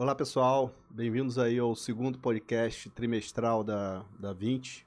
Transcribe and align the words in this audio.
Olá 0.00 0.14
pessoal, 0.14 0.72
bem-vindos 0.88 1.40
aí 1.40 1.58
ao 1.58 1.74
segundo 1.74 2.20
podcast 2.20 2.88
trimestral 2.90 3.64
da, 3.64 4.04
da 4.16 4.32
20 4.32 4.86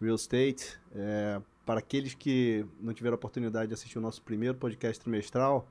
Real 0.00 0.14
Estate. 0.16 0.80
É, 0.94 1.38
para 1.66 1.80
aqueles 1.80 2.14
que 2.14 2.64
não 2.80 2.94
tiveram 2.94 3.16
oportunidade 3.16 3.68
de 3.68 3.74
assistir 3.74 3.98
o 3.98 4.00
nosso 4.00 4.22
primeiro 4.22 4.56
podcast 4.56 5.02
trimestral, 5.02 5.68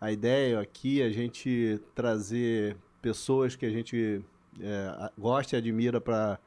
a 0.00 0.10
ideia 0.10 0.58
aqui 0.58 1.00
é 1.00 1.04
a 1.04 1.10
gente 1.12 1.80
trazer 1.94 2.76
pessoas 3.00 3.54
que 3.54 3.64
a 3.64 3.70
gente 3.70 4.20
é, 4.60 5.12
gosta 5.16 5.54
e 5.54 5.58
admira 5.58 6.00
para 6.00 6.40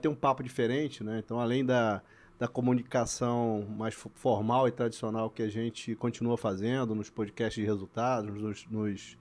ter 0.00 0.06
um 0.06 0.14
papo 0.14 0.44
diferente, 0.44 1.02
né? 1.02 1.18
Então, 1.18 1.40
além 1.40 1.64
da, 1.66 2.00
da 2.38 2.46
comunicação 2.46 3.66
mais 3.76 3.94
formal 3.94 4.68
e 4.68 4.70
tradicional 4.70 5.28
que 5.28 5.42
a 5.42 5.48
gente 5.48 5.96
continua 5.96 6.38
fazendo 6.38 6.94
nos 6.94 7.10
podcasts 7.10 7.60
de 7.60 7.66
resultados, 7.66 8.40
nos, 8.40 8.64
nos 8.68 9.18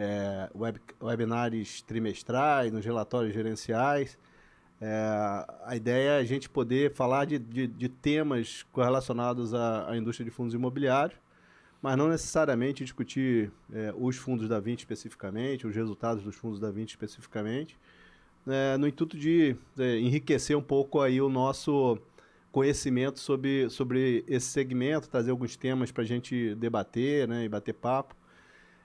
é, 0.00 0.48
web, 0.54 0.80
webinários 1.02 1.82
trimestrais, 1.82 2.72
nos 2.72 2.82
relatórios 2.82 3.34
gerenciais. 3.34 4.16
É, 4.80 5.46
a 5.66 5.76
ideia 5.76 6.12
é 6.12 6.18
a 6.18 6.24
gente 6.24 6.48
poder 6.48 6.94
falar 6.94 7.26
de, 7.26 7.38
de, 7.38 7.66
de 7.66 7.88
temas 7.90 8.62
correlacionados 8.72 9.52
à, 9.52 9.90
à, 9.90 9.96
indústria 9.98 10.24
de 10.24 10.30
fundos 10.30 10.54
imobiliários, 10.54 11.18
mas 11.82 11.98
não 11.98 12.08
necessariamente 12.08 12.82
discutir 12.82 13.52
é, 13.70 13.92
os 13.94 14.16
fundos 14.16 14.48
da 14.48 14.58
20 14.58 14.78
especificamente, 14.78 15.66
os 15.66 15.76
resultados 15.76 16.24
dos 16.24 16.34
fundos 16.34 16.58
da 16.58 16.70
20 16.70 16.88
especificamente, 16.88 17.78
é, 18.46 18.78
no 18.78 18.88
intuito 18.88 19.18
de 19.18 19.54
é, 19.78 19.98
enriquecer 19.98 20.56
um 20.56 20.62
pouco 20.62 21.02
aí 21.02 21.20
o 21.20 21.28
nosso 21.28 21.98
conhecimento 22.50 23.18
sobre, 23.18 23.68
sobre 23.68 24.24
esse 24.26 24.46
segmento, 24.46 25.10
trazer 25.10 25.30
alguns 25.30 25.56
temas 25.56 25.92
para 25.92 26.04
a 26.04 26.06
gente 26.06 26.54
debater 26.54 27.28
né, 27.28 27.44
e 27.44 27.48
bater 27.50 27.74
papo. 27.74 28.16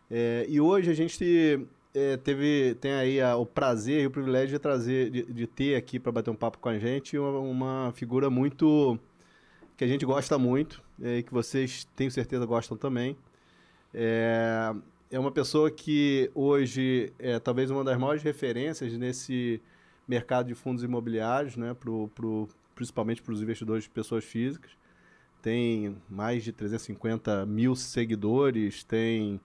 É, 0.10 0.46
e 0.48 0.62
hoje 0.62 0.92
a 0.92 0.94
gente 0.94 1.68
é, 1.94 2.18
teve, 2.18 2.76
tem 2.76 2.92
aí 2.94 3.22
a, 3.22 3.36
o 3.36 3.46
prazer 3.46 4.04
e 4.04 4.08
o 4.08 4.12
privilégio 4.12 4.50
de 4.50 4.60
trazer, 4.60 5.10
de, 5.10 5.24
de 5.24 5.48
ter 5.48 5.76
aqui 5.76 6.00
para 6.00 6.12
bater 6.12 6.30
um 6.30 6.36
papo 6.36 6.58
com 6.60 6.70
a 6.70 6.78
gente 6.78 7.18
uma, 7.18 7.40
uma, 7.40 7.92
figura 7.94 8.30
muito 8.30 9.00
que 9.78 9.84
a 9.84 9.88
gente 9.88 10.06
gosta 10.06 10.38
muito 10.38 10.84
é, 11.02 11.20
e 11.20 11.24
que 11.24 11.34
vocês 11.34 11.88
tenho 11.96 12.12
certeza 12.12 12.46
gostam 12.46 12.78
também. 12.78 13.18
É, 13.94 14.74
é 15.10 15.20
uma 15.20 15.32
pessoa 15.32 15.72
que 15.72 16.30
hoje 16.36 17.14
é 17.18 17.40
talvez 17.40 17.72
uma 17.72 17.84
das 17.84 17.98
maiores 17.98 18.24
referências 18.24 18.94
nesse 18.98 19.62
mercado 20.08 20.48
de 20.48 20.54
fundos 20.54 20.84
imobiliários, 20.84 21.56
né, 21.56 21.74
pro, 21.74 22.10
pro, 22.10 22.48
principalmente 22.76 23.22
para 23.22 23.34
os 23.34 23.42
investidores 23.42 23.86
de 23.86 23.90
pessoas 23.90 24.24
físicas. 24.24 24.72
Tem 25.42 25.96
mais 26.10 26.44
de 26.44 26.52
350 26.52 27.46
mil 27.46 27.76
seguidores, 27.76 28.84
tem 28.84 29.40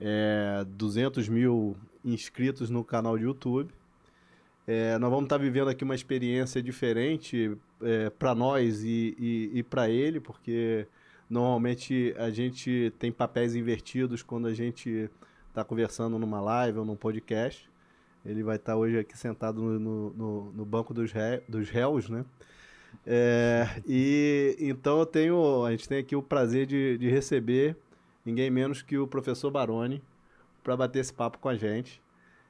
é, 0.00 0.64
200 0.68 1.28
mil 1.28 1.76
inscritos 2.04 2.70
no 2.70 2.84
canal 2.84 3.16
de 3.16 3.24
YouTube. 3.24 3.72
É, 4.66 4.96
nós 4.98 5.10
vamos 5.10 5.24
estar 5.24 5.38
vivendo 5.38 5.68
aqui 5.68 5.84
uma 5.84 5.94
experiência 5.94 6.62
diferente 6.62 7.56
é, 7.82 8.10
para 8.10 8.34
nós 8.34 8.82
e, 8.82 9.14
e, 9.18 9.58
e 9.58 9.62
para 9.62 9.90
ele, 9.90 10.20
porque 10.20 10.86
normalmente 11.28 12.14
a 12.18 12.30
gente 12.30 12.92
tem 12.98 13.12
papéis 13.12 13.54
invertidos 13.54 14.22
quando 14.22 14.46
a 14.46 14.54
gente 14.54 15.10
está 15.48 15.62
conversando 15.62 16.18
numa 16.18 16.40
live 16.40 16.78
ou 16.78 16.84
num 16.84 16.96
podcast. 16.96 17.68
Ele 18.24 18.42
vai 18.42 18.56
estar 18.56 18.74
hoje 18.74 18.98
aqui 18.98 19.16
sentado 19.16 19.60
no, 19.60 20.10
no, 20.10 20.52
no 20.52 20.64
banco 20.64 20.94
dos, 20.94 21.12
ré, 21.12 21.42
dos 21.46 21.68
réus, 21.68 22.08
né? 22.08 22.24
É, 23.06 23.68
e 23.86 24.56
então 24.58 25.00
eu 25.00 25.06
tenho, 25.06 25.64
a 25.64 25.70
gente 25.72 25.88
tem 25.88 25.98
aqui 25.98 26.16
o 26.16 26.22
prazer 26.22 26.64
de, 26.64 26.96
de 26.96 27.10
receber 27.10 27.76
ninguém 28.24 28.50
menos 28.50 28.82
que 28.82 28.96
o 28.96 29.06
professor 29.06 29.50
Baroni, 29.50 30.02
para 30.62 30.76
bater 30.76 31.00
esse 31.00 31.12
papo 31.12 31.38
com 31.38 31.48
a 31.48 31.56
gente. 31.56 32.02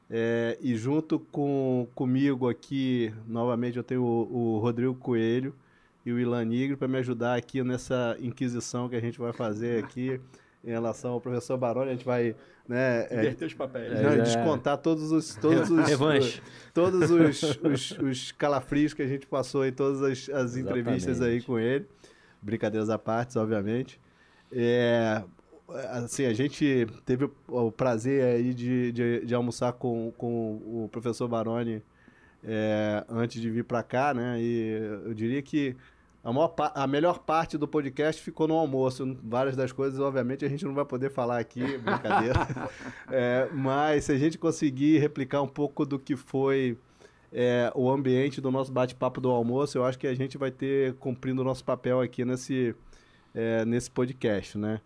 É, 0.08 0.58
e 0.60 0.76
junto 0.76 1.18
com 1.18 1.88
comigo 1.94 2.48
aqui, 2.48 3.12
novamente, 3.26 3.78
eu 3.78 3.82
tenho 3.82 4.02
o, 4.02 4.56
o 4.56 4.58
Rodrigo 4.58 4.94
Coelho 4.94 5.54
e 6.04 6.12
o 6.12 6.20
Ilan 6.20 6.44
Nigro 6.44 6.76
para 6.76 6.86
me 6.86 6.98
ajudar 6.98 7.36
aqui 7.36 7.62
nessa 7.62 8.16
inquisição 8.20 8.88
que 8.88 8.96
a 8.96 9.00
gente 9.00 9.18
vai 9.18 9.32
fazer 9.32 9.82
aqui 9.82 10.20
em 10.62 10.70
relação 10.70 11.12
ao 11.12 11.20
professor 11.20 11.56
Baroni. 11.56 11.90
A 11.90 11.92
gente 11.94 12.04
vai 12.04 12.36
né, 12.68 13.06
é, 13.10 13.18
inverter 13.18 13.44
é, 13.44 13.46
os 13.46 13.54
papéis. 13.54 14.02
Não, 14.02 14.10
é, 14.10 14.18
descontar 14.18 14.78
todos 14.78 15.10
os 15.10 15.34
todos 15.36 15.70
os, 15.70 15.88
Revanche. 15.88 16.42
todos 16.72 17.10
os, 17.10 17.42
os, 17.42 17.90
os, 17.98 18.32
calafrios 18.32 18.94
que 18.94 19.02
a 19.02 19.06
gente 19.06 19.26
passou 19.26 19.66
em 19.66 19.72
todas 19.72 20.02
as, 20.02 20.28
as 20.28 20.56
entrevistas 20.56 21.20
aí 21.20 21.42
com 21.42 21.58
ele. 21.58 21.86
Brincadeiras 22.40 22.90
à 22.90 22.98
parte, 22.98 23.38
obviamente. 23.38 23.98
É, 24.52 25.22
assim, 25.68 26.26
a 26.26 26.32
gente 26.32 26.86
teve 27.04 27.28
o 27.48 27.72
prazer 27.72 28.24
aí 28.24 28.54
de, 28.54 28.92
de, 28.92 29.26
de 29.26 29.34
almoçar 29.34 29.72
com, 29.72 30.12
com 30.16 30.84
o 30.84 30.88
professor 30.90 31.26
Baroni 31.28 31.82
é, 32.42 33.04
antes 33.08 33.40
de 33.40 33.50
vir 33.50 33.64
para 33.64 33.82
cá, 33.82 34.12
né? 34.12 34.40
E 34.40 34.70
eu 35.04 35.14
diria 35.14 35.40
que 35.40 35.74
a, 36.22 36.32
maior, 36.32 36.54
a 36.58 36.86
melhor 36.86 37.18
parte 37.20 37.56
do 37.56 37.66
podcast 37.66 38.22
ficou 38.22 38.46
no 38.46 38.54
almoço. 38.54 39.16
Várias 39.22 39.56
das 39.56 39.72
coisas, 39.72 39.98
obviamente, 39.98 40.44
a 40.44 40.48
gente 40.48 40.64
não 40.64 40.74
vai 40.74 40.84
poder 40.84 41.10
falar 41.10 41.38
aqui, 41.38 41.60
brincadeira. 41.78 42.46
é, 43.10 43.48
mas 43.52 44.04
se 44.04 44.12
a 44.12 44.18
gente 44.18 44.38
conseguir 44.38 44.98
replicar 44.98 45.42
um 45.42 45.48
pouco 45.48 45.86
do 45.86 45.98
que 45.98 46.16
foi 46.16 46.78
é, 47.32 47.72
o 47.74 47.90
ambiente 47.90 48.40
do 48.40 48.50
nosso 48.50 48.70
bate-papo 48.72 49.20
do 49.20 49.30
almoço, 49.30 49.78
eu 49.78 49.84
acho 49.84 49.98
que 49.98 50.06
a 50.06 50.14
gente 50.14 50.38
vai 50.38 50.50
ter 50.50 50.94
cumprindo 50.94 51.42
o 51.42 51.44
nosso 51.44 51.64
papel 51.64 52.00
aqui 52.00 52.24
nesse, 52.24 52.74
é, 53.34 53.64
nesse 53.64 53.90
podcast, 53.90 54.56
né? 54.56 54.80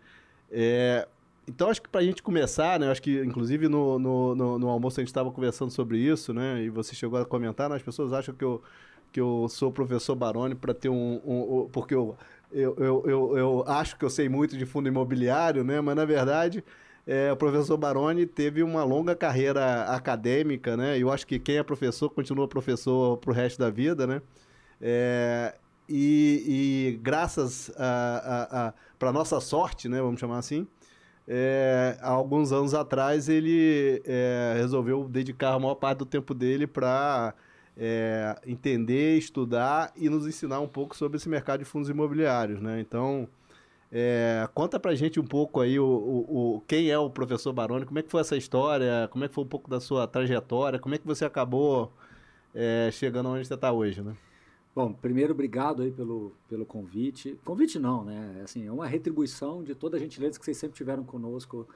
É, 0.51 1.07
então, 1.47 1.69
acho 1.69 1.81
que 1.81 1.89
para 1.89 2.01
a 2.01 2.03
gente 2.03 2.21
começar, 2.21 2.79
né? 2.79 2.91
Acho 2.91 3.01
que, 3.01 3.21
inclusive, 3.23 3.67
no, 3.67 3.97
no, 3.97 4.35
no, 4.35 4.59
no 4.59 4.69
almoço 4.69 4.99
a 4.99 5.01
gente 5.01 5.09
estava 5.09 5.31
conversando 5.31 5.71
sobre 5.71 5.97
isso, 5.97 6.33
né? 6.33 6.61
E 6.61 6.69
você 6.69 6.93
chegou 6.93 7.19
a 7.19 7.25
comentar, 7.25 7.69
né? 7.69 7.75
as 7.75 7.81
pessoas 7.81 8.13
acham 8.13 8.35
que 8.35 8.43
eu, 8.43 8.61
que 9.11 9.19
eu 9.19 9.47
sou 9.49 9.71
professor 9.71 10.15
Baroni 10.15 10.53
para 10.53 10.73
ter 10.73 10.89
um, 10.89 11.19
um, 11.25 11.61
um... 11.61 11.69
porque 11.71 11.95
eu, 11.95 12.15
eu, 12.51 12.75
eu, 12.77 13.03
eu, 13.07 13.37
eu, 13.37 13.63
acho 13.67 13.97
que 13.97 14.05
eu 14.05 14.09
sei 14.09 14.29
muito 14.29 14.57
de 14.57 14.65
fundo 14.65 14.87
imobiliário, 14.87 15.63
né? 15.63 15.81
Mas, 15.81 15.95
na 15.95 16.05
verdade, 16.05 16.63
é, 17.07 17.31
o 17.31 17.35
professor 17.35 17.77
Baroni 17.77 18.27
teve 18.27 18.61
uma 18.61 18.83
longa 18.83 19.15
carreira 19.15 19.85
acadêmica, 19.85 20.77
né? 20.77 20.99
Eu 20.99 21.11
acho 21.11 21.25
que 21.25 21.39
quem 21.39 21.57
é 21.57 21.63
professor 21.63 22.09
continua 22.11 22.47
professor 22.47 23.17
para 23.17 23.31
o 23.31 23.33
resto 23.33 23.57
da 23.57 23.71
vida, 23.71 24.05
né? 24.05 24.21
É, 24.79 25.55
e, 25.89 26.91
e 26.93 26.99
graças 27.01 27.71
a, 27.77 27.83
a, 27.83 28.67
a 28.67 28.73
para 28.97 29.11
nossa 29.11 29.39
sorte, 29.39 29.87
né, 29.89 30.01
vamos 30.01 30.19
chamar 30.19 30.37
assim, 30.37 30.67
é, 31.27 31.97
há 32.01 32.09
alguns 32.09 32.51
anos 32.51 32.73
atrás 32.73 33.29
ele 33.29 34.01
é, 34.05 34.55
resolveu 34.57 35.07
dedicar 35.07 35.53
a 35.53 35.59
maior 35.59 35.75
parte 35.75 35.99
do 35.99 36.05
tempo 36.05 36.33
dele 36.33 36.65
para 36.67 37.33
é, 37.77 38.35
entender, 38.45 39.17
estudar 39.17 39.93
e 39.95 40.09
nos 40.09 40.27
ensinar 40.27 40.59
um 40.59 40.67
pouco 40.67 40.95
sobre 40.97 41.17
esse 41.17 41.29
mercado 41.29 41.59
de 41.59 41.65
fundos 41.65 41.89
imobiliários, 41.89 42.59
né? 42.59 42.81
Então, 42.81 43.29
é, 43.91 44.47
conta 44.53 44.79
pra 44.79 44.95
gente 44.95 45.19
um 45.19 45.25
pouco 45.25 45.61
aí 45.61 45.79
o, 45.79 45.85
o, 45.85 46.55
o, 46.55 46.61
quem 46.61 46.89
é 46.89 46.97
o 46.97 47.09
professor 47.09 47.53
Baroni, 47.53 47.85
como 47.85 47.99
é 47.99 48.03
que 48.03 48.09
foi 48.09 48.21
essa 48.21 48.35
história, 48.35 49.07
como 49.11 49.23
é 49.23 49.27
que 49.27 49.33
foi 49.33 49.43
um 49.43 49.47
pouco 49.47 49.69
da 49.69 49.79
sua 49.79 50.07
trajetória, 50.07 50.79
como 50.79 50.95
é 50.95 50.97
que 50.97 51.07
você 51.07 51.25
acabou 51.25 51.93
é, 52.53 52.89
chegando 52.91 53.29
onde 53.29 53.45
você 53.45 53.53
está 53.53 53.71
hoje, 53.71 54.01
né? 54.01 54.15
Bom, 54.79 54.93
primeiro, 54.93 55.33
obrigado 55.33 55.81
aí 55.81 55.91
pelo, 55.91 56.31
pelo 56.47 56.65
convite. 56.65 57.37
Convite 57.43 57.77
não, 57.77 58.05
né? 58.05 58.39
Assim, 58.41 58.65
é 58.65 58.71
uma 58.71 58.87
retribuição 58.87 59.61
de 59.61 59.75
toda 59.75 59.97
a 59.97 59.99
gentileza 59.99 60.39
que 60.39 60.45
vocês 60.45 60.55
sempre 60.55 60.77
tiveram 60.77 61.03
conosco 61.03 61.67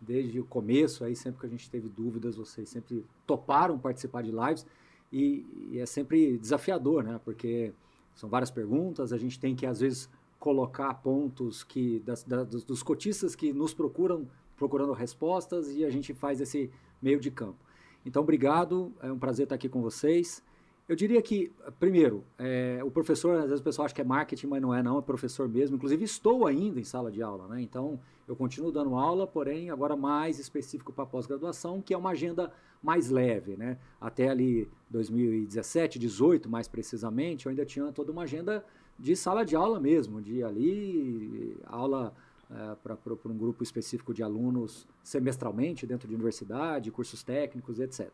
desde 0.00 0.38
o 0.38 0.44
começo, 0.44 1.02
aí 1.02 1.16
sempre 1.16 1.40
que 1.40 1.46
a 1.46 1.48
gente 1.48 1.68
teve 1.68 1.88
dúvidas, 1.88 2.36
vocês 2.36 2.68
sempre 2.68 3.04
toparam 3.26 3.76
participar 3.80 4.22
de 4.22 4.30
lives 4.30 4.64
e, 5.12 5.44
e 5.72 5.80
é 5.80 5.86
sempre 5.86 6.38
desafiador, 6.38 7.02
né? 7.02 7.20
Porque 7.24 7.72
são 8.14 8.28
várias 8.28 8.48
perguntas, 8.52 9.12
a 9.12 9.18
gente 9.18 9.40
tem 9.40 9.56
que 9.56 9.66
às 9.66 9.80
vezes 9.80 10.08
colocar 10.38 10.94
pontos 10.94 11.64
que 11.64 11.98
das, 12.06 12.22
das, 12.22 12.62
dos 12.62 12.80
cotistas 12.80 13.34
que 13.34 13.52
nos 13.52 13.74
procuram 13.74 14.24
procurando 14.56 14.92
respostas 14.92 15.68
e 15.68 15.84
a 15.84 15.90
gente 15.90 16.14
faz 16.14 16.40
esse 16.40 16.70
meio 17.02 17.18
de 17.18 17.32
campo. 17.32 17.58
Então, 18.06 18.22
obrigado, 18.22 18.92
é 19.02 19.10
um 19.10 19.18
prazer 19.18 19.46
estar 19.46 19.56
aqui 19.56 19.68
com 19.68 19.82
vocês. 19.82 20.44
Eu 20.88 20.96
diria 20.96 21.22
que, 21.22 21.52
primeiro, 21.78 22.24
é, 22.36 22.80
o 22.84 22.90
professor, 22.90 23.36
às 23.36 23.44
vezes 23.44 23.60
o 23.60 23.62
pessoal 23.62 23.86
acha 23.86 23.94
que 23.94 24.00
é 24.00 24.04
marketing, 24.04 24.48
mas 24.48 24.60
não 24.60 24.74
é 24.74 24.82
não, 24.82 24.98
é 24.98 25.02
professor 25.02 25.48
mesmo. 25.48 25.76
Inclusive, 25.76 26.04
estou 26.04 26.46
ainda 26.46 26.80
em 26.80 26.84
sala 26.84 27.10
de 27.10 27.22
aula, 27.22 27.46
né? 27.46 27.62
Então, 27.62 28.00
eu 28.26 28.34
continuo 28.34 28.72
dando 28.72 28.96
aula, 28.96 29.26
porém, 29.26 29.70
agora 29.70 29.96
mais 29.96 30.38
específico 30.38 30.92
para 30.92 31.06
pós-graduação, 31.06 31.80
que 31.80 31.94
é 31.94 31.96
uma 31.96 32.10
agenda 32.10 32.52
mais 32.82 33.10
leve, 33.10 33.56
né? 33.56 33.78
Até 34.00 34.28
ali 34.28 34.68
2017, 34.90 35.98
18 35.98 36.48
mais 36.50 36.66
precisamente, 36.66 37.46
eu 37.46 37.50
ainda 37.50 37.64
tinha 37.64 37.92
toda 37.92 38.10
uma 38.10 38.22
agenda 38.22 38.64
de 38.98 39.14
sala 39.14 39.44
de 39.44 39.54
aula 39.54 39.78
mesmo, 39.78 40.20
de 40.20 40.42
ali, 40.42 41.56
aula 41.64 42.12
é, 42.50 42.74
para 42.82 42.96
um 43.26 43.38
grupo 43.38 43.62
específico 43.62 44.12
de 44.12 44.22
alunos 44.22 44.86
semestralmente 45.02 45.86
dentro 45.86 46.08
de 46.08 46.14
universidade, 46.14 46.90
cursos 46.90 47.22
técnicos, 47.22 47.78
etc. 47.78 48.10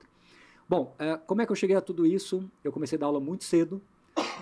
Bom, 0.69 0.95
é, 0.99 1.17
como 1.17 1.41
é 1.41 1.47
que 1.47 1.53
eu 1.53 1.57
cheguei 1.57 1.77
a 1.77 1.81
tudo 1.81 2.05
isso? 2.05 2.45
Eu 2.63 2.71
comecei 2.71 2.97
a 2.97 3.01
dar 3.01 3.07
aula 3.07 3.21
muito 3.21 3.45
cedo 3.45 3.81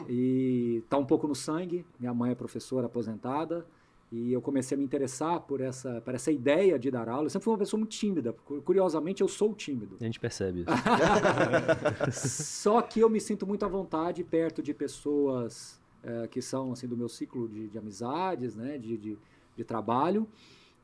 e 0.08 0.82
está 0.84 0.99
um 0.99 1.05
pouco 1.05 1.28
no 1.28 1.34
sangue. 1.34 1.87
Minha 2.00 2.12
mãe 2.12 2.32
é 2.32 2.34
professora 2.34 2.87
aposentada 2.87 3.67
E 4.11 4.32
eu 4.32 4.40
comecei 4.40 4.75
a 4.75 4.78
me 4.78 4.84
interessar 4.84 5.40
por 5.40 5.61
essa, 5.61 6.00
por 6.00 6.14
essa 6.14 6.32
ideia 6.32 6.78
de 6.78 6.90
dar 6.90 7.08
aula. 7.08 7.26
Eu 7.26 7.31
sempre 7.31 7.44
fui 7.44 7.52
uma 7.52 7.58
pessoa 7.58 7.78
muito 7.78 7.93
tímida. 7.93 8.32
Curiosamente, 8.64 9.23
eu 9.23 9.28
sou 9.28 9.55
tímido. 9.55 9.96
A 10.00 10.05
gente 10.05 10.19
percebe 10.19 10.62
isso. 10.62 10.70
Só 12.62 12.82
que 12.82 13.00
eu 13.00 13.08
me 13.08 13.20
sinto 13.20 13.46
muito 13.46 13.64
à 13.64 13.69
vontade 13.69 14.25
perto 14.25 14.62
de 14.62 14.75
pessoas 14.75 15.81
é, 16.02 16.26
que 16.29 16.40
são 16.40 16.72
assim 16.72 16.87
do 16.87 16.96
meu 16.96 17.08
ciclo 17.08 17.49
de, 17.49 17.69
de 17.69 17.79
amizades, 17.79 18.55
né, 18.55 18.79
de, 18.79 18.96
de, 18.96 19.19
de 19.56 19.64
trabalho. 19.64 20.26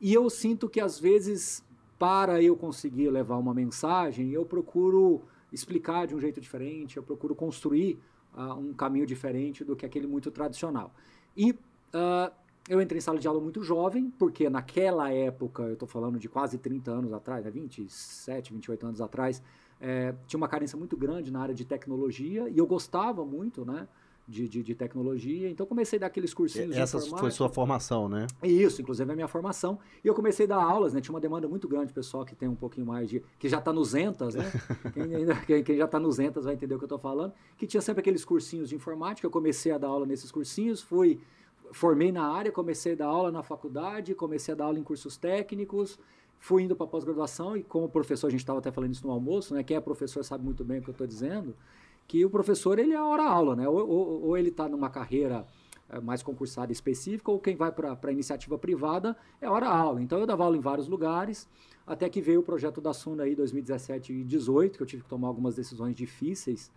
E 0.01 0.13
eu 0.13 0.29
sinto 0.29 0.69
que 0.69 0.81
às 0.81 0.99
vezes, 0.99 1.65
para 2.03 2.43
eu 2.43 2.57
conseguir 2.57 3.09
levar 3.11 3.37
uma 3.37 3.55
mensagem, 3.55 4.31
eu 4.31 4.45
procuro 4.45 5.23
explicar 5.53 6.05
de 6.05 6.17
um 6.17 6.19
jeito 6.19 6.41
diferente, 6.41 6.97
eu 6.97 7.03
procuro 7.05 7.33
construir 7.33 7.97
uh, 8.35 8.55
um 8.55 8.75
caminho 8.75 9.07
diferente 9.07 9.63
do 9.63 9.77
que 9.77 9.87
aquele 9.87 10.09
muito 10.09 10.29
tradicional. 10.29 10.93
E 11.37 11.53
uh, 11.53 12.33
eu 12.69 12.83
entrei 12.83 12.99
em 12.99 13.01
sala 13.01 13.21
de 13.21 13.29
aula 13.29 13.41
muito 13.41 13.63
jovem, 13.63 14.11
porque 14.19 14.51
naquela 14.51 15.13
época, 15.13 15.63
eu 15.63 15.75
estou 15.75 15.87
falando 15.87 16.19
de 16.19 16.29
quase 16.29 16.59
30 16.59 16.91
anos 16.91 17.13
atrás, 17.13 17.45
né, 17.45 17.53
27, 17.53 18.53
28 18.53 18.85
anos 18.85 19.01
atrás, 19.01 19.41
é, 19.81 20.13
tinha 20.27 20.39
uma 20.39 20.49
carência 20.49 20.77
muito 20.77 20.97
grande 20.97 21.31
na 21.31 21.41
área 21.41 21.55
de 21.55 21.65
tecnologia 21.65 22.49
e 22.49 22.59
eu 22.59 22.67
gostava 22.67 23.25
muito, 23.25 23.65
né? 23.65 23.87
De, 24.27 24.49
de, 24.49 24.63
de, 24.63 24.75
tecnologia. 24.75 25.51
Então 25.51 25.67
comecei 25.67 25.99
a 25.99 26.01
dar 26.01 26.07
aqueles 26.07 26.33
cursinhos 26.33 26.77
Essa 26.77 27.01
foi 27.01 27.31
sua 27.33 27.49
formação, 27.49 28.09
né? 28.09 28.29
Isso, 28.43 28.81
inclusive 28.81 29.11
a 29.11 29.15
minha 29.17 29.27
formação. 29.27 29.81
E 30.03 30.07
eu 30.07 30.15
comecei 30.15 30.47
a 30.47 30.49
dar 30.51 30.63
aulas, 30.63 30.95
né? 30.95 31.01
Tinha 31.01 31.13
uma 31.13 31.21
demanda 31.21 31.49
muito 31.49 31.67
grande, 31.67 31.93
pessoal 31.93 32.25
que 32.25 32.35
tem 32.35 32.49
um 32.49 32.55
pouquinho 32.55 32.87
mais 32.87 33.11
de. 33.11 33.23
que 33.39 33.49
já 33.49 33.59
está 33.59 33.73
nos 33.73 33.95
entas, 33.97 34.37
né? 34.37 34.45
quem, 35.45 35.65
quem, 35.65 35.77
já 35.77 35.87
está 35.87 35.99
nos 35.99 36.21
entas 36.21 36.45
vai 36.45 36.55
entender 36.55 36.75
o 36.75 36.79
que 36.79 36.85
eu 36.85 36.87
estou 36.87 37.01
falando. 37.01 37.33
Que 37.57 37.67
tinha 37.67 37.81
sempre 37.81 38.01
aqueles 38.01 38.25
cursinhos 38.25 38.69
de 38.69 38.77
informática. 38.77 39.27
Eu 39.27 39.31
comecei 39.31 39.73
a 39.73 39.77
dar 39.77 39.89
aula 39.89 40.07
nesses 40.07 40.31
cursinhos, 40.31 40.81
fui 40.81 41.21
formei 41.73 42.13
na 42.13 42.29
área, 42.29 42.53
comecei 42.53 42.93
a 42.93 42.97
dar 42.97 43.07
aula 43.07 43.33
na 43.33 43.43
faculdade, 43.43 44.15
comecei 44.15 44.53
a 44.53 44.57
dar 44.57 44.65
aula 44.67 44.79
em 44.79 44.83
cursos 44.83 45.17
técnicos, 45.17 45.99
fui 46.39 46.63
indo 46.63 46.77
para 46.77 46.87
pós-graduação 46.87 47.57
e 47.57 47.63
como 47.63 47.89
professor, 47.89 48.27
a 48.27 48.31
gente 48.31 48.41
estava 48.41 48.59
até 48.59 48.71
falando 48.71 48.93
isso 48.93 49.07
no 49.07 49.13
almoço, 49.13 49.55
né? 49.55 49.63
Quem 49.63 49.77
é 49.77 49.81
professor 49.81 50.23
sabe 50.25 50.45
muito 50.45 50.65
bem 50.65 50.79
o 50.79 50.83
que 50.83 50.91
eu 50.91 50.93
estou 50.93 51.07
dizendo, 51.07 51.57
que 52.07 52.25
o 52.25 52.31
professor 52.31 52.79
ele 52.79 52.93
é 52.93 53.03
hora 53.03 53.25
aula, 53.25 53.57
né? 53.57 53.69
Ou, 53.69 53.89
ou, 53.89 54.23
ou 54.27 54.37
ele 54.37 54.49
está 54.49 54.69
numa 54.69 54.91
carreira 54.91 55.47
eh, 55.89 56.01
mais 56.01 56.23
concursada 56.23 56.73
específica, 56.73 57.31
ou 57.31 57.39
quem 57.39 57.57
vai 57.57 57.73
para 57.73 57.99
a 58.03 58.13
iniciativa 58.13 58.59
privada 58.59 59.17
é 59.41 59.49
hora 59.49 59.69
aula. 59.69 60.03
Então 60.03 60.19
eu 60.19 60.27
dava 60.27 60.45
aula 60.45 60.57
em 60.57 60.61
vários 60.61 60.89
lugares, 60.89 61.49
até 61.87 62.09
que 62.09 62.21
veio 62.21 62.41
o 62.41 62.43
projeto 62.43 62.81
da 62.81 62.93
Suna 62.93 63.25
aí 63.25 63.35
2017 63.35 64.13
e 64.13 64.17
2018, 64.17 64.77
que 64.77 64.83
eu 64.83 64.87
tive 64.87 65.03
que 65.03 65.09
tomar 65.09 65.29
algumas 65.29 65.55
decisões 65.55 65.95
difíceis 65.95 66.71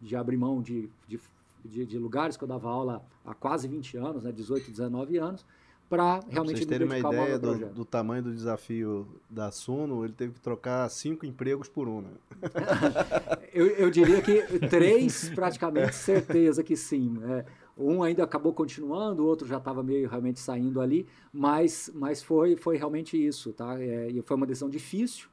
de 0.00 0.16
abrir 0.16 0.36
mão 0.36 0.60
de, 0.60 0.88
de 1.06 1.20
de, 1.64 1.86
de, 1.86 1.98
lugares 1.98 2.36
que 2.36 2.42
eu 2.42 2.48
dava 2.48 2.68
aula 2.68 3.04
há 3.24 3.34
quase 3.34 3.68
20 3.68 3.96
anos, 3.96 4.22
né, 4.24 4.32
18, 4.32 4.70
19 4.70 5.16
anos, 5.18 5.44
para 5.92 6.20
realmente 6.26 6.32
pra 6.32 6.44
vocês 6.44 6.66
terem 6.66 6.86
uma 6.86 6.98
ideia 6.98 7.38
do, 7.38 7.68
do, 7.68 7.84
tamanho 7.84 8.22
do 8.22 8.32
desafio 8.32 9.06
da 9.28 9.50
Suno, 9.50 10.06
ele 10.06 10.14
teve 10.14 10.32
que 10.32 10.40
trocar 10.40 10.88
cinco 10.88 11.26
empregos 11.26 11.68
por 11.68 11.86
um. 11.86 12.00
Né? 12.00 12.10
eu, 13.52 13.66
eu, 13.66 13.90
diria 13.90 14.22
que 14.22 14.58
três, 14.70 15.28
praticamente, 15.28 15.94
certeza 15.94 16.62
que 16.62 16.78
sim. 16.78 17.18
É, 17.24 17.44
um 17.76 18.02
ainda 18.02 18.24
acabou 18.24 18.54
continuando, 18.54 19.22
o 19.22 19.26
outro 19.26 19.46
já 19.46 19.58
estava 19.58 19.82
meio 19.82 20.08
realmente 20.08 20.40
saindo 20.40 20.80
ali, 20.80 21.06
mas, 21.30 21.90
mas 21.94 22.22
foi, 22.22 22.56
foi 22.56 22.78
realmente 22.78 23.22
isso. 23.22 23.52
Tá? 23.52 23.78
É, 23.78 24.08
e 24.08 24.22
foi 24.22 24.38
uma 24.38 24.46
decisão 24.46 24.70
difícil, 24.70 25.28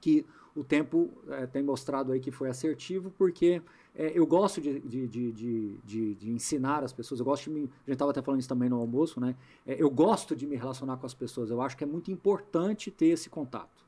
que 0.00 0.26
o 0.56 0.64
tempo 0.64 1.08
é, 1.28 1.46
tem 1.46 1.62
mostrado 1.62 2.10
aí 2.10 2.18
que 2.18 2.32
foi 2.32 2.48
assertivo, 2.48 3.12
porque 3.16 3.62
é, 3.98 4.12
eu 4.14 4.24
gosto 4.24 4.60
de, 4.60 4.78
de, 4.78 5.08
de, 5.32 6.14
de, 6.14 6.30
ensinar 6.30 6.84
as 6.84 6.92
pessoas, 6.92 7.18
eu 7.18 7.26
gosto 7.26 7.44
de 7.44 7.50
me. 7.50 7.60
A 7.62 7.62
gente 7.62 7.92
estava 7.94 8.12
até 8.12 8.22
falando 8.22 8.38
isso 8.38 8.48
também 8.48 8.68
no 8.68 8.76
almoço, 8.76 9.18
né? 9.18 9.34
É, 9.66 9.82
eu 9.82 9.90
gosto 9.90 10.36
de 10.36 10.46
me 10.46 10.54
relacionar 10.54 10.98
com 10.98 11.04
as 11.04 11.14
pessoas, 11.14 11.50
eu 11.50 11.60
acho 11.60 11.76
que 11.76 11.82
é 11.82 11.86
muito 11.86 12.08
importante 12.08 12.92
ter 12.92 13.06
esse 13.06 13.28
contato. 13.28 13.84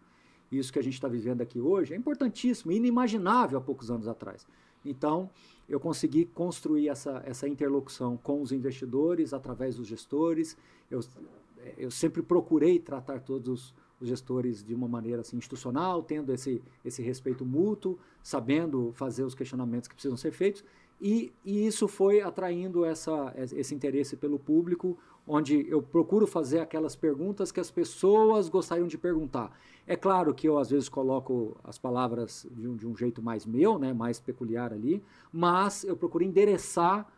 Isso 0.51 0.73
que 0.73 0.81
a 0.81 0.83
gente 0.83 0.95
está 0.95 1.07
vivendo 1.07 1.43
aqui 1.43 1.61
hoje 1.61 1.95
é 1.95 1.97
importantíssimo, 1.97 2.73
inimaginável 2.73 3.57
há 3.57 3.61
poucos 3.61 3.89
anos 3.89 4.09
atrás. 4.09 4.45
Então, 4.85 5.31
eu 5.69 5.79
consegui 5.79 6.25
construir 6.25 6.89
essa, 6.89 7.23
essa 7.25 7.47
interlocução 7.47 8.17
com 8.17 8.43
os 8.43 8.51
investidores, 8.51 9.33
através 9.33 9.77
dos 9.77 9.87
gestores. 9.87 10.57
Eu, 10.91 10.99
eu 11.79 11.91
sempre 11.91 12.21
procurei 12.21 12.81
tratar 12.81 13.21
todos 13.21 13.49
os 13.49 13.75
gestores 14.01 14.63
de 14.63 14.75
uma 14.75 14.89
maneira 14.89 15.21
assim, 15.21 15.37
institucional, 15.37 16.03
tendo 16.03 16.33
esse, 16.33 16.63
esse 16.85 17.03
respeito 17.03 17.45
mútuo, 17.45 17.99
sabendo 18.23 18.93
fazer 18.95 19.25
os 19.25 19.35
questionamentos 19.35 19.89
que 19.89 19.95
precisam 19.95 20.17
ser 20.17 20.33
feitos, 20.33 20.65
e, 21.01 21.33
e 21.45 21.67
isso 21.67 21.89
foi 21.89 22.21
atraindo 22.21 22.85
essa, 22.85 23.33
esse 23.37 23.75
interesse 23.75 24.17
pelo 24.17 24.39
público, 24.39 24.99
onde 25.27 25.67
eu 25.69 25.81
procuro 25.81 26.27
fazer 26.27 26.61
aquelas 26.61 26.95
perguntas 26.95 27.51
que 27.51 27.61
as 27.61 27.71
pessoas 27.71 28.49
gostariam 28.49 28.87
de 28.87 28.99
perguntar. 28.99 29.57
É 29.87 29.97
claro 29.97 30.35
que 30.35 30.47
eu 30.47 30.59
às 30.59 30.71
vezes 30.71 30.89
coloco 30.89 31.57
as 31.65 31.79
palavras 31.79 32.47
de 32.51 32.69
um, 32.69 32.77
de 32.77 32.87
um 32.87 32.95
jeito 32.95 33.23
mais 33.23 33.47
meu, 33.47 33.79
né, 33.79 33.93
mais 33.93 34.21
peculiar 34.21 34.73
ali, 34.73 35.03
mas 35.33 35.85
eu 35.85 35.97
procuro 35.97 36.23
endereçar 36.23 37.11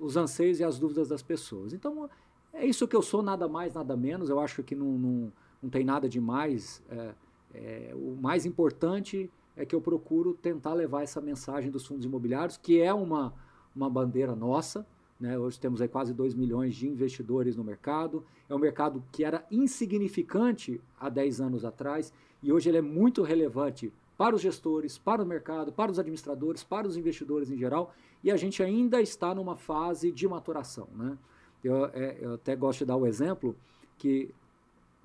os 0.00 0.16
anseios 0.16 0.60
e 0.60 0.64
as 0.64 0.78
dúvidas 0.78 1.08
das 1.08 1.22
pessoas. 1.22 1.72
Então, 1.72 2.08
é 2.52 2.64
isso 2.64 2.88
que 2.88 2.96
eu 2.96 3.02
sou, 3.02 3.22
nada 3.22 3.46
mais, 3.48 3.74
nada 3.74 3.96
menos. 3.96 4.30
Eu 4.30 4.40
acho 4.40 4.62
que 4.62 4.74
não, 4.74 4.86
não 4.98 5.32
não 5.62 5.70
tem 5.70 5.84
nada 5.84 6.08
de 6.08 6.20
mais. 6.20 6.82
É, 6.90 7.14
é, 7.54 7.92
o 7.94 8.16
mais 8.20 8.46
importante 8.46 9.30
é 9.56 9.64
que 9.64 9.74
eu 9.74 9.80
procuro 9.80 10.34
tentar 10.34 10.74
levar 10.74 11.02
essa 11.02 11.20
mensagem 11.20 11.70
dos 11.70 11.84
fundos 11.86 12.04
imobiliários, 12.04 12.56
que 12.56 12.80
é 12.80 12.92
uma, 12.94 13.34
uma 13.74 13.90
bandeira 13.90 14.36
nossa. 14.36 14.86
Né? 15.18 15.36
Hoje 15.36 15.58
temos 15.58 15.82
aí 15.82 15.88
quase 15.88 16.14
2 16.14 16.34
milhões 16.34 16.76
de 16.76 16.86
investidores 16.86 17.56
no 17.56 17.64
mercado. 17.64 18.24
É 18.48 18.54
um 18.54 18.58
mercado 18.58 19.02
que 19.10 19.24
era 19.24 19.44
insignificante 19.50 20.80
há 20.98 21.08
10 21.08 21.40
anos 21.40 21.64
atrás 21.64 22.12
e 22.42 22.52
hoje 22.52 22.68
ele 22.68 22.78
é 22.78 22.82
muito 22.82 23.22
relevante 23.22 23.92
para 24.16 24.34
os 24.34 24.40
gestores, 24.40 24.98
para 24.98 25.22
o 25.22 25.26
mercado, 25.26 25.72
para 25.72 25.90
os 25.90 25.98
administradores, 25.98 26.62
para 26.62 26.86
os 26.86 26.96
investidores 26.96 27.50
em 27.50 27.56
geral. 27.56 27.92
E 28.22 28.30
a 28.30 28.36
gente 28.36 28.62
ainda 28.62 29.00
está 29.00 29.34
numa 29.34 29.56
fase 29.56 30.12
de 30.12 30.26
maturação. 30.28 30.88
Né? 30.94 31.18
Eu, 31.62 31.86
é, 31.86 32.16
eu 32.20 32.34
até 32.34 32.54
gosto 32.54 32.80
de 32.80 32.84
dar 32.86 32.96
o 32.96 33.06
exemplo 33.06 33.56
que 33.96 34.32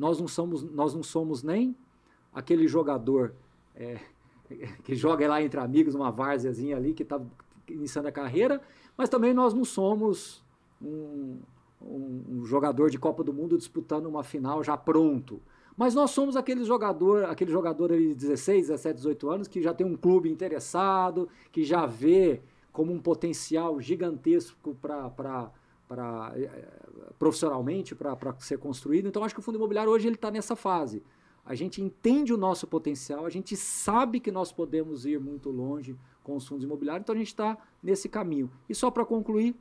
nós 0.04 0.20
não 0.20 0.28
somos, 0.28 0.62
nós 0.62 0.94
não 0.94 1.02
somos 1.02 1.42
nem 1.44 1.74
aquele 2.34 2.68
jogador 2.68 3.34
é, 3.74 3.98
que 4.84 4.96
joga 4.96 5.26
lá 5.30 5.42
entre 5.42 5.58
amigos, 5.62 5.96
uma 5.96 6.12
várzeazinha 6.12 6.76
ali 6.76 6.94
que 6.94 7.04
está 7.04 7.22
iniciando 7.70 8.10
a 8.10 8.12
carreira, 8.12 8.62
mas 8.98 9.08
também 9.08 9.34
nós 9.34 9.54
não 9.54 9.64
somos 9.64 10.44
um, 10.82 11.40
um, 11.82 12.24
um, 12.30 12.46
jogador 12.46 12.90
de 12.90 13.00
Copa 13.00 13.24
do 13.24 13.34
Mundo 13.34 13.58
disputando 13.58 14.06
uma 14.08 14.26
final 14.26 14.62
já 14.62 14.76
pronto. 14.76 15.42
Mas 15.78 15.96
nós 15.96 16.12
somos 16.12 16.36
aquele 16.36 16.66
jogador, 16.66 17.24
aquele 17.24 17.52
jogador 17.52 17.98
de 17.98 18.14
16, 18.14 18.68
17, 18.68 18.98
18 18.98 19.30
anos 19.30 19.48
que 19.48 19.62
já 19.62 19.74
tem 19.74 19.88
um 19.88 19.96
clube 19.96 20.30
interessado, 20.30 21.30
que 21.50 21.64
já 21.64 21.86
vê 21.86 22.42
como 22.74 22.92
um 22.92 23.00
potencial 23.00 23.80
gigantesco 23.80 24.76
para 24.76 25.50
para 25.88 26.34
eh, 26.36 26.74
profissionalmente 27.20 27.96
para 27.96 28.18
ser 28.40 28.58
construído. 28.58 29.08
Então 29.08 29.24
acho 29.24 29.34
que 29.34 29.40
o 29.40 29.44
fundo 29.44 29.58
imobiliário 29.58 29.92
hoje 29.92 30.08
ele 30.08 30.16
está 30.16 30.32
nessa 30.32 30.56
fase. 30.56 31.04
A 31.46 31.56
gente 31.56 31.82
entende 31.82 32.34
o 32.34 32.38
nosso 32.38 32.66
potencial, 32.66 33.26
a 33.26 33.30
gente 33.30 33.56
sabe 33.58 34.20
que 34.20 34.32
nós 34.32 34.52
podemos 34.52 35.06
ir 35.06 35.20
muito 35.20 35.50
longe 35.50 35.96
com 36.24 36.38
os 36.38 36.48
fundos 36.48 36.64
imobiliários, 36.64 37.04
então 37.04 37.14
a 37.14 37.18
gente 37.18 37.28
está 37.28 37.58
nesse 37.82 38.08
caminho. 38.08 38.50
E 38.70 38.74
só 38.74 38.90
para 38.90 39.06
concluir, 39.06 39.54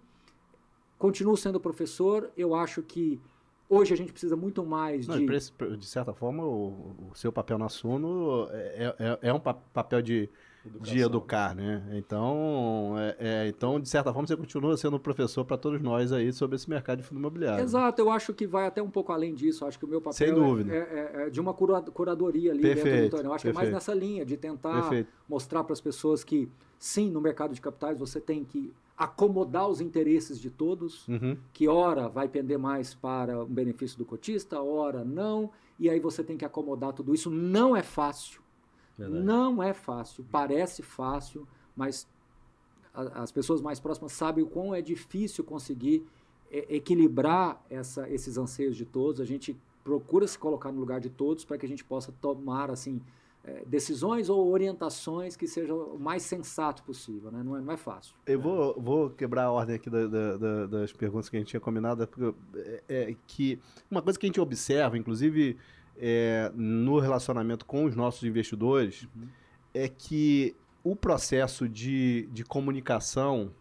continuo 0.97 1.37
sendo 1.37 1.59
professor, 1.59 2.31
eu 2.37 2.55
acho 2.55 2.83
que 2.83 3.21
hoje 3.69 3.93
a 3.93 3.97
gente 3.97 4.13
precisa 4.13 4.37
muito 4.37 4.65
mais 4.65 5.09
Não, 5.09 5.19
de... 5.19 5.27
De 5.77 5.87
certa 5.87 6.15
forma, 6.15 6.45
o, 6.45 6.95
o 7.11 7.15
seu 7.15 7.33
papel 7.33 7.59
na 7.59 7.69
Suno 7.69 8.47
é, 8.51 8.95
é, 8.99 9.19
é 9.29 9.33
um 9.33 9.41
papel 9.41 10.01
de 10.01 10.31
Educação. 10.65 10.95
de 10.95 11.01
educar, 11.01 11.55
né? 11.55 11.83
Então, 11.93 12.95
é, 12.97 13.17
é, 13.19 13.49
então, 13.49 13.81
de 13.81 13.89
certa 13.89 14.13
forma, 14.13 14.27
você 14.27 14.37
continua 14.37 14.77
sendo 14.77 14.99
professor 14.99 15.45
para 15.45 15.57
todos 15.57 15.81
nós 15.81 16.13
aí 16.13 16.33
sobre 16.33 16.55
esse 16.55 16.71
mercado 16.71 16.99
de 16.99 17.05
fundo 17.05 17.19
imobiliário. 17.19 17.65
Exato, 17.65 18.01
eu 18.01 18.11
acho 18.11 18.33
que 18.33 18.47
vai 18.47 18.67
até 18.67 18.81
um 18.81 18.91
pouco 18.91 19.13
além 19.13 19.35
disso. 19.35 19.65
Eu 19.65 19.69
acho 19.69 19.79
que 19.79 19.85
o 19.85 19.89
meu 19.89 20.01
papel 20.01 20.13
Sem 20.13 20.29
é, 20.29 20.33
dúvida. 20.33 20.73
É, 20.73 20.79
é, 20.79 21.27
é 21.27 21.31
de 21.31 21.41
uma 21.41 21.53
curadoria 21.53 22.53
ali 22.53 22.63
perfeito, 22.63 22.85
dentro 22.85 23.01
do 23.01 23.07
Antônio. 23.07 23.29
Eu 23.31 23.35
acho 23.35 23.43
perfeito. 23.43 23.61
que 23.61 23.67
é 23.67 23.73
mais 23.73 23.87
nessa 23.87 23.95
linha, 23.95 24.25
de 24.25 24.37
tentar 24.37 24.83
perfeito. 24.83 25.13
mostrar 25.29 25.65
para 25.65 25.73
as 25.73 25.81
pessoas 25.81 26.23
que, 26.23 26.49
sim, 26.79 27.11
no 27.11 27.21
mercado 27.21 27.55
de 27.55 27.61
capitais 27.61 27.99
você 27.99 28.21
tem 28.21 28.45
que 28.45 28.73
acomodar 28.97 29.69
os 29.69 29.81
interesses 29.81 30.41
de 30.41 30.49
todos, 30.49 31.09
uhum. 31.09 31.37
que 31.53 31.67
ora 31.67 32.09
vai 32.09 32.29
pender 32.29 32.59
mais 32.59 32.95
para 32.95 33.43
um 33.43 33.47
benefício 33.47 33.99
do 33.99 34.05
cotista, 34.05 34.63
ora 34.63 35.05
não, 35.05 35.51
e 35.77 35.91
aí 35.91 35.99
você 35.99 36.23
tem 36.23 36.37
que 36.37 36.45
acomodar 36.45 36.93
tudo 36.93 37.13
isso. 37.13 37.29
Não 37.29 37.75
é 37.75 37.83
fácil. 37.83 38.41
Verdade. 38.99 39.25
Não 39.25 39.63
é 39.63 39.73
fácil, 39.73 40.25
parece 40.31 40.83
fácil, 40.83 41.47
mas 41.75 42.07
a, 42.95 43.23
as 43.23 43.33
pessoas 43.33 43.61
mais 43.61 43.81
próximas 43.81 44.13
sabem 44.13 44.45
o 44.45 44.47
quão 44.47 44.75
é 44.75 44.83
difícil 44.83 45.43
conseguir 45.45 46.07
é, 46.51 46.77
equilibrar 46.77 47.65
essa, 47.71 48.09
esses 48.09 48.37
anseios 48.37 48.77
de 48.77 48.85
todos. 48.85 49.21
A 49.21 49.25
gente 49.25 49.57
procura 49.83 50.27
se 50.27 50.39
colocar 50.39 50.71
no 50.71 50.79
lugar 50.79 51.01
de 51.01 51.11
todos 51.11 51.45
para 51.45 51.59
que 51.59 51.67
a 51.67 51.69
gente 51.69 51.85
possa 51.85 52.13
tomar 52.21 52.71
assim 52.71 53.01
é, 53.45 53.65
decisões 53.67 54.29
ou 54.29 54.53
orientações 54.53 55.37
que 55.37 55.49
sejam 55.49 55.77
o 55.77 55.99
mais 55.99 56.23
sensato 56.23 56.83
possível, 56.85 57.31
né? 57.33 57.43
não, 57.43 57.57
é, 57.57 57.61
não 57.61 57.73
é 57.73 57.77
fácil. 57.77 58.15
Eu 58.25 58.41
vou, 58.41 58.81
vou 58.81 59.11
quebrar 59.11 59.47
a 59.47 59.51
ordem 59.51 59.77
aqui 59.77 59.91
da, 59.91 60.07
da, 60.07 60.37
da, 60.37 60.67
das 60.67 60.93
perguntas 60.93 61.29
que 61.29 61.37
a 61.37 61.41
gente 61.41 61.49
tinha 61.49 61.61
combinado, 61.61 62.07
porque 62.07 62.33
é, 62.89 63.11
é 63.11 63.17
que 63.27 63.59
uma 63.91 64.01
coisa 64.01 64.17
que 64.19 64.27
a 64.27 64.29
gente 64.29 64.41
observa, 64.41 64.97
inclusive 64.97 65.57
é, 66.05 66.51
no 66.57 66.99
relacionamento 66.99 67.65
com 67.65 67.85
os 67.85 67.95
nossos 67.95 68.25
investidores, 68.25 69.05
uhum. 69.15 69.29
é 69.73 69.89
que 69.89 70.57
o 70.83 70.97
processo 70.97 71.69
de, 71.69 72.29
de 72.33 72.45
comunicação 72.45 73.53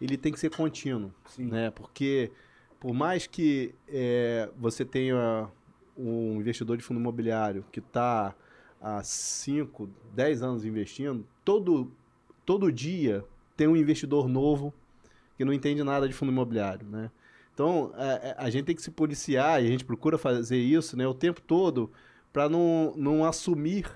ele 0.00 0.16
tem 0.16 0.32
que 0.32 0.40
ser 0.40 0.50
contínuo, 0.50 1.14
Sim. 1.26 1.44
né? 1.46 1.70
Porque 1.70 2.32
por 2.80 2.92
mais 2.92 3.28
que 3.28 3.72
é, 3.88 4.50
você 4.58 4.84
tenha 4.84 5.48
um 5.96 6.40
investidor 6.40 6.76
de 6.76 6.82
fundo 6.82 6.98
imobiliário 6.98 7.64
que 7.70 7.78
está 7.78 8.34
há 8.82 9.02
5, 9.04 9.88
10 10.14 10.42
anos 10.42 10.64
investindo, 10.64 11.24
todo, 11.44 11.92
todo 12.44 12.72
dia 12.72 13.24
tem 13.56 13.68
um 13.68 13.76
investidor 13.76 14.28
novo 14.28 14.74
que 15.36 15.44
não 15.44 15.52
entende 15.52 15.82
nada 15.84 16.08
de 16.08 16.12
fundo 16.12 16.32
imobiliário, 16.32 16.86
né? 16.88 17.08
Então, 17.56 17.90
a, 17.94 18.44
a 18.44 18.50
gente 18.50 18.66
tem 18.66 18.76
que 18.76 18.82
se 18.82 18.90
policiar, 18.90 19.64
e 19.64 19.66
a 19.66 19.70
gente 19.70 19.82
procura 19.82 20.18
fazer 20.18 20.58
isso 20.58 20.94
né, 20.94 21.08
o 21.08 21.14
tempo 21.14 21.40
todo, 21.40 21.90
para 22.30 22.50
não, 22.50 22.92
não 22.98 23.24
assumir 23.24 23.90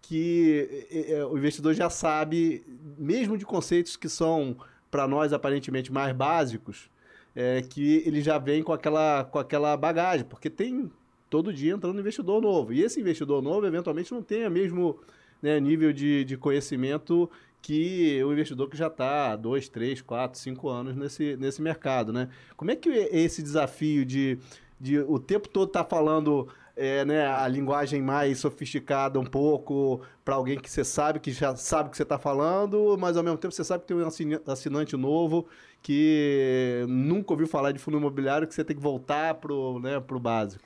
que 0.00 0.86
é, 0.88 1.24
o 1.24 1.36
investidor 1.36 1.74
já 1.74 1.90
sabe, 1.90 2.64
mesmo 2.96 3.36
de 3.36 3.44
conceitos 3.44 3.96
que 3.96 4.08
são, 4.08 4.56
para 4.88 5.08
nós, 5.08 5.32
aparentemente 5.32 5.92
mais 5.92 6.14
básicos, 6.14 6.88
é, 7.34 7.60
que 7.60 8.04
ele 8.06 8.20
já 8.20 8.38
vem 8.38 8.62
com 8.62 8.72
aquela, 8.72 9.24
com 9.24 9.40
aquela 9.40 9.76
bagagem, 9.76 10.24
porque 10.24 10.48
tem 10.48 10.88
todo 11.28 11.52
dia 11.52 11.74
entrando 11.74 11.98
investidor 11.98 12.40
novo. 12.40 12.72
E 12.72 12.84
esse 12.84 13.00
investidor 13.00 13.42
novo, 13.42 13.66
eventualmente, 13.66 14.12
não 14.12 14.22
tem 14.22 14.46
o 14.46 14.50
mesmo 14.50 15.00
né, 15.42 15.58
nível 15.58 15.92
de, 15.92 16.24
de 16.24 16.36
conhecimento 16.36 17.28
que 17.66 18.22
o 18.22 18.32
investidor 18.32 18.70
que 18.70 18.76
já 18.76 18.86
está 18.86 19.32
há 19.32 19.36
dois, 19.36 19.68
três, 19.68 20.00
quatro, 20.00 20.38
cinco 20.38 20.68
anos 20.68 20.94
nesse, 20.94 21.36
nesse 21.36 21.60
mercado. 21.60 22.12
Né? 22.12 22.28
Como 22.56 22.70
é 22.70 22.76
que 22.76 22.88
é 22.88 23.18
esse 23.18 23.42
desafio 23.42 24.04
de, 24.04 24.38
de 24.80 25.00
o 25.00 25.18
tempo 25.18 25.48
todo 25.48 25.66
estar 25.66 25.82
tá 25.82 25.90
falando 25.90 26.46
é, 26.76 27.04
né, 27.04 27.26
a 27.26 27.48
linguagem 27.48 28.00
mais 28.00 28.38
sofisticada 28.38 29.18
um 29.18 29.24
pouco 29.24 30.00
para 30.24 30.36
alguém 30.36 30.56
que 30.60 30.70
você 30.70 30.84
sabe, 30.84 31.18
que 31.18 31.32
já 31.32 31.56
sabe 31.56 31.88
o 31.88 31.90
que 31.90 31.96
você 31.96 32.04
está 32.04 32.20
falando, 32.20 32.96
mas 33.00 33.16
ao 33.16 33.24
mesmo 33.24 33.36
tempo 33.36 33.52
você 33.52 33.64
sabe 33.64 33.82
que 33.82 33.88
tem 33.92 33.96
um 33.96 34.06
assinante 34.46 34.96
novo 34.96 35.48
que 35.82 36.84
nunca 36.88 37.32
ouviu 37.32 37.48
falar 37.48 37.72
de 37.72 37.80
fundo 37.80 37.98
imobiliário, 37.98 38.46
que 38.46 38.54
você 38.54 38.62
tem 38.62 38.76
que 38.76 38.82
voltar 38.82 39.34
para 39.34 39.52
o 39.52 39.80
né, 39.80 39.98
pro 39.98 40.20
básico. 40.20 40.62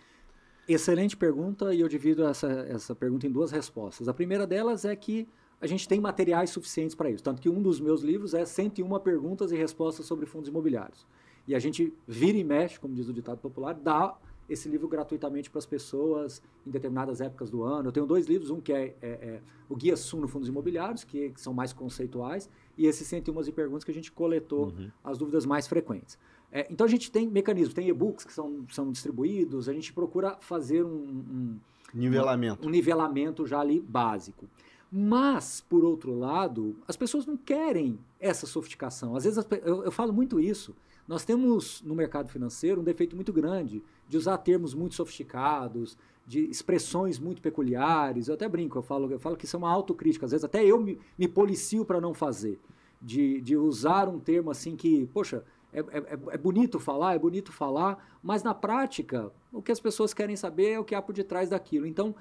Excelente 0.68 1.16
pergunta 1.16 1.72
e 1.72 1.80
eu 1.80 1.88
divido 1.88 2.26
essa, 2.26 2.46
essa 2.68 2.94
pergunta 2.94 3.26
em 3.26 3.30
duas 3.30 3.50
respostas. 3.50 4.06
A 4.06 4.12
primeira 4.12 4.46
delas 4.46 4.84
é 4.84 4.94
que 4.94 5.26
a 5.60 5.66
gente 5.66 5.86
tem 5.86 6.00
materiais 6.00 6.50
suficientes 6.50 6.94
para 6.94 7.10
isso. 7.10 7.22
Tanto 7.22 7.40
que 7.40 7.48
um 7.48 7.60
dos 7.60 7.80
meus 7.80 8.02
livros 8.02 8.34
é 8.34 8.44
101 8.44 8.98
perguntas 9.00 9.52
e 9.52 9.56
respostas 9.56 10.06
sobre 10.06 10.26
fundos 10.26 10.48
imobiliários. 10.48 11.06
E 11.46 11.54
a 11.54 11.58
gente 11.58 11.92
vira 12.06 12.38
e 12.38 12.44
mexe, 12.44 12.78
como 12.78 12.94
diz 12.94 13.08
o 13.08 13.12
ditado 13.12 13.38
popular, 13.38 13.74
dá 13.74 14.16
esse 14.48 14.68
livro 14.68 14.88
gratuitamente 14.88 15.48
para 15.48 15.58
as 15.58 15.66
pessoas 15.66 16.42
em 16.66 16.70
determinadas 16.70 17.20
épocas 17.20 17.50
do 17.50 17.62
ano. 17.62 17.88
Eu 17.88 17.92
tenho 17.92 18.06
dois 18.06 18.26
livros, 18.26 18.50
um 18.50 18.60
que 18.60 18.72
é, 18.72 18.96
é, 19.00 19.08
é 19.08 19.40
o 19.68 19.76
Guia 19.76 19.96
Suno 19.96 20.26
Fundos 20.26 20.48
Imobiliários, 20.48 21.04
que, 21.04 21.30
que, 21.30 21.40
são 21.40 21.54
mais 21.54 21.72
conceituais, 21.72 22.50
e 22.76 22.86
esses 22.86 23.06
101 23.06 23.52
perguntas 23.52 23.84
que 23.84 23.90
a 23.90 23.94
gente 23.94 24.10
coletou 24.10 24.66
uhum. 24.68 24.90
as 25.04 25.16
dúvidas 25.16 25.46
mais 25.46 25.68
frequentes. 25.68 26.18
É, 26.50 26.66
então 26.68 26.84
a 26.84 26.90
gente 26.90 27.12
tem 27.12 27.28
mecanismos, 27.28 27.72
tem 27.72 27.88
e-books 27.88 28.24
que 28.24 28.32
são, 28.32 28.66
são 28.70 28.90
distribuídos, 28.90 29.68
a 29.68 29.72
gente 29.72 29.92
procura 29.92 30.36
fazer 30.40 30.84
um, 30.84 30.90
um 30.90 31.60
nivelamento. 31.94 32.64
Um, 32.64 32.68
um 32.68 32.72
nivelamento 32.72 33.46
já 33.46 33.60
ali 33.60 33.80
básico. 33.80 34.48
Mas, 34.92 35.60
por 35.60 35.84
outro 35.84 36.18
lado, 36.18 36.76
as 36.88 36.96
pessoas 36.96 37.24
não 37.24 37.36
querem 37.36 37.98
essa 38.18 38.46
sofisticação. 38.46 39.14
Às 39.14 39.24
vezes, 39.24 39.44
eu, 39.64 39.84
eu, 39.84 39.92
falo 39.92 40.12
muito 40.12 40.40
isso. 40.40 40.74
Nós 41.06 41.24
temos 41.24 41.80
no 41.82 41.94
mercado 41.94 42.28
financeiro 42.28 42.80
um 42.80 42.84
defeito 42.84 43.14
muito 43.14 43.32
grande 43.32 43.82
de 44.08 44.16
usar 44.16 44.38
termos 44.38 44.74
muito 44.74 44.96
sofisticados, 44.96 45.96
de 46.26 46.40
expressões 46.50 47.20
muito 47.20 47.40
peculiares. 47.40 48.26
Eu 48.26 48.34
até 48.34 48.48
brinco, 48.48 48.78
eu 48.78 48.82
falo, 48.82 49.10
eu 49.12 49.18
falo 49.20 49.36
que 49.36 49.44
isso 49.44 49.56
é 49.56 49.58
uma 49.58 49.70
autocrítica. 49.70 50.26
Às 50.26 50.32
vezes, 50.32 50.44
até 50.44 50.64
eu 50.64 50.80
me, 50.80 50.98
me 51.16 51.28
policio 51.28 51.84
para 51.84 52.00
não 52.00 52.12
fazer. 52.12 52.58
De, 53.00 53.40
de 53.40 53.56
usar 53.56 54.08
um 54.08 54.18
termo 54.18 54.50
assim 54.50 54.76
que, 54.76 55.06
poxa, 55.06 55.42
é, 55.72 55.80
é, 55.80 56.18
é, 56.32 56.38
bonito 56.38 56.78
falar, 56.78 57.14
é 57.14 57.18
bonito 57.18 57.52
falar, 57.52 58.18
mas 58.22 58.42
na 58.42 58.52
prática, 58.52 59.32
o 59.52 59.62
que 59.62 59.70
as 59.70 59.80
pessoas 59.80 60.12
querem 60.12 60.36
saber 60.36 60.72
é 60.72 60.78
o 60.78 60.84
que 60.84 60.94
há 60.94 61.00
por 61.00 61.14
detrás 61.14 61.48
daquilo. 61.48 61.86
Então, 61.86 62.14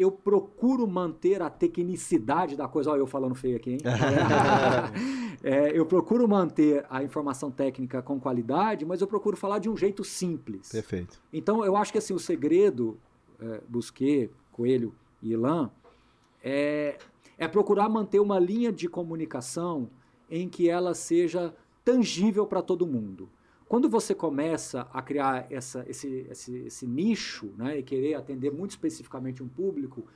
eu 0.00 0.10
procuro 0.10 0.88
manter 0.88 1.42
a 1.42 1.50
tecnicidade 1.50 2.56
da 2.56 2.66
coisa. 2.66 2.90
Olha, 2.90 3.00
eu 3.00 3.06
falando 3.06 3.34
feio 3.34 3.56
aqui, 3.58 3.72
hein? 3.72 3.78
é, 5.44 5.78
eu 5.78 5.84
procuro 5.84 6.26
manter 6.26 6.86
a 6.88 7.04
informação 7.04 7.50
técnica 7.50 8.00
com 8.00 8.18
qualidade, 8.18 8.86
mas 8.86 9.02
eu 9.02 9.06
procuro 9.06 9.36
falar 9.36 9.58
de 9.58 9.68
um 9.68 9.76
jeito 9.76 10.02
simples. 10.02 10.70
Perfeito. 10.70 11.20
Então, 11.30 11.62
eu 11.62 11.76
acho 11.76 11.92
que 11.92 11.98
assim, 11.98 12.14
o 12.14 12.18
segredo, 12.18 12.98
é, 13.38 13.60
Busquet, 13.68 14.30
Coelho 14.50 14.94
e 15.20 15.32
Ilan, 15.32 15.70
é, 16.42 16.96
é 17.36 17.46
procurar 17.46 17.90
manter 17.90 18.20
uma 18.20 18.38
linha 18.38 18.72
de 18.72 18.88
comunicação 18.88 19.90
em 20.30 20.48
que 20.48 20.70
ela 20.70 20.94
seja 20.94 21.54
tangível 21.84 22.46
para 22.46 22.62
todo 22.62 22.86
mundo. 22.86 23.28
Quando 23.70 23.88
você 23.88 24.16
começa 24.16 24.88
a 24.92 25.00
criar 25.00 25.46
essa, 25.48 25.84
esse, 25.88 26.26
esse, 26.28 26.56
esse 26.66 26.88
nicho 26.88 27.54
né, 27.56 27.78
e 27.78 27.84
querer 27.84 28.14
atender 28.14 28.50
muito 28.50 28.72
especificamente 28.72 29.44
um 29.44 29.48
público, 29.48 30.08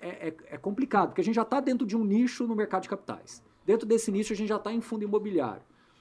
é, 0.00 0.28
é, 0.28 0.36
é 0.52 0.56
complicado, 0.56 1.08
porque 1.08 1.20
a 1.20 1.24
gente 1.24 1.34
já 1.34 1.42
está 1.42 1.60
dentro 1.60 1.86
de 1.86 1.94
um 1.94 2.02
nicho 2.04 2.46
no 2.46 2.56
mercado 2.56 2.84
de 2.84 2.88
capitais. 2.88 3.44
Dentro 3.66 3.86
desse 3.86 4.10
nicho, 4.10 4.32
a 4.32 4.36
gente 4.36 4.48
já 4.48 4.56
está 4.56 4.72
em 4.72 4.80
fundo 4.80 5.04
imobiliário. 5.04 5.60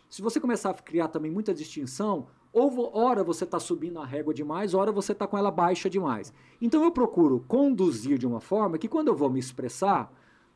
Se 0.10 0.22
você 0.22 0.40
começar 0.40 0.70
a 0.70 0.74
criar 0.74 1.10
também 1.10 1.30
muita 1.30 1.54
distinção, 1.54 2.28
ou 2.54 2.98
hora 2.98 3.26
você 3.26 3.44
está 3.44 3.60
subindo 3.60 4.00
a 4.00 4.06
régua 4.06 4.34
demais, 4.34 4.74
hora 4.74 4.94
você 4.94 5.12
está 5.12 5.28
com 5.28 5.38
ela 5.38 5.52
baixa 5.52 5.90
demais. 5.90 6.34
Então 6.62 6.82
eu 6.82 6.92
procuro 6.92 7.44
conduzir 7.46 8.18
de 8.18 8.26
uma 8.26 8.40
forma 8.40 8.78
que 8.78 8.88
quando 8.88 9.10
eu 9.10 9.16
vou 9.18 9.30
me 9.30 9.38
expressar, 9.42 10.14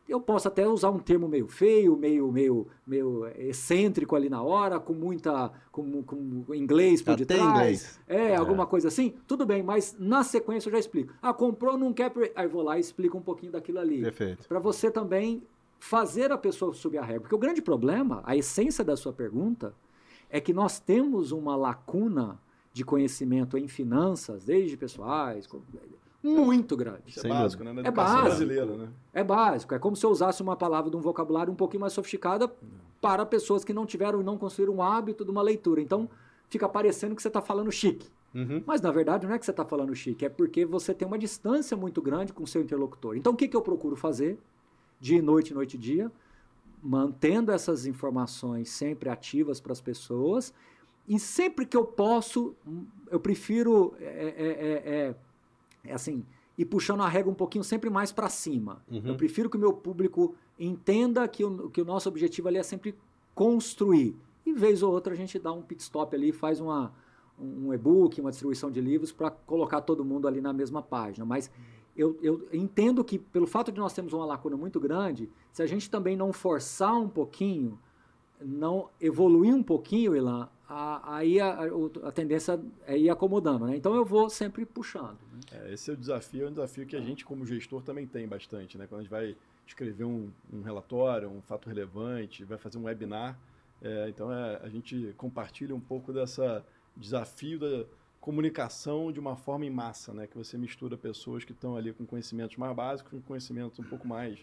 eu 0.07 0.21
posso 0.21 0.47
até 0.47 0.67
usar 0.67 0.91
um 0.91 0.99
termo 0.99 1.27
meio 1.27 1.47
feio, 1.47 1.97
meio, 1.97 2.31
meio, 2.31 2.67
meio 2.85 3.27
excêntrico 3.37 4.15
ali 4.15 4.29
na 4.29 4.41
hora, 4.41 4.79
com 4.79 4.93
muita. 4.93 5.51
com, 5.71 6.03
com 6.03 6.53
inglês 6.53 7.01
por 7.01 7.13
até 7.13 7.25
detrás. 7.25 7.49
Inglês. 7.49 7.99
É, 8.07 8.31
é, 8.31 8.35
alguma 8.35 8.67
coisa 8.67 8.87
assim. 8.87 9.15
Tudo 9.27 9.45
bem, 9.45 9.63
mas 9.63 9.95
na 9.97 10.23
sequência 10.23 10.69
eu 10.69 10.73
já 10.73 10.79
explico. 10.79 11.13
Ah, 11.21 11.33
comprou, 11.33 11.77
não 11.77 11.91
quer. 11.91 12.11
Aí 12.35 12.47
vou 12.47 12.61
lá 12.61 12.77
e 12.77 12.81
explico 12.81 13.17
um 13.17 13.21
pouquinho 13.21 13.51
daquilo 13.51 13.79
ali. 13.79 14.01
Perfeito. 14.01 14.47
Para 14.47 14.59
você 14.59 14.91
também 14.91 15.41
fazer 15.79 16.31
a 16.31 16.37
pessoa 16.37 16.73
subir 16.73 16.99
a 16.99 17.03
régua. 17.03 17.21
Porque 17.21 17.35
o 17.35 17.39
grande 17.39 17.61
problema, 17.61 18.21
a 18.25 18.35
essência 18.35 18.83
da 18.83 18.95
sua 18.95 19.13
pergunta, 19.13 19.73
é 20.29 20.39
que 20.39 20.53
nós 20.53 20.79
temos 20.79 21.31
uma 21.31 21.55
lacuna 21.55 22.39
de 22.73 22.83
conhecimento 22.83 23.57
em 23.57 23.67
finanças, 23.67 24.43
desde 24.45 24.75
pessoais, 24.75 25.47
muito 26.25 26.75
grande. 26.75 27.03
Isso 27.07 27.25
é 27.25 27.29
básico, 27.29 27.63
né? 27.63 27.71
Na 27.71 27.81
é 27.81 27.91
básico. 27.91 28.23
brasileira, 28.23 28.65
né? 28.75 28.89
É 29.13 29.23
básico. 29.23 29.75
É 29.75 29.79
como 29.79 29.95
se 29.95 30.05
eu 30.05 30.09
usasse 30.09 30.41
uma 30.41 30.55
palavra 30.55 30.89
de 30.89 30.97
um 30.97 31.01
vocabulário 31.01 31.53
um 31.53 31.55
pouquinho 31.55 31.81
mais 31.81 31.93
sofisticada 31.93 32.51
para 32.99 33.25
pessoas 33.25 33.63
que 33.63 33.71
não 33.71 33.85
tiveram 33.85 34.21
e 34.21 34.23
não 34.23 34.37
construíram 34.37 34.75
um 34.75 34.81
hábito 34.81 35.23
de 35.23 35.29
uma 35.29 35.43
leitura. 35.43 35.79
Então, 35.79 36.09
fica 36.49 36.67
parecendo 36.67 37.15
que 37.15 37.21
você 37.21 37.27
está 37.27 37.41
falando 37.41 37.71
chique. 37.71 38.09
Uhum. 38.33 38.63
Mas, 38.65 38.81
na 38.81 38.91
verdade, 38.91 39.27
não 39.27 39.33
é 39.33 39.39
que 39.39 39.45
você 39.45 39.51
está 39.51 39.63
falando 39.63 39.95
chique, 39.95 40.25
é 40.25 40.29
porque 40.29 40.65
você 40.65 40.93
tem 40.93 41.07
uma 41.07 41.17
distância 41.17 41.77
muito 41.77 42.01
grande 42.01 42.33
com 42.33 42.43
o 42.43 42.47
seu 42.47 42.61
interlocutor. 42.61 43.15
Então, 43.15 43.33
o 43.33 43.35
que, 43.35 43.47
que 43.47 43.55
eu 43.55 43.61
procuro 43.61 43.95
fazer, 43.95 44.37
dia 44.99 45.19
e 45.19 45.21
noite, 45.21 45.53
noite 45.53 45.75
e 45.75 45.77
dia, 45.77 46.11
mantendo 46.81 47.51
essas 47.51 47.85
informações 47.85 48.69
sempre 48.69 49.09
ativas 49.09 49.61
para 49.61 49.71
as 49.71 49.79
pessoas, 49.79 50.53
e 51.07 51.19
sempre 51.19 51.65
que 51.65 51.77
eu 51.77 51.85
posso, 51.85 52.55
eu 53.09 53.19
prefiro 53.19 53.95
é, 53.99 54.03
é, 54.05 54.49
é, 54.85 55.15
é 55.87 55.93
assim, 55.93 56.25
e 56.57 56.63
puxando 56.63 57.01
a 57.01 57.07
régua 57.07 57.31
um 57.31 57.35
pouquinho 57.35 57.63
sempre 57.63 57.89
mais 57.89 58.11
para 58.11 58.29
cima. 58.29 58.81
Uhum. 58.89 59.01
Eu 59.05 59.15
prefiro 59.15 59.49
que 59.49 59.57
o 59.57 59.59
meu 59.59 59.73
público 59.73 60.35
entenda 60.59 61.27
que 61.27 61.43
o, 61.43 61.69
que 61.69 61.81
o 61.81 61.85
nosso 61.85 62.07
objetivo 62.07 62.47
ali 62.47 62.57
é 62.57 62.63
sempre 62.63 62.95
construir. 63.33 64.15
E 64.45 64.53
vez 64.53 64.81
ou 64.81 64.91
outra 64.93 65.13
a 65.13 65.15
gente 65.15 65.37
dá 65.37 65.51
um 65.51 65.61
pit 65.61 65.81
stop 65.81 66.15
ali, 66.15 66.31
faz 66.31 66.61
uma, 66.61 66.93
um 67.39 67.73
e-book, 67.73 68.21
uma 68.21 68.29
distribuição 68.29 68.71
de 68.71 68.79
livros 68.79 69.11
para 69.11 69.29
colocar 69.31 69.81
todo 69.81 70.05
mundo 70.05 70.27
ali 70.27 70.39
na 70.39 70.53
mesma 70.53 70.81
página. 70.81 71.25
Mas 71.25 71.51
eu, 71.95 72.17
eu, 72.21 72.47
entendo 72.53 73.03
que, 73.03 73.17
pelo 73.17 73.47
fato 73.47 73.71
de 73.71 73.79
nós 73.79 73.93
termos 73.93 74.13
uma 74.13 74.25
lacuna 74.25 74.55
muito 74.55 74.79
grande, 74.79 75.29
se 75.51 75.61
a 75.61 75.65
gente 75.65 75.89
também 75.89 76.15
não 76.15 76.31
forçar 76.31 76.95
um 76.97 77.09
pouquinho, 77.09 77.79
não 78.41 78.89
evoluir 78.99 79.53
um 79.53 79.63
pouquinho, 79.63 80.15
Ilan, 80.15 80.49
a, 80.67 81.17
aí 81.17 81.39
a, 81.39 81.59
a, 82.03 82.11
tendência 82.11 82.59
é 82.87 82.97
ir 82.97 83.09
acomodando, 83.09 83.67
né? 83.67 83.75
Então 83.75 83.95
eu 83.95 84.03
vou 84.03 84.29
sempre 84.29 84.65
puxando. 84.65 85.17
Né? 85.31 85.39
É, 85.51 85.73
esse 85.73 85.89
é 85.89 85.93
o 85.93 85.97
desafio, 85.97 86.45
é 86.45 86.47
um 86.47 86.51
desafio 86.51 86.85
que 86.85 86.95
a 86.95 87.01
gente 87.01 87.23
como 87.23 87.45
gestor 87.45 87.83
também 87.83 88.07
tem 88.07 88.27
bastante, 88.27 88.77
né? 88.77 88.87
Quando 88.87 89.01
a 89.01 89.03
gente 89.03 89.11
vai 89.11 89.35
escrever 89.67 90.03
um, 90.03 90.29
um 90.51 90.61
relatório, 90.61 91.29
um 91.29 91.41
fato 91.41 91.67
relevante, 91.67 92.43
vai 92.43 92.57
fazer 92.57 92.77
um 92.77 92.83
webinar, 92.83 93.37
é, 93.81 94.09
então 94.09 94.31
é, 94.31 94.59
a 94.63 94.69
gente 94.69 95.13
compartilha 95.17 95.75
um 95.75 95.79
pouco 95.79 96.11
dessa 96.11 96.65
desafio 96.97 97.59
da 97.59 97.85
comunicação 98.19 99.11
de 99.11 99.19
uma 99.19 99.35
forma 99.35 99.65
em 99.65 99.69
massa, 99.69 100.13
né? 100.13 100.25
Que 100.25 100.35
você 100.35 100.57
mistura 100.57 100.97
pessoas 100.97 101.43
que 101.43 101.51
estão 101.51 101.77
ali 101.77 101.93
com 101.93 102.05
conhecimentos 102.07 102.57
mais 102.57 102.75
básicos, 102.75 103.11
com 103.11 103.21
conhecimentos 103.21 103.77
um 103.77 103.83
pouco 103.83 104.07
mais 104.07 104.39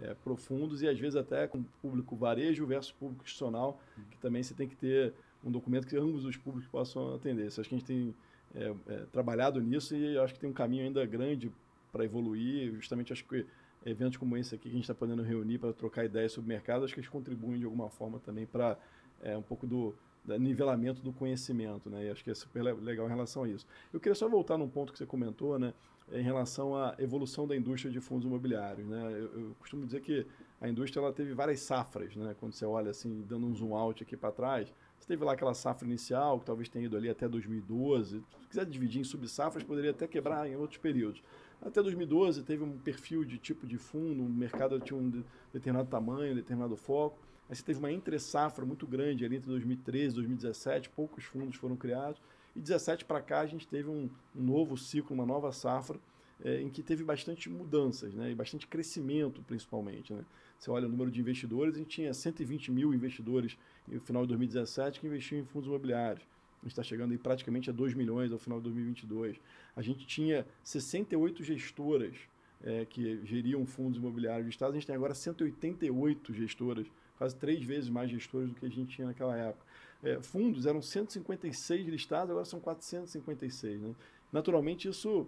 é, 0.00 0.14
profundos 0.14 0.80
e 0.80 0.88
às 0.88 0.98
vezes 0.98 1.16
até 1.16 1.46
com 1.46 1.62
público 1.82 2.16
varejo 2.16 2.64
versus 2.66 2.92
público 2.92 3.24
institucional, 3.24 3.78
que 4.10 4.18
também 4.18 4.42
você 4.42 4.54
tem 4.54 4.66
que 4.66 4.76
ter 4.76 5.12
um 5.46 5.50
documento 5.50 5.86
que 5.86 5.96
ambos 5.96 6.24
os 6.24 6.36
públicos 6.36 6.68
possam 6.68 7.14
atender. 7.14 7.46
Acho 7.46 7.62
que 7.62 7.74
a 7.74 7.78
gente 7.78 7.84
tem 7.84 8.14
é, 8.54 8.74
é, 8.88 8.96
trabalhado 9.12 9.60
nisso 9.60 9.94
e 9.94 10.18
acho 10.18 10.34
que 10.34 10.40
tem 10.40 10.50
um 10.50 10.52
caminho 10.52 10.84
ainda 10.84 11.06
grande 11.06 11.52
para 11.92 12.04
evoluir. 12.04 12.74
Justamente 12.74 13.12
acho 13.12 13.24
que 13.24 13.46
eventos 13.84 14.16
como 14.16 14.36
esse 14.36 14.56
aqui 14.56 14.64
que 14.64 14.68
a 14.70 14.72
gente 14.72 14.82
está 14.82 14.94
podendo 14.94 15.22
reunir 15.22 15.58
para 15.58 15.72
trocar 15.72 16.04
ideias 16.04 16.32
sobre 16.32 16.46
o 16.46 16.52
mercado, 16.52 16.84
acho 16.84 16.92
que 16.92 16.98
eles 16.98 17.08
contribuem 17.08 17.60
de 17.60 17.64
alguma 17.64 17.88
forma 17.88 18.18
também 18.18 18.44
para 18.44 18.76
é, 19.22 19.36
um 19.36 19.42
pouco 19.42 19.66
do, 19.66 19.94
do, 20.24 20.36
nivelamento 20.38 21.00
do 21.00 21.12
conhecimento, 21.12 21.88
né? 21.88 22.06
E 22.06 22.10
acho 22.10 22.24
que 22.24 22.30
é 22.30 22.34
super 22.34 22.62
legal 22.62 23.06
em 23.06 23.10
relação 23.10 23.44
a 23.44 23.48
isso. 23.48 23.64
Eu 23.92 24.00
queria 24.00 24.16
só 24.16 24.28
voltar 24.28 24.58
num 24.58 24.68
ponto 24.68 24.92
que 24.92 24.98
você 24.98 25.06
comentou, 25.06 25.58
né? 25.58 25.72
Em 26.10 26.22
relação 26.22 26.76
à 26.76 26.94
evolução 26.98 27.46
da 27.46 27.56
indústria 27.56 27.92
de 27.92 28.00
fundos 28.00 28.26
imobiliários, 28.26 28.86
né? 28.86 29.12
Eu, 29.12 29.40
eu 29.40 29.56
costumo 29.60 29.86
dizer 29.86 30.00
que 30.00 30.26
a 30.60 30.68
indústria 30.68 31.00
ela 31.00 31.12
teve 31.12 31.32
várias 31.34 31.60
safras, 31.60 32.16
né? 32.16 32.34
Quando 32.40 32.52
você 32.52 32.64
olha 32.64 32.90
assim, 32.90 33.24
dando 33.28 33.46
um 33.46 33.54
zoom 33.54 33.74
out 33.76 34.02
aqui 34.02 34.16
para 34.16 34.32
trás, 34.32 34.72
você 34.98 35.08
teve 35.08 35.24
lá 35.24 35.32
aquela 35.32 35.54
safra 35.54 35.86
inicial, 35.86 36.40
que 36.40 36.46
talvez 36.46 36.68
tenha 36.68 36.86
ido 36.86 36.96
ali 36.96 37.08
até 37.08 37.28
2012. 37.28 38.18
Se 38.18 38.48
quiser 38.48 38.66
dividir 38.66 39.00
em 39.00 39.04
subsafras, 39.04 39.62
poderia 39.62 39.90
até 39.90 40.06
quebrar 40.06 40.48
em 40.48 40.56
outros 40.56 40.78
períodos. 40.78 41.22
Até 41.60 41.82
2012 41.82 42.42
teve 42.42 42.62
um 42.62 42.78
perfil 42.78 43.24
de 43.24 43.38
tipo 43.38 43.66
de 43.66 43.78
fundo, 43.78 44.22
o 44.22 44.28
mercado 44.28 44.78
tinha 44.80 44.98
um 44.98 45.22
determinado 45.52 45.88
tamanho, 45.88 46.32
um 46.32 46.36
determinado 46.36 46.76
foco. 46.76 47.18
Aí 47.48 47.54
você 47.54 47.62
teve 47.62 47.78
uma 47.78 47.92
entre-safra 47.92 48.66
muito 48.66 48.86
grande 48.86 49.24
ali 49.24 49.36
entre 49.36 49.48
2013 49.48 50.12
e 50.12 50.14
2017, 50.16 50.90
poucos 50.90 51.24
fundos 51.24 51.56
foram 51.56 51.76
criados. 51.76 52.20
E 52.54 52.60
17 52.60 53.04
para 53.04 53.20
cá 53.20 53.40
a 53.40 53.46
gente 53.46 53.68
teve 53.68 53.88
um, 53.88 54.10
um, 54.34 54.42
novo 54.42 54.76
ciclo, 54.76 55.14
uma 55.14 55.26
nova 55.26 55.52
safra, 55.52 55.98
é, 56.44 56.60
em 56.60 56.68
que 56.68 56.82
teve 56.82 57.02
bastante 57.02 57.48
mudanças, 57.48 58.14
né, 58.14 58.30
e 58.30 58.34
bastante 58.34 58.66
crescimento 58.66 59.42
principalmente. 59.42 60.12
Né. 60.12 60.24
Você 60.58 60.70
olha 60.70 60.86
o 60.86 60.90
número 60.90 61.10
de 61.10 61.20
investidores, 61.20 61.74
a 61.74 61.78
gente 61.78 61.88
tinha 61.88 62.12
120 62.12 62.70
mil 62.70 62.94
investidores 62.94 63.56
no 63.86 64.00
final 64.00 64.22
de 64.22 64.28
2017 64.28 65.00
que 65.00 65.06
investiam 65.06 65.40
em 65.40 65.44
fundos 65.44 65.68
imobiliários. 65.68 66.24
A 66.60 66.64
gente 66.66 66.72
está 66.72 66.82
chegando 66.82 67.12
aí 67.12 67.18
praticamente 67.18 67.70
a 67.70 67.72
2 67.72 67.94
milhões 67.94 68.32
ao 68.32 68.38
final 68.38 68.58
de 68.58 68.64
2022. 68.64 69.36
A 69.74 69.82
gente 69.82 70.06
tinha 70.06 70.46
68 70.64 71.44
gestoras 71.44 72.16
é, 72.62 72.84
que 72.84 73.24
geriam 73.24 73.64
fundos 73.66 73.98
imobiliários 73.98 74.46
listados, 74.46 74.74
a 74.74 74.78
gente 74.78 74.86
tem 74.86 74.96
agora 74.96 75.14
188 75.14 76.34
gestoras, 76.34 76.86
quase 77.18 77.36
três 77.36 77.62
vezes 77.62 77.88
mais 77.88 78.10
gestoras 78.10 78.48
do 78.48 78.54
que 78.54 78.66
a 78.66 78.68
gente 78.68 78.96
tinha 78.96 79.06
naquela 79.06 79.36
época. 79.36 79.64
É, 80.02 80.20
fundos 80.20 80.66
eram 80.66 80.82
156 80.82 81.86
listados, 81.88 82.30
agora 82.30 82.44
são 82.44 82.60
456. 82.60 83.80
Né? 83.80 83.94
Naturalmente, 84.32 84.88
isso 84.88 85.26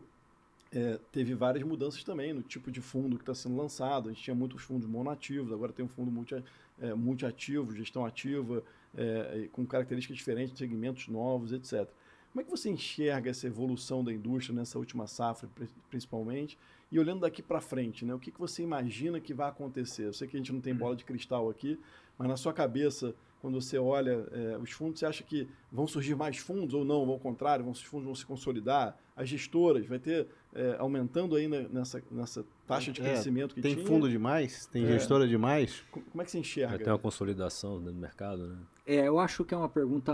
é, 0.72 0.98
teve 1.10 1.34
várias 1.34 1.64
mudanças 1.64 2.04
também 2.04 2.32
no 2.32 2.42
tipo 2.42 2.70
de 2.70 2.80
fundo 2.80 3.16
que 3.16 3.22
está 3.22 3.34
sendo 3.34 3.56
lançado. 3.56 4.08
A 4.08 4.12
gente 4.12 4.22
tinha 4.22 4.34
muitos 4.34 4.62
fundos 4.62 4.86
monoativos, 4.88 5.52
agora 5.52 5.72
tem 5.72 5.84
um 5.84 5.88
fundo 5.88 6.10
multi, 6.10 6.42
é, 6.80 6.94
multiativo, 6.94 7.74
gestão 7.74 8.04
ativa, 8.04 8.62
é, 8.96 9.48
com 9.52 9.66
características 9.66 10.16
diferentes, 10.16 10.58
segmentos 10.58 11.08
novos, 11.08 11.52
etc. 11.52 11.88
Como 12.32 12.42
é 12.42 12.44
que 12.44 12.50
você 12.50 12.68
enxerga 12.68 13.30
essa 13.30 13.46
evolução 13.46 14.04
da 14.04 14.12
indústria 14.12 14.54
nessa 14.54 14.78
última 14.78 15.06
safra, 15.06 15.48
principalmente? 15.88 16.58
E 16.90 16.98
olhando 16.98 17.20
daqui 17.20 17.42
para 17.42 17.60
frente, 17.60 18.04
né, 18.04 18.14
o 18.14 18.18
que, 18.18 18.30
que 18.30 18.38
você 18.38 18.62
imagina 18.62 19.20
que 19.20 19.34
vai 19.34 19.48
acontecer? 19.48 20.04
Eu 20.04 20.12
sei 20.12 20.28
que 20.28 20.36
a 20.36 20.38
gente 20.38 20.52
não 20.52 20.60
tem 20.60 20.74
bola 20.74 20.94
de 20.94 21.04
cristal 21.04 21.48
aqui, 21.48 21.78
mas 22.18 22.28
na 22.28 22.36
sua 22.36 22.52
cabeça, 22.52 23.14
quando 23.40 23.60
você 23.60 23.78
olha 23.78 24.26
é, 24.32 24.58
os 24.58 24.70
fundos, 24.72 24.98
você 24.98 25.06
acha 25.06 25.22
que 25.22 25.48
vão 25.70 25.86
surgir 25.86 26.14
mais 26.14 26.38
fundos 26.38 26.74
ou 26.74 26.84
não? 26.84 27.06
Ou 27.06 27.12
ao 27.12 27.18
contrário, 27.18 27.64
vão, 27.64 27.72
os 27.72 27.82
fundos 27.82 28.06
vão 28.06 28.14
se 28.14 28.26
consolidar? 28.26 28.96
As 29.16 29.28
gestoras, 29.28 29.86
vai 29.86 29.98
ter 29.98 30.28
é, 30.54 30.76
aumentando 30.78 31.34
aí 31.36 31.48
nessa, 31.48 32.02
nessa 32.10 32.44
taxa 32.66 32.92
de 32.92 33.00
é, 33.00 33.04
crescimento 33.04 33.54
que 33.54 33.60
tem 33.60 33.74
tinha? 33.74 33.84
Tem 33.84 33.94
fundo 33.94 34.08
demais? 34.08 34.66
Tem 34.66 34.84
é. 34.84 34.92
gestora 34.92 35.26
demais? 35.26 35.82
Como 35.90 36.22
é 36.22 36.24
que 36.24 36.30
você 36.30 36.38
enxerga? 36.38 36.76
Vai 36.76 36.84
ter 36.84 36.90
uma 36.90 36.98
consolidação 36.98 37.80
no 37.80 37.92
mercado, 37.92 38.46
né? 38.46 38.58
É, 38.86 39.06
eu 39.06 39.18
acho 39.18 39.44
que 39.44 39.54
é 39.54 39.56
uma 39.56 39.68
pergunta 39.68 40.12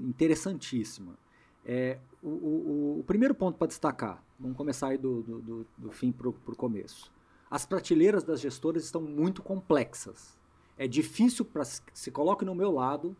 interessantíssima. 0.00 1.16
É, 1.64 1.98
o, 2.22 2.28
o, 2.28 3.00
o 3.00 3.04
primeiro 3.04 3.34
ponto 3.34 3.56
para 3.56 3.66
destacar, 3.66 4.22
vamos 4.38 4.56
começar 4.56 4.88
aí 4.88 4.98
do, 4.98 5.22
do, 5.22 5.40
do, 5.40 5.66
do 5.76 5.90
fim 5.90 6.10
para 6.12 6.28
o 6.28 6.32
começo. 6.56 7.12
As 7.50 7.66
prateleiras 7.66 8.22
das 8.22 8.40
gestoras 8.40 8.84
estão 8.84 9.00
muito 9.02 9.42
complexas. 9.42 10.38
É 10.80 10.88
difícil 10.88 11.44
para 11.44 11.62
se 11.62 12.10
coloque 12.10 12.42
no 12.42 12.54
meu 12.54 12.70
lado, 12.72 13.14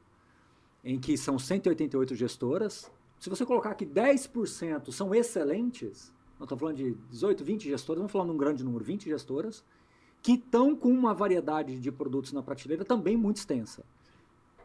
em 0.83 0.99
que 0.99 1.15
são 1.19 1.39
188 1.39 2.15
gestoras. 2.15 2.91
Se 3.19 3.29
você 3.29 3.45
colocar 3.45 3.75
que 3.75 3.85
10% 3.85 4.91
são 4.91 5.15
excelentes, 5.15 6.11
nós 6.39 6.47
estamos 6.47 6.59
falando 6.59 6.79
de 6.79 6.95
18, 7.11 7.45
20 7.45 7.69
gestoras, 7.69 7.99
vamos 7.99 8.13
falar 8.13 8.25
num 8.25 8.39
grande 8.39 8.65
número, 8.65 8.83
20 8.83 9.05
gestoras, 9.11 9.63
que 10.23 10.33
estão 10.33 10.75
com 10.75 10.89
uma 10.89 11.13
variedade 11.13 11.79
de 11.79 11.93
produtos 11.93 12.33
na 12.33 12.43
prateleira 12.43 12.83
também 12.83 13.15
muito 13.15 13.37
extensa. 13.37 13.85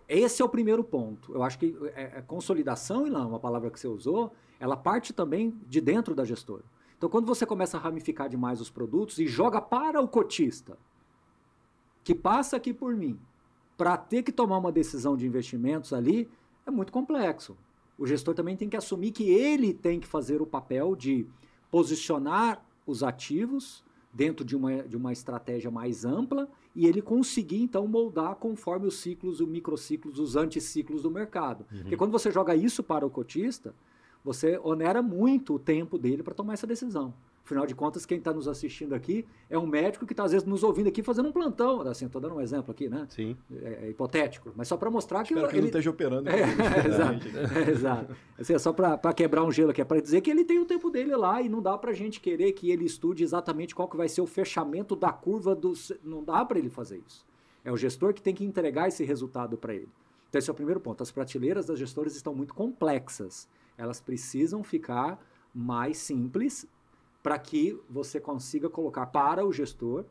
Esse 0.07 0.41
é 0.41 0.45
o 0.45 0.47
primeiro 0.47 0.81
ponto. 0.81 1.33
Eu 1.33 1.43
acho 1.43 1.59
que 1.59 1.77
é, 1.95 2.19
é 2.19 2.21
consolidação, 2.21 3.05
Ilan, 3.05 3.27
uma 3.27 3.41
palavra 3.41 3.69
que 3.69 3.77
você 3.77 3.89
usou, 3.89 4.31
ela 4.57 4.77
parte 4.77 5.11
também 5.11 5.53
de 5.67 5.81
dentro 5.81 6.15
da 6.15 6.23
gestora. 6.23 6.63
Então, 6.97 7.09
quando 7.09 7.25
você 7.25 7.45
começa 7.45 7.75
a 7.75 7.79
ramificar 7.81 8.29
demais 8.29 8.61
os 8.61 8.69
produtos 8.69 9.19
e 9.19 9.27
joga 9.27 9.59
para 9.59 9.99
o 9.99 10.07
cotista, 10.07 10.77
que 12.05 12.13
passa 12.13 12.55
aqui 12.55 12.71
por 12.71 12.95
mim, 12.95 13.19
para 13.75 13.97
ter 13.97 14.21
que 14.21 14.31
tomar 14.31 14.59
uma 14.59 14.71
decisão 14.71 15.17
de 15.17 15.25
investimentos 15.25 15.91
ali, 15.91 16.29
é 16.63 16.69
muito 16.69 16.93
complexo. 16.93 17.57
O 17.97 18.05
gestor 18.05 18.35
também 18.35 18.55
tem 18.55 18.69
que 18.69 18.77
assumir 18.77 19.11
que 19.11 19.23
ele 19.23 19.73
tem 19.73 19.99
que 19.99 20.05
fazer 20.05 20.39
o 20.39 20.45
papel 20.45 20.95
de 20.95 21.25
posicionar 21.71 22.63
os 22.85 23.01
ativos 23.01 23.83
dentro 24.13 24.45
de 24.45 24.55
uma, 24.55 24.83
de 24.83 24.95
uma 24.95 25.11
estratégia 25.11 25.71
mais 25.71 26.05
ampla 26.05 26.47
e 26.75 26.85
ele 26.85 27.01
conseguir, 27.01 27.61
então, 27.61 27.87
moldar 27.87 28.35
conforme 28.35 28.85
os 28.85 28.99
ciclos, 28.99 29.41
os 29.41 29.47
microciclos, 29.47 30.19
os 30.19 30.35
anticiclos 30.35 31.01
do 31.01 31.09
mercado. 31.09 31.65
Uhum. 31.71 31.79
Porque 31.79 31.97
quando 31.97 32.11
você 32.11 32.29
joga 32.29 32.55
isso 32.55 32.83
para 32.83 33.03
o 33.03 33.09
cotista, 33.09 33.73
você 34.23 34.59
onera 34.63 35.01
muito 35.01 35.55
o 35.55 35.59
tempo 35.59 35.97
dele 35.97 36.21
para 36.21 36.35
tomar 36.35 36.53
essa 36.53 36.67
decisão. 36.67 37.15
Afinal 37.45 37.67
de 37.67 37.75
contas, 37.75 38.07
quem 38.07 38.17
está 38.17 38.33
nos 38.33 38.47
assistindo 38.47 38.95
aqui 38.95 39.23
é 39.47 39.57
um 39.57 39.67
médico 39.67 40.03
que 40.03 40.13
está, 40.13 40.23
às 40.23 40.31
vezes, 40.31 40.47
nos 40.47 40.63
ouvindo 40.63 40.87
aqui 40.87 41.03
fazendo 41.03 41.29
um 41.29 41.31
plantão. 41.31 41.81
Assim, 41.81 42.07
estou 42.07 42.19
dando 42.19 42.33
um 42.33 42.41
exemplo 42.41 42.71
aqui, 42.71 42.89
né? 42.89 43.05
Sim. 43.07 43.37
É, 43.61 43.85
é 43.85 43.89
hipotético, 43.91 44.51
mas 44.55 44.67
só 44.67 44.75
para 44.75 44.89
mostrar 44.89 45.23
que. 45.23 45.31
Espero 45.31 45.47
que 45.47 45.53
ele 45.53 45.61
não 45.61 45.67
esteja 45.67 45.89
operando. 45.91 46.25
É, 46.35 46.39
é, 46.39 46.87
exato. 46.87 47.27
É, 47.27 47.69
exato. 47.69 48.15
Assim, 48.39 48.53
é 48.55 48.57
só 48.57 48.73
para 48.73 49.13
quebrar 49.13 49.43
um 49.43 49.51
gelo 49.51 49.69
aqui, 49.69 49.79
é 49.79 49.85
para 49.85 50.01
dizer 50.01 50.21
que 50.21 50.31
ele 50.31 50.43
tem 50.43 50.57
o 50.57 50.65
tempo 50.65 50.89
dele 50.89 51.15
lá 51.15 51.39
e 51.39 51.47
não 51.47 51.61
dá 51.61 51.77
para 51.77 51.91
a 51.91 51.93
gente 51.93 52.19
querer 52.19 52.51
que 52.53 52.71
ele 52.71 52.83
estude 52.83 53.23
exatamente 53.23 53.75
qual 53.75 53.87
que 53.87 53.95
vai 53.95 54.09
ser 54.09 54.21
o 54.21 54.25
fechamento 54.25 54.95
da 54.95 55.13
curva 55.13 55.53
do. 55.53 55.73
Não 56.03 56.23
dá 56.23 56.43
para 56.43 56.57
ele 56.57 56.69
fazer 56.69 57.01
isso. 57.05 57.23
É 57.63 57.71
o 57.71 57.77
gestor 57.77 58.11
que 58.11 58.23
tem 58.23 58.33
que 58.33 58.43
entregar 58.43 58.87
esse 58.87 59.03
resultado 59.03 59.55
para 59.55 59.75
ele. 59.75 59.89
Então, 60.29 60.39
esse 60.39 60.49
é 60.49 60.53
o 60.53 60.55
primeiro 60.55 60.79
ponto. 60.79 61.03
As 61.03 61.11
prateleiras 61.11 61.67
das 61.67 61.77
gestoras 61.77 62.15
estão 62.15 62.33
muito 62.33 62.55
complexas. 62.55 63.47
Elas 63.77 64.01
precisam 64.01 64.63
ficar 64.63 65.19
mais 65.53 65.97
simples 65.97 66.67
para 67.25 67.39
que 67.39 67.75
você 67.89 68.19
consiga 68.19 68.69
colocar 68.69 69.07
para 69.07 69.43
o 69.43 69.51
gestor, 69.51 70.05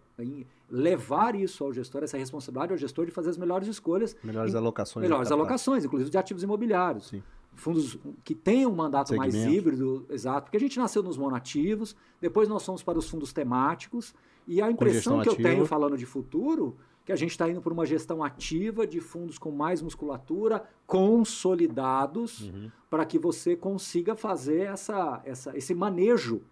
levar 0.68 1.37
isso 1.37 1.62
ao 1.62 1.72
gestor, 1.72 2.03
essa 2.03 2.18
responsabilidade 2.18 2.72
ao 2.72 2.77
gestor 2.77 3.07
de 3.07 3.12
fazer 3.12 3.31
as 3.31 3.38
melhores 3.38 3.68
escolhas. 3.68 4.16
Melhores 4.24 4.53
em, 4.53 4.57
alocações. 4.57 5.05
Melhores 5.05 5.31
alocações, 5.31 5.85
inclusive 5.85 6.11
de 6.11 6.18
ativos 6.18 6.42
imobiliários. 6.42 7.11
Sim. 7.11 7.22
Fundos 7.55 7.96
que 8.24 8.35
tenham 8.35 8.72
um 8.72 8.74
mandato 8.74 9.11
Segmento. 9.11 9.33
mais 9.33 9.46
híbrido, 9.46 10.05
exato, 10.11 10.46
porque 10.46 10.57
a 10.57 10.61
gente 10.61 10.77
nasceu 10.77 11.05
nos 11.05 11.16
monativos, 11.16 11.94
depois 12.20 12.48
nós 12.48 12.66
fomos 12.66 12.83
para 12.83 12.98
os 12.98 13.09
fundos 13.09 13.33
temáticos, 13.33 14.12
e 14.44 14.61
a 14.61 14.68
impressão 14.68 15.22
que 15.22 15.29
ativa. 15.29 15.48
eu 15.48 15.53
tenho 15.53 15.66
falando 15.66 15.96
de 15.96 16.05
futuro 16.05 16.77
que 17.05 17.12
a 17.12 17.16
gente 17.16 17.31
está 17.31 17.48
indo 17.48 17.62
por 17.62 17.72
uma 17.72 17.87
gestão 17.87 18.24
ativa 18.24 18.88
de 18.88 18.98
fundos 18.98 19.38
com 19.38 19.53
mais 19.53 19.81
musculatura, 19.81 20.64
consolidados, 20.85 22.40
uhum. 22.40 22.72
para 22.90 23.07
que 23.07 23.20
você 23.20 23.55
consiga 23.55 24.16
fazer 24.16 24.62
essa, 24.62 25.22
essa, 25.24 25.57
esse 25.57 25.77
manejo 25.77 26.42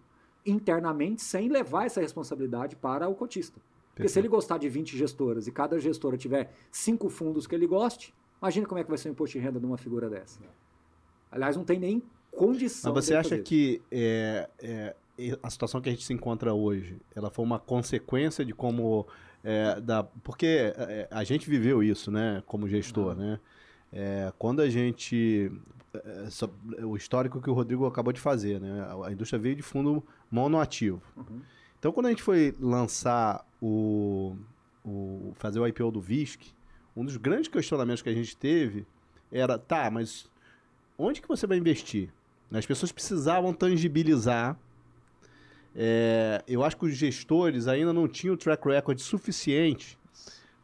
internamente 0.45 1.21
sem 1.21 1.49
levar 1.49 1.85
essa 1.85 2.01
responsabilidade 2.01 2.75
para 2.75 3.07
o 3.07 3.15
cotista. 3.15 3.59
Porque 3.93 4.07
se 4.07 4.19
ele 4.19 4.27
gostar 4.27 4.57
de 4.57 4.67
20 4.67 4.97
gestoras 4.97 5.47
e 5.47 5.51
cada 5.51 5.79
gestora 5.79 6.17
tiver 6.17 6.51
cinco 6.71 7.09
fundos 7.09 7.45
que 7.45 7.53
ele 7.53 7.67
goste, 7.67 8.13
imagina 8.41 8.65
como 8.65 8.79
é 8.79 8.83
que 8.83 8.89
vai 8.89 8.97
ser 8.97 9.09
o 9.09 9.11
imposto 9.11 9.37
de 9.37 9.43
renda 9.43 9.59
de 9.59 9.65
uma 9.65 9.77
figura 9.77 10.09
dessa. 10.09 10.39
Aliás, 11.31 11.55
não 11.55 11.63
tem 11.63 11.79
nem 11.79 12.01
condição. 12.31 12.93
Mas 12.93 13.05
você 13.05 13.13
acha 13.13 13.37
que 13.37 13.81
é, 13.91 14.49
é, 14.59 14.95
a 15.41 15.49
situação 15.49 15.79
que 15.79 15.89
a 15.89 15.91
gente 15.91 16.03
se 16.03 16.13
encontra 16.13 16.53
hoje, 16.53 16.99
ela 17.15 17.29
foi 17.29 17.45
uma 17.45 17.59
consequência 17.59 18.43
de 18.43 18.53
como 18.53 19.05
é, 19.43 19.79
da, 19.79 20.03
porque 20.03 20.73
é, 20.75 21.07
a 21.11 21.23
gente 21.23 21.49
viveu 21.49 21.83
isso, 21.83 22.09
né, 22.09 22.41
como 22.47 22.67
gestor, 22.67 23.15
né? 23.15 23.39
É, 23.91 24.33
quando 24.39 24.61
a 24.61 24.69
gente 24.69 25.51
o 26.83 26.95
histórico 26.95 27.41
que 27.41 27.49
o 27.49 27.53
Rodrigo 27.53 27.85
acabou 27.85 28.11
de 28.11 28.19
fazer, 28.19 28.59
né? 28.59 28.87
A 29.05 29.11
indústria 29.11 29.39
veio 29.39 29.55
de 29.55 29.61
fundo 29.61 30.03
monoativo. 30.31 31.01
Uhum. 31.15 31.41
Então, 31.77 31.91
quando 31.91 32.07
a 32.07 32.09
gente 32.09 32.23
foi 32.23 32.55
lançar 32.59 33.45
o, 33.61 34.35
o 34.83 35.33
fazer 35.35 35.59
o 35.59 35.67
IPO 35.67 35.91
do 35.91 36.01
VISC, 36.01 36.53
um 36.95 37.03
dos 37.03 37.17
grandes 37.17 37.47
questionamentos 37.47 38.01
que 38.01 38.09
a 38.09 38.13
gente 38.13 38.35
teve 38.35 38.85
era, 39.31 39.57
tá, 39.57 39.89
mas 39.91 40.29
onde 40.97 41.21
que 41.21 41.27
você 41.27 41.45
vai 41.45 41.57
investir? 41.57 42.09
As 42.51 42.65
pessoas 42.65 42.91
precisavam 42.91 43.51
tangibilizar. 43.51 44.57
É, 45.75 46.43
eu 46.47 46.63
acho 46.63 46.77
que 46.77 46.85
os 46.85 46.95
gestores 46.95 47.67
ainda 47.67 47.91
não 47.91 48.07
tinham 48.07 48.37
track 48.37 48.67
record 48.67 48.99
suficiente 48.99 49.97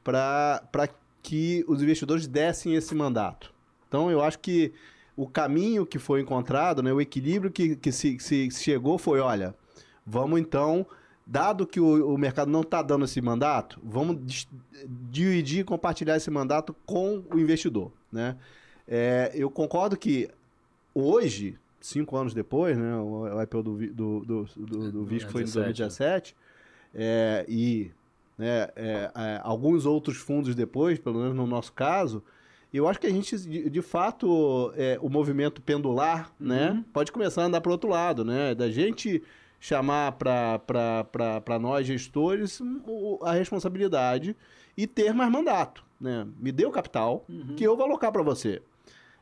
para 0.04 0.88
que 1.24 1.66
os 1.68 1.82
investidores 1.82 2.28
dessem 2.28 2.76
esse 2.76 2.94
mandato. 2.94 3.52
Então, 3.88 4.12
eu 4.12 4.22
acho 4.22 4.38
que 4.38 4.72
o 5.20 5.28
caminho 5.28 5.86
que 5.86 6.00
foi 6.00 6.22
encontrado, 6.22 6.82
né, 6.82 6.94
o 6.94 7.02
equilíbrio 7.02 7.52
que, 7.52 7.76
que 7.76 7.92
se, 7.92 8.18
se 8.22 8.50
chegou 8.52 8.98
foi, 8.98 9.20
olha, 9.20 9.54
vamos 10.06 10.40
então, 10.40 10.88
dado 11.28 11.68
que 11.68 11.78
o, 11.78 12.14
o 12.14 12.18
mercado 12.18 12.50
não 12.50 12.62
está 12.62 12.82
dando 12.82 13.04
esse 13.04 13.20
mandato, 13.20 13.82
vamos 13.84 14.48
dividir, 15.12 15.66
compartilhar 15.66 16.16
esse 16.16 16.32
mandato 16.32 16.74
com 16.86 17.22
o 17.34 17.38
investidor, 17.38 17.92
né? 18.10 18.38
É, 18.88 19.30
eu 19.36 19.52
concordo 19.52 19.98
que 19.98 20.30
hoje, 20.96 21.60
cinco 21.82 22.16
anos 22.16 22.34
depois, 22.34 22.78
né, 22.78 22.96
o 22.96 23.42
IPO 23.42 23.62
do, 23.62 23.78
do, 23.94 24.20
do, 24.22 24.44
do, 24.56 24.92
do 24.94 25.04
Visco 25.04 25.30
foi 25.34 25.42
em 25.42 25.52
2017, 25.52 26.34
é, 26.96 27.46
e 27.46 27.92
né, 28.38 28.70
é, 28.74 29.12
é, 29.14 29.42
alguns 29.44 29.86
outros 29.86 30.16
fundos 30.16 30.56
depois, 30.56 30.98
pelo 30.98 31.20
menos 31.20 31.36
no 31.36 31.46
nosso 31.46 31.74
caso, 31.74 32.24
eu 32.78 32.88
acho 32.88 33.00
que 33.00 33.08
a 33.08 33.10
gente, 33.10 33.36
de, 33.38 33.70
de 33.70 33.82
fato, 33.82 34.72
é, 34.76 34.98
o 35.02 35.10
movimento 35.10 35.62
pendular, 35.62 36.32
né, 36.40 36.70
uhum. 36.70 36.76
né, 36.76 36.86
pode 36.94 37.12
começar 37.12 37.44
a 37.44 37.46
andar 37.46 37.62
para 37.62 37.70
o 37.70 37.74
outro 37.74 37.90
lado, 37.90 38.24
né, 38.24 38.54
da 38.54 38.70
gente 38.70 39.24
chamar 39.60 40.14
para 40.14 41.60
nós 41.60 41.86
gestores 41.86 42.62
a 43.22 43.34
responsabilidade 43.34 44.36
e 44.78 44.88
ter 44.88 45.14
mais 45.14 45.32
mandato, 45.32 45.84
né, 46.00 46.28
me 46.40 46.52
dê 46.52 46.66
o 46.66 46.72
capital 46.72 47.26
uhum. 47.28 47.56
que 47.56 47.64
eu 47.64 47.76
vou 47.76 47.86
alocar 47.86 48.12
para 48.12 48.22
você. 48.22 48.62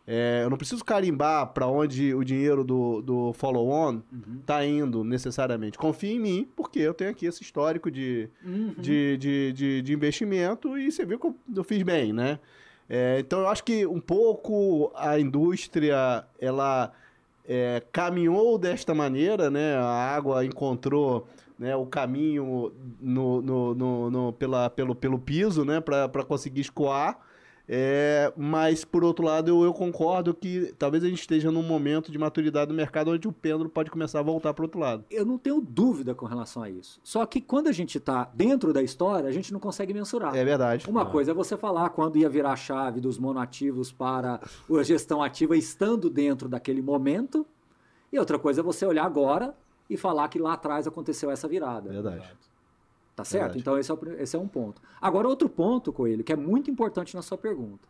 É, 0.09 0.41
eu 0.43 0.49
não 0.49 0.55
preciso 0.55 0.85
carimbar 0.85 1.47
para 1.47 1.67
onde 1.67 2.13
o 2.13 2.23
dinheiro 2.23 2.63
do, 2.63 3.01
do 3.01 3.33
follow-on 3.33 4.01
está 4.39 4.59
uhum. 4.59 4.63
indo 4.63 5.03
necessariamente. 5.03 5.77
Confie 5.77 6.13
em 6.13 6.19
mim, 6.19 6.47
porque 6.55 6.79
eu 6.79 6.93
tenho 6.93 7.11
aqui 7.11 7.25
esse 7.25 7.43
histórico 7.43 7.91
de, 7.91 8.29
uhum. 8.41 8.73
de, 8.77 9.17
de, 9.17 9.51
de, 9.51 9.81
de, 9.81 9.93
investimento 9.93 10.77
e 10.77 10.89
você 10.89 11.05
viu 11.05 11.19
que 11.19 11.27
eu, 11.27 11.35
eu 11.53 11.63
fiz 11.65 11.83
bem, 11.83 12.13
né? 12.13 12.39
É, 12.89 13.19
então 13.19 13.39
eu 13.41 13.47
acho 13.47 13.63
que 13.63 13.85
um 13.85 13.99
pouco 13.99 14.91
a 14.95 15.19
indústria 15.19 16.23
ela 16.39 16.91
é, 17.47 17.81
caminhou 17.91 18.57
desta 18.57 18.93
maneira, 18.93 19.49
né? 19.49 19.75
A 19.75 20.15
água 20.15 20.45
encontrou 20.45 21.27
né, 21.57 21.75
o 21.75 21.85
caminho 21.85 22.71
no, 22.99 23.41
no, 23.41 23.75
no, 23.75 24.11
no 24.11 24.33
pela, 24.33 24.69
pelo, 24.69 24.95
pelo 24.95 25.19
piso, 25.19 25.65
né? 25.65 25.81
Para 25.81 26.23
conseguir 26.23 26.61
escoar. 26.61 27.19
É, 27.69 28.31
mas, 28.37 28.85
por 28.85 29.03
outro 29.03 29.25
lado, 29.25 29.49
eu, 29.49 29.63
eu, 29.63 29.73
concordo 29.73 30.33
que 30.33 30.73
talvez 30.77 31.03
a 31.03 31.09
gente 31.09 31.19
esteja 31.19 31.51
num 31.51 31.61
momento 31.61 32.09
de 32.09 32.17
maturidade 32.17 32.69
do 32.69 32.73
mercado 32.73 33.11
onde 33.11 33.27
o 33.27 33.31
pêndulo 33.33 33.69
pode 33.69 33.91
começar 33.91 34.19
a 34.19 34.23
voltar 34.23 34.53
para 34.53 34.63
o 34.63 34.65
outro 34.65 34.79
lado. 34.79 35.03
Eu 35.11 35.25
não 35.25 35.37
tenho 35.37 35.59
dúvida 35.59 36.15
com 36.15 36.25
relação 36.25 36.63
a 36.63 36.69
isso. 36.69 36.99
Só 37.03 37.25
que 37.25 37.41
quando 37.41 37.67
a 37.67 37.73
gente 37.73 37.97
está 37.97 38.29
dentro 38.33 38.71
da 38.71 38.81
história, 38.81 39.27
a 39.27 39.33
gente 39.33 39.51
não 39.51 39.59
consegue 39.59 39.93
mensurar. 39.93 40.33
É 40.33 40.45
verdade. 40.45 40.89
Uma 40.89 41.05
coisa 41.05 41.31
é 41.31 41.33
você 41.33 41.57
falar 41.57 41.89
quando 41.89 42.17
ia 42.17 42.29
virar 42.29 42.53
a 42.53 42.55
chave 42.55 43.01
dos 43.01 43.17
monoativos 43.17 43.91
para 43.91 44.39
a 44.69 44.83
gestão 44.83 45.21
ativa 45.21 45.57
estando 45.57 46.09
dentro 46.09 46.47
daquele 46.47 46.81
momento, 46.81 47.45
e 48.11 48.17
outra 48.17 48.39
coisa 48.39 48.61
é 48.61 48.63
você 48.63 48.85
olhar 48.85 49.05
agora 49.05 49.53
e 49.89 49.97
falar 49.97 50.29
que 50.29 50.39
lá 50.39 50.53
atrás 50.53 50.87
aconteceu 50.87 51.29
essa 51.29 51.47
virada. 51.47 51.89
Verdade. 51.89 52.31
Tá 53.17 53.25
certo? 53.25 53.53
Verdade. 53.53 53.59
Então 53.61 53.79
esse 53.79 53.89
é, 53.89 53.93
o, 53.95 53.99
esse 54.21 54.35
é 54.35 54.39
um 54.39 54.47
ponto. 54.47 54.79
Agora, 55.01 55.27
outro 55.27 55.49
ponto, 55.49 55.91
Coelho, 55.91 56.23
que 56.23 56.31
é 56.31 56.35
muito 56.35 56.69
importante 56.69 57.15
na 57.15 57.23
sua 57.23 57.35
pergunta. 57.35 57.87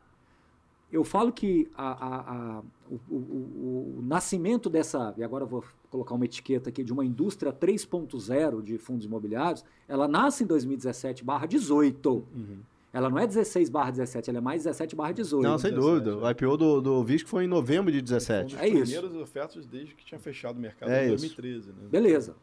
Eu 0.89 1.03
falo 1.03 1.33
que 1.33 1.69
a, 1.75 1.91
a, 1.91 2.19
a, 2.31 2.63
o, 2.89 2.95
o, 3.13 3.95
o, 3.97 4.01
nascimento 4.03 4.69
dessa, 4.69 5.13
e 5.17 5.23
agora 5.25 5.43
eu 5.43 5.47
vou 5.47 5.65
colocar 5.91 6.15
uma 6.15 6.23
etiqueta 6.23 6.69
aqui, 6.69 6.81
de 6.81 6.93
uma 6.93 7.03
indústria 7.03 7.51
3.0 7.51 8.61
de 8.61 8.77
fundos 8.77 9.05
imobiliários, 9.05 9.65
ela 9.85 10.07
nasce 10.07 10.45
em 10.45 10.47
2017 10.47 11.25
barra 11.25 11.45
18. 11.45 12.09
Uhum. 12.09 12.59
Ela 12.93 13.09
não 13.09 13.19
é 13.19 13.27
16 13.27 13.69
barra 13.69 13.91
17, 13.91 14.29
ela 14.29 14.39
é 14.39 14.41
mais 14.41 14.63
17 14.63 14.95
barra 14.95 15.11
18. 15.11 15.43
Não, 15.43 15.57
sem 15.57 15.71
17, 15.71 15.91
dúvida. 15.91 16.25
O 16.25 16.29
IPO 16.29 16.55
do, 16.57 16.81
do 16.81 17.03
Visco 17.03 17.27
foi 17.27 17.43
em 17.43 17.47
novembro 17.47 17.91
de 17.91 18.01
17. 18.01 18.55
Um 18.55 18.59
é 18.59 18.69
isso. 18.69 18.93
primeiras 18.93 19.13
ofertas 19.13 19.65
desde 19.65 19.93
que 19.93 20.05
tinha 20.05 20.19
fechado 20.21 20.55
o 20.55 20.61
mercado 20.61 20.89
é 20.89 21.03
em 21.03 21.09
2013. 21.09 21.67
Né? 21.67 21.75
Beleza. 21.91 22.33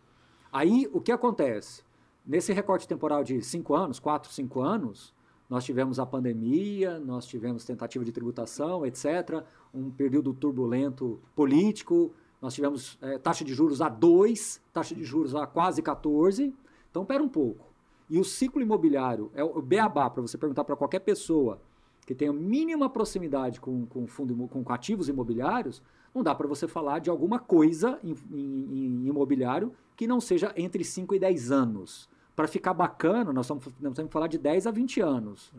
Aí, 0.53 0.87
o 0.93 1.01
que 1.01 1.11
acontece? 1.11 1.83
Nesse 2.27 2.55
recorte 2.55 2.89
temporal 2.89 3.23
de 3.23 3.43
cinco 3.43 3.75
anos, 3.75 3.99
quatro, 3.99 4.33
cinco 4.33 4.63
anos, 4.63 5.13
nós 5.49 5.63
tivemos 5.63 5.99
a 5.99 6.07
pandemia, 6.07 6.99
nós 6.99 7.27
tivemos 7.27 7.67
tentativa 7.67 8.03
de 8.03 8.11
tributação, 8.11 8.87
etc., 8.87 9.45
um 9.75 9.91
período 9.91 10.33
turbulento 10.33 11.21
político, 11.37 12.13
nós 12.41 12.55
tivemos 12.55 12.99
é, 13.03 13.19
taxa 13.19 13.45
de 13.45 13.53
juros 13.53 13.83
a 13.83 13.91
2, 13.91 14.63
taxa 14.73 14.95
de 14.95 15.05
juros 15.05 15.35
a 15.35 15.47
quase 15.47 15.83
14. 15.83 16.55
Então, 16.91 17.05
pera 17.05 17.23
um 17.23 17.29
pouco. 17.29 17.67
E 18.09 18.19
o 18.19 18.25
ciclo 18.25 18.63
imobiliário, 18.63 19.31
é 19.35 19.45
o 19.45 19.61
beabá, 19.61 20.09
para 20.09 20.23
você 20.23 20.39
perguntar 20.39 20.65
para 20.65 20.77
qualquer 20.77 21.01
pessoa 21.01 21.61
que 22.07 22.15
tenha 22.15 22.33
mínima 22.33 22.89
proximidade 22.89 23.61
com, 23.61 23.85
com, 23.87 24.07
fundo, 24.07 24.49
com 24.49 24.65
ativos 24.73 25.09
imobiliários, 25.09 25.83
não 26.15 26.23
dá 26.23 26.35
para 26.35 26.47
você 26.47 26.67
falar 26.67 27.01
de 27.01 27.11
alguma 27.11 27.39
coisa 27.39 27.99
em, 28.03 28.15
em, 28.31 29.05
em 29.05 29.09
imobiliário 29.09 29.73
que 29.97 30.07
não 30.07 30.21
seja 30.21 30.53
entre 30.57 30.85
5 30.85 31.15
e 31.15 31.19
10 31.19 31.51
anos 31.51 32.09
para 32.35 32.49
ficar 32.49 32.75
bacana, 32.75 33.33
nós 33.33 33.47
estamos, 33.47 33.65
nós 33.81 33.93
estamos 33.93 34.13
falar 34.13 34.27
de 34.27 34.39
10 34.39 34.67
a 34.67 34.71
20 34.71 35.01
anos. 35.01 35.53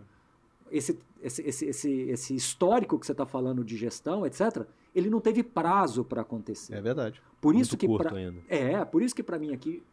Esse, 0.72 1.00
esse, 1.22 1.42
esse, 1.44 1.66
esse, 1.66 1.92
esse 2.10 2.36
histórico 2.36 3.00
que 3.00 3.06
você 3.06 3.12
está 3.12 3.26
falando 3.26 3.64
de 3.64 3.78
gestão, 3.78 4.26
etc., 4.26 4.66
ele 4.94 5.10
não 5.10 5.22
teve 5.22 5.44
prazo 5.44 6.04
para 6.04 6.22
acontecer. 6.22 6.74
É 6.74 6.82
verdade. 6.82 7.22
Por 7.40 7.54
muito 7.54 7.66
isso 7.66 7.78
que 7.78 7.88
pra, 7.88 8.12
é, 8.48 8.84
por 8.84 9.02
isso 9.02 9.16
que 9.16 9.24
para 9.24 9.38
mim 9.38 9.54
aqui 9.54 9.84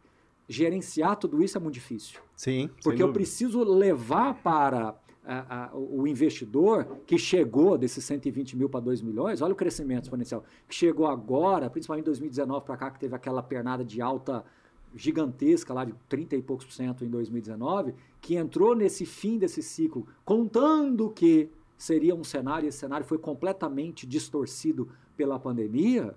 gerenciar 0.47 1.15
tudo 1.15 1.43
isso 1.43 1.57
é 1.57 1.61
muito 1.61 1.75
difícil. 1.75 2.19
Sim. 2.35 2.69
Porque 2.83 3.01
eu 3.01 3.13
preciso 3.13 3.63
levar 3.63 4.35
para 4.35 4.95
a, 5.25 5.65
a, 5.65 5.75
o 5.75 6.05
investidor 6.07 6.85
que 7.05 7.17
chegou 7.17 7.77
desses 7.77 8.03
120 8.03 8.57
mil 8.57 8.69
para 8.69 8.81
2 8.81 9.01
milhões, 9.01 9.41
olha 9.41 9.53
o 9.53 9.55
crescimento 9.55 10.03
exponencial, 10.05 10.43
que 10.67 10.75
chegou 10.75 11.07
agora, 11.07 11.69
principalmente 11.69 12.03
em 12.03 12.05
2019 12.05 12.65
para 12.65 12.77
cá, 12.77 12.91
que 12.91 12.99
teve 12.99 13.15
aquela 13.15 13.41
pernada 13.41 13.85
de 13.85 14.01
alta 14.01 14.43
gigantesca 14.95 15.73
lá 15.73 15.85
de 15.85 15.93
30 16.07 16.35
e 16.35 16.41
poucos 16.41 16.65
por 16.65 16.73
cento 16.73 17.03
em 17.03 17.09
2019, 17.09 17.93
que 18.21 18.35
entrou 18.35 18.75
nesse 18.75 19.05
fim 19.05 19.37
desse 19.37 19.61
ciclo, 19.61 20.07
contando 20.23 21.09
que 21.09 21.49
seria 21.77 22.15
um 22.15 22.23
cenário, 22.23 22.65
e 22.65 22.69
esse 22.69 22.77
cenário 22.77 23.05
foi 23.05 23.17
completamente 23.17 24.05
distorcido 24.05 24.89
pela 25.17 25.39
pandemia, 25.39 26.15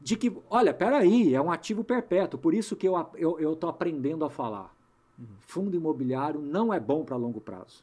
de 0.00 0.16
que, 0.16 0.34
olha, 0.48 0.72
peraí, 0.72 1.34
é 1.34 1.40
um 1.40 1.50
ativo 1.50 1.82
perpétuo, 1.82 2.38
por 2.38 2.54
isso 2.54 2.76
que 2.76 2.86
eu 2.86 2.98
estou 2.98 3.38
eu, 3.38 3.58
eu 3.62 3.68
aprendendo 3.68 4.24
a 4.24 4.30
falar. 4.30 4.74
Uhum. 5.18 5.26
Fundo 5.40 5.76
imobiliário 5.76 6.40
não 6.40 6.72
é 6.72 6.78
bom 6.78 7.04
para 7.04 7.16
longo 7.16 7.40
prazo. 7.40 7.82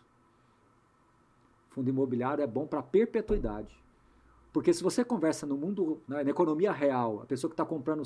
Fundo 1.69 1.89
imobiliário 1.89 2.41
é 2.41 2.48
bom 2.48 2.65
para 2.65 2.82
perpetuidade. 2.82 3.76
Porque 4.54 4.74
se 4.74 4.82
você 4.82 5.04
conversa 5.04 5.45
no 5.45 5.58
mundo, 5.58 6.02
né, 6.08 6.24
na 6.24 6.30
economia 6.30 6.71
real, 6.71 7.21
a 7.21 7.26
pessoa 7.26 7.50
que 7.50 7.54
está 7.54 7.65
comprando 7.65 8.04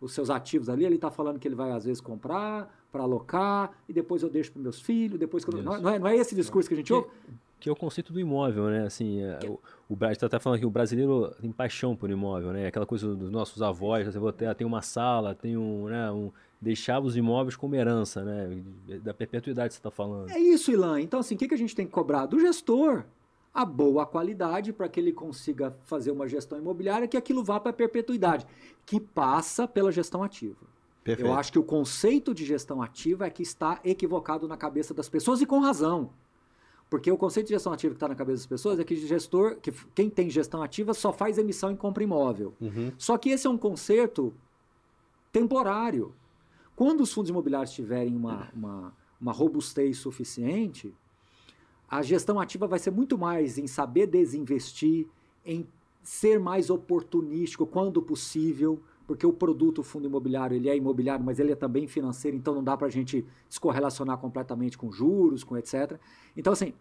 os 0.00 0.12
seus 0.12 0.30
ativos 0.30 0.68
ali, 0.68 0.84
ele 0.84 0.94
está 0.94 1.10
falando 1.10 1.38
que 1.38 1.48
ele 1.48 1.54
vai 1.54 1.72
às 1.72 1.84
vezes 1.84 2.00
comprar 2.00 2.72
para 2.90 3.02
alocar 3.02 3.72
e 3.88 3.92
depois 3.92 4.22
eu 4.22 4.30
deixo 4.30 4.52
para 4.52 4.62
meus 4.62 4.80
filhos, 4.80 5.18
depois 5.18 5.44
que 5.44 5.54
eu, 5.54 5.62
não, 5.62 5.80
não, 5.80 5.90
é, 5.90 5.98
não 5.98 6.06
é 6.06 6.16
esse 6.16 6.34
discurso 6.34 6.68
que 6.68 6.74
a 6.74 6.76
gente 6.76 6.92
ouve? 6.92 7.08
Que 7.60 7.68
é 7.68 7.72
o 7.72 7.76
conceito 7.76 8.12
do 8.12 8.20
imóvel, 8.20 8.66
né? 8.66 8.86
Assim, 8.86 9.20
é, 9.20 9.38
o, 9.44 9.58
o 9.88 10.04
está 10.06 10.26
até 10.26 10.38
falando 10.38 10.60
que 10.60 10.66
o 10.66 10.70
brasileiro 10.70 11.34
tem 11.40 11.50
paixão 11.50 11.96
por 11.96 12.08
imóvel, 12.08 12.52
né? 12.52 12.68
Aquela 12.68 12.86
coisa 12.86 13.14
dos 13.16 13.30
nossos 13.30 13.60
avós, 13.60 14.06
você 14.06 14.32
ter, 14.32 14.54
tem 14.54 14.66
uma 14.66 14.80
sala, 14.80 15.34
tem 15.34 15.56
um, 15.56 15.88
né, 15.88 16.10
um 16.12 16.30
deixava 16.60 17.04
os 17.04 17.16
imóveis 17.16 17.56
como 17.56 17.74
herança, 17.74 18.22
né? 18.24 18.62
Da 19.02 19.12
perpetuidade 19.12 19.68
que 19.68 19.74
você 19.74 19.80
está 19.80 19.90
falando. 19.90 20.30
É 20.30 20.38
isso, 20.38 20.70
Ilan. 20.70 21.00
Então, 21.00 21.18
assim, 21.18 21.34
o 21.34 21.38
que, 21.38 21.48
que 21.48 21.54
a 21.54 21.58
gente 21.58 21.74
tem 21.74 21.86
que 21.86 21.92
cobrar? 21.92 22.26
Do 22.26 22.38
gestor 22.38 23.04
a 23.58 23.64
boa 23.64 24.06
qualidade 24.06 24.72
para 24.72 24.88
que 24.88 25.00
ele 25.00 25.12
consiga 25.12 25.76
fazer 25.82 26.12
uma 26.12 26.28
gestão 26.28 26.56
imobiliária 26.56 27.08
que 27.08 27.16
aquilo 27.16 27.42
vá 27.42 27.58
para 27.58 27.70
a 27.70 27.74
perpetuidade, 27.74 28.46
que 28.86 29.00
passa 29.00 29.66
pela 29.66 29.90
gestão 29.90 30.22
ativa. 30.22 30.64
Perfeito. 31.02 31.28
Eu 31.28 31.34
acho 31.34 31.50
que 31.50 31.58
o 31.58 31.64
conceito 31.64 32.32
de 32.32 32.44
gestão 32.44 32.80
ativa 32.80 33.26
é 33.26 33.30
que 33.30 33.42
está 33.42 33.80
equivocado 33.84 34.46
na 34.46 34.56
cabeça 34.56 34.94
das 34.94 35.08
pessoas 35.08 35.40
e 35.40 35.46
com 35.46 35.58
razão. 35.58 36.10
Porque 36.88 37.10
o 37.10 37.18
conceito 37.18 37.48
de 37.48 37.54
gestão 37.54 37.72
ativa 37.72 37.94
que 37.94 37.96
está 37.96 38.06
na 38.06 38.14
cabeça 38.14 38.38
das 38.38 38.46
pessoas 38.46 38.78
é 38.78 38.84
que 38.84 38.94
gestor, 38.94 39.56
que 39.56 39.72
quem 39.92 40.08
tem 40.08 40.30
gestão 40.30 40.62
ativa 40.62 40.94
só 40.94 41.12
faz 41.12 41.36
emissão 41.36 41.72
em 41.72 41.76
compra 41.76 42.04
imóvel. 42.04 42.54
Uhum. 42.60 42.92
Só 42.96 43.18
que 43.18 43.30
esse 43.30 43.48
é 43.48 43.50
um 43.50 43.58
conceito 43.58 44.32
temporário. 45.32 46.14
Quando 46.76 47.00
os 47.00 47.12
fundos 47.12 47.28
imobiliários 47.28 47.72
tiverem 47.72 48.14
uma, 48.14 48.48
uma, 48.54 48.96
uma 49.20 49.32
robustez 49.32 49.98
suficiente, 49.98 50.94
a 51.90 52.02
gestão 52.02 52.38
ativa 52.38 52.66
vai 52.66 52.78
ser 52.78 52.90
muito 52.90 53.16
mais 53.16 53.58
em 53.58 53.66
saber 53.66 54.06
desinvestir, 54.06 55.06
em 55.44 55.66
ser 56.02 56.38
mais 56.38 56.70
oportunístico 56.70 57.66
quando 57.66 58.02
possível, 58.02 58.80
porque 59.06 59.26
o 59.26 59.32
produto 59.32 59.78
o 59.78 59.82
fundo 59.82 60.06
imobiliário 60.06 60.54
ele 60.54 60.68
é 60.68 60.76
imobiliário, 60.76 61.24
mas 61.24 61.38
ele 61.38 61.52
é 61.52 61.56
também 61.56 61.86
financeiro, 61.86 62.36
então 62.36 62.54
não 62.54 62.62
dá 62.62 62.76
para 62.76 62.86
a 62.86 62.90
gente 62.90 63.24
descorrelacionar 63.48 64.18
completamente 64.18 64.76
com 64.76 64.92
juros, 64.92 65.42
com 65.42 65.56
etc. 65.56 65.98
Então, 66.36 66.52
assim, 66.52 66.74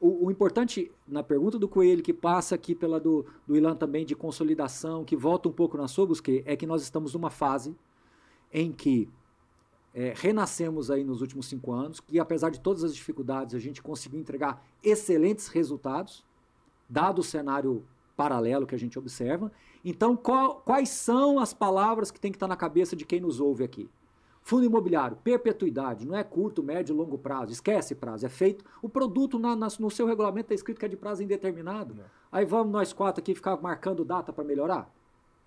o, 0.00 0.26
o, 0.26 0.30
importante 0.30 0.90
na 1.06 1.22
pergunta 1.22 1.58
do 1.58 1.68
Coelho, 1.68 2.02
que 2.02 2.12
passa 2.12 2.54
aqui 2.54 2.74
pela 2.74 3.00
do, 3.00 3.26
do 3.46 3.56
Ilan 3.56 3.74
também 3.74 4.04
de 4.04 4.14
consolidação, 4.14 5.04
que 5.04 5.16
volta 5.16 5.48
um 5.48 5.52
pouco 5.52 5.76
na 5.76 5.88
sua, 5.88 6.06
que 6.20 6.42
é 6.46 6.54
que 6.54 6.66
nós 6.66 6.82
estamos 6.82 7.14
numa 7.14 7.30
fase 7.30 7.74
em 8.52 8.70
que 8.70 9.08
é, 9.94 10.12
renascemos 10.16 10.90
aí 10.90 11.04
nos 11.04 11.20
últimos 11.20 11.46
cinco 11.46 11.72
anos, 11.72 12.00
que 12.00 12.18
apesar 12.18 12.50
de 12.50 12.60
todas 12.60 12.82
as 12.82 12.94
dificuldades, 12.94 13.54
a 13.54 13.60
gente 13.60 13.80
conseguiu 13.80 14.18
entregar 14.18 14.66
excelentes 14.82 15.46
resultados, 15.46 16.24
dado 16.88 17.20
o 17.20 17.24
cenário 17.24 17.84
paralelo 18.16 18.66
que 18.66 18.74
a 18.74 18.78
gente 18.78 18.98
observa. 18.98 19.52
Então, 19.84 20.16
qual, 20.16 20.56
quais 20.56 20.88
são 20.88 21.38
as 21.38 21.54
palavras 21.54 22.10
que 22.10 22.18
tem 22.18 22.32
que 22.32 22.36
estar 22.36 22.48
na 22.48 22.56
cabeça 22.56 22.96
de 22.96 23.04
quem 23.04 23.20
nos 23.20 23.40
ouve 23.40 23.62
aqui? 23.62 23.88
Fundo 24.42 24.64
imobiliário, 24.66 25.16
perpetuidade, 25.24 26.06
não 26.06 26.16
é 26.16 26.22
curto, 26.22 26.62
médio, 26.62 26.94
longo 26.94 27.16
prazo, 27.16 27.52
esquece 27.52 27.94
prazo, 27.94 28.26
é 28.26 28.28
feito. 28.28 28.64
O 28.82 28.88
produto 28.88 29.38
na, 29.38 29.56
na, 29.56 29.68
no 29.78 29.90
seu 29.90 30.06
regulamento 30.06 30.46
está 30.46 30.54
escrito 30.54 30.78
que 30.78 30.84
é 30.84 30.88
de 30.88 30.96
prazo 30.96 31.22
indeterminado. 31.22 31.94
Não. 31.94 32.04
Aí 32.30 32.44
vamos 32.44 32.72
nós 32.72 32.92
quatro 32.92 33.22
aqui 33.22 33.34
ficar 33.34 33.56
marcando 33.62 34.04
data 34.04 34.32
para 34.32 34.44
melhorar? 34.44 34.92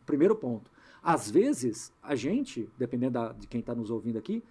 Primeiro 0.05 0.35
ponto. 0.35 0.71
Às 1.07 1.31
vezes, 1.31 1.93
a 2.03 2.15
gente, 2.15 2.69
dependendo 2.77 3.13
da, 3.13 3.31
de 3.31 3.47
quem 3.47 3.61
está 3.61 3.73
nos 3.73 3.89
ouvindo 3.89 4.17
aqui, 4.17 4.43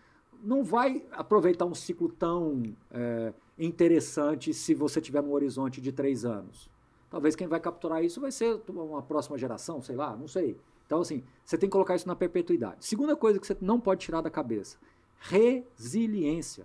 não 0.42 0.64
vai 0.64 1.04
aproveitar 1.12 1.66
um 1.66 1.74
ciclo 1.74 2.08
tão 2.08 2.74
é, 2.90 3.34
interessante 3.58 4.54
se 4.54 4.72
você 4.72 4.98
tiver 4.98 5.20
um 5.20 5.32
horizonte 5.32 5.82
de 5.82 5.92
três 5.92 6.24
anos. 6.24 6.70
Talvez 7.10 7.36
quem 7.36 7.46
vai 7.46 7.60
capturar 7.60 8.02
isso 8.02 8.22
vai 8.22 8.32
ser 8.32 8.58
uma 8.70 9.02
próxima 9.02 9.36
geração, 9.36 9.82
sei 9.82 9.96
lá, 9.96 10.16
não 10.16 10.26
sei. 10.26 10.56
Então, 10.86 11.02
assim, 11.02 11.22
você 11.44 11.58
tem 11.58 11.68
que 11.68 11.72
colocar 11.72 11.94
isso 11.94 12.08
na 12.08 12.16
perpetuidade. 12.16 12.86
Segunda 12.86 13.14
coisa 13.14 13.38
que 13.38 13.46
você 13.46 13.58
não 13.60 13.78
pode 13.78 14.00
tirar 14.00 14.22
da 14.22 14.30
cabeça: 14.30 14.78
resiliência. 15.18 16.64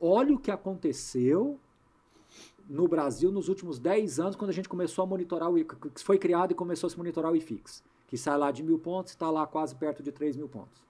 Olha 0.00 0.34
o 0.34 0.40
que 0.40 0.50
aconteceu 0.50 1.56
no 2.68 2.88
Brasil 2.88 3.30
nos 3.30 3.48
últimos 3.48 3.78
10 3.78 4.18
anos, 4.18 4.34
quando 4.34 4.50
a 4.50 4.54
gente 4.54 4.68
começou 4.68 5.04
a 5.04 5.06
monitorar 5.06 5.48
o 5.48 5.54
foi 6.02 6.18
criado 6.18 6.50
e 6.50 6.54
começou 6.56 6.88
a 6.88 6.90
se 6.90 6.98
monitorar 6.98 7.30
o 7.30 7.36
IFIX, 7.36 7.84
que 8.10 8.18
sai 8.18 8.36
lá 8.36 8.50
de 8.50 8.62
mil 8.62 8.76
pontos 8.76 9.12
e 9.12 9.14
está 9.14 9.30
lá 9.30 9.46
quase 9.46 9.74
perto 9.76 10.02
de 10.02 10.10
3 10.10 10.36
mil 10.36 10.48
pontos. 10.48 10.82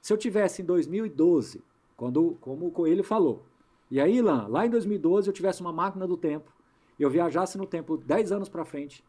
Se 0.00 0.12
eu 0.12 0.16
tivesse 0.16 0.62
em 0.62 0.64
2012, 0.64 1.60
quando, 1.96 2.38
como 2.40 2.68
o 2.68 2.70
Coelho 2.70 3.02
falou, 3.02 3.42
e 3.90 4.00
aí, 4.00 4.18
Ilan, 4.18 4.46
lá 4.46 4.64
em 4.64 4.70
2012 4.70 5.28
eu 5.28 5.32
tivesse 5.32 5.60
uma 5.60 5.72
máquina 5.72 6.06
do 6.06 6.16
tempo, 6.16 6.50
eu 6.98 7.10
viajasse 7.10 7.58
no 7.58 7.66
tempo 7.66 7.96
10 7.96 8.30
anos 8.30 8.48
para 8.48 8.64
frente, 8.64 9.04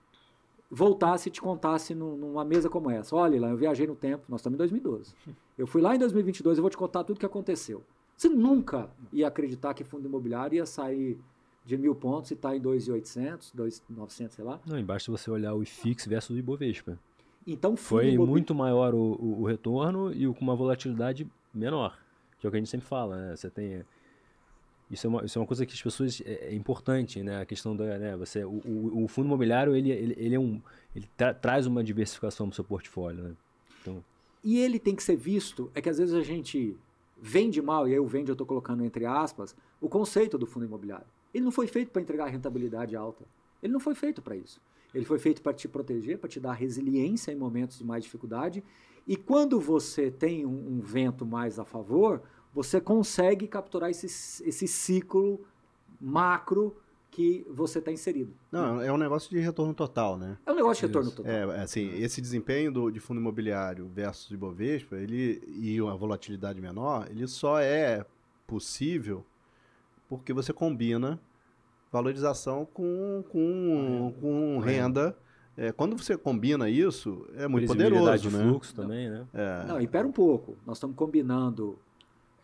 voltasse 0.69 1.29
e 1.29 1.31
te 1.31 1.39
contasse 1.39 1.93
numa 1.93 2.43
mesa 2.43 2.69
como 2.69 2.89
essa. 2.89 3.15
Olha, 3.15 3.39
lá, 3.39 3.49
eu 3.49 3.55
viajei 3.55 3.85
no 3.85 3.95
tempo, 3.95 4.25
nós 4.27 4.41
estamos 4.41 4.55
em 4.55 4.57
2012. 4.57 5.13
Eu 5.55 5.67
fui 5.67 5.83
lá 5.83 5.95
em 5.95 5.99
2022, 5.99 6.57
eu 6.57 6.63
vou 6.63 6.69
te 6.71 6.75
contar 6.75 7.03
tudo 7.03 7.17
o 7.17 7.19
que 7.19 7.27
aconteceu. 7.27 7.83
Você 8.17 8.27
nunca 8.27 8.89
ia 9.11 9.27
acreditar 9.27 9.75
que 9.75 9.83
fundo 9.83 10.07
imobiliário 10.07 10.55
ia 10.55 10.65
sair 10.65 11.19
de 11.63 11.77
mil 11.77 11.93
pontos 11.93 12.31
e 12.31 12.33
está 12.33 12.55
em 12.55 12.59
2.800, 12.59 13.53
2.900, 13.55 14.31
sei 14.31 14.43
lá. 14.43 14.59
Não, 14.65 14.79
embaixo 14.79 15.11
você 15.11 15.29
olhar 15.29 15.53
o 15.53 15.61
IFIX 15.61 16.07
versus 16.07 16.35
o 16.35 16.39
Ibovespa. 16.39 16.97
Então 17.45 17.75
foi 17.75 18.17
muito 18.17 18.56
maior 18.56 18.93
o, 18.93 19.13
o, 19.13 19.41
o, 19.41 19.45
retorno 19.45 20.13
e 20.13 20.25
com 20.34 20.41
uma 20.41 20.56
volatilidade 20.56 21.29
menor, 21.53 21.97
que 22.39 22.45
é 22.45 22.47
o 22.47 22.51
que 22.51 22.58
a 22.58 22.60
gente 22.60 22.69
sempre 22.69 22.88
fala, 22.88 23.17
né? 23.17 23.36
Você 23.36 23.49
tem 23.49 23.84
isso 24.93 25.08
é 25.08 25.10
uma, 25.10 25.25
isso 25.25 25.38
é 25.38 25.41
uma 25.41 25.47
coisa 25.47 25.65
que 25.65 25.73
as 25.73 25.82
pessoas 25.82 26.21
é, 26.25 26.49
é 26.49 26.53
importante, 26.53 27.23
né? 27.23 27.41
A 27.41 27.45
questão 27.45 27.75
da, 27.75 27.97
né? 27.97 28.15
Você, 28.17 28.43
o, 28.43 28.62
o, 28.65 29.03
o 29.03 29.08
fundo 29.08 29.25
imobiliário 29.25 29.75
ele, 29.75 29.91
ele, 29.91 30.15
ele 30.17 30.36
é 30.36 30.39
um, 30.39 30.62
ele 30.95 31.10
tra 31.17 31.34
traz 31.34 31.65
uma 31.65 31.84
diversificação 31.84 32.47
para 32.47 32.53
o 32.53 32.56
seu 32.56 32.63
portfólio, 32.63 33.23
né? 33.23 33.36
Então... 33.82 34.03
E 34.43 34.60
ele 34.60 34.77
tem 34.77 34.95
que 34.95 35.01
ser 35.01 35.15
visto, 35.15 35.71
é 35.73 35.82
que 35.82 35.89
às 35.89 35.97
vezes 35.97 36.13
a 36.13 36.21
gente 36.21 36.77
vende 37.19 37.62
mal, 37.62 37.88
e 37.88 37.93
aí 37.93 37.99
o 37.99 38.06
vende 38.06 38.29
eu 38.29 38.34
estou 38.34 38.45
colocando 38.45 38.84
entre 38.84 39.06
aspas, 39.06 39.56
o 39.82 39.89
conceito 39.89 40.38
do 40.38 40.45
fundo 40.45 40.65
imobiliário. 40.65 41.08
Ele 41.34 41.43
não 41.43 41.51
foi 41.51 41.65
feito 41.65 41.89
para 41.89 42.01
entregar 42.01 42.27
rentabilidade 42.27 42.95
alta. 42.95 43.25
Ele 43.62 43.73
não 43.73 43.79
foi 43.79 43.95
feito 43.95 44.21
para 44.21 44.36
isso. 44.36 44.62
Ele 44.93 45.06
foi 45.06 45.19
feito 45.19 45.41
para 45.41 45.53
te 45.53 45.67
proteger, 45.67 46.17
para 46.17 46.29
te 46.29 46.39
dar 46.39 46.53
resiliência 46.53 47.32
em 47.32 47.36
momentos 47.36 47.77
de 47.77 47.84
mais 47.84 48.03
dificuldade. 48.03 48.63
E 49.08 49.15
quando 49.15 49.60
você 49.60 50.12
tem 50.12 50.45
um, 50.45 50.77
um 50.77 50.79
vento 50.79 51.25
mais 51.25 51.60
a 51.60 51.65
favor, 51.65 52.21
você 52.53 52.79
consegue 52.79 53.47
capturar 53.47 53.89
esse, 53.89 54.06
esse 54.47 54.67
ciclo 54.67 55.41
macro 55.99 56.75
que 57.13 57.45
você 57.49 57.77
está 57.79 57.91
inserido. 57.91 58.34
Não, 58.51 58.82
é 58.82 58.91
um 58.91 58.97
negócio 58.97 59.29
de 59.29 59.38
retorno 59.39 59.73
total, 59.73 60.17
né? 60.17 60.38
É 60.45 60.51
um 60.51 60.56
negócio 60.56 60.82
de 60.82 60.88
retorno 60.88 61.12
total. 61.12 61.32
É, 61.32 61.62
assim, 61.62 61.93
esse 62.01 62.19
desempenho 62.19 62.71
do, 62.71 62.89
de 62.89 62.99
fundo 62.99 63.19
imobiliário 63.19 63.88
versus 63.88 64.32
Ibovespa, 64.32 64.95
ele 64.95 65.41
e 65.47 65.79
a 65.79 65.93
volatilidade 65.95 66.60
menor, 66.60 67.08
ele 67.10 67.27
só 67.27 67.60
é 67.60 68.03
possível 68.47 69.23
porque 70.10 70.34
você 70.34 70.51
combina 70.51 71.19
valorização 71.93 72.67
com, 72.73 73.23
com, 73.29 74.13
com 74.19 74.60
renda. 74.60 75.15
É, 75.56 75.71
quando 75.71 75.95
você 75.95 76.17
combina 76.17 76.67
isso, 76.67 77.27
é 77.36 77.47
muito 77.47 77.67
poderoso, 77.67 78.29
de 78.29 78.36
né? 78.36 78.43
fluxo 78.43 78.73
também, 78.73 79.08
né? 79.08 79.27
É. 79.32 79.65
Não, 79.67 79.79
e 79.79 79.88
pera 79.88 80.08
um 80.08 80.12
pouco. 80.12 80.58
Nós 80.65 80.77
estamos 80.77 80.95
combinando 80.95 81.77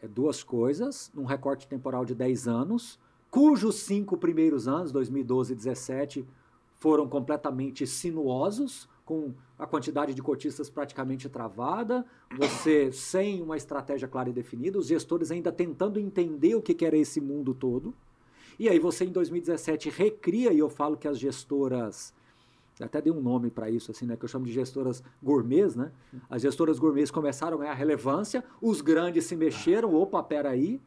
é, 0.04 0.08
duas 0.08 0.44
coisas, 0.44 1.12
num 1.16 1.26
recorte 1.26 1.68
temporal 1.68 2.06
de 2.06 2.14
10 2.14 2.48
anos, 2.48 3.00
cujos 3.32 3.78
cinco 3.78 4.16
primeiros 4.16 4.68
anos, 4.68 4.92
2012 4.92 5.54
e 5.54 5.56
2017, 5.56 6.26
foram 6.76 7.10
completamente 7.10 7.88
sinuosos, 7.88 8.88
com 9.04 9.34
a 9.58 9.66
quantidade 9.66 10.14
de 10.14 10.22
cotistas 10.22 10.70
praticamente 10.70 11.28
travada, 11.28 12.06
você 12.38 12.92
sem 12.92 13.42
uma 13.42 13.58
estratégia 13.58 14.08
clara 14.08 14.30
e 14.30 14.34
definida, 14.34 14.78
os 14.78 14.86
gestores 14.86 15.32
ainda 15.32 15.52
tentando 15.52 16.00
entender 16.00 16.54
o 16.54 16.62
que 16.62 16.86
era 16.86 16.96
esse 16.96 17.20
mundo 17.20 17.56
todo. 17.56 17.92
E 18.60 18.68
aí 18.68 18.78
você 18.78 19.06
em 19.06 19.12
2017 19.12 19.90
recria, 19.90 20.52
e 20.52 20.60
eu 20.60 20.70
falo 20.70 20.98
que 20.98 21.08
as 21.08 21.18
gestoras 21.18 22.14
até 22.82 23.02
dei 23.02 23.12
um 23.12 23.22
nome 23.22 23.50
para 23.50 23.70
isso, 23.70 23.92
assim, 23.92 24.06
né, 24.06 24.16
que 24.16 24.24
eu 24.24 24.30
chamo 24.30 24.46
de 24.46 24.54
gestoras 24.54 25.04
gourmets, 25.22 25.76
né? 25.76 25.92
As 26.30 26.42
gestoras 26.42 26.80
gourmets 26.80 27.12
começaram 27.12 27.58
a 27.58 27.60
ganhar 27.62 27.74
relevância, 27.74 28.42
os 28.62 28.80
grandes 28.80 29.26
se 29.26 29.36
mexeram, 29.36 29.94
opa, 29.94 30.24
peraí, 30.24 30.80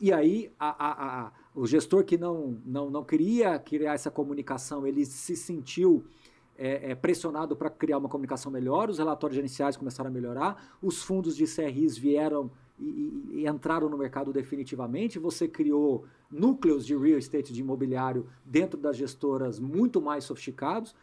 e 0.00 0.12
aí 0.14 0.50
a, 0.58 0.68
a, 0.68 1.26
a, 1.26 1.32
o 1.54 1.66
gestor 1.66 2.04
que 2.04 2.16
não, 2.16 2.56
não, 2.64 2.88
não 2.88 3.04
queria 3.04 3.58
criar 3.58 3.92
essa 3.92 4.10
comunicação, 4.10 4.86
ele 4.86 5.04
se 5.04 5.36
sentiu 5.36 6.02
é, 6.56 6.92
é, 6.92 6.94
pressionado 6.94 7.54
para 7.54 7.68
criar 7.68 7.98
uma 7.98 8.08
comunicação 8.08 8.50
melhor, 8.50 8.88
os 8.88 8.98
relatórios 8.98 9.36
gerenciais 9.36 9.76
começaram 9.76 10.08
a 10.08 10.12
melhorar, 10.12 10.76
os 10.82 11.02
fundos 11.02 11.36
de 11.36 11.44
CRIs 11.44 11.98
vieram 11.98 12.50
e, 12.80 13.42
e, 13.42 13.46
entraram 13.46 13.88
no 13.88 13.98
mercado 13.98 14.32
definitivamente, 14.32 15.18
você 15.18 15.46
criou 15.46 16.04
núcleos 16.30 16.86
de 16.86 16.96
real 16.96 17.18
estate, 17.18 17.52
de 17.52 17.60
imobiliário, 17.60 18.26
dentro 18.44 18.78
das 18.78 18.96
gestoras 18.96 19.60
muito 19.60 20.00
mais 20.00 20.24
sofisticados, 20.24 20.94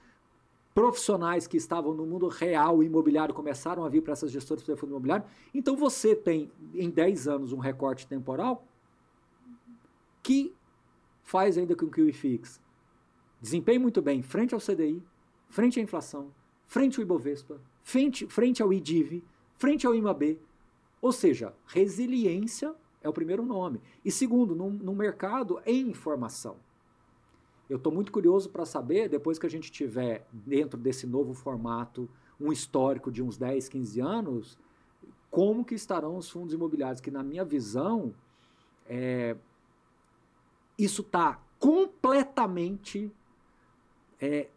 profissionais 0.73 1.47
que 1.47 1.57
estavam 1.57 1.93
no 1.93 2.05
mundo 2.05 2.27
real 2.27 2.83
imobiliário 2.83 3.33
começaram 3.33 3.83
a 3.83 3.89
vir 3.89 4.01
para 4.01 4.13
essas 4.13 4.31
gestoras 4.31 4.63
de 4.63 4.75
fundo 4.75 4.91
imobiliário. 4.91 5.25
Então 5.53 5.75
você 5.75 6.15
tem 6.15 6.51
em 6.73 6.89
10 6.89 7.27
anos 7.27 7.51
um 7.51 7.57
recorte 7.57 8.05
temporal 8.05 8.63
que 10.21 10.53
faz 11.23 11.57
ainda 11.57 11.75
com 11.75 11.87
que 11.87 12.01
o 12.01 12.07
IFIX 12.07 12.61
desempenhe 13.41 13.79
muito 13.79 14.01
bem 14.01 14.21
frente 14.21 14.53
ao 14.53 14.59
CDI, 14.59 15.01
frente 15.49 15.79
à 15.79 15.83
inflação, 15.83 16.31
frente 16.67 16.97
ao 16.99 17.01
Ibovespa, 17.01 17.59
frente, 17.81 18.27
frente 18.27 18.61
ao 18.61 18.71
IDIV, 18.71 19.23
frente 19.57 19.87
ao 19.87 19.95
IMAB. 19.95 20.39
Ou 21.01 21.11
seja, 21.11 21.53
resiliência 21.65 22.73
é 23.01 23.09
o 23.09 23.13
primeiro 23.13 23.43
nome. 23.43 23.81
E 24.03 24.11
segundo, 24.11 24.55
num 24.55 24.95
mercado 24.95 25.61
em 25.65 25.89
informação. 25.89 26.57
Eu 27.69 27.77
estou 27.77 27.91
muito 27.91 28.11
curioso 28.11 28.49
para 28.49 28.65
saber, 28.65 29.09
depois 29.09 29.37
que 29.37 29.45
a 29.45 29.49
gente 29.49 29.71
tiver 29.71 30.25
dentro 30.31 30.79
desse 30.79 31.05
novo 31.05 31.33
formato 31.33 32.09
um 32.39 32.51
histórico 32.51 33.11
de 33.11 33.21
uns 33.21 33.37
10, 33.37 33.67
15 33.67 33.99
anos, 33.99 34.57
como 35.29 35.65
que 35.65 35.75
estarão 35.75 36.15
os 36.17 36.29
fundos 36.29 36.53
imobiliários, 36.53 37.01
que 37.01 37.11
na 37.11 37.23
minha 37.23 37.43
visão, 37.43 38.13
é, 38.85 39.35
isso 40.77 41.01
está 41.01 41.41
completamente 41.59 43.11
é, 44.21 44.47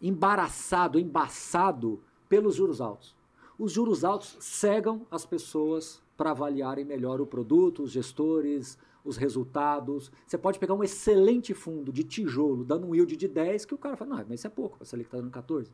embaraçado, 0.00 0.98
embaçado 0.98 2.00
pelos 2.28 2.54
juros 2.54 2.80
altos. 2.80 3.17
Os 3.58 3.72
juros 3.72 4.04
altos 4.04 4.36
cegam 4.40 5.06
as 5.10 5.26
pessoas 5.26 6.00
para 6.16 6.30
avaliarem 6.30 6.84
melhor 6.84 7.20
o 7.20 7.26
produto, 7.26 7.82
os 7.82 7.90
gestores, 7.90 8.78
os 9.04 9.16
resultados. 9.16 10.12
Você 10.26 10.38
pode 10.38 10.58
pegar 10.58 10.74
um 10.74 10.84
excelente 10.84 11.54
fundo 11.54 11.92
de 11.92 12.04
tijolo, 12.04 12.64
dando 12.64 12.86
um 12.86 12.94
yield 12.94 13.16
de 13.16 13.26
10, 13.26 13.64
que 13.64 13.74
o 13.74 13.78
cara 13.78 13.96
fala, 13.96 14.16
não, 14.16 14.24
mas 14.28 14.40
isso 14.40 14.46
é 14.46 14.50
pouco, 14.50 14.78
você 14.78 14.94
ali 14.94 15.04
que 15.04 15.08
está 15.08 15.18
dando 15.18 15.30
14. 15.30 15.70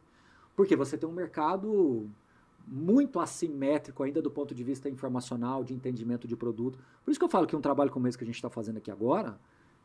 Porque 0.57 0.77
você 0.77 0.97
tem 0.97 1.09
um 1.09 1.13
mercado 1.13 2.09
muito 2.67 3.21
assimétrico 3.21 4.03
ainda 4.03 4.23
do 4.23 4.31
ponto 4.31 4.55
de 4.55 4.65
vista 4.65 4.89
informacional, 4.89 5.63
de 5.63 5.75
entendimento 5.75 6.27
de 6.27 6.37
produto. 6.37 6.79
Por 7.05 7.11
isso 7.11 7.21
que 7.21 7.25
eu 7.25 7.29
falo 7.29 7.47
que 7.47 7.55
um 7.55 7.61
trabalho 7.61 7.91
como 7.91 8.09
esse 8.09 8.17
que 8.17 8.25
a 8.25 8.27
gente 8.27 8.37
está 8.37 8.49
fazendo 8.49 8.79
aqui 8.79 8.91
agora, 8.91 9.39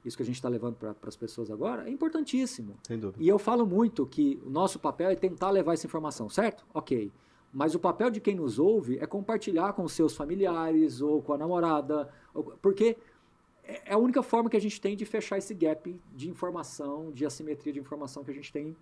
isso 0.05 0.15
que 0.15 0.23
a 0.23 0.25
gente 0.25 0.35
está 0.35 0.47
levando 0.47 0.75
para 0.75 0.95
as 1.05 1.15
pessoas 1.15 1.51
agora, 1.51 1.87
é 1.87 1.91
importantíssimo. 1.91 2.77
Sem 2.87 2.97
dúvida. 2.97 3.21
E 3.21 3.27
eu 3.27 3.37
falo 3.37 3.65
muito 3.65 4.05
que 4.05 4.41
o 4.45 4.49
nosso 4.49 4.79
papel 4.79 5.09
é 5.09 5.15
tentar 5.15 5.49
levar 5.49 5.73
essa 5.73 5.85
informação, 5.85 6.29
certo? 6.29 6.65
Ok. 6.73 7.11
Mas 7.51 7.73
o 7.73 7.79
papel 7.79 8.11
de 8.11 8.19
quem 8.19 8.35
nos 8.35 8.59
ouve 8.59 8.99
é 8.99 9.05
compartilhar 9.05 9.73
com 9.73 9.83
os 9.83 9.93
seus 9.93 10.15
familiares 10.15 11.01
ou 11.01 11.21
com 11.21 11.33
a 11.33 11.37
namorada, 11.37 12.07
porque 12.61 12.95
é, 13.63 13.91
é 13.91 13.93
a 13.93 13.97
única 13.97 14.21
forma 14.21 14.49
que 14.49 14.57
a 14.57 14.61
gente 14.61 14.79
tem 14.79 14.95
de 14.95 15.05
fechar 15.05 15.37
esse 15.37 15.53
gap 15.53 15.99
de 16.15 16.29
informação, 16.29 17.11
de 17.11 17.25
assimetria 17.25 17.73
de 17.73 17.79
informação 17.79 18.23
que 18.23 18.31
a 18.31 18.33
gente 18.33 18.51
tem, 18.51 18.75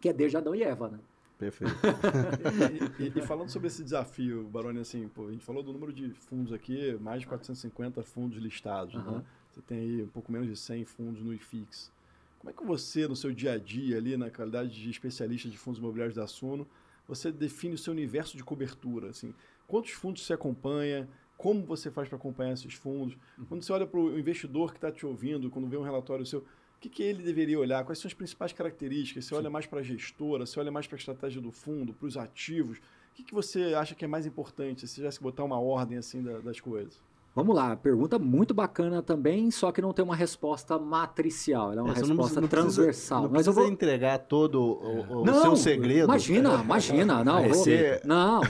que 0.00 0.08
é 0.08 0.12
desde 0.12 0.36
Adão 0.36 0.54
e 0.54 0.62
Eva, 0.62 0.88
né? 0.88 0.98
Perfeito. 1.38 1.74
e, 2.98 3.04
e, 3.04 3.18
e, 3.18 3.22
falando 3.22 3.48
sobre 3.48 3.68
esse 3.68 3.82
desafio, 3.82 4.44
Baroni, 4.44 4.80
assim, 4.80 5.08
pô, 5.08 5.26
a 5.26 5.32
gente 5.32 5.44
falou 5.44 5.62
do 5.62 5.72
número 5.72 5.92
de 5.92 6.10
fundos 6.10 6.52
aqui, 6.52 6.96
mais 7.00 7.20
de 7.20 7.26
450 7.26 8.02
fundos 8.02 8.38
listados, 8.38 8.94
uhum. 8.94 9.16
né? 9.16 9.24
Você 9.50 9.60
tem 9.62 9.78
aí 9.78 10.02
um 10.02 10.08
pouco 10.08 10.32
menos 10.32 10.48
de 10.48 10.56
100 10.56 10.84
fundos 10.84 11.22
no 11.22 11.32
IFIX. 11.32 11.92
Como 12.38 12.50
é 12.50 12.52
que 12.52 12.64
você, 12.64 13.06
no 13.08 13.16
seu 13.16 13.32
dia 13.32 13.52
a 13.52 13.58
dia 13.58 13.96
ali, 13.96 14.16
na 14.16 14.30
qualidade 14.30 14.70
de 14.70 14.90
especialista 14.90 15.48
de 15.48 15.56
fundos 15.56 15.78
imobiliários 15.78 16.16
da 16.16 16.26
Suno, 16.26 16.66
você 17.06 17.30
define 17.30 17.74
o 17.74 17.78
seu 17.78 17.92
universo 17.92 18.36
de 18.36 18.44
cobertura? 18.44 19.10
Assim, 19.10 19.34
quantos 19.66 19.92
fundos 19.92 20.24
você 20.24 20.32
acompanha? 20.32 21.08
Como 21.36 21.64
você 21.64 21.90
faz 21.90 22.08
para 22.08 22.16
acompanhar 22.16 22.52
esses 22.52 22.74
fundos? 22.74 23.16
Uhum. 23.38 23.44
Quando 23.46 23.62
você 23.62 23.72
olha 23.72 23.86
para 23.86 23.98
o 23.98 24.18
investidor 24.18 24.70
que 24.70 24.78
está 24.78 24.90
te 24.90 25.04
ouvindo, 25.04 25.50
quando 25.50 25.68
vê 25.68 25.76
um 25.76 25.82
relatório 25.82 26.24
seu, 26.24 26.40
o 26.40 26.80
que, 26.80 26.88
que 26.88 27.02
ele 27.02 27.22
deveria 27.22 27.58
olhar? 27.58 27.84
Quais 27.84 27.98
são 27.98 28.08
as 28.08 28.14
principais 28.14 28.52
características? 28.52 29.24
Você 29.24 29.34
olha 29.34 29.50
mais 29.50 29.66
para 29.66 29.80
a 29.80 29.82
gestora? 29.82 30.46
Você 30.46 30.58
olha 30.60 30.70
mais 30.70 30.86
para 30.86 30.96
a 30.96 30.98
estratégia 30.98 31.40
do 31.40 31.50
fundo, 31.50 31.92
para 31.92 32.06
os 32.06 32.16
ativos? 32.16 32.78
O 32.78 33.14
que, 33.14 33.22
que 33.22 33.34
você 33.34 33.74
acha 33.74 33.94
que 33.94 34.04
é 34.04 34.08
mais 34.08 34.26
importante? 34.26 34.86
Se 34.86 34.94
tivesse 34.96 35.18
que 35.18 35.24
botar 35.24 35.44
uma 35.44 35.58
ordem 35.58 35.98
assim 35.98 36.22
das 36.22 36.60
coisas. 36.60 37.00
Vamos 37.34 37.56
lá, 37.56 37.74
pergunta 37.74 38.16
muito 38.16 38.54
bacana 38.54 39.02
também, 39.02 39.50
só 39.50 39.72
que 39.72 39.82
não 39.82 39.92
tem 39.92 40.04
uma 40.04 40.14
resposta 40.14 40.78
matricial, 40.78 41.72
ela 41.72 41.80
é 41.80 41.82
uma 41.82 41.92
é, 41.92 41.96
resposta 41.96 42.40
não 42.40 42.46
transversal. 42.46 43.22
Não 43.22 43.30
Mas 43.30 43.48
eu 43.48 43.52
vou 43.52 43.66
entregar 43.66 44.18
todo 44.20 44.62
o, 44.62 45.22
o 45.22 45.24
não, 45.24 45.42
seu 45.42 45.56
segredo. 45.56 46.04
Imagina, 46.04 46.54
imagina, 46.62 47.24
não, 47.24 47.42
vou, 47.48 47.66
não, 48.04 48.40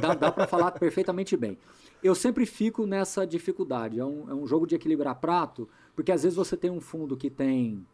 dá, 0.00 0.14
dá 0.14 0.32
para 0.32 0.46
falar 0.46 0.70
perfeitamente 0.70 1.36
bem. 1.36 1.58
Eu 2.02 2.14
sempre 2.14 2.46
fico 2.46 2.86
nessa 2.86 3.26
dificuldade, 3.26 4.00
é 4.00 4.04
um, 4.04 4.30
é 4.30 4.34
um 4.34 4.46
jogo 4.46 4.66
de 4.66 4.76
equilibrar 4.76 5.14
prato, 5.16 5.68
porque 5.94 6.10
às 6.10 6.22
vezes 6.22 6.34
você 6.34 6.56
tem 6.56 6.70
um 6.70 6.80
fundo 6.80 7.18
que 7.18 7.28
tem, 7.28 7.86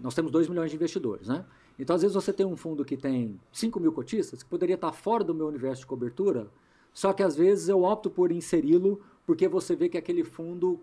nós 0.00 0.14
temos 0.14 0.30
2 0.30 0.48
milhões 0.48 0.70
de 0.70 0.76
investidores, 0.76 1.26
né? 1.26 1.44
Então 1.76 1.96
às 1.96 2.02
vezes 2.02 2.14
você 2.14 2.32
tem 2.32 2.46
um 2.46 2.56
fundo 2.56 2.84
que 2.84 2.96
tem 2.96 3.40
5 3.50 3.80
mil 3.80 3.90
cotistas, 3.90 4.40
que 4.40 4.48
poderia 4.48 4.76
estar 4.76 4.92
fora 4.92 5.24
do 5.24 5.34
meu 5.34 5.48
universo 5.48 5.80
de 5.80 5.86
cobertura, 5.88 6.46
só 6.92 7.12
que 7.12 7.24
às 7.24 7.34
vezes 7.34 7.68
eu 7.68 7.82
opto 7.82 8.08
por 8.08 8.30
inseri-lo 8.30 9.00
porque 9.30 9.46
você 9.46 9.76
vê 9.76 9.88
que 9.88 9.96
aquele 9.96 10.24
fundo, 10.24 10.80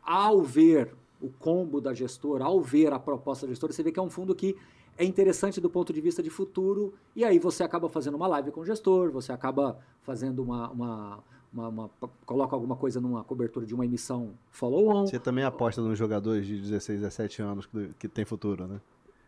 ao 0.00 0.44
ver 0.44 0.94
o 1.20 1.28
combo 1.28 1.80
da 1.80 1.92
gestora, 1.92 2.44
ao 2.44 2.60
ver 2.60 2.92
a 2.92 3.00
proposta 3.00 3.48
da 3.48 3.52
gestora, 3.52 3.72
você 3.72 3.82
vê 3.82 3.90
que 3.90 3.98
é 3.98 4.02
um 4.02 4.08
fundo 4.08 4.32
que 4.32 4.56
é 4.96 5.04
interessante 5.04 5.60
do 5.60 5.68
ponto 5.68 5.92
de 5.92 6.00
vista 6.00 6.22
de 6.22 6.30
futuro, 6.30 6.94
e 7.16 7.24
aí 7.24 7.40
você 7.40 7.64
acaba 7.64 7.88
fazendo 7.88 8.14
uma 8.14 8.28
live 8.28 8.52
com 8.52 8.60
o 8.60 8.64
gestor, 8.64 9.10
você 9.10 9.32
acaba 9.32 9.80
fazendo 10.02 10.40
uma, 10.40 10.70
uma, 10.70 11.24
uma, 11.52 11.68
uma 11.68 11.90
coloca 12.24 12.54
alguma 12.54 12.76
coisa 12.76 13.00
numa 13.00 13.24
cobertura 13.24 13.66
de 13.66 13.74
uma 13.74 13.84
emissão 13.84 14.34
follow-on. 14.52 15.08
Você 15.08 15.18
também 15.18 15.42
aposta 15.42 15.82
nos 15.82 15.98
jogadores 15.98 16.46
de 16.46 16.60
16, 16.60 17.00
17 17.00 17.42
anos 17.42 17.66
que, 17.66 17.90
que 17.98 18.06
tem 18.06 18.24
futuro, 18.24 18.68
né? 18.68 18.80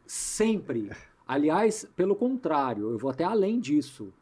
Sempre. 0.07 0.93
Aliás, 1.27 1.85
pelo 1.97 2.15
contrário, 2.15 2.93
eu 2.93 2.99
vou 2.99 3.11
até 3.11 3.25
além 3.25 3.59
disso. 3.59 4.13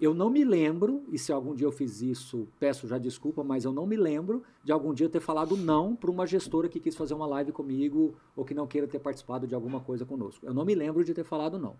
Eu 0.00 0.14
não 0.14 0.30
me 0.30 0.44
lembro, 0.44 1.02
e 1.10 1.18
se 1.18 1.32
algum 1.32 1.54
dia 1.54 1.66
eu 1.66 1.72
fiz 1.72 2.00
isso, 2.00 2.46
peço 2.60 2.86
já 2.86 2.98
desculpa, 2.98 3.42
mas 3.42 3.64
eu 3.64 3.72
não 3.72 3.84
me 3.84 3.96
lembro 3.96 4.44
de 4.62 4.70
algum 4.70 4.94
dia 4.94 5.08
ter 5.08 5.18
falado 5.18 5.56
não 5.56 5.96
para 5.96 6.08
uma 6.08 6.24
gestora 6.24 6.68
que 6.68 6.78
quis 6.78 6.94
fazer 6.94 7.14
uma 7.14 7.26
live 7.26 7.50
comigo 7.50 8.14
ou 8.36 8.44
que 8.44 8.54
não 8.54 8.64
queira 8.64 8.86
ter 8.86 9.00
participado 9.00 9.44
de 9.44 9.56
alguma 9.56 9.80
coisa 9.80 10.04
conosco. 10.04 10.46
Eu 10.46 10.54
não 10.54 10.64
me 10.64 10.74
lembro 10.74 11.02
de 11.02 11.12
ter 11.12 11.24
falado 11.24 11.58
não. 11.58 11.74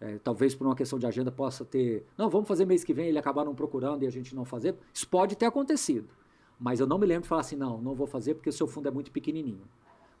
É, 0.00 0.18
talvez 0.22 0.54
por 0.54 0.66
uma 0.66 0.76
questão 0.76 0.96
de 0.96 1.06
agenda 1.06 1.32
possa 1.32 1.64
ter. 1.64 2.06
Não, 2.16 2.30
vamos 2.30 2.46
fazer 2.46 2.64
mês 2.64 2.84
que 2.84 2.94
vem, 2.94 3.08
ele 3.08 3.18
acabaram 3.18 3.52
procurando 3.52 4.04
e 4.04 4.06
a 4.06 4.10
gente 4.10 4.34
não 4.34 4.44
fazer. 4.44 4.76
Isso 4.94 5.08
pode 5.08 5.34
ter 5.34 5.46
acontecido. 5.46 6.08
Mas 6.60 6.78
eu 6.78 6.86
não 6.86 6.98
me 6.98 7.06
lembro 7.06 7.22
de 7.22 7.28
falar 7.28 7.40
assim, 7.40 7.56
não, 7.56 7.80
não 7.80 7.94
vou 7.94 8.06
fazer 8.06 8.34
porque 8.34 8.48
o 8.48 8.52
seu 8.52 8.68
fundo 8.68 8.86
é 8.86 8.90
muito 8.92 9.10
pequenininho. 9.10 9.62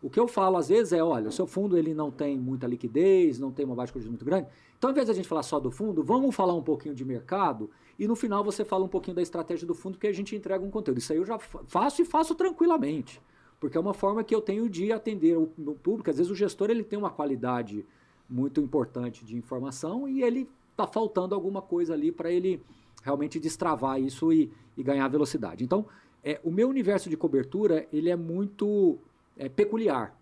O 0.02 0.10
que 0.10 0.20
eu 0.20 0.28
falo 0.28 0.56
às 0.56 0.68
vezes 0.68 0.92
é, 0.92 1.02
olha, 1.02 1.28
o 1.28 1.32
seu 1.32 1.46
fundo 1.46 1.76
ele 1.76 1.94
não 1.94 2.10
tem 2.10 2.38
muita 2.38 2.66
liquidez, 2.66 3.38
não 3.38 3.50
tem 3.50 3.64
uma 3.64 3.74
baixa 3.74 3.98
de 3.98 4.08
muito 4.08 4.24
grande. 4.24 4.46
Então, 4.76 4.88
ao 4.88 4.92
invés 4.92 5.06
de 5.06 5.12
a 5.12 5.14
gente 5.14 5.26
falar 5.26 5.42
só 5.42 5.58
do 5.58 5.70
fundo, 5.70 6.02
vamos 6.02 6.34
falar 6.34 6.54
um 6.54 6.62
pouquinho 6.62 6.94
de 6.94 7.04
mercado 7.04 7.70
e 7.98 8.06
no 8.06 8.14
final 8.14 8.44
você 8.44 8.64
fala 8.64 8.84
um 8.84 8.88
pouquinho 8.88 9.14
da 9.14 9.22
estratégia 9.22 9.66
do 9.66 9.74
fundo, 9.74 9.94
porque 9.94 10.06
a 10.06 10.12
gente 10.12 10.36
entrega 10.36 10.64
um 10.64 10.70
conteúdo. 10.70 10.98
Isso 10.98 11.12
aí 11.12 11.18
eu 11.18 11.24
já 11.24 11.38
faço 11.38 12.02
e 12.02 12.04
faço 12.04 12.34
tranquilamente, 12.34 13.20
porque 13.58 13.76
é 13.76 13.80
uma 13.80 13.94
forma 13.94 14.22
que 14.22 14.34
eu 14.34 14.40
tenho 14.40 14.68
de 14.68 14.92
atender 14.92 15.36
o 15.36 15.46
público. 15.82 16.10
Às 16.10 16.18
vezes 16.18 16.30
o 16.30 16.34
gestor 16.34 16.70
ele 16.70 16.84
tem 16.84 16.98
uma 16.98 17.10
qualidade 17.10 17.86
muito 18.28 18.60
importante 18.60 19.24
de 19.24 19.36
informação 19.36 20.06
e 20.06 20.22
ele 20.22 20.48
está 20.72 20.86
faltando 20.86 21.34
alguma 21.34 21.62
coisa 21.62 21.94
ali 21.94 22.12
para 22.12 22.30
ele 22.30 22.60
realmente 23.02 23.40
destravar 23.40 24.00
isso 24.00 24.32
e, 24.32 24.52
e 24.76 24.82
ganhar 24.82 25.08
velocidade. 25.08 25.64
Então, 25.64 25.86
é, 26.22 26.40
o 26.44 26.50
meu 26.50 26.68
universo 26.68 27.08
de 27.08 27.16
cobertura 27.16 27.86
ele 27.92 28.10
é 28.10 28.16
muito 28.16 28.98
é, 29.36 29.48
peculiar. 29.48 30.16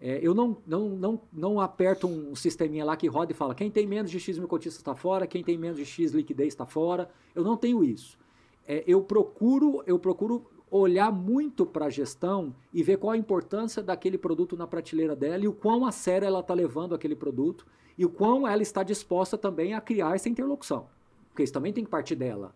É, 0.00 0.18
eu 0.20 0.34
não, 0.34 0.56
não, 0.66 0.88
não, 0.90 1.20
não 1.32 1.60
aperto 1.60 2.08
um 2.08 2.34
sisteminha 2.34 2.84
lá 2.84 2.96
que 2.96 3.06
roda 3.06 3.30
e 3.30 3.34
fala 3.34 3.54
quem 3.54 3.70
tem 3.70 3.86
menos 3.86 4.10
de 4.10 4.18
X 4.18 4.36
mil 4.36 4.48
cotistas 4.48 4.80
está 4.80 4.96
fora, 4.96 5.28
quem 5.28 5.44
tem 5.44 5.56
menos 5.56 5.76
de 5.76 5.84
X 5.84 6.12
liquidez 6.12 6.48
está 6.48 6.66
fora. 6.66 7.08
Eu 7.34 7.44
não 7.44 7.56
tenho 7.56 7.84
isso. 7.84 8.18
É, 8.66 8.82
eu 8.86 9.02
procuro 9.02 9.82
eu 9.86 9.98
procuro 9.98 10.44
olhar 10.68 11.12
muito 11.12 11.66
para 11.66 11.86
a 11.86 11.90
gestão 11.90 12.54
e 12.72 12.82
ver 12.82 12.96
qual 12.96 13.12
a 13.12 13.16
importância 13.16 13.82
daquele 13.82 14.16
produto 14.16 14.56
na 14.56 14.66
prateleira 14.66 15.14
dela 15.14 15.44
e 15.44 15.48
o 15.48 15.52
quão 15.52 15.84
a 15.84 15.92
sério 15.92 16.26
ela 16.26 16.40
está 16.40 16.54
levando 16.54 16.94
aquele 16.94 17.14
produto 17.14 17.66
e 17.96 18.04
o 18.04 18.10
quão 18.10 18.48
ela 18.48 18.62
está 18.62 18.82
disposta 18.82 19.36
também 19.36 19.74
a 19.74 19.80
criar 19.80 20.14
essa 20.14 20.28
interlocução. 20.28 20.88
Porque 21.28 21.42
isso 21.42 21.52
também 21.52 21.72
tem 21.72 21.84
que 21.84 21.90
partir 21.90 22.16
dela. 22.16 22.54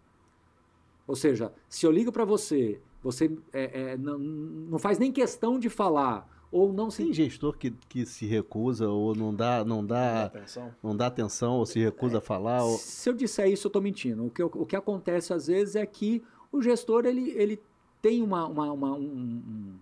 Ou 1.06 1.14
seja, 1.14 1.52
se 1.68 1.86
eu 1.86 1.92
ligo 1.92 2.10
para 2.10 2.24
você 2.24 2.80
você 3.06 3.30
é, 3.52 3.92
é, 3.92 3.96
não, 3.96 4.18
não 4.18 4.78
faz 4.80 4.98
nem 4.98 5.12
questão 5.12 5.60
de 5.60 5.68
falar 5.68 6.28
ou 6.50 6.72
não 6.72 6.90
se... 6.90 7.04
Tem 7.04 7.12
gestor 7.12 7.56
que, 7.56 7.70
que 7.88 8.04
se 8.04 8.26
recusa 8.26 8.88
ou 8.88 9.14
não 9.14 9.32
dá, 9.32 9.64
não 9.64 9.84
dá, 9.84 10.24
atenção. 10.24 10.74
não 10.82 10.96
dá 10.96 11.06
atenção 11.06 11.54
ou 11.54 11.66
se 11.66 11.78
recusa 11.78 12.16
é, 12.16 12.18
a 12.18 12.20
falar. 12.20 12.64
Ou... 12.64 12.76
Se 12.78 13.08
eu 13.08 13.14
disser 13.14 13.48
isso, 13.48 13.66
eu 13.66 13.68
estou 13.68 13.80
mentindo. 13.80 14.26
O 14.26 14.30
que, 14.30 14.42
o 14.42 14.66
que 14.66 14.74
acontece 14.74 15.32
às 15.32 15.46
vezes 15.46 15.76
é 15.76 15.86
que 15.86 16.22
o 16.50 16.60
gestor 16.60 17.06
ele, 17.06 17.30
ele 17.30 17.62
tem 18.02 18.22
uma, 18.22 18.46
uma, 18.46 18.72
uma, 18.72 18.92
um, 18.94 19.74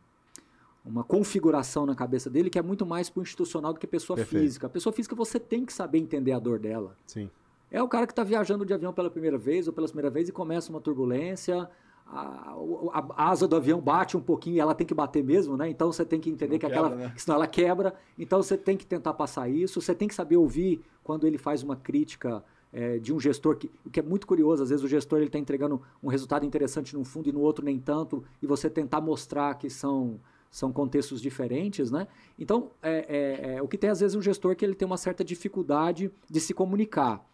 uma 0.84 1.02
configuração 1.02 1.86
na 1.86 1.94
cabeça 1.94 2.28
dele 2.28 2.50
que 2.50 2.58
é 2.58 2.62
muito 2.62 2.84
mais 2.84 3.08
para 3.08 3.20
o 3.20 3.22
institucional 3.22 3.72
do 3.72 3.80
que 3.80 3.86
pessoa 3.86 4.16
Perfeito. 4.16 4.42
física. 4.42 4.66
A 4.66 4.70
pessoa 4.70 4.92
física 4.92 5.16
você 5.16 5.40
tem 5.40 5.64
que 5.64 5.72
saber 5.72 5.98
entender 5.98 6.32
a 6.32 6.38
dor 6.38 6.58
dela. 6.58 6.94
Sim. 7.06 7.30
É 7.70 7.82
o 7.82 7.88
cara 7.88 8.06
que 8.06 8.12
está 8.12 8.22
viajando 8.22 8.64
de 8.64 8.74
avião 8.74 8.92
pela 8.92 9.10
primeira 9.10 9.38
vez 9.38 9.66
ou 9.66 9.72
pela 9.72 9.86
primeira 9.86 10.10
vez 10.10 10.28
e 10.28 10.32
começa 10.32 10.70
uma 10.70 10.80
turbulência, 10.80 11.68
a, 12.06 12.54
a, 12.92 13.30
asa 13.30 13.48
do 13.48 13.56
avião 13.56 13.80
bate 13.80 14.16
um 14.16 14.20
pouquinho 14.20 14.56
e 14.56 14.60
ela 14.60 14.74
tem 14.74 14.86
que 14.86 14.94
bater 14.94 15.22
mesmo, 15.24 15.56
né? 15.56 15.68
Então 15.68 15.92
você 15.92 16.04
tem 16.04 16.20
que 16.20 16.30
entender 16.30 16.58
que 16.58 16.66
quebra, 16.66 16.86
aquela. 16.86 16.96
Né? 16.96 17.12
Senão 17.16 17.36
ela 17.36 17.46
quebra. 17.46 17.94
Então 18.18 18.42
você 18.42 18.56
tem 18.56 18.76
que 18.76 18.86
tentar 18.86 19.14
passar 19.14 19.48
isso. 19.48 19.80
Você 19.80 19.94
tem 19.94 20.06
que 20.06 20.14
saber 20.14 20.36
ouvir 20.36 20.82
quando 21.02 21.26
ele 21.26 21.38
faz 21.38 21.62
uma 21.62 21.76
crítica 21.76 22.44
é, 22.72 22.98
de 22.98 23.12
um 23.12 23.20
gestor, 23.20 23.56
que, 23.56 23.70
o 23.86 23.90
que 23.90 24.00
é 24.00 24.02
muito 24.02 24.26
curioso, 24.26 24.62
às 24.62 24.70
vezes 24.70 24.84
o 24.84 24.88
gestor 24.88 25.18
ele 25.18 25.26
está 25.26 25.38
entregando 25.38 25.80
um 26.02 26.08
resultado 26.08 26.44
interessante 26.44 26.94
num 26.96 27.04
fundo 27.04 27.28
e 27.28 27.32
no 27.32 27.40
outro 27.40 27.64
nem 27.64 27.78
tanto, 27.78 28.24
e 28.42 28.46
você 28.46 28.68
tentar 28.68 29.00
mostrar 29.00 29.54
que 29.54 29.70
são 29.70 30.20
são 30.50 30.72
contextos 30.72 31.20
diferentes, 31.20 31.90
né? 31.90 32.06
Então, 32.38 32.70
é, 32.80 33.06
é, 33.08 33.54
é, 33.56 33.62
o 33.62 33.66
que 33.66 33.76
tem 33.76 33.90
às 33.90 33.98
vezes 33.98 34.14
um 34.14 34.22
gestor 34.22 34.54
que 34.54 34.64
ele 34.64 34.76
tem 34.76 34.86
uma 34.86 34.96
certa 34.96 35.24
dificuldade 35.24 36.12
de 36.30 36.40
se 36.40 36.54
comunicar. 36.54 37.26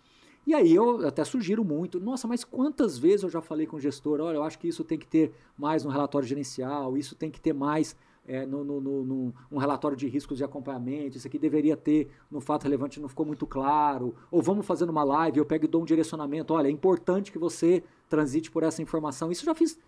E 0.50 0.54
aí 0.54 0.74
eu 0.74 1.06
até 1.06 1.22
sugiro 1.22 1.64
muito, 1.64 2.00
nossa, 2.00 2.26
mas 2.26 2.42
quantas 2.42 2.98
vezes 2.98 3.22
eu 3.22 3.30
já 3.30 3.40
falei 3.40 3.68
com 3.68 3.76
o 3.76 3.80
gestor, 3.80 4.20
olha, 4.20 4.34
eu 4.34 4.42
acho 4.42 4.58
que 4.58 4.66
isso 4.66 4.82
tem 4.82 4.98
que 4.98 5.06
ter 5.06 5.30
mais 5.56 5.84
no 5.84 5.90
relatório 5.92 6.26
gerencial, 6.26 6.98
isso 6.98 7.14
tem 7.14 7.30
que 7.30 7.40
ter 7.40 7.52
mais 7.52 7.94
é, 8.26 8.44
no, 8.44 8.64
no, 8.64 8.80
no, 8.80 9.04
no, 9.04 9.34
um 9.48 9.58
relatório 9.58 9.96
de 9.96 10.08
riscos 10.08 10.38
de 10.38 10.42
acompanhamento, 10.42 11.16
isso 11.16 11.28
aqui 11.28 11.38
deveria 11.38 11.76
ter 11.76 12.10
no 12.28 12.40
fato 12.40 12.64
relevante, 12.64 12.98
não 12.98 13.08
ficou 13.08 13.24
muito 13.24 13.46
claro, 13.46 14.12
ou 14.28 14.42
vamos 14.42 14.66
fazer 14.66 14.90
uma 14.90 15.04
live, 15.04 15.38
eu 15.38 15.46
pego 15.46 15.66
e 15.66 15.68
dou 15.68 15.82
um 15.82 15.84
direcionamento, 15.84 16.52
olha, 16.52 16.66
é 16.66 16.70
importante 16.72 17.30
que 17.30 17.38
você 17.38 17.84
transite 18.08 18.50
por 18.50 18.64
essa 18.64 18.82
informação. 18.82 19.30
Isso 19.30 19.42
eu 19.42 19.46
já 19.46 19.54
fiz 19.54 19.78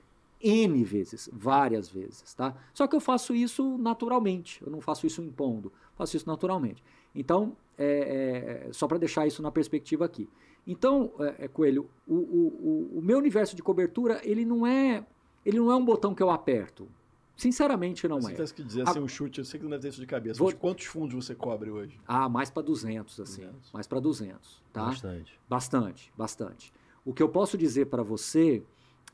N 0.41 0.85
vezes, 0.85 1.29
várias 1.33 1.89
vezes, 1.89 2.35
tá? 2.35 2.55
Só 2.73 2.87
que 2.87 2.95
eu 2.95 3.01
faço 3.01 3.35
isso 3.35 3.77
naturalmente, 3.79 4.63
eu 4.65 4.71
não 4.71 4.81
faço 4.81 5.09
isso 5.09 5.21
impondo, 5.23 5.73
faço 5.97 6.17
isso 6.17 6.29
naturalmente. 6.29 6.85
Então, 7.13 7.57
é, 7.77 8.67
é, 8.69 8.73
só 8.73 8.87
para 8.87 8.99
deixar 8.99 9.27
isso 9.27 9.43
na 9.43 9.51
perspectiva 9.51 10.05
aqui. 10.05 10.29
Então, 10.67 11.13
é, 11.19 11.45
é, 11.45 11.49
Coelho, 11.49 11.89
o, 12.07 12.15
o, 12.15 12.99
o, 12.99 13.03
meu 13.03 13.19
universo 13.19 13.57
de 13.57 13.63
cobertura, 13.63 14.21
ele 14.23 14.45
não 14.45 14.67
é 14.67 15.05
ele 15.45 15.59
não 15.59 15.73
é 15.73 15.77
um 15.77 15.85
botão 15.85 16.15
que 16.15 16.23
eu 16.23 16.31
aperto. 16.31 16.89
Sinceramente, 17.37 18.07
não 18.07 18.21
você 18.21 18.33
é. 18.33 18.37
Você 18.37 18.55
que 18.55 18.63
dizer 18.63 18.89
assim, 18.89 19.01
um 19.01 19.09
chute, 19.09 19.41
eu 19.41 19.45
sei 19.45 19.59
que 19.59 19.65
não 19.65 19.71
deve 19.71 19.83
ter 19.83 19.89
isso 19.89 20.01
de 20.01 20.07
cabeça, 20.07 20.39
Vou... 20.39 20.53
quantos 20.55 20.85
fundos 20.85 21.27
você 21.27 21.35
cobre 21.35 21.71
hoje? 21.71 21.99
Ah, 22.07 22.29
mais 22.29 22.51
para 22.51 22.63
200, 22.63 23.19
assim. 23.21 23.41
200. 23.43 23.73
Mais 23.73 23.87
para 23.87 23.99
200, 23.99 24.63
tá? 24.73 24.85
Bastante. 24.85 25.41
Bastante, 25.49 26.13
bastante. 26.17 26.73
O 27.05 27.13
que 27.13 27.23
eu 27.23 27.29
posso 27.29 27.59
dizer 27.59 27.87
para 27.87 28.03
você 28.05 28.63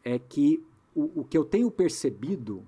é 0.05 0.19
que 0.19 0.63
o, 0.95 1.21
o 1.21 1.25
que 1.25 1.39
eu 1.39 1.45
tenho 1.45 1.71
percebido 1.71 2.63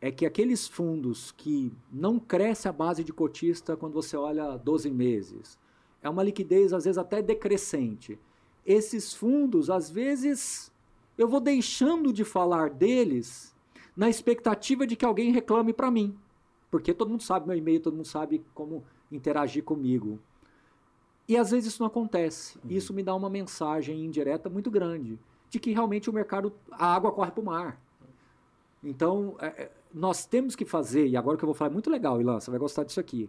é 0.00 0.10
que 0.10 0.24
aqueles 0.24 0.66
fundos 0.66 1.32
que 1.32 1.72
não 1.92 2.18
cresce 2.18 2.68
a 2.68 2.72
base 2.72 3.02
de 3.02 3.12
cotista 3.12 3.76
quando 3.76 3.92
você 3.92 4.16
olha 4.16 4.56
12 4.56 4.90
meses, 4.90 5.58
é 6.02 6.08
uma 6.08 6.22
liquidez 6.22 6.72
às 6.72 6.84
vezes 6.84 6.98
até 6.98 7.20
decrescente. 7.22 8.18
Esses 8.64 9.14
fundos, 9.14 9.70
às 9.70 9.90
vezes, 9.90 10.72
eu 11.16 11.26
vou 11.26 11.40
deixando 11.40 12.12
de 12.12 12.24
falar 12.24 12.70
deles, 12.70 13.54
na 13.96 14.08
expectativa 14.08 14.86
de 14.86 14.94
que 14.94 15.04
alguém 15.04 15.32
reclame 15.32 15.72
para 15.72 15.90
mim. 15.90 16.16
Porque 16.70 16.94
todo 16.94 17.10
mundo 17.10 17.22
sabe 17.22 17.48
meu 17.48 17.56
e-mail, 17.56 17.80
todo 17.80 17.96
mundo 17.96 18.06
sabe 18.06 18.44
como 18.54 18.84
interagir 19.10 19.64
comigo. 19.64 20.20
E 21.26 21.36
às 21.36 21.50
vezes 21.50 21.72
isso 21.72 21.82
não 21.82 21.88
acontece. 21.88 22.58
Uhum. 22.58 22.70
Isso 22.70 22.94
me 22.94 23.02
dá 23.02 23.14
uma 23.14 23.28
mensagem 23.28 24.04
indireta 24.04 24.48
muito 24.48 24.70
grande 24.70 25.18
de 25.50 25.58
que 25.58 25.72
realmente 25.72 26.08
o 26.08 26.12
mercado, 26.12 26.52
a 26.70 26.94
água 26.94 27.10
corre 27.10 27.30
para 27.30 27.40
o 27.40 27.44
mar. 27.44 27.80
Então, 28.84 29.34
é, 29.40 29.46
é, 29.46 29.70
nós 29.92 30.26
temos 30.26 30.54
que 30.54 30.64
fazer, 30.64 31.06
e 31.06 31.16
agora 31.16 31.36
que 31.36 31.44
eu 31.44 31.46
vou 31.46 31.54
falar 31.54 31.70
é 31.70 31.72
muito 31.72 31.90
legal, 31.90 32.20
Ilan, 32.20 32.40
você 32.40 32.50
vai 32.50 32.60
gostar 32.60 32.84
disso 32.84 33.00
aqui. 33.00 33.28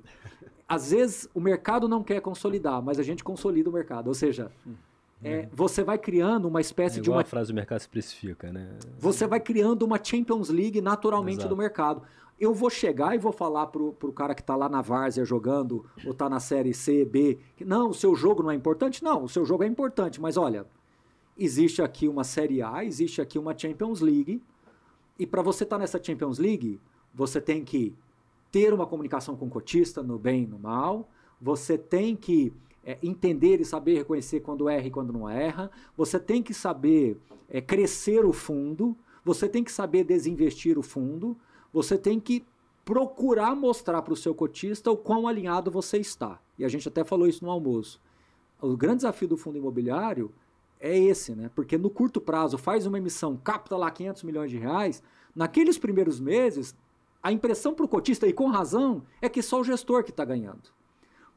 Às 0.68 0.91
vezes 0.91 1.28
o 1.34 1.39
mercado 1.39 1.88
não 1.88 2.03
quer 2.03 2.22
consolidar, 2.22 2.82
mas 2.82 2.99
a 2.99 3.03
gente 3.03 3.24
consolida 3.24 3.70
o 3.70 3.74
mercado. 3.74 4.07
Ou 4.07 4.14
seja, 4.14 4.51
é, 5.24 5.39
uhum. 5.39 5.47
você 5.51 5.84
vai 5.84 5.97
criando 5.97 6.47
uma 6.47 6.62
espécie 6.62 6.99
é 6.99 7.01
de 7.01 7.10
uma. 7.10 7.22
a 7.22 7.26
frase 7.26 7.51
do 7.51 7.55
mercado 7.55 7.80
se 7.80 7.86
especifica, 7.86 8.51
né? 8.51 8.70
Você 8.97 9.26
vai 9.26 9.39
criando 9.39 9.84
uma 9.84 9.99
Champions 10.01 10.49
League 10.49 10.80
naturalmente 10.80 11.39
Exato. 11.39 11.49
do 11.49 11.57
mercado. 11.57 12.03
Eu 12.39 12.53
vou 12.53 12.70
chegar 12.70 13.14
e 13.16 13.18
vou 13.18 13.34
falar 13.34 13.68
pro, 13.68 13.91
pro 13.93 14.14
cara 14.14 14.34
que 14.34 14.41
está 14.41 14.55
lá 14.55 14.70
na 14.70 14.82
Várzea 14.82 15.26
jogando, 15.26 15.86
ou 16.05 16.12
está 16.12 16.30
na 16.30 16.39
série 16.39 16.74
C, 16.74 17.03
B, 17.03 17.38
que 17.57 17.66
não, 17.66 17.89
o 17.89 17.93
seu 17.93 18.16
jogo 18.16 18.41
não 18.41 18.49
é 18.49 18.55
importante? 18.55 19.03
Não, 19.03 19.26
o 19.26 19.30
seu 19.30 19.43
jogo 19.43 19.64
é 19.64 19.68
importante, 19.68 20.22
mas 20.22 20.38
olha, 20.38 20.66
existe 21.38 21.82
aqui 21.82 22.07
uma 22.07 22.24
série 22.24 22.62
A, 22.62 22.86
existe 22.86 23.22
aqui 23.22 23.38
uma 23.38 23.57
Champions 23.57 23.99
League, 23.99 24.41
e 25.20 25.28
para 25.28 25.41
você 25.41 25.65
estar 25.65 25.76
tá 25.76 25.82
nessa 25.82 26.01
Champions 26.01 26.39
League, 26.39 26.80
você 27.13 27.41
tem 27.41 27.63
que 27.63 27.93
ter 28.49 28.74
uma 28.74 28.88
comunicação 28.88 29.36
com 29.36 29.47
o 29.47 29.49
cotista, 29.49 30.01
no 30.01 30.17
bem 30.17 30.43
e 30.43 30.47
no 30.47 30.57
mal, 30.57 31.07
você 31.39 31.78
tem 31.78 32.15
que 32.15 32.53
é, 32.84 32.97
entender 33.03 33.59
e 33.59 33.65
saber 33.65 33.95
reconhecer 33.95 34.39
quando 34.39 34.70
erra 34.70 34.88
e 34.88 34.91
quando 34.91 35.13
não 35.13 35.30
erra, 35.30 35.70
você 35.95 36.17
tem 36.20 36.41
que 36.41 36.53
saber 36.53 37.17
é, 37.49 37.61
crescer 37.61 38.26
o 38.26 38.32
fundo, 38.32 38.95
você 39.24 39.47
tem 39.47 39.63
que 39.63 39.72
saber 39.72 40.05
desinvestir 40.05 40.80
o 40.80 40.82
fundo, 40.82 41.38
você 41.72 41.97
tem 41.97 42.20
que 42.20 42.45
procurar 42.86 43.55
mostrar 43.55 44.01
para 44.01 44.13
o 44.13 44.17
seu 44.17 44.34
cotista 44.34 44.89
o 44.89 44.97
quão 44.97 45.28
alinhado 45.28 45.70
você 45.70 45.97
está. 45.97 46.39
E 46.57 46.65
a 46.65 46.70
gente 46.70 46.88
até 46.88 47.03
falou 47.03 47.28
isso 47.28 47.43
no 47.43 47.51
almoço. 47.51 48.01
O 48.61 48.76
grande 48.76 48.97
desafio 48.97 49.28
do 49.28 49.38
fundo 49.38 49.57
imobiliário 49.57 50.32
é 50.80 50.97
esse, 50.97 51.36
né? 51.36 51.49
Porque 51.53 51.77
no 51.77 51.89
curto 51.89 52.21
prazo 52.21 52.57
faz 52.57 52.86
uma 52.86 52.97
emissão, 52.97 53.36
capta 53.36 53.75
lá 53.75 53.91
500 53.91 54.23
milhões 54.23 54.49
de 54.49 54.57
reais, 54.57 55.03
naqueles 55.36 55.77
primeiros 55.77 56.19
meses, 56.19 56.75
a 57.21 57.32
impressão 57.32 57.73
para 57.73 57.86
o 57.86 57.89
cotista, 57.89 58.27
e 58.27 58.34
com 58.34 58.47
razão, 58.47 59.03
é 59.21 59.27
que 59.27 59.41
só 59.41 59.59
o 59.59 59.63
gestor 59.63 60.03
que 60.03 60.11
está 60.11 60.23
ganhando. 60.23 60.71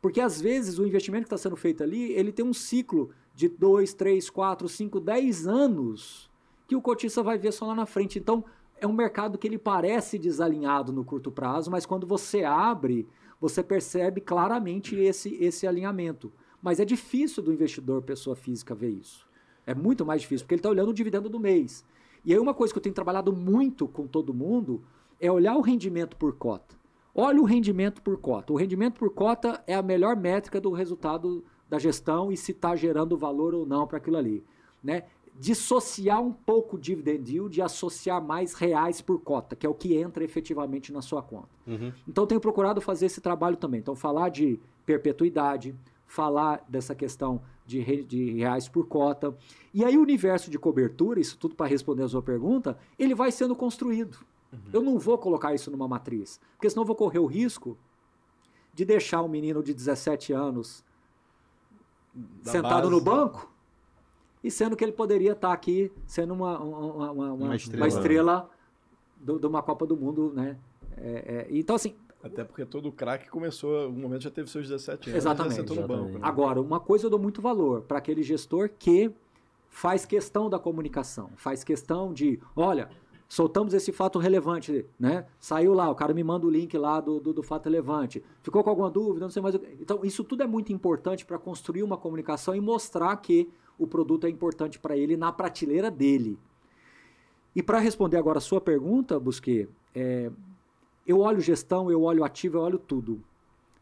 Porque 0.01 0.21
às 0.21 0.41
vezes 0.41 0.79
o 0.79 0.87
investimento 0.87 1.25
que 1.25 1.35
está 1.35 1.39
sendo 1.39 1.57
feito 1.57 1.83
ali, 1.83 2.13
ele 2.13 2.33
tem 2.33 2.45
um 2.45 2.55
ciclo 2.55 3.11
de 3.35 3.49
2, 3.49 3.95
3, 3.95 4.31
4, 4.31 4.69
5, 4.69 5.01
10 5.01 5.47
anos 5.47 6.31
que 6.67 6.77
o 6.77 6.83
cotista 6.83 7.23
vai 7.23 7.39
ver 7.39 7.53
só 7.53 7.67
lá 7.67 7.75
na 7.75 7.87
frente. 7.87 8.19
Então, 8.19 8.45
é 8.81 8.87
um 8.87 8.93
mercado 8.93 9.39
que 9.39 9.47
ele 9.47 9.59
parece 9.59 10.19
desalinhado 10.19 10.93
no 10.93 11.05
curto 11.05 11.31
prazo, 11.31 11.71
mas 11.71 11.87
quando 11.87 12.07
você 12.07 12.43
abre, 12.43 13.07
você 13.41 13.63
percebe 13.63 14.21
claramente 14.21 14.97
esse, 14.97 15.35
esse 15.37 15.67
alinhamento. 15.67 16.33
Mas 16.61 16.81
é 16.81 16.85
difícil 16.85 17.43
do 17.43 17.53
investidor, 17.53 18.03
pessoa 18.03 18.35
física, 18.35 18.75
ver 18.75 18.91
isso. 18.91 19.27
É 19.67 19.75
muito 19.75 20.05
mais 20.05 20.23
difícil, 20.23 20.45
porque 20.45 20.55
ele 20.55 20.61
está 20.61 20.69
olhando 20.69 20.91
o 20.91 20.95
dividendo 20.95 21.29
do 21.29 21.39
mês. 21.39 21.85
E 22.25 22.33
aí 22.33 22.39
uma 22.39 22.55
coisa 22.55 22.73
que 22.73 22.79
eu 22.79 22.83
tenho 22.83 22.95
trabalhado 22.95 23.33
muito 23.33 23.87
com 23.89 24.07
todo 24.07 24.35
mundo 24.35 24.83
é 25.21 25.31
olhar 25.31 25.57
o 25.57 25.61
rendimento 25.61 26.17
por 26.17 26.35
cota. 26.35 26.75
Olha 27.15 27.41
o 27.41 27.45
rendimento 27.45 28.01
por 28.01 28.17
cota. 28.19 28.53
O 28.53 28.57
rendimento 28.57 28.99
por 28.99 29.11
cota 29.11 29.63
é 29.67 29.75
a 29.75 29.83
melhor 29.83 30.17
métrica 30.17 30.61
do 30.61 30.73
resultado 30.73 31.45
da 31.69 31.79
gestão 31.79 32.33
e 32.33 32.37
se 32.37 32.53
está 32.53 32.75
gerando 32.75 33.17
valor 33.17 33.55
ou 33.55 33.67
não 33.67 33.87
para 33.87 33.99
aquilo 33.99 34.17
ali. 34.17 34.45
Né? 34.83 35.05
dissociar 35.39 36.21
um 36.21 36.33
pouco 36.33 36.77
o 36.77 36.79
dividend 36.79 37.31
yield 37.31 37.59
e 37.59 37.63
associar 37.63 38.23
mais 38.23 38.55
reais 38.55 39.01
por 39.01 39.21
cota, 39.21 39.57
que 39.57 39.67
é 39.67 39.69
o 39.69 39.75
que 39.75 39.97
entra 39.97 40.23
efetivamente 40.23 40.93
na 40.93 41.01
sua 41.01 41.23
conta. 41.23 41.49
Uhum. 41.67 41.93
Então, 42.07 42.27
tenho 42.27 42.41
procurado 42.41 42.81
fazer 42.81 43.07
esse 43.07 43.21
trabalho 43.21 43.57
também. 43.57 43.81
Então, 43.81 43.95
falar 43.95 44.29
de 44.29 44.61
perpetuidade, 44.85 45.75
falar 46.13 46.63
dessa 46.69 46.95
questão 46.95 47.41
de, 47.65 47.81
re, 47.81 48.05
de 48.05 48.33
reais 48.33 48.69
por 48.69 48.87
cota. 48.87 49.35
E 49.73 49.83
aí, 49.83 49.97
o 49.97 50.03
universo 50.03 50.51
de 50.51 50.59
cobertura, 50.59 51.19
isso 51.19 51.39
tudo 51.39 51.55
para 51.55 51.67
responder 51.67 52.03
a 52.03 52.09
sua 52.09 52.23
pergunta, 52.23 52.77
ele 52.99 53.15
vai 53.15 53.33
sendo 53.33 53.57
construído. 53.57 54.19
Uhum. 54.53 54.59
Eu 54.75 54.83
não 54.83 54.99
vou 54.99 55.17
colocar 55.17 55.55
isso 55.55 55.71
numa 55.71 55.89
matriz, 55.89 56.39
porque 56.53 56.69
senão 56.69 56.83
eu 56.83 56.87
vou 56.87 56.95
correr 56.95 57.19
o 57.19 57.25
risco 57.25 57.79
de 58.75 58.85
deixar 58.85 59.23
um 59.23 59.29
menino 59.29 59.63
de 59.63 59.73
17 59.73 60.35
anos 60.35 60.85
da 62.15 62.53
sentado 62.53 62.83
base. 62.83 62.91
no 62.91 63.01
banco 63.01 63.51
e 64.45 64.51
sendo 64.51 64.77
que 64.77 64.85
ele 64.85 64.93
poderia 64.93 65.33
estar 65.33 65.51
aqui 65.51 65.91
sendo 66.07 66.35
uma, 66.35 66.59
uma, 66.59 67.11
uma, 67.11 67.33
uma 67.33 67.57
estrela, 67.57 67.83
uma 67.83 67.89
estrela 67.89 68.51
do, 69.17 69.39
de 69.39 69.47
uma 69.47 69.63
Copa 69.63 69.87
do 69.87 69.97
Mundo, 69.97 70.31
né? 70.35 70.59
É, 70.95 71.47
é, 71.49 71.49
então, 71.51 71.75
assim... 71.75 71.95
Até 72.23 72.45
porque 72.45 72.65
todo 72.65 72.93
craque 72.93 73.29
começou, 73.29 73.89
um 73.89 73.93
momento 73.93 74.23
já 74.23 74.31
teve 74.31 74.49
seus 74.49 74.69
17 74.69 75.11
anos, 75.11 75.17
exatamente, 75.17 75.75
já 75.75 75.81
no 75.81 75.89
banco. 75.89 76.19
Né? 76.19 76.21
Agora, 76.23 76.61
uma 76.61 76.79
coisa 76.79 77.07
eu 77.07 77.11
dou 77.11 77.19
muito 77.19 77.43
valor 77.43 77.83
para 77.83 77.99
aquele 77.99 78.23
gestor 78.23 78.71
que 78.79 79.11
faz 79.69 80.05
questão 80.05 80.49
da 80.49 80.59
comunicação, 80.59 81.31
faz 81.37 81.65
questão 81.65 82.13
de, 82.13 82.39
olha, 82.55 82.91
soltamos 83.29 83.73
esse 83.75 83.91
fato 83.91 84.19
relevante, 84.19 84.85
né? 85.01 85.27
Saiu 85.41 85.73
lá, 85.73 85.91
o 85.91 85.95
cara 85.95 86.13
me 86.13 86.23
manda 86.23 86.47
o 86.47 86.51
link 86.51 86.77
lá 86.77 87.01
do, 87.01 87.19
do, 87.19 87.33
do 87.33 87.43
fato 87.43 87.65
relevante. 87.65 88.23
Ficou 88.43 88.63
com 88.63 88.69
alguma 88.69 88.91
dúvida? 88.91 89.21
Não 89.21 89.31
sei 89.31 89.41
mais. 89.41 89.55
Então, 89.81 90.01
isso 90.05 90.23
tudo 90.23 90.43
é 90.43 90.47
muito 90.47 90.73
importante 90.73 91.25
para 91.25 91.39
construir 91.39 91.83
uma 91.83 91.97
comunicação 91.97 92.55
e 92.55 92.61
mostrar 92.61 93.17
que 93.17 93.49
o 93.79 93.87
produto 93.87 94.27
é 94.27 94.31
importante 94.31 94.79
para 94.79 94.97
ele 94.97 95.17
na 95.17 95.33
prateleira 95.33 95.91
dele. 95.91 96.39
E 97.57 97.63
para 97.63 97.79
responder 97.79 98.19
agora 98.19 98.37
a 98.37 98.41
sua 98.41 98.61
pergunta, 98.61 99.19
Busquet, 99.19 99.67
é, 99.95 100.31
eu 101.07 101.21
olho 101.21 101.41
gestão, 101.41 101.91
eu 101.91 102.03
olho 102.03 102.25
ativo, 102.25 102.59
eu 102.59 102.63
olho 102.63 102.79
tudo. 102.79 103.23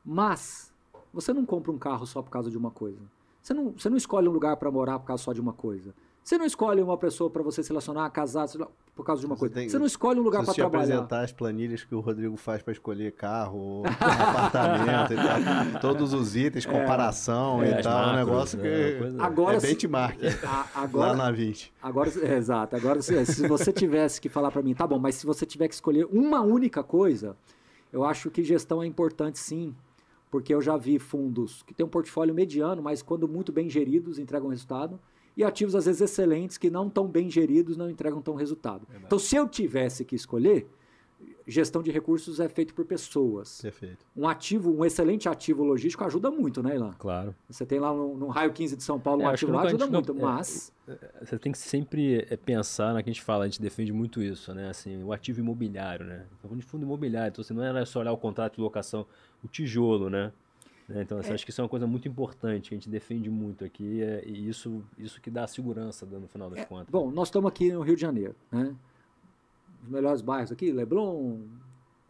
Mas 0.04 0.72
você 1.12 1.32
não 1.32 1.44
compra 1.44 1.70
um 1.70 1.78
carro 1.78 2.06
só 2.06 2.22
por 2.22 2.30
causa 2.30 2.50
de 2.50 2.56
uma 2.56 2.70
coisa. 2.70 3.00
Você 3.42 3.54
não, 3.54 3.72
você 3.72 3.88
não 3.88 3.96
escolhe 3.96 4.28
um 4.28 4.32
lugar 4.32 4.56
para 4.56 4.70
morar 4.70 4.98
por 4.98 5.06
causa 5.06 5.22
só 5.22 5.32
de 5.32 5.40
uma 5.40 5.52
coisa. 5.52 5.94
Você 6.30 6.38
não 6.38 6.46
escolhe 6.46 6.80
uma 6.80 6.96
pessoa 6.96 7.28
para 7.28 7.42
você 7.42 7.60
se 7.60 7.70
relacionar, 7.70 8.08
casar, 8.10 8.46
por 8.94 9.04
causa 9.04 9.18
de 9.18 9.26
uma 9.26 9.34
você 9.34 9.40
coisa. 9.40 9.54
Tem, 9.56 9.68
você 9.68 9.80
não 9.80 9.86
escolhe 9.86 10.20
um 10.20 10.22
lugar 10.22 10.44
para 10.44 10.54
trabalhar. 10.54 10.86
Se 10.86 10.92
apresentar 10.92 11.24
as 11.24 11.32
planilhas 11.32 11.82
que 11.82 11.92
o 11.92 11.98
Rodrigo 11.98 12.36
faz 12.36 12.62
para 12.62 12.72
escolher 12.72 13.10
carro, 13.16 13.82
apartamento 13.98 15.12
e 15.12 15.16
tal, 15.16 15.80
todos 15.80 16.12
os 16.12 16.36
itens, 16.36 16.64
é, 16.64 16.70
comparação 16.70 17.64
é, 17.64 17.80
e 17.80 17.82
tal, 17.82 17.94
macros, 17.94 18.12
um 18.12 18.16
negócio 18.16 18.60
que 18.60 18.66
é, 18.68 19.00
agora, 19.18 19.56
é 19.56 19.60
benchmark. 19.60 20.20
A, 20.46 20.82
agora, 20.82 21.10
lá 21.10 21.16
na 21.16 21.32
20. 21.32 21.74
Agora, 21.82 22.12
é, 22.22 22.36
exato. 22.36 22.76
Agora, 22.76 23.02
se, 23.02 23.26
se 23.26 23.48
você 23.48 23.72
tivesse 23.72 24.20
que 24.20 24.28
falar 24.28 24.52
para 24.52 24.62
mim, 24.62 24.72
tá 24.72 24.86
bom, 24.86 25.00
mas 25.00 25.16
se 25.16 25.26
você 25.26 25.44
tiver 25.44 25.66
que 25.66 25.74
escolher 25.74 26.06
uma 26.12 26.42
única 26.42 26.84
coisa, 26.84 27.36
eu 27.92 28.04
acho 28.04 28.30
que 28.30 28.44
gestão 28.44 28.80
é 28.80 28.86
importante 28.86 29.40
sim 29.40 29.74
porque 30.30 30.54
eu 30.54 30.62
já 30.62 30.76
vi 30.76 30.96
fundos 31.00 31.64
que 31.64 31.74
têm 31.74 31.84
um 31.84 31.88
portfólio 31.88 32.32
mediano, 32.32 32.80
mas 32.80 33.02
quando 33.02 33.26
muito 33.26 33.50
bem 33.50 33.68
geridos 33.68 34.16
entregam 34.16 34.48
resultado 34.48 34.96
e 35.36 35.44
ativos 35.44 35.74
às 35.74 35.86
vezes 35.86 36.00
excelentes 36.00 36.58
que 36.58 36.70
não 36.70 36.88
tão 36.88 37.06
bem 37.06 37.30
geridos 37.30 37.76
não 37.76 37.88
entregam 37.88 38.20
tão 38.20 38.34
resultado. 38.34 38.86
Verdade. 38.86 39.06
Então, 39.06 39.18
se 39.18 39.36
eu 39.36 39.48
tivesse 39.48 40.04
que 40.04 40.14
escolher, 40.14 40.66
gestão 41.46 41.82
de 41.82 41.90
recursos 41.90 42.40
é 42.40 42.48
feito 42.48 42.74
por 42.74 42.84
pessoas. 42.84 43.60
Perfeito. 43.60 44.04
Um 44.16 44.28
ativo, 44.28 44.70
um 44.70 44.84
excelente 44.84 45.28
ativo 45.28 45.64
logístico 45.64 46.04
ajuda 46.04 46.30
muito, 46.30 46.62
né, 46.62 46.76
Ilan? 46.76 46.92
Claro. 46.98 47.34
Você 47.48 47.66
tem 47.66 47.78
lá 47.78 47.92
no, 47.92 48.16
no 48.16 48.28
raio 48.28 48.52
15 48.52 48.76
de 48.76 48.82
São 48.82 48.98
Paulo 48.98 49.22
é, 49.22 49.26
um 49.26 49.28
ativo 49.28 49.52
lá, 49.52 49.62
ajuda 49.62 49.86
muito, 49.86 50.14
não, 50.14 50.20
é, 50.20 50.32
mas... 50.32 50.72
É, 50.86 51.24
você 51.24 51.38
tem 51.38 51.52
que 51.52 51.58
sempre 51.58 52.26
é, 52.30 52.36
pensar 52.36 52.94
na 52.94 53.02
que 53.02 53.10
a 53.10 53.12
gente 53.12 53.22
fala, 53.22 53.44
a 53.44 53.48
gente 53.48 53.60
defende 53.60 53.92
muito 53.92 54.22
isso, 54.22 54.54
né? 54.54 54.68
Assim, 54.68 55.02
o 55.02 55.12
ativo 55.12 55.40
imobiliário, 55.40 56.06
né? 56.06 56.26
Então, 56.38 56.56
de 56.56 56.62
fundo 56.62 56.84
imobiliário, 56.84 57.30
então 57.30 57.42
você 57.42 57.52
não 57.52 57.64
é 57.64 57.84
só 57.84 58.00
olhar 58.00 58.12
o 58.12 58.18
contrato 58.18 58.56
de 58.56 58.60
locação, 58.60 59.06
o 59.42 59.48
tijolo, 59.48 60.08
né? 60.08 60.32
Né? 60.90 61.02
Então, 61.02 61.18
assim, 61.18 61.30
é. 61.30 61.34
acho 61.34 61.44
que 61.44 61.50
isso 61.50 61.60
é 61.60 61.64
uma 61.64 61.70
coisa 61.70 61.86
muito 61.86 62.08
importante, 62.08 62.68
que 62.68 62.74
a 62.74 62.76
gente 62.76 62.90
defende 62.90 63.30
muito 63.30 63.64
aqui, 63.64 64.02
é, 64.02 64.24
e 64.26 64.48
isso, 64.48 64.84
isso 64.98 65.20
que 65.20 65.30
dá 65.30 65.46
segurança 65.46 66.04
no 66.04 66.26
final 66.26 66.50
das 66.50 66.60
é, 66.60 66.64
contas. 66.64 66.88
Bom, 66.90 67.10
nós 67.10 67.28
estamos 67.28 67.48
aqui 67.48 67.72
no 67.72 67.80
Rio 67.82 67.94
de 67.94 68.02
Janeiro, 68.02 68.34
né? 68.50 68.74
Os 69.84 69.88
melhores 69.88 70.20
bairros 70.20 70.50
aqui, 70.50 70.72
Leblon, 70.72 71.42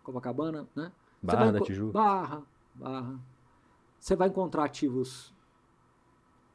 Copacabana, 0.03 0.67
né? 0.75 0.91
Barra 1.23 1.53
da 1.53 1.61
Tijuca. 1.61 1.93
Barra, 1.93 2.43
Barra. 2.75 3.21
Você 3.99 4.17
vai 4.17 4.29
encontrar 4.29 4.65
ativos 4.65 5.35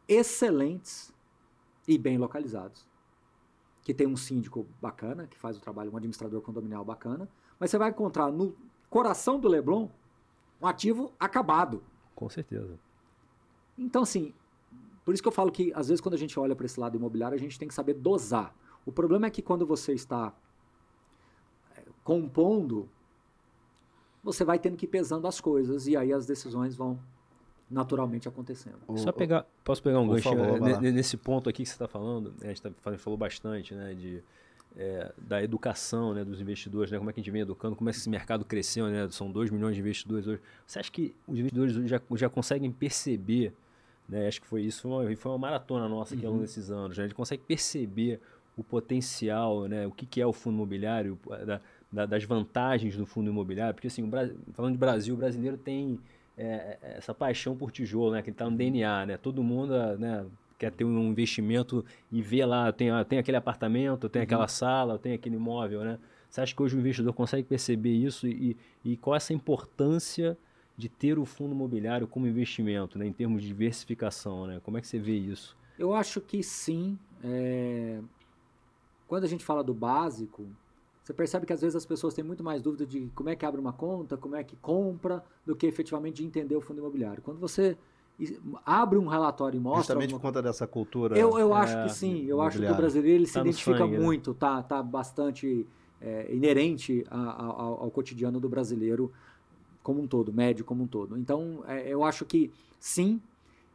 excelentes 0.08 1.14
e 1.88 1.98
bem 1.98 2.18
localizados. 2.18 2.88
Que 3.84 3.94
tem 3.94 4.08
um 4.08 4.18
síndico 4.18 4.66
bacana, 4.82 5.28
que 5.28 5.38
faz 5.38 5.58
o 5.58 5.62
trabalho, 5.62 5.92
um 5.92 5.98
administrador 5.98 6.42
condominial 6.42 6.84
bacana, 6.84 7.30
mas 7.60 7.70
você 7.70 7.78
vai 7.78 7.92
encontrar 7.92 8.32
no 8.32 8.56
coração 8.90 9.40
do 9.40 9.48
Leblon 9.48 9.88
um 10.60 10.66
ativo 10.66 11.14
acabado 11.20 11.84
com 12.16 12.30
certeza. 12.30 12.80
Então, 13.78 14.04
assim, 14.04 14.34
por 15.04 15.14
isso 15.14 15.22
que 15.22 15.28
eu 15.28 15.34
falo 15.34 15.52
que, 15.52 15.72
às 15.76 15.88
vezes, 15.90 16.02
quando 16.02 16.16
a 16.16 16.18
gente 16.18 16.40
olha 16.40 16.56
para 16.56 16.66
esse 16.66 16.80
lado 16.80 16.96
imobiliário, 16.96 17.36
a 17.36 17.40
gente 17.40 17.60
tem 17.60 17.68
que 17.68 17.74
saber 17.74 17.94
dosar. 17.94 18.56
O 18.86 18.92
problema 18.92 19.28
é 19.28 19.30
que 19.30 19.42
quando 19.42 19.66
você 19.66 19.94
está 19.94 20.34
é, 21.76 21.84
compondo, 22.04 22.90
você 24.24 24.44
vai 24.44 24.58
tendo 24.58 24.78
que 24.78 24.86
ir 24.86 24.90
pesando 24.90 25.28
as 25.28 25.40
coisas 25.40 25.88
e 25.88 25.96
aí 25.96 26.12
as 26.12 26.26
decisões 26.26 26.76
vão 26.76 27.00
naturalmente 27.70 28.28
acontecendo. 28.28 28.78
Só 28.98 29.12
pegar, 29.12 29.46
posso 29.64 29.82
pegar 29.82 30.00
um 30.00 30.08
gancho 30.08 30.30
favor, 30.30 30.60
nesse 30.82 31.18
ponto 31.18 31.50
aqui 31.50 31.64
que 31.64 31.70
você 31.70 31.76
está 31.76 31.88
falando? 31.88 32.34
A 32.42 32.48
gente 32.48 32.62
tá, 32.62 32.72
falou 32.98 33.18
bastante, 33.18 33.74
né, 33.74 33.94
de 33.94 34.24
é, 34.78 35.12
da 35.18 35.42
educação 35.42 36.14
né, 36.14 36.24
dos 36.24 36.42
investidores, 36.42 36.92
né, 36.92 36.98
como 36.98 37.10
é 37.10 37.14
que 37.14 37.20
a 37.20 37.24
gente 37.24 37.32
vem 37.32 37.42
educando, 37.42 37.76
como 37.76 37.90
é 37.90 37.94
que 37.94 38.00
esse 38.00 38.10
mercado 38.10 38.44
cresceu, 38.44 38.88
né, 38.88 39.08
são 39.10 39.32
2 39.32 39.50
milhões 39.50 39.76
de 39.76 39.82
investidores 39.82 40.28
hoje. 40.28 40.42
Você 40.66 40.80
acha 40.80 40.92
que 40.92 41.16
os 41.28 41.40
investidores 41.40 41.90
já, 41.90 42.02
já 42.16 42.30
conseguem 42.30 42.72
perceber, 42.72 43.54
né, 44.08 44.28
acho 44.28 44.42
que 44.42 44.48
foi 44.48 44.64
isso, 44.64 44.82
foi 44.82 44.92
uma, 44.92 45.16
foi 45.16 45.32
uma 45.32 45.38
maratona 45.38 45.88
nossa 45.88 46.14
aqui 46.14 46.24
uhum. 46.24 46.28
ao 46.28 46.34
longo 46.34 46.42
uhum. 46.42 46.48
desses 46.48 46.70
anos, 46.70 46.98
né, 46.98 47.04
a 47.04 47.08
gente 47.08 47.16
consegue 47.16 47.44
perceber 47.48 48.20
o 48.58 48.64
potencial, 48.64 49.68
né, 49.68 49.88
o 49.88 49.92
que, 49.92 50.06
que 50.06 50.22
é 50.22 50.28
o 50.28 50.34
fundo 50.34 50.56
imobiliário, 50.56 51.18
da, 51.46 51.62
da, 51.92 52.06
das 52.06 52.24
vantagens 52.24 52.98
do 52.98 53.06
fundo 53.06 53.30
imobiliário, 53.30 53.74
porque 53.74 53.88
assim, 53.88 54.10
falando 54.54 54.74
de 54.74 54.80
Brasil, 54.80 55.14
o 55.14 55.18
brasileiro 55.18 55.58
tem 55.58 56.00
é, 56.38 56.78
é, 56.82 56.98
essa 56.98 57.14
paixão 57.14 57.56
por 57.56 57.72
tijolo, 57.72 58.12
né, 58.12 58.22
que 58.22 58.30
ele 58.30 58.36
está 58.36 58.50
no 58.50 58.58
DNA, 58.58 59.06
né, 59.06 59.18
todo 59.18 59.42
mundo, 59.42 59.74
né, 59.98 60.26
quer 60.66 60.72
ter 60.72 60.84
um 60.84 61.10
investimento 61.10 61.86
e 62.12 62.22
ver 62.22 62.46
lá, 62.46 62.72
tem, 62.72 62.90
tem 63.08 63.20
aquele 63.20 63.38
apartamento, 63.38 64.10
tem 64.10 64.22
uhum. 64.22 64.24
aquela 64.24 64.48
sala, 64.48 64.98
tem 64.98 65.14
aquele 65.14 65.36
imóvel, 65.36 65.84
né? 65.84 66.00
Você 66.30 66.42
acha 66.42 66.56
que 66.56 66.62
hoje 66.62 66.76
o 66.76 66.80
investidor 66.80 67.14
consegue 67.14 67.48
perceber 67.48 67.94
isso 67.94 68.28
e, 68.28 68.58
e 68.84 68.98
qual 68.98 69.14
é 69.14 69.18
essa 69.18 69.34
importância 69.34 70.38
de 70.76 70.90
ter 70.90 71.18
o 71.18 71.26
fundo 71.26 71.54
imobiliário 71.54 72.08
como 72.08 72.28
investimento, 72.28 72.98
né, 72.98 73.06
em 73.06 73.14
termos 73.14 73.42
de 73.42 73.48
diversificação, 73.48 74.46
né? 74.48 74.60
Como 74.64 74.78
é 74.78 74.82
que 74.82 74.88
você 74.88 75.00
vê 75.00 75.16
isso? 75.16 75.56
Eu 75.78 75.94
acho 75.94 76.20
que 76.20 76.44
sim. 76.44 76.98
É... 77.24 78.02
Quando 79.08 79.24
a 79.24 79.28
gente 79.28 79.46
fala 79.46 79.64
do 79.64 79.74
básico, 79.74 80.46
você 81.02 81.14
percebe 81.14 81.46
que 81.46 81.54
às 81.54 81.62
vezes 81.62 81.76
as 81.76 81.86
pessoas 81.86 82.14
têm 82.14 82.26
muito 82.26 82.44
mais 82.44 82.62
dúvida 82.62 82.86
de 82.86 83.10
como 83.14 83.30
é 83.30 83.36
que 83.36 83.46
abre 83.46 83.62
uma 83.62 83.72
conta, 83.72 84.18
como 84.18 84.36
é 84.36 84.44
que 84.44 84.56
compra, 84.58 85.24
do 85.46 85.56
que 85.56 85.68
efetivamente 85.68 86.16
de 86.16 86.26
entender 86.26 86.56
o 86.56 86.62
fundo 86.62 86.80
imobiliário. 86.80 87.22
Quando 87.22 87.40
você 87.40 87.78
abre 88.66 88.98
um 88.98 89.08
relatório 89.08 89.58
e 89.58 89.60
mostra. 89.60 89.82
Justamente 89.82 90.14
por 90.14 90.22
conta 90.22 90.42
dessa 90.42 90.66
cultura. 90.66 91.18
Eu, 91.18 91.38
eu 91.38 91.54
acho 91.54 91.78
é, 91.78 91.84
que 91.84 91.94
sim. 91.94 92.26
Eu 92.26 92.42
acho 92.42 92.60
que 92.60 92.66
o 92.66 92.76
brasileiro 92.76 93.22
ele 93.22 93.26
tá 93.26 93.34
se 93.34 93.40
identifica 93.40 93.78
sangue, 93.80 93.98
né? 93.98 94.04
muito, 94.04 94.32
né? 94.32 94.38
tá, 94.40 94.64
tá 94.64 94.82
bastante 94.82 95.68
é, 96.02 96.34
inerente 96.34 97.06
a, 97.10 97.20
a, 97.20 97.46
ao, 97.46 97.84
ao, 97.84 97.92
cotidiano 97.92 98.40
do 98.40 98.48
brasileiro 98.48 99.12
como 99.84 100.02
um 100.02 100.08
todo, 100.08 100.34
médio 100.34 100.64
como 100.64 100.84
um 100.84 100.88
todo. 100.88 101.18
Então, 101.18 101.64
é, 101.68 101.88
eu 101.88 102.04
acho 102.04 102.26
que 102.26 102.52
sim. 102.80 103.22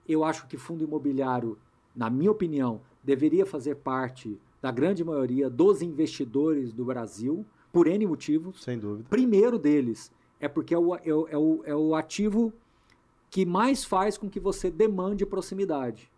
Eu 0.08 0.24
acho 0.24 0.46
que 0.46 0.56
fundo 0.56 0.82
imobiliário, 0.82 1.56
na 1.94 2.10
minha 2.10 2.30
opinião, 2.30 2.80
deveria 3.04 3.46
fazer 3.46 3.76
parte 3.76 4.40
da 4.60 4.70
grande 4.70 5.04
maioria 5.04 5.48
dos 5.48 5.82
investidores 5.82 6.72
do 6.72 6.84
Brasil, 6.84 7.44
por 7.72 7.86
N 7.86 8.06
motivos. 8.06 8.62
Sem 8.62 8.78
dúvida. 8.78 9.06
Primeiro 9.08 9.58
deles 9.58 10.10
é 10.40 10.48
porque 10.48 10.74
é 10.74 10.78
o, 10.78 10.94
é 10.96 11.14
o, 11.14 11.28
é 11.28 11.36
o, 11.36 11.62
é 11.64 11.74
o 11.74 11.94
ativo 11.94 12.52
que 13.30 13.46
mais 13.46 13.84
faz 13.84 14.18
com 14.18 14.28
que 14.28 14.40
você 14.40 14.70
demande 14.70 15.24
proximidade. 15.24 16.10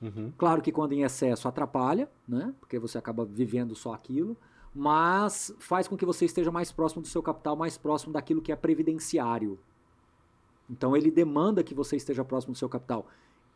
Uhum. 0.00 0.32
Claro 0.36 0.62
que 0.62 0.72
quando 0.72 0.92
em 0.92 1.02
excesso 1.02 1.46
atrapalha, 1.46 2.10
né? 2.26 2.52
Porque 2.58 2.78
você 2.78 2.98
acaba 2.98 3.24
vivendo 3.24 3.74
só 3.76 3.92
aquilo, 3.92 4.36
mas 4.74 5.54
faz 5.58 5.86
com 5.86 5.96
que 5.96 6.06
você 6.06 6.24
esteja 6.24 6.50
mais 6.50 6.72
próximo 6.72 7.02
do 7.02 7.08
seu 7.08 7.22
capital, 7.22 7.54
mais 7.54 7.76
próximo 7.76 8.12
daquilo 8.12 8.40
que 8.40 8.50
é 8.50 8.56
previdenciário. 8.56 9.58
Então 10.68 10.96
ele 10.96 11.10
demanda 11.10 11.62
que 11.62 11.74
você 11.74 11.96
esteja 11.96 12.24
próximo 12.24 12.54
do 12.54 12.58
seu 12.58 12.68
capital. 12.68 13.06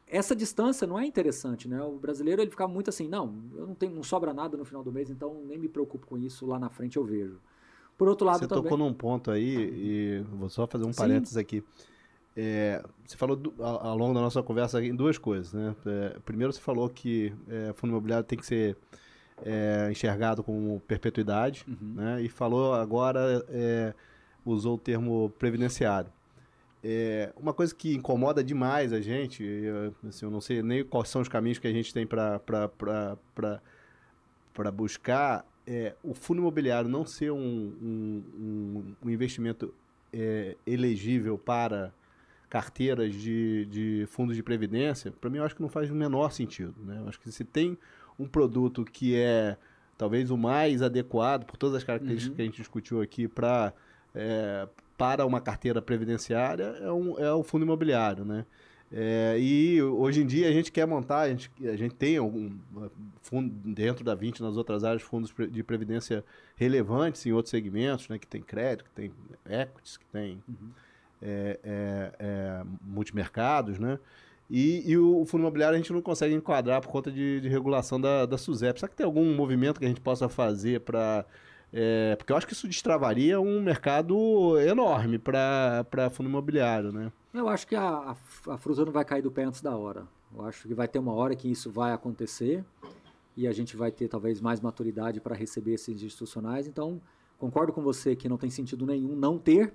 Essa 0.07 0.37
distância 0.37 0.87
não 0.87 0.99
é 0.99 1.05
interessante, 1.05 1.67
né? 1.67 1.83
O 1.83 1.97
brasileiro 1.97 2.41
ele 2.41 2.51
fica 2.51 2.69
muito 2.69 2.91
assim, 2.91 3.09
não, 3.09 3.43
eu 3.57 3.67
não 3.67 3.75
tenho, 3.75 3.93
não 3.93 4.05
sobra 4.05 4.33
nada 4.33 4.57
no 4.57 4.65
final 4.65 4.85
do 4.85 4.93
mês, 4.93 5.11
então 5.11 5.43
nem 5.49 5.59
me 5.59 5.69
preocupo 5.69 6.07
com 6.07 6.17
isso, 6.17 6.47
lá 6.47 6.59
na 6.59 6.69
frente 6.69 6.97
eu 6.97 7.05
vejo. 7.05 7.41
Por 7.99 8.07
outro 8.07 8.27
lado, 8.27 8.41
você 8.41 8.47
também... 8.47 8.65
tocou 8.65 8.79
num 8.79 8.93
ponto 8.93 9.31
aí 9.31 9.57
e 9.57 10.25
vou 10.35 10.49
só 10.49 10.67
fazer 10.67 10.85
um 10.85 10.93
parênteses 10.93 11.37
aqui. 11.37 11.65
É, 12.37 12.83
você 13.05 13.17
falou 13.17 13.35
do, 13.35 13.55
ao, 13.59 13.87
ao, 13.87 13.97
longo 13.97 14.13
da 14.13 14.21
nossa 14.21 14.43
conversa 14.43 14.85
em 14.85 14.95
duas 14.95 15.17
coisas, 15.17 15.55
né? 15.55 15.75
É, 15.87 16.19
primeiro 16.25 16.53
você 16.53 16.61
falou 16.61 16.89
que 16.91 17.33
é, 17.49 17.73
fundo 17.73 17.93
imobiliário 17.93 18.27
tem 18.27 18.39
que 18.39 18.45
ser 18.45 18.77
é, 19.43 19.89
enxergado 19.91 20.43
como 20.43 20.81
perpetuidade, 20.81 21.65
uhum. 21.67 21.95
né? 21.95 22.23
E 22.23 22.29
falou 22.29 22.75
agora 22.75 23.43
é, 23.49 23.95
usou 24.45 24.75
o 24.75 24.79
termo 24.79 25.33
previdenciário. 25.39 26.13
É, 26.85 27.33
uma 27.37 27.55
coisa 27.55 27.75
que 27.75 27.95
incomoda 27.95 28.45
demais 28.45 28.93
a 28.93 29.01
gente, 29.01 29.43
eu, 29.43 29.95
assim, 30.07 30.27
eu 30.27 30.31
não 30.31 30.41
sei 30.41 30.63
nem 30.63 30.85
quais 30.85 31.09
são 31.09 31.23
os 31.23 31.29
caminhos 31.29 31.59
que 31.59 31.67
a 31.67 31.73
gente 31.73 31.93
tem 31.93 32.07
para 32.07 32.41
buscar, 34.73 35.45
é 35.67 35.95
o 36.05 36.15
fundo 36.15 36.41
imobiliário 36.41 36.89
não 36.89 37.05
ser 37.05 37.33
um, 37.33 37.39
um, 37.39 38.23
um, 38.39 38.95
um 39.05 39.11
investimento 39.11 39.75
é, 40.13 40.55
elegível 40.67 41.37
para 41.37 41.93
carteiras 42.49 43.15
de, 43.15 43.67
de 43.67 44.07
fundos 44.09 44.37
de 44.37 44.43
previdência, 44.43 45.11
para 45.11 45.29
mim 45.29 45.39
eu 45.39 45.45
acho 45.45 45.55
que 45.55 45.63
não 45.63 45.69
faz 45.69 45.91
o 45.91 45.95
menor 45.95 46.31
sentido. 46.33 46.75
Né? 46.85 46.99
Eu 47.01 47.09
acho 47.09 47.21
que 47.21 47.31
se 47.31 47.45
tem 47.45 47.77
um 48.19 48.27
produto 48.27 48.85
que 48.85 49.17
é 49.17 49.57
talvez 49.99 50.31
o 50.31 50.37
mais 50.37 50.83
adequado, 50.83 51.45
por 51.45 51.57
todas 51.57 51.77
as 51.77 51.85
características 51.85 52.29
uhum. 52.31 52.37
que 52.37 52.43
a 52.43 52.45
gente 52.45 52.57
discutiu 52.57 53.01
aqui, 53.01 53.27
pra, 53.27 53.73
é, 54.15 54.69
para 54.97 55.25
uma 55.25 55.41
carteira 55.41 55.81
previdenciária, 55.81 56.65
é, 56.81 56.93
um, 56.93 57.19
é 57.19 57.33
o 57.33 57.43
fundo 57.43 57.65
imobiliário. 57.65 58.25
Né? 58.25 58.45
É, 58.93 59.37
e 59.39 59.83
hoje 59.83 60.23
em 60.23 60.27
dia 60.27 60.49
a 60.49 60.53
gente 60.53 60.71
quer 60.71 60.87
montar, 60.87 61.21
a 61.21 61.29
gente, 61.31 61.51
a 61.67 61.77
gente 61.77 61.95
tem 61.95 62.19
algum 62.19 62.51
fundo 63.23 63.53
dentro 63.73 64.05
da 64.05 64.15
20, 64.15 64.43
nas 64.43 64.57
outras 64.57 64.85
áreas, 64.85 65.03
fundos 65.03 65.33
de 65.51 65.63
previdência 65.63 66.25
relevantes 66.55 67.25
em 67.27 67.33
outros 67.33 67.51
segmentos, 67.51 68.09
né, 68.09 68.19
que 68.19 68.27
tem 68.27 68.43
crédito, 68.43 68.85
que 68.85 68.91
tem 68.91 69.13
equities, 69.49 69.97
que 69.97 70.07
tem 70.07 70.43
uhum 70.47 70.71
é, 71.23 71.59
é, 71.63 72.13
é, 72.19 72.63
multimercados, 72.83 73.79
né? 73.79 73.99
E, 74.49 74.89
e, 74.89 74.97
o 74.97 75.25
fundo 75.25 75.41
imobiliário 75.41 75.75
a 75.75 75.79
gente 75.79 75.93
não 75.93 76.01
consegue 76.01 76.33
enquadrar 76.33 76.81
por 76.81 76.89
conta 76.89 77.11
de, 77.11 77.41
de 77.41 77.49
regulação 77.49 78.01
da, 78.01 78.27
da 78.27 78.39
SUSEP. 78.39 78.79
Será 78.79 78.89
que 78.89 78.95
tem 78.95 79.05
algum 79.05 79.35
movimento 79.35 79.81
que 79.81 79.85
a 79.85 79.89
gente 79.89 80.01
possa 80.01 80.29
fazer 80.29 80.81
para. 80.81 81.25
É, 81.73 82.15
porque 82.15 82.33
eu 82.33 82.37
acho 82.37 82.47
que 82.47 82.53
isso 82.53 82.69
destravaria 82.69 83.41
um 83.41 83.61
mercado 83.61 84.57
enorme 84.61 85.19
para 85.19 86.11
fundo 86.13 86.29
imobiliário, 86.29 86.93
né? 86.93 87.11
Eu 87.35 87.49
acho 87.49 87.67
que 87.67 87.75
a, 87.75 88.17
a, 88.49 88.57
Frusa 88.57 88.85
não 88.85 88.93
vai 88.93 89.05
cair 89.05 89.21
do 89.21 89.33
pé 89.33 89.45
antes 89.45 89.61
da 89.61 89.77
hora. 89.77 90.07
Eu 90.35 90.45
acho 90.47 90.67
que 90.67 90.75
vai 90.75 90.87
ter 90.87 90.99
uma 90.99 91.13
hora 91.13 91.35
que 91.35 91.51
isso 91.51 91.71
vai 91.71 91.93
acontecer 91.93 92.65
e 93.37 93.47
a 93.47 93.53
gente 93.53 93.77
vai 93.77 93.91
ter 93.91 94.09
talvez 94.09 94.41
mais 94.41 94.61
maturidade 94.61 95.21
para 95.21 95.35
receber 95.35 95.75
esses 95.75 96.03
institucionais. 96.03 96.67
Então, 96.67 97.01
concordo 97.37 97.73
com 97.73 97.83
você 97.83 98.17
que 98.17 98.29
não 98.29 98.39
tem 98.39 98.49
sentido 98.49 98.87
nenhum 98.87 99.15
não 99.15 99.39
ter, 99.39 99.75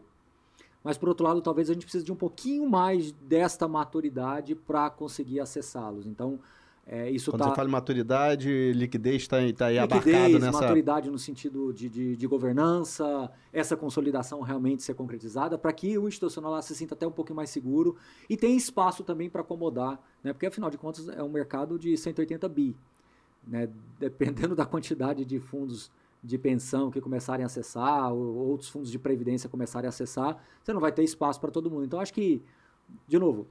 mas 0.84 0.98
por 0.98 1.10
outro 1.10 1.26
lado, 1.26 1.42
talvez 1.42 1.70
a 1.70 1.74
gente 1.74 1.84
precise 1.84 2.04
de 2.04 2.12
um 2.12 2.16
pouquinho 2.16 2.70
mais 2.70 3.12
desta 3.12 3.68
maturidade 3.68 4.56
para 4.56 4.90
conseguir 4.90 5.40
acessá-los. 5.40 6.08
Então, 6.08 6.40
é, 6.86 7.10
isso 7.10 7.32
Quando 7.32 7.42
tá... 7.44 7.50
você 7.50 7.56
fala 7.56 7.70
em 7.70 7.72
maturidade, 7.72 8.74
liquidez 8.74 9.22
está 9.22 9.38
tá 9.38 9.68
aí 9.68 9.80
liquidez, 9.80 10.16
abarcado 10.16 10.40
nessa... 10.40 10.62
maturidade 10.62 11.10
no 11.12 11.20
sentido 11.20 11.72
de, 11.72 11.88
de, 11.88 12.16
de, 12.16 12.28
governança, 12.28 13.32
essa 13.54 13.78
consolidação 13.78 14.42
realmente 14.42 14.82
ser 14.82 14.96
concretizada, 14.96 15.58
para 15.58 15.72
que 15.72 15.98
o 15.98 16.08
institucional 16.08 16.52
lá 16.52 16.62
se 16.62 16.76
sinta 16.76 16.96
até 16.96 17.06
um 17.06 17.12
pouquinho 17.12 17.36
mais 17.36 17.52
seguro 17.52 17.96
e 18.28 18.36
tenha 18.36 18.58
espaço 18.58 19.04
também 19.04 19.30
para 19.30 19.42
acomodar, 19.42 20.02
né? 20.24 20.34
porque 20.34 20.48
afinal 20.48 20.70
de 20.70 20.78
contas 20.78 21.08
é 21.08 21.22
um 21.22 21.30
mercado 21.30 21.78
de 21.78 21.96
180 21.96 22.50
bi. 22.50 22.76
Né? 23.48 23.70
Dependendo 24.00 24.54
da 24.56 24.66
quantidade 24.66 25.24
de 25.24 25.40
fundos 25.40 25.92
de 26.24 26.38
pensão 26.38 26.92
que 26.92 27.02
começarem 27.02 27.44
a 27.44 27.48
acessar, 27.48 28.14
ou 28.14 28.50
outros 28.50 28.70
fundos 28.70 28.92
de 28.92 29.00
previdência 29.00 29.50
começarem 29.50 29.88
a 29.88 29.90
acessar, 29.90 30.38
você 30.64 30.72
não 30.74 30.80
vai 30.80 30.92
ter 30.92 31.04
espaço 31.04 31.40
para 31.40 31.50
todo 31.50 31.70
mundo. 31.70 31.86
Então, 31.86 32.00
acho 32.00 32.14
que, 32.14 32.44
de 33.08 33.18
novo, 33.18 33.48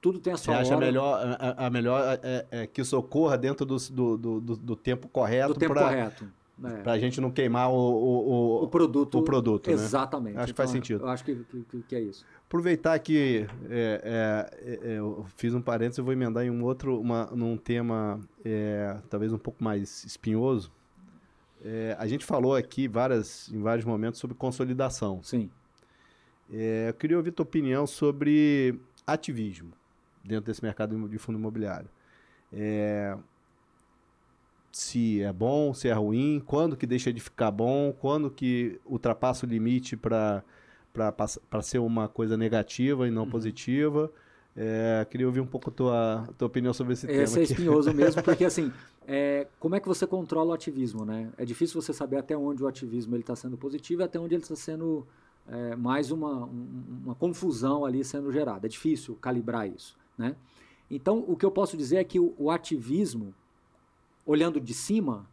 tudo 0.00 0.18
tem 0.18 0.32
a 0.32 0.36
sua 0.36 0.54
Você 0.54 0.60
acha 0.60 0.76
hora. 0.76 0.86
melhor, 0.86 1.36
a, 1.40 1.66
a 1.66 1.70
melhor 1.70 2.20
é, 2.22 2.46
é, 2.50 2.66
que 2.66 2.80
isso 2.80 2.96
ocorra 2.96 3.36
dentro 3.36 3.64
do, 3.66 3.76
do, 3.76 4.16
do, 4.16 4.40
do 4.40 4.76
tempo 4.76 5.08
correto? 5.08 5.54
Do 5.54 5.58
tempo 5.58 5.72
pra, 5.72 5.84
correto. 5.84 6.28
É. 6.62 6.82
Para 6.82 6.92
a 6.92 6.98
gente 6.98 7.20
não 7.20 7.30
queimar 7.30 7.70
o, 7.70 7.74
o, 7.74 8.62
o, 8.62 8.68
produto. 8.68 9.18
O 9.18 9.22
produto 9.22 9.66
né? 9.66 9.72
Exatamente. 9.72 10.36
Acho 10.36 10.42
então, 10.42 10.46
que 10.46 10.56
faz 10.56 10.70
então, 10.70 10.82
sentido. 10.82 11.04
Eu 11.04 11.08
acho 11.08 11.24
que, 11.24 11.34
que, 11.68 11.82
que 11.82 11.96
é 11.96 12.00
isso. 12.00 12.24
Aproveitar 12.46 12.96
que 13.00 13.46
é, 13.68 14.48
é, 14.62 14.88
é, 14.92 14.98
eu 14.98 15.26
fiz 15.36 15.52
um 15.52 15.60
parênteses, 15.60 15.98
eu 15.98 16.04
vou 16.04 16.12
emendar 16.12 16.44
em 16.44 16.50
um 16.50 16.62
outro, 16.62 17.00
uma, 17.00 17.26
num 17.34 17.56
tema 17.56 18.20
é, 18.44 18.96
talvez 19.10 19.32
um 19.32 19.38
pouco 19.38 19.64
mais 19.64 20.04
espinhoso, 20.04 20.70
é, 21.64 21.96
a 21.98 22.06
gente 22.06 22.26
falou 22.26 22.54
aqui 22.54 22.86
várias, 22.86 23.50
em 23.50 23.60
vários 23.62 23.86
momentos 23.86 24.20
sobre 24.20 24.36
consolidação. 24.36 25.22
Sim. 25.22 25.50
É, 26.52 26.90
eu 26.90 26.94
queria 26.94 27.16
ouvir 27.16 27.32
tua 27.32 27.44
opinião 27.44 27.86
sobre 27.86 28.78
ativismo 29.06 29.72
dentro 30.22 30.44
desse 30.44 30.62
mercado 30.62 31.08
de 31.08 31.16
fundo 31.16 31.38
imobiliário. 31.38 31.88
É, 32.52 33.16
se 34.70 35.22
é 35.22 35.32
bom, 35.32 35.72
se 35.72 35.88
é 35.88 35.92
ruim, 35.92 36.42
quando 36.44 36.76
que 36.76 36.86
deixa 36.86 37.12
de 37.12 37.20
ficar 37.20 37.50
bom, 37.50 37.92
quando 37.92 38.30
que 38.30 38.78
ultrapassa 38.84 39.46
o 39.46 39.48
limite 39.48 39.96
para 39.96 40.42
ser 41.62 41.78
uma 41.78 42.08
coisa 42.08 42.36
negativa 42.36 43.08
e 43.08 43.10
não 43.10 43.22
uhum. 43.22 43.30
positiva. 43.30 44.12
É, 44.56 45.04
queria 45.10 45.26
ouvir 45.26 45.40
um 45.40 45.46
pouco 45.46 45.68
a 45.68 45.72
tua, 45.72 46.28
tua 46.38 46.46
opinião 46.46 46.72
sobre 46.72 46.92
esse, 46.92 47.06
esse 47.06 47.12
tema. 47.12 47.24
Esse 47.24 47.40
é 47.40 47.42
espinhoso 47.42 47.92
mesmo, 47.94 48.22
porque 48.22 48.44
assim, 48.44 48.72
é, 49.06 49.48
como 49.58 49.74
é 49.74 49.80
que 49.80 49.88
você 49.88 50.06
controla 50.06 50.50
o 50.50 50.52
ativismo, 50.52 51.04
né? 51.04 51.32
É 51.36 51.44
difícil 51.44 51.80
você 51.80 51.92
saber 51.92 52.18
até 52.18 52.36
onde 52.36 52.62
o 52.62 52.68
ativismo 52.68 53.16
está 53.16 53.34
sendo 53.34 53.56
positivo 53.56 54.02
e 54.02 54.04
até 54.04 54.18
onde 54.18 54.34
ele 54.34 54.42
está 54.42 54.54
sendo 54.54 55.04
é, 55.48 55.74
mais 55.74 56.12
uma, 56.12 56.44
uma 57.04 57.14
confusão 57.16 57.84
ali 57.84 58.04
sendo 58.04 58.30
gerada. 58.30 58.66
É 58.66 58.68
difícil 58.68 59.16
calibrar 59.16 59.68
isso, 59.68 59.98
né? 60.16 60.36
Então, 60.90 61.24
o 61.26 61.36
que 61.36 61.44
eu 61.44 61.50
posso 61.50 61.76
dizer 61.76 61.96
é 61.96 62.04
que 62.04 62.20
o, 62.20 62.34
o 62.38 62.50
ativismo, 62.50 63.34
olhando 64.24 64.60
de 64.60 64.74
cima, 64.74 65.26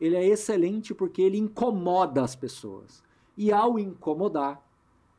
ele 0.00 0.16
é 0.16 0.26
excelente 0.26 0.92
porque 0.92 1.22
ele 1.22 1.38
incomoda 1.38 2.22
as 2.22 2.36
pessoas. 2.36 3.02
E 3.36 3.52
ao 3.52 3.78
incomodar, 3.78 4.65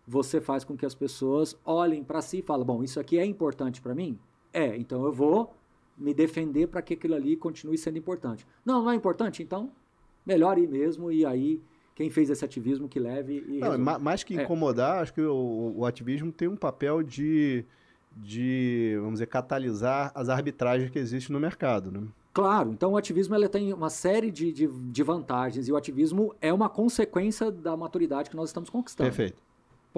você 0.08 0.40
faz 0.40 0.64
com 0.64 0.78
que 0.78 0.86
as 0.86 0.96
pessoas 0.96 1.56
olhem 1.66 2.04
para 2.04 2.22
si 2.22 2.40
e 2.40 2.42
falem: 2.42 2.66
bom, 2.66 2.84
isso 2.84 3.00
aqui 3.00 3.20
é 3.20 3.26
importante 3.26 3.82
para 3.82 3.94
mim? 3.94 4.18
É, 4.54 4.76
então 4.78 5.04
eu 5.06 5.12
vou 5.12 5.54
me 5.98 6.14
defender 6.14 6.68
para 6.68 6.82
que 6.82 6.94
aquilo 6.94 7.16
ali 7.16 7.36
continue 7.36 7.78
sendo 7.78 7.98
importante. 7.98 8.46
Não, 8.66 8.84
não 8.84 8.92
é 8.92 8.96
importante? 8.96 9.44
Então, 9.44 9.70
melhor 10.26 10.58
ir 10.58 10.68
mesmo 10.68 11.12
e 11.12 11.26
aí 11.26 11.62
quem 11.96 12.10
fez 12.10 12.30
esse 12.30 12.46
ativismo 12.46 12.88
que 12.88 13.00
leve 13.00 13.44
e 13.48 13.60
Não, 13.60 13.78
ma- 13.78 13.98
mais 14.00 14.24
que 14.24 14.38
É. 14.38 14.44
incomodar, 14.44 15.02
acho 15.02 15.14
que 15.14 15.22
o, 15.22 15.74
o 15.78 15.86
ativismo 15.86 16.32
tem 16.32 16.48
um 16.48 16.56
papel 16.56 17.02
de, 17.02 17.66
de, 18.16 18.94
vamos 18.98 19.14
dizer, 19.14 19.28
catalisar 19.28 20.12
as 20.14 20.30
arbitragens 20.30 20.90
que 20.90 21.00
existem 21.00 21.34
no 21.34 21.40
mercado, 21.40 21.92
né? 21.92 22.04
Claro, 22.34 22.72
então 22.72 22.92
o 22.92 22.98
ativismo 22.98 23.34
ele 23.34 23.50
tem 23.50 23.74
uma 23.74 23.90
série 23.90 24.30
de, 24.30 24.52
de, 24.52 24.68
de 24.68 25.04
vantagens 25.04 25.68
e 25.68 25.72
o 25.72 25.76
ativismo 25.76 26.36
é 26.40 26.54
uma 26.54 26.70
consequência 26.70 27.52
da 27.52 27.76
maturidade 27.76 28.30
que 28.30 28.36
nós 28.36 28.50
estamos 28.50 28.70
conquistando. 28.70 29.10
Perfeito. 29.10 29.42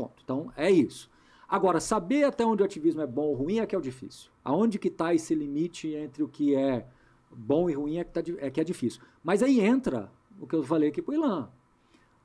Ponto. 0.01 0.21
Então 0.23 0.51
é 0.55 0.69
isso. 0.69 1.09
Agora, 1.47 1.79
saber 1.79 2.23
até 2.25 2.45
onde 2.45 2.61
o 2.61 2.65
ativismo 2.65 3.01
é 3.01 3.07
bom 3.07 3.23
ou 3.23 3.33
ruim 3.33 3.59
é 3.59 3.65
que 3.65 3.75
é 3.75 3.77
o 3.77 3.81
difícil. 3.81 4.29
Aonde 4.43 4.77
que 4.77 4.87
está 4.87 5.13
esse 5.13 5.33
limite 5.33 5.87
entre 5.95 6.21
o 6.21 6.27
que 6.27 6.55
é 6.55 6.85
bom 7.31 7.69
e 7.69 7.73
ruim 7.73 7.97
é 7.97 8.03
que, 8.03 8.11
tá 8.11 8.21
é 8.37 8.49
que 8.51 8.61
é 8.61 8.63
difícil. 8.63 9.01
Mas 9.23 9.41
aí 9.41 9.59
entra 9.59 10.11
o 10.39 10.45
que 10.45 10.55
eu 10.55 10.63
falei 10.63 10.89
aqui 10.89 11.01
para 11.01 11.11
o 11.11 11.15
Ilan. 11.15 11.49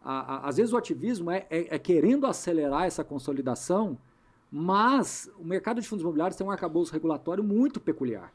Às 0.02 0.58
vezes 0.58 0.72
o 0.72 0.76
ativismo 0.76 1.30
é, 1.30 1.46
é- 1.48 1.74
é 1.76 1.78
querendo 1.78 2.26
acelerar 2.26 2.84
essa 2.84 3.02
consolidação, 3.02 3.96
mas 4.50 5.30
o 5.38 5.44
mercado 5.44 5.80
de 5.80 5.88
fundos 5.88 6.02
imobiliários 6.02 6.36
tem 6.36 6.46
um 6.46 6.50
arcabouço 6.50 6.92
regulatório 6.92 7.42
muito 7.42 7.80
peculiar. 7.80 8.30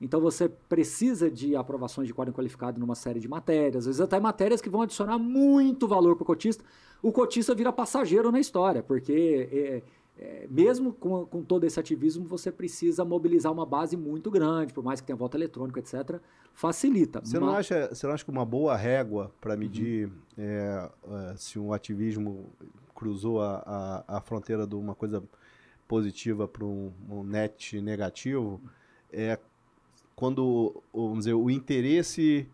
Então 0.00 0.20
você 0.20 0.48
precisa 0.48 1.30
de 1.30 1.56
aprovações 1.56 2.06
de 2.06 2.14
quadro 2.14 2.32
qualificado 2.32 2.78
numa 2.78 2.94
série 2.94 3.18
de 3.20 3.28
matérias, 3.28 3.78
às 3.78 3.86
vezes 3.86 4.00
até 4.00 4.20
matérias 4.20 4.60
que 4.60 4.70
vão 4.70 4.82
adicionar 4.82 5.18
muito 5.18 5.88
valor 5.88 6.14
para 6.14 6.22
o 6.22 6.26
cotista. 6.26 6.64
O 7.02 7.12
cotista 7.12 7.54
vira 7.54 7.72
passageiro 7.72 8.30
na 8.30 8.38
história, 8.40 8.82
porque 8.82 9.48
é, 9.52 9.82
é, 10.20 10.46
mesmo 10.50 10.92
com, 10.92 11.24
com 11.26 11.42
todo 11.42 11.64
esse 11.64 11.78
ativismo, 11.78 12.24
você 12.24 12.50
precisa 12.50 13.04
mobilizar 13.04 13.52
uma 13.52 13.64
base 13.64 13.96
muito 13.96 14.30
grande, 14.30 14.72
por 14.72 14.82
mais 14.82 15.00
que 15.00 15.06
tenha 15.06 15.16
voto 15.16 15.36
eletrônico, 15.36 15.78
etc. 15.78 16.20
Facilita. 16.52 17.20
Você 17.24 17.38
não, 17.38 17.48
Mas- 17.48 17.70
acha, 17.70 17.94
você 17.94 18.06
não 18.06 18.14
acha 18.14 18.24
que 18.24 18.30
uma 18.30 18.44
boa 18.44 18.76
régua 18.76 19.32
para 19.40 19.56
medir 19.56 20.10
é, 20.36 20.90
é, 21.08 21.36
se 21.36 21.58
um 21.58 21.72
ativismo 21.72 22.50
cruzou 22.94 23.40
a, 23.40 24.04
a, 24.08 24.16
a 24.16 24.20
fronteira 24.20 24.66
de 24.66 24.74
uma 24.74 24.94
coisa 24.94 25.22
positiva 25.86 26.48
para 26.48 26.64
um, 26.64 26.92
um 27.08 27.22
net 27.22 27.80
negativo 27.80 28.60
é 29.10 29.38
quando 30.18 30.74
o- 30.92 31.02
vamos 31.08 31.18
dizer, 31.20 31.34
o 31.34 31.48
interesse, 31.48 32.48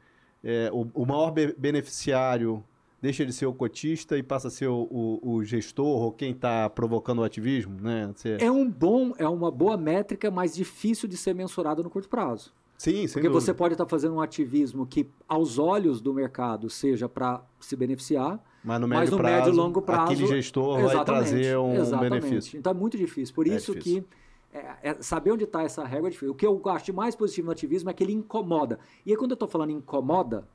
é, 0.45 0.69
o, 0.71 0.87
o 0.93 1.07
maior 1.07 1.31
be- 1.31 1.55
beneficiário 1.57 2.63
deixa 3.01 3.25
de 3.25 3.33
ser 3.33 3.47
o 3.47 3.55
cotista 3.55 4.19
e 4.19 4.23
passa 4.23 4.49
a 4.49 4.51
ser 4.51 4.67
o, 4.69 4.87
o- 4.91 5.21
o 5.37 5.45
gestor 5.45 6.03
ou 6.03 6.13
quem 6.13 6.33
está 6.33 6.69
provocando 6.69 7.21
o 7.21 7.25
ativismo, 7.25 7.81
né? 7.81 8.11
Você- 8.15 8.37
É 8.39 8.51
um 8.51 8.71
bom, 8.71 9.13
é 9.19 9.27
uma 9.27 9.51
boa 9.51 9.79
métrica, 9.79 10.31
mas 10.31 10.55
difícil 10.55 11.09
de 11.09 11.17
ser 11.17 11.35
mensurada 11.35 11.83
no 11.83 11.89
curto 11.89 12.07
prazo. 12.09 12.53
Sim, 12.77 13.07
Porque 13.07 13.29
dúvida. 13.29 13.33
você 13.41 13.55
pode 13.55 13.73
estar 13.75 13.87
fazendo 13.87 14.15
um 14.17 14.21
ativismo 14.21 14.85
que, 14.87 15.09
aos 15.27 15.59
olhos 15.59 16.03
do 16.03 16.13
mercado, 16.13 16.69
seja 16.69 17.09
para 17.09 17.43
se 17.61 17.75
beneficiar, 17.77 18.43
Mas 18.63 18.81
no 18.81 18.87
mas 18.89 18.99
médio 19.01 19.13
no 19.13 19.19
prazo, 19.19 19.37
médio 19.37 19.53
e 19.53 19.57
longo 19.57 19.81
prazo. 19.81 20.13
aquele 20.13 20.27
gestor 20.27 20.83
vai 20.83 21.05
trazer 21.05 21.57
um 21.57 21.75
exatamente. 21.77 22.11
benefício. 22.21 22.59
Então 22.59 22.73
é 22.73 22.75
muito 22.75 22.99
difícil. 22.99 23.35
Por 23.35 23.47
É 23.47 23.55
isso 23.57 23.75
difícil. 23.75 24.03
que 24.03 24.09
é, 24.55 24.91
é, 24.91 25.03
saber 25.03 25.33
onde 25.33 25.45
está 25.45 25.63
essa 25.63 25.85
régua 25.85 26.09
é 26.09 26.11
difícil. 26.13 26.33
O 26.33 26.35
que 26.35 26.47
eu 26.47 26.61
acho 26.67 26.87
de 26.87 26.93
mais 26.93 27.15
positivo 27.17 27.47
no 27.47 27.53
ativismo 27.53 27.91
é 27.91 27.93
que 27.93 28.03
ele 28.05 28.13
incomoda. 28.13 28.79
E 29.05 29.11
aí, 29.11 29.17
quando 29.17 29.33
eu 29.33 29.35
estou 29.35 29.49
falando 29.49 29.71
incomoda, 29.71 30.47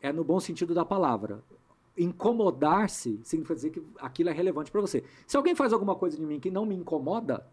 é 0.00 0.12
no 0.12 0.22
bom 0.22 0.38
sentido 0.38 0.74
da 0.74 0.84
palavra. 0.84 1.42
Incomodar-se 1.96 3.18
significa 3.24 3.54
dizer 3.54 3.70
que 3.70 3.82
aquilo 3.98 4.28
é 4.28 4.32
relevante 4.32 4.70
para 4.70 4.80
você. 4.80 5.02
Se 5.26 5.36
alguém 5.36 5.54
faz 5.54 5.72
alguma 5.72 5.94
coisa 5.94 6.16
de 6.16 6.24
mim 6.24 6.38
que 6.38 6.50
não 6.50 6.66
me 6.66 6.74
incomoda, 6.74 7.46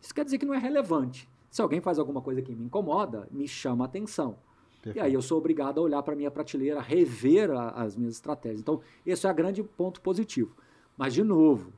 isso 0.00 0.14
quer 0.14 0.24
dizer 0.24 0.38
que 0.38 0.46
não 0.46 0.54
é 0.54 0.58
relevante. 0.58 1.28
Se 1.50 1.60
alguém 1.62 1.80
faz 1.80 1.98
alguma 1.98 2.20
coisa 2.20 2.40
que 2.42 2.54
me 2.54 2.64
incomoda, 2.64 3.28
me 3.30 3.46
chama 3.48 3.84
a 3.84 3.86
atenção. 3.86 4.36
E 4.80 4.82
Perfeito. 4.84 5.04
aí 5.04 5.14
eu 5.14 5.22
sou 5.22 5.38
obrigado 5.38 5.78
a 5.78 5.82
olhar 5.82 6.02
para 6.02 6.12
a 6.14 6.16
minha 6.16 6.30
prateleira, 6.30 6.80
rever 6.80 7.50
a- 7.50 7.70
as 7.70 7.96
minhas 7.96 8.14
estratégias. 8.14 8.60
Então, 8.60 8.80
esse 9.06 9.26
é 9.26 9.30
o 9.30 9.34
grande 9.34 9.62
ponto 9.62 10.00
positivo. 10.00 10.54
Mas, 10.96 11.14
de 11.14 11.22
novo, 11.24 11.72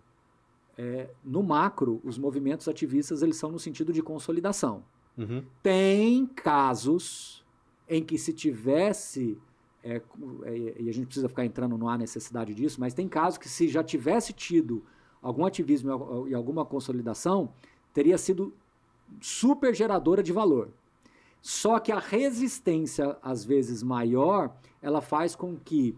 é, 0.76 1.10
no 1.24 1.42
macro, 1.42 2.00
os 2.04 2.18
movimentos 2.18 2.68
ativistas 2.68 3.22
eles 3.22 3.36
são 3.36 3.50
no 3.50 3.58
sentido 3.58 3.92
de 3.92 4.02
consolidação. 4.02 4.84
Uhum. 5.16 5.42
Tem 5.62 6.26
casos 6.26 7.44
em 7.88 8.02
que 8.02 8.18
se 8.18 8.32
tivesse, 8.32 9.38
é, 9.82 10.02
é, 10.42 10.74
e 10.78 10.88
a 10.88 10.92
gente 10.92 11.06
precisa 11.06 11.28
ficar 11.28 11.44
entrando, 11.44 11.78
não 11.78 11.88
há 11.88 11.96
necessidade 11.96 12.54
disso, 12.54 12.80
mas 12.80 12.92
tem 12.92 13.08
casos 13.08 13.38
que 13.38 13.48
se 13.48 13.68
já 13.68 13.82
tivesse 13.82 14.32
tido 14.32 14.84
algum 15.22 15.46
ativismo 15.46 16.26
e 16.26 16.30
e 16.30 16.34
alguma 16.34 16.64
consolidação, 16.64 17.52
teria 17.92 18.18
sido 18.18 18.52
super 19.20 19.74
geradora 19.74 20.22
de 20.22 20.32
valor. 20.32 20.70
Só 21.40 21.78
que 21.78 21.92
a 21.92 21.98
resistência, 21.98 23.16
às 23.22 23.44
vezes 23.44 23.82
maior, 23.82 24.54
ela 24.82 25.00
faz 25.00 25.34
com 25.34 25.56
que 25.56 25.96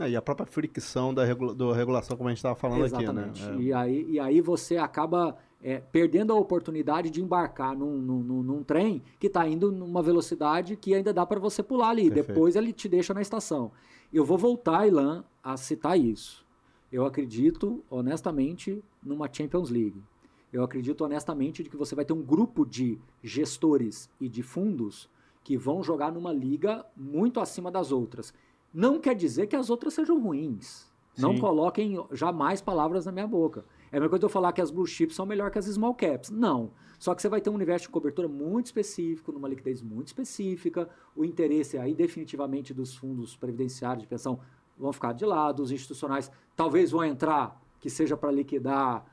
É, 0.00 0.10
e 0.10 0.16
a 0.16 0.22
própria 0.22 0.46
fricção 0.46 1.12
da, 1.12 1.24
regula- 1.24 1.54
da 1.54 1.74
regulação, 1.74 2.16
como 2.16 2.28
a 2.28 2.32
gente 2.32 2.38
estava 2.38 2.54
falando 2.54 2.84
Exatamente. 2.84 3.42
aqui, 3.42 3.52
né? 3.56 3.62
E, 3.62 3.72
aí, 3.72 4.06
e 4.10 4.20
aí 4.20 4.40
você 4.40 4.76
acaba 4.76 5.36
é, 5.62 5.78
perdendo 5.78 6.32
a 6.32 6.36
oportunidade 6.36 7.10
de 7.10 7.20
embarcar 7.22 7.76
num, 7.76 7.98
num, 7.98 8.20
num- 8.22 8.42
num 8.42 8.62
trem 8.62 9.02
que 9.18 9.26
está 9.26 9.46
indo 9.48 9.72
numa 9.72 10.02
velocidade 10.02 10.76
que 10.76 10.94
ainda 10.94 11.12
dá 11.12 11.26
para 11.26 11.40
você 11.40 11.62
pular 11.62 11.90
ali. 11.90 12.04
Perfeito. 12.10 12.28
Depois 12.28 12.54
ele 12.56 12.72
te 12.72 12.88
deixa 12.88 13.12
na 13.12 13.20
estação. 13.22 13.72
Eu 14.12 14.24
vou 14.24 14.38
voltar, 14.38 14.86
Ilan, 14.86 15.24
a 15.42 15.56
citar 15.56 15.98
isso. 15.98 16.46
Eu 16.90 17.04
acredito, 17.04 17.82
honestamente, 17.90 18.82
numa 19.02 19.28
Champions 19.30 19.68
League. 19.68 20.02
Eu 20.50 20.62
acredito 20.64 21.04
honestamente 21.04 21.62
de 21.62 21.68
que 21.68 21.76
você 21.76 21.94
vai 21.94 22.04
ter 22.06 22.14
um 22.14 22.22
grupo 22.22 22.64
de 22.64 22.98
gestores 23.22 24.08
e 24.18 24.28
de 24.28 24.42
fundos 24.42 25.10
que 25.44 25.56
vão 25.56 25.82
jogar 25.82 26.10
numa 26.10 26.32
liga 26.32 26.84
muito 26.96 27.38
acima 27.40 27.70
das 27.70 27.92
outras. 27.92 28.32
Não 28.72 29.00
quer 29.00 29.14
dizer 29.14 29.46
que 29.46 29.56
as 29.56 29.70
outras 29.70 29.94
sejam 29.94 30.20
ruins. 30.20 30.88
Não 31.16 31.34
Sim. 31.34 31.40
coloquem 31.40 31.98
jamais 32.12 32.60
palavras 32.60 33.06
na 33.06 33.12
minha 33.12 33.26
boca. 33.26 33.64
É 33.90 33.96
a 33.96 34.00
mesma 34.00 34.10
coisa 34.10 34.20
de 34.20 34.26
eu 34.26 34.30
falar 34.30 34.52
que 34.52 34.60
as 34.60 34.70
blue 34.70 34.86
chips 34.86 35.16
são 35.16 35.26
melhor 35.26 35.50
que 35.50 35.58
as 35.58 35.64
small 35.64 35.94
caps. 35.94 36.30
Não. 36.30 36.70
Só 36.98 37.14
que 37.14 37.20
você 37.20 37.28
vai 37.28 37.40
ter 37.40 37.50
um 37.50 37.54
universo 37.54 37.86
de 37.86 37.90
cobertura 37.90 38.28
muito 38.28 38.66
específico, 38.66 39.32
numa 39.32 39.48
liquidez 39.48 39.82
muito 39.82 40.08
específica. 40.08 40.88
O 41.16 41.24
interesse 41.24 41.76
aí 41.76 41.94
definitivamente 41.94 42.72
dos 42.72 42.94
fundos 42.94 43.36
previdenciários 43.36 44.02
de 44.02 44.08
pensão 44.08 44.38
vão 44.78 44.92
ficar 44.92 45.12
de 45.12 45.24
lado, 45.24 45.60
os 45.60 45.72
institucionais 45.72 46.30
talvez 46.54 46.92
vão 46.92 47.04
entrar, 47.04 47.60
que 47.80 47.90
seja 47.90 48.16
para 48.16 48.30
liquidar. 48.30 49.04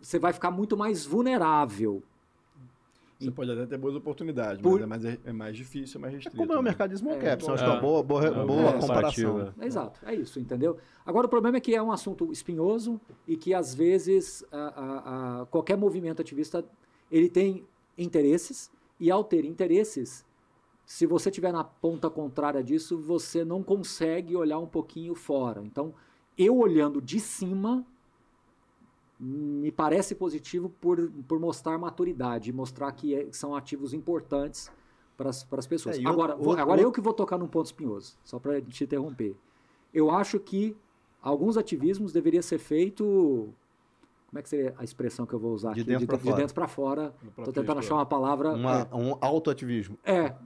Você 0.00 0.18
vai 0.18 0.32
ficar 0.32 0.50
muito 0.50 0.76
mais 0.76 1.06
vulnerável. 1.06 2.02
Você 3.20 3.30
pode 3.30 3.50
até 3.52 3.66
ter 3.66 3.76
boas 3.76 3.94
oportunidades, 3.94 4.62
Por- 4.62 4.80
mas 4.86 5.04
é 5.04 5.08
mais, 5.10 5.18
é 5.26 5.32
mais 5.32 5.56
difícil, 5.56 5.98
é 5.98 6.00
mais 6.00 6.14
É 6.14 6.16
restrito. 6.16 6.36
como 6.38 6.52
é 6.52 6.56
o 6.56 6.58
né? 6.62 6.64
mercado 6.70 6.90
de 6.90 6.96
small 6.96 7.14
É, 7.14 7.18
caps, 7.18 7.46
eu 7.46 7.54
acho 7.54 7.62
é. 7.62 7.66
que 7.66 7.70
é 7.70 7.74
uma 7.74 7.80
boa, 7.82 8.02
boa, 8.02 8.26
É, 8.26 8.30
boa 8.30 8.46
boa 8.46 8.72
comparação. 8.80 8.86
comparativa. 9.34 9.54
Exato, 9.66 10.00
é 10.06 10.14
isso, 10.14 10.40
entendeu? 10.40 10.78
Agora, 11.04 11.26
o 11.26 11.30
problema 11.30 11.58
é 11.58 11.60
que 11.60 11.74
é 11.74 11.82
um 11.82 11.92
assunto 11.92 12.32
espinhoso 12.32 12.98
e 13.28 13.36
que, 13.36 13.52
às 13.52 13.74
vezes, 13.74 14.42
a- 14.50 14.56
a- 14.58 15.40
a- 15.42 15.46
qualquer 15.46 15.76
movimento 15.76 16.22
ativista, 16.22 16.64
ele 17.10 17.28
tem 17.28 17.66
interesses 17.98 18.70
e, 18.98 19.10
ao 19.10 19.22
ter 19.22 19.44
interesses, 19.44 20.24
se 20.86 21.04
você 21.04 21.28
estiver 21.28 21.52
na 21.52 21.62
ponta 21.62 22.08
contrária 22.08 22.64
disso, 22.64 22.96
você 22.98 23.44
não 23.44 23.62
consegue 23.62 24.34
olhar 24.34 24.58
um 24.58 24.66
pouquinho 24.66 25.14
fora. 25.14 25.62
Então, 25.62 25.92
eu 26.38 26.56
olhando 26.56 27.02
de 27.02 27.20
cima, 27.20 27.84
me 29.22 29.70
parece 29.70 30.14
positivo 30.14 30.70
por, 30.80 31.10
por 31.28 31.38
mostrar 31.38 31.76
maturidade, 31.78 32.50
mostrar 32.52 32.90
que 32.92 33.14
é- 33.14 33.28
são 33.32 33.54
ativos 33.54 33.92
importantes 33.92 34.72
para 35.16 35.28
as 35.28 35.66
pessoas. 35.66 35.98
É, 35.98 36.00
agora, 36.00 36.32
outro- 36.32 36.36
vou- 36.38 36.48
outro- 36.48 36.62
agora 36.62 36.80
eu 36.80 36.90
que 36.90 37.00
vou 37.02 37.12
tocar 37.12 37.36
num 37.36 37.46
ponto 37.46 37.66
espinhoso, 37.66 38.16
só 38.24 38.38
para 38.38 38.60
te 38.62 38.82
interromper. 38.84 39.36
Eu 39.92 40.10
acho 40.10 40.40
que 40.40 40.74
alguns 41.20 41.58
ativismos 41.58 42.12
deveria 42.14 42.40
ser 42.40 42.56
feito. 42.58 43.52
Como 44.30 44.38
é 44.38 44.42
que 44.42 44.48
seria 44.48 44.74
a 44.78 44.84
expressão 44.84 45.26
que 45.26 45.34
eu 45.34 45.38
vou 45.40 45.52
usar 45.52 45.74
De 45.74 45.80
aqui? 45.80 45.90
dentro 45.90 46.06
pra 46.06 46.16
de 46.16 46.22
fora. 46.22 46.36
dentro 46.36 46.54
para 46.54 46.68
fora. 46.68 47.14
Estou 47.36 47.52
tentando 47.52 47.78
achar 47.80 47.94
uma 47.96 48.06
palavra. 48.06 48.52
Uma, 48.54 48.88
um 48.94 49.16
autoativismo. 49.20 49.98
É, 50.04 50.16
é, 50.18 50.36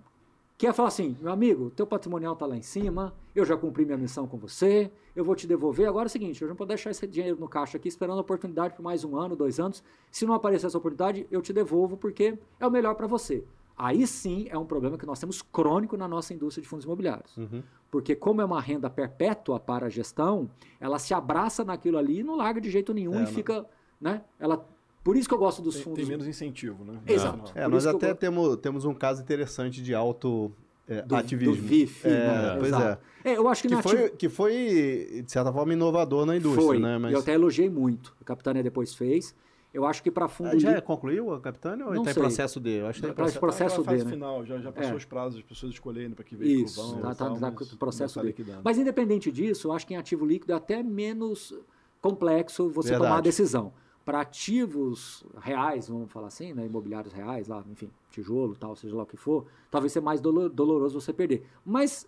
que 0.57 0.66
é 0.66 0.72
falar 0.72 0.88
assim, 0.88 1.16
meu 1.20 1.32
amigo, 1.32 1.70
teu 1.70 1.86
patrimonial 1.86 2.36
tá 2.36 2.46
lá 2.46 2.57
em 2.57 2.62
cima, 2.62 3.12
eu 3.34 3.44
já 3.44 3.57
cumpri 3.57 3.84
minha 3.84 3.98
missão 3.98 4.26
com 4.26 4.36
você, 4.38 4.90
eu 5.16 5.24
vou 5.24 5.34
te 5.34 5.46
devolver. 5.46 5.88
Agora 5.88 6.07
é 6.07 6.09
o 6.09 6.11
seguinte, 6.11 6.40
eu 6.42 6.48
não 6.48 6.55
vou 6.55 6.66
deixar 6.66 6.90
esse 6.90 7.07
dinheiro 7.07 7.38
no 7.38 7.48
caixa 7.48 7.76
aqui 7.76 7.88
esperando 7.88 8.18
a 8.18 8.20
oportunidade 8.20 8.74
por 8.74 8.82
mais 8.82 9.05
um 9.05 9.16
ano, 9.16 9.34
dois 9.34 9.59
anos. 9.59 9.82
Se 10.11 10.24
não 10.24 10.32
aparecer 10.34 10.66
essa 10.66 10.78
oportunidade, 10.78 11.26
eu 11.30 11.42
te 11.42 11.52
devolvo 11.52 11.96
porque 11.96 12.38
é 12.61 12.66
o 12.66 12.70
melhor 12.70 12.94
para 12.94 13.07
você. 13.09 13.44
Aí 13.76 14.07
sim 14.07 14.46
é 14.48 14.57
um 14.57 14.64
problema 14.64 14.96
que 14.96 15.05
nós 15.05 15.18
temos 15.18 15.42
crônico 15.42 15.96
na 15.96 16.07
nossa 16.07 16.32
indústria 16.32 16.62
de 16.62 16.68
fundos 16.68 16.84
imobiliários. 16.84 17.36
Uhum. 17.36 17.61
Porque 17.90 18.14
como 18.14 18.40
é 18.40 18.44
uma 18.44 18.61
renda 18.61 18.88
perpétua 18.88 19.59
para 19.59 19.86
a 19.86 19.88
gestão, 19.88 20.48
ela 20.78 21.00
se 21.00 21.12
abraça 21.12 21.64
naquilo 21.64 21.98
ali 21.98 22.20
e 22.20 22.22
não 22.22 22.36
larga 22.36 22.61
de 22.61 22.70
jeito 22.70 22.94
nenhum 22.94 23.14
É, 23.14 23.18
e 23.18 23.20
não- 23.22 23.26
fica, 23.26 23.66
né? 24.00 24.22
Ela, 24.38 24.64
por 25.05 25.16
isso 25.16 25.28
que 25.28 25.34
eu 25.34 25.38
gosto 25.38 25.62
dos 25.62 25.74
Tem, 25.76 25.84
fundos. 25.84 25.98
tem 26.00 26.07
menos 26.09 26.26
incentivo, 26.26 26.84
né? 26.84 26.98
Exato. 27.07 27.52
É, 27.55 27.68
nós 27.68 27.84
eu 27.84 27.92
até 27.96 28.09
go- 28.09 28.14
temos, 28.18 28.57
temos 28.57 28.84
um 28.84 28.94
caso 28.94 29.22
interessante 29.22 29.80
de 29.82 29.94
auto, 29.94 30.50
é, 30.88 31.02
do, 31.02 31.14
ativismo. 31.14 31.55
do 31.55 31.62
VIF. 31.62 32.07
É, 32.07 32.11
né? 32.11 32.57
pois 32.59 32.68
Exato. 32.68 33.02
É, 33.24 33.36
eu 33.36 33.48
acho 33.48 33.62
que, 33.62 33.68
Que 33.68 33.82
foi, 33.82 34.05
ati- 34.07 34.16
que 34.16 34.28
foi, 34.28 35.22
de 35.24 35.30
certa 35.30 35.52
forma, 35.52 35.72
inovador 35.72 36.26
na 36.26 36.36
indústria, 36.36 36.66
foi, 36.66 36.78
né? 36.78 36.98
Mas 36.98 37.12
eu 37.12 37.20
até 37.20 37.32
elogiei 37.34 37.70
muito. 37.70 38.14
A 38.20 38.24
Capitânia 38.24 38.62
depois 38.62 38.94
fez. 38.94 39.34
Eu 39.72 39.84
acho 39.84 40.02
que 40.05 40.11
para 40.11 40.28
fundo 40.28 40.50
Ah, 40.50 40.59
já 40.59 40.68
líquido- 40.68 40.82
concluiu 40.86 41.34
a 41.34 41.40
Capitânia 41.40 41.84
ou 41.84 41.94
está 41.96 42.11
em 42.12 42.14
processo 42.14 42.61
de? 42.61 42.70
Eu 42.76 42.86
acho 42.86 43.00
que 43.00 43.07
tá 43.07 43.09
em 43.09 43.11
Tá 43.11 43.12
em 43.12 43.16
processo. 43.16 43.40
processo 43.40 43.74
Tá 43.76 43.80
na 43.80 43.84
fase 43.86 43.98
D, 43.98 44.05
né? 44.05 44.11
final, 44.12 44.46
já, 44.46 44.59
já 44.61 44.70
passou 44.70 44.92
É. 44.92 44.96
os 44.96 45.05
prazos, 45.05 45.38
as 45.40 45.42
pessoas 45.44 45.72
escolhendo 45.72 46.14
para 46.14 46.24
que 46.24 46.36
veículo 46.36 46.64
Isso, 46.66 46.80
vão. 46.80 46.92
tá, 46.92 46.98
e 47.11 47.14
tá, 47.16 47.24
tá 47.30 47.30
mas 47.40 47.55
com 47.68 47.74
o 47.74 47.78
processo 47.78 48.14
tá 48.14 48.22
liquidando. 48.22 48.61
Mas 48.62 48.78
independente 48.78 49.32
disso, 49.32 49.66
eu 49.68 49.72
acho 49.72 49.84
que 49.84 49.92
em 49.94 49.96
ativo 49.96 50.24
líquido 50.24 50.52
é 50.52 50.55
até 50.55 50.80
menos 50.80 51.52
complexo 52.00 52.68
você 52.70 52.90
Verdade. 52.90 53.09
tomar 53.09 53.18
a 53.18 53.22
decisão. 53.22 53.72
Para 54.05 54.20
ativos 54.20 55.24
reais, 55.40 55.88
vamos 55.88 56.11
falar 56.12 56.26
assim, 56.28 56.52
né, 56.52 56.66
imobiliários 56.66 57.12
reais, 57.14 57.48
lá, 57.48 57.64
enfim, 57.70 57.90
tijolo, 58.11 58.55
tal, 58.55 58.76
seja 58.76 58.94
lá 58.94 59.02
o 59.05 59.07
que 59.07 59.16
for, 59.16 59.46
talvez 59.70 59.92
seja 59.92 60.05
mais 60.05 60.20
dolo- 60.20 60.48
doloroso 60.50 61.00
você 61.00 61.12
perder. 61.12 61.46
Mas 61.64 62.07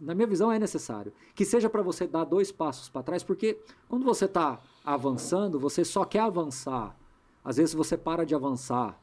na 0.00 0.14
minha 0.14 0.26
visão 0.26 0.52
é 0.52 0.58
necessário 0.58 1.12
que 1.34 1.44
seja 1.44 1.68
para 1.70 1.82
você 1.82 2.06
dar 2.06 2.24
dois 2.24 2.52
passos 2.52 2.88
para 2.88 3.02
trás, 3.02 3.22
porque 3.24 3.58
quando 3.88 4.04
você 4.04 4.26
está 4.26 4.60
avançando, 4.84 5.58
você 5.58 5.84
só 5.84 6.04
quer 6.04 6.20
avançar. 6.20 6.96
Às 7.44 7.56
vezes 7.56 7.74
você 7.74 7.96
para 7.96 8.24
de 8.24 8.34
avançar 8.34 9.00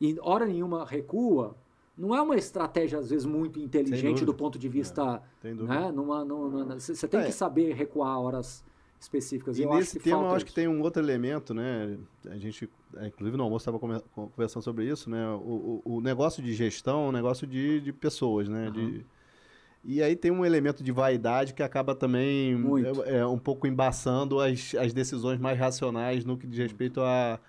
e 0.00 0.18
hora 0.20 0.46
nenhuma 0.46 0.84
recua. 0.84 1.54
Não 1.96 2.14
é 2.14 2.20
uma 2.20 2.36
estratégia 2.36 2.98
às 2.98 3.10
vezes 3.10 3.24
muito 3.26 3.58
inteligente 3.60 4.24
do 4.24 4.32
ponto 4.34 4.58
de 4.58 4.68
vista 4.68 5.22
Tem 5.40 5.54
dúvida. 5.54 5.80
né? 5.80 5.92
Numa, 5.92 6.24
numa, 6.24 6.78
você 6.80 7.06
tem 7.06 7.20
É. 7.20 7.24
que 7.26 7.32
saber 7.32 7.72
recuar 7.74 8.18
horas 8.20 8.64
específicas. 9.00 9.58
E 9.58 9.62
eu 9.62 9.70
nesse 9.70 9.96
acho 9.96 9.98
que 9.98 10.10
tema, 10.10 10.22
eu 10.22 10.30
acho 10.34 10.44
que 10.44 10.50
isso. 10.50 10.54
tem 10.54 10.68
um 10.68 10.82
outro 10.82 11.02
elemento, 11.02 11.54
né? 11.54 11.96
A 12.26 12.36
gente, 12.36 12.68
é, 12.96 13.06
inclusive 13.06 13.36
no 13.36 13.44
almoço, 13.44 13.68
estava 13.68 14.02
conversando 14.14 14.62
sobre 14.62 14.84
isso, 14.84 15.08
né? 15.08 15.26
O, 15.30 15.82
o, 15.84 15.96
o 15.96 16.00
negócio 16.00 16.42
de 16.42 16.52
gestão 16.52 17.06
é 17.06 17.08
um 17.08 17.12
negócio 17.12 17.46
de, 17.46 17.80
de 17.80 17.92
pessoas, 17.92 18.48
né? 18.48 18.70
De, 18.70 19.04
e 19.82 20.02
aí 20.02 20.14
tem 20.14 20.30
um 20.30 20.44
elemento 20.44 20.84
de 20.84 20.92
vaidade 20.92 21.54
que 21.54 21.62
acaba 21.62 21.94
também 21.94 22.54
é, 23.06 23.18
é, 23.18 23.26
um 23.26 23.38
pouco 23.38 23.66
embaçando 23.66 24.38
as, 24.38 24.74
as 24.74 24.92
decisões 24.92 25.40
mais 25.40 25.58
racionais 25.58 26.22
no 26.24 26.36
que 26.36 26.46
diz 26.46 26.58
respeito 26.58 27.00
a, 27.00 27.40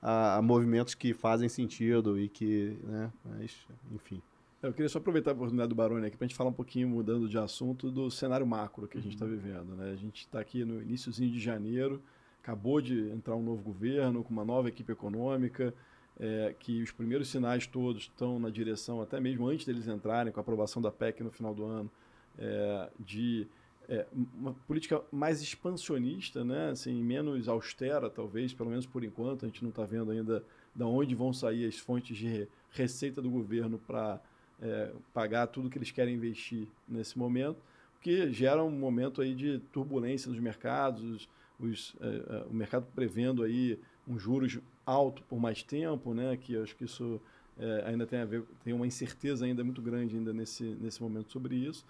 a, 0.00 0.36
a 0.36 0.42
movimentos 0.42 0.94
que 0.94 1.12
fazem 1.12 1.48
sentido 1.48 2.18
e 2.20 2.28
que, 2.28 2.78
né? 2.84 3.10
Mas, 3.24 3.56
enfim. 3.92 4.22
Eu 4.62 4.74
queria 4.74 4.90
só 4.90 4.98
aproveitar 4.98 5.30
a 5.30 5.32
oportunidade 5.34 5.70
do 5.70 5.74
Baroni 5.74 6.06
aqui 6.06 6.18
para 6.18 6.26
a 6.26 6.28
gente 6.28 6.36
falar 6.36 6.50
um 6.50 6.54
pouquinho, 6.54 6.86
mudando 6.86 7.26
de 7.26 7.38
assunto, 7.38 7.90
do 7.90 8.10
cenário 8.10 8.46
macro 8.46 8.86
que 8.86 8.98
a 8.98 9.00
gente 9.00 9.14
está 9.14 9.24
vivendo. 9.24 9.74
Né? 9.74 9.90
A 9.90 9.96
gente 9.96 10.20
está 10.20 10.38
aqui 10.38 10.66
no 10.66 10.82
iníciozinho 10.82 11.30
de 11.30 11.40
janeiro, 11.40 12.02
acabou 12.42 12.78
de 12.78 13.08
entrar 13.08 13.34
um 13.36 13.42
novo 13.42 13.62
governo, 13.62 14.22
com 14.22 14.30
uma 14.30 14.44
nova 14.44 14.68
equipe 14.68 14.92
econômica, 14.92 15.72
é, 16.18 16.54
que 16.58 16.82
os 16.82 16.90
primeiros 16.90 17.28
sinais 17.28 17.66
todos 17.66 18.02
estão 18.02 18.38
na 18.38 18.50
direção, 18.50 19.00
até 19.00 19.18
mesmo 19.18 19.48
antes 19.48 19.64
deles 19.64 19.88
entrarem, 19.88 20.30
com 20.30 20.38
a 20.40 20.42
aprovação 20.42 20.82
da 20.82 20.90
PEC 20.90 21.22
no 21.22 21.30
final 21.30 21.54
do 21.54 21.64
ano, 21.64 21.90
é, 22.38 22.90
de 23.00 23.46
é, 23.88 24.06
uma 24.38 24.52
política 24.68 25.02
mais 25.10 25.40
expansionista, 25.40 26.44
né? 26.44 26.68
assim, 26.68 27.02
menos 27.02 27.48
austera, 27.48 28.10
talvez, 28.10 28.52
pelo 28.52 28.68
menos 28.68 28.84
por 28.84 29.02
enquanto. 29.04 29.46
A 29.46 29.48
gente 29.48 29.62
não 29.62 29.70
está 29.70 29.86
vendo 29.86 30.10
ainda 30.10 30.44
de 30.74 30.84
onde 30.84 31.14
vão 31.14 31.32
sair 31.32 31.66
as 31.66 31.78
fontes 31.78 32.14
de 32.14 32.28
re- 32.28 32.48
receita 32.72 33.22
do 33.22 33.30
governo 33.30 33.78
para 33.78 34.20
é, 34.62 34.92
pagar 35.12 35.46
tudo 35.46 35.70
que 35.70 35.78
eles 35.78 35.90
querem 35.90 36.14
investir 36.14 36.66
nesse 36.88 37.18
momento, 37.18 37.58
o 37.96 38.00
que 38.00 38.30
gera 38.32 38.62
um 38.62 38.70
momento 38.70 39.20
aí 39.20 39.34
de 39.34 39.58
turbulência 39.72 40.30
nos 40.30 40.40
mercados, 40.40 41.28
os, 41.58 41.94
é, 42.00 42.06
é, 42.06 42.44
o 42.50 42.54
mercado 42.54 42.86
prevendo 42.94 43.42
aí 43.42 43.78
um 44.08 44.18
juros 44.18 44.58
alto 44.84 45.22
por 45.24 45.38
mais 45.38 45.62
tempo, 45.62 46.14
né? 46.14 46.36
Que 46.36 46.56
acho 46.56 46.74
que 46.74 46.84
isso 46.84 47.20
é, 47.58 47.84
ainda 47.86 48.06
tem 48.06 48.20
a 48.20 48.24
ver, 48.24 48.42
tem 48.64 48.72
uma 48.72 48.86
incerteza 48.86 49.44
ainda 49.44 49.62
muito 49.62 49.82
grande 49.82 50.16
ainda 50.16 50.32
nesse, 50.32 50.64
nesse 50.80 51.02
momento 51.02 51.30
sobre 51.30 51.54
isso. 51.54 51.84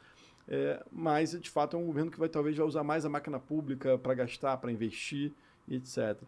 É, 0.48 0.84
mas 0.90 1.30
de 1.40 1.48
fato 1.48 1.76
é 1.76 1.80
um 1.80 1.86
governo 1.86 2.10
que 2.10 2.18
vai 2.18 2.28
talvez 2.28 2.56
vai 2.56 2.66
usar 2.66 2.82
mais 2.82 3.04
a 3.04 3.08
máquina 3.08 3.38
pública 3.38 3.96
para 3.96 4.14
gastar, 4.14 4.56
para 4.56 4.72
investir, 4.72 5.32
etc. 5.68 6.20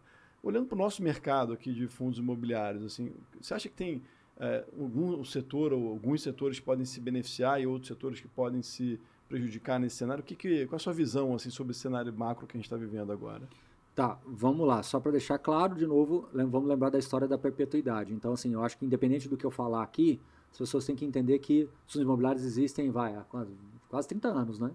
Olhando 0.43 0.66
para 0.66 0.76
o 0.76 0.78
nosso 0.78 1.03
mercado 1.03 1.53
aqui 1.53 1.72
de 1.72 1.88
fundos 1.88 2.18
imobiliários, 2.18 2.84
assim, 2.84 3.12
você 3.40 3.55
acha 3.55 3.68
que 3.68 3.74
tem 3.74 4.03
é, 4.43 4.64
algum 4.76 5.24
setor 5.24 5.72
ou 5.72 5.88
alguns 5.88 6.20
setores 6.20 6.59
podem 6.59 6.84
se 6.84 7.01
beneficiar 7.01 7.62
e 7.62 7.66
outros 7.66 7.86
setores 7.86 8.20
que 8.20 8.26
podem 8.26 8.61
se 8.61 8.99
prejudicar 9.28 9.78
nesse 9.78 9.95
cenário? 9.95 10.20
O 10.20 10.26
que, 10.26 10.34
que 10.34 10.66
qual 10.66 10.76
a 10.76 10.80
sua 10.80 10.93
visão 10.93 11.32
assim 11.32 11.49
sobre 11.49 11.70
esse 11.70 11.78
cenário 11.80 12.12
macro 12.12 12.45
que 12.45 12.57
a 12.57 12.59
gente 12.59 12.66
está 12.66 12.76
vivendo 12.76 13.12
agora? 13.12 13.49
Tá, 13.95 14.18
vamos 14.26 14.66
lá. 14.66 14.82
Só 14.82 14.99
para 14.99 15.12
deixar 15.12 15.38
claro, 15.38 15.76
de 15.76 15.86
novo, 15.86 16.28
vamos 16.34 16.68
lembrar 16.68 16.90
da 16.90 16.99
história 16.99 17.28
da 17.28 17.38
perpetuidade. 17.38 18.12
Então, 18.12 18.32
assim, 18.32 18.53
eu 18.53 18.64
acho 18.64 18.76
que 18.76 18.84
independente 18.84 19.28
do 19.28 19.36
que 19.36 19.47
eu 19.47 19.51
falar 19.51 19.84
aqui, 19.84 20.20
as 20.51 20.59
pessoas 20.59 20.84
têm 20.84 20.97
que 20.97 21.05
entender 21.05 21.38
que 21.38 21.68
os 21.86 21.95
imobiliários 21.95 22.45
existem, 22.45 22.90
vai, 22.90 23.14
há 23.14 23.20
quase, 23.20 23.53
quase 23.88 24.09
30 24.09 24.28
anos, 24.28 24.59
né? 24.59 24.72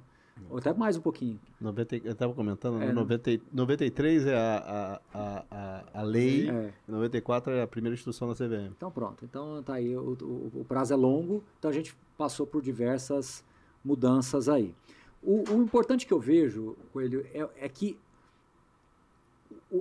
Ou 0.50 0.58
até 0.58 0.74
mais 0.74 0.96
um 0.98 1.02
pouquinho. 1.02 1.40
90, 1.60 1.98
eu 1.98 2.12
estava 2.12 2.34
comentando, 2.34 2.82
É, 2.82 2.88
no 2.88 3.02
90, 3.02 3.40
93 3.52 4.28
é 4.28 4.36
a, 4.36 5.02
a, 5.14 5.44
a, 5.52 5.84
a, 5.94 6.02
lei, 6.04 6.50
É. 6.50 6.74
94 6.88 7.54
é 7.54 7.62
a 7.64 7.68
primeira 7.68 7.94
instrução 7.96 8.28
da 8.28 8.36
CVM. 8.36 8.72
Então 8.76 8.90
pronto, 8.92 9.26
então 9.26 9.62
tá 9.64 9.74
aí, 9.74 9.96
o, 9.96 10.18
o- 10.22 10.52
o 10.62 10.66
prazo 10.66 10.94
é 10.94 10.96
longo, 10.96 11.44
então 11.60 11.70
a 11.70 11.74
gente 11.74 11.96
passou 12.18 12.46
por 12.48 12.62
diversas 12.62 13.44
mudanças 13.84 14.48
aí. 14.50 14.74
O, 15.22 15.44
o 15.52 15.62
importante 15.64 16.06
que 16.06 16.14
eu 16.14 16.20
vejo, 16.20 16.76
Coelho, 16.94 17.26
é, 17.34 17.48
é 17.66 17.70
que 17.70 17.98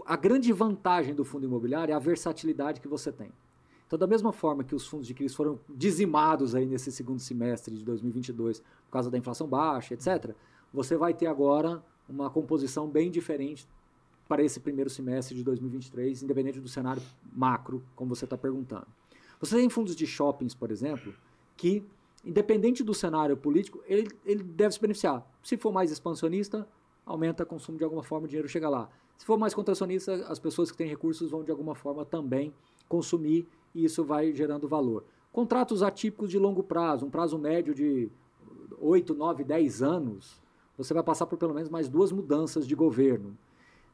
a 0.05 0.17
grande 0.17 0.53
vantagem 0.53 1.15
do 1.15 1.25
fundo 1.25 1.45
imobiliário 1.47 1.93
é 1.93 1.95
a 1.95 1.99
versatilidade 1.99 2.81
que 2.81 2.89
você 2.89 3.13
tem. 3.13 3.31
Então, 3.87 3.99
da 3.99 4.07
mesma 4.07 4.33
forma 4.33 4.65
que 4.65 4.75
os 4.75 4.87
fundos 4.87 5.07
de 5.07 5.15
crise 5.15 5.35
foram 5.35 5.61
dizimados 5.69 6.55
aí 6.55 6.67
nesse 6.67 6.91
segundo 6.91 7.21
semestre 7.21 7.75
de 7.75 7.85
2022 7.85 8.61
por 8.61 8.91
causa 8.91 9.11
da 9.11 9.17
inflação 9.17 9.47
baixa, 9.47 9.95
etc., 9.95 10.35
você 10.73 10.97
vai 10.97 11.15
ter 11.15 11.27
agora 11.27 11.83
uma 12.09 12.29
composição 12.29 12.89
bem 12.89 13.11
diferente 13.11 13.67
para 14.29 14.43
esse 14.43 14.59
primeiro 14.59 14.91
semestre 14.91 15.37
de 15.37 15.45
2023, 15.45 16.23
independente 16.23 16.61
do 16.61 16.69
cenário 16.69 17.03
macro, 17.33 17.83
como 17.95 18.15
você 18.15 18.25
está 18.25 18.37
perguntando. 18.37 18.87
Você 19.41 19.57
tem 19.57 19.69
fundos 19.69 19.95
de 19.95 20.07
shoppings, 20.07 20.55
por 20.55 20.71
exemplo, 20.71 21.15
que, 21.57 21.85
independente 22.25 22.83
do 22.83 22.93
cenário 22.93 23.37
político, 23.37 23.81
ele, 23.87 24.09
ele 24.25 24.43
deve 24.43 24.75
se 24.75 24.81
beneficiar. 24.81 25.25
Se 25.43 25.57
for 25.57 25.73
mais 25.73 25.93
expansionista, 25.93 26.67
aumenta 27.05 27.45
o 27.45 27.47
consumo 27.47 27.79
de 27.79 27.85
alguma 27.85 28.03
forma, 28.03 28.27
o 28.27 28.29
dinheiro 28.29 28.49
chega 28.49 28.69
lá. 28.69 28.89
Se 29.17 29.25
for 29.25 29.39
mais 29.39 29.55
contracionista, 29.55 30.27
as 30.27 30.39
pessoas 30.39 30.71
que 30.71 30.77
têm 30.77 30.89
recursos 30.89 31.31
vão 31.31 31.45
de 31.45 31.51
alguma 31.51 31.75
forma 31.75 32.05
também 32.05 32.53
consumir 32.89 33.47
e 33.75 33.85
isso 33.85 34.05
vai 34.05 34.33
gerando 34.33 34.69
valor. 34.69 35.05
Contratos 35.33 35.83
atípicos 35.83 36.31
de 36.31 36.39
longo 36.39 36.63
prazo, 36.63 37.07
um 37.07 37.11
prazo 37.11 37.39
médio 37.39 37.75
de 37.75 38.11
8, 38.79 39.15
9, 39.15 39.45
10 39.45 39.83
anos, 39.83 40.41
você 40.77 40.93
vai 40.95 41.03
passar 41.03 41.27
por 41.27 41.39
pelo 41.39 41.55
menos 41.55 41.69
mais 41.69 41.89
duas 41.89 42.13
mudanças 42.13 42.67
de 42.67 42.75
governo. 42.75 43.37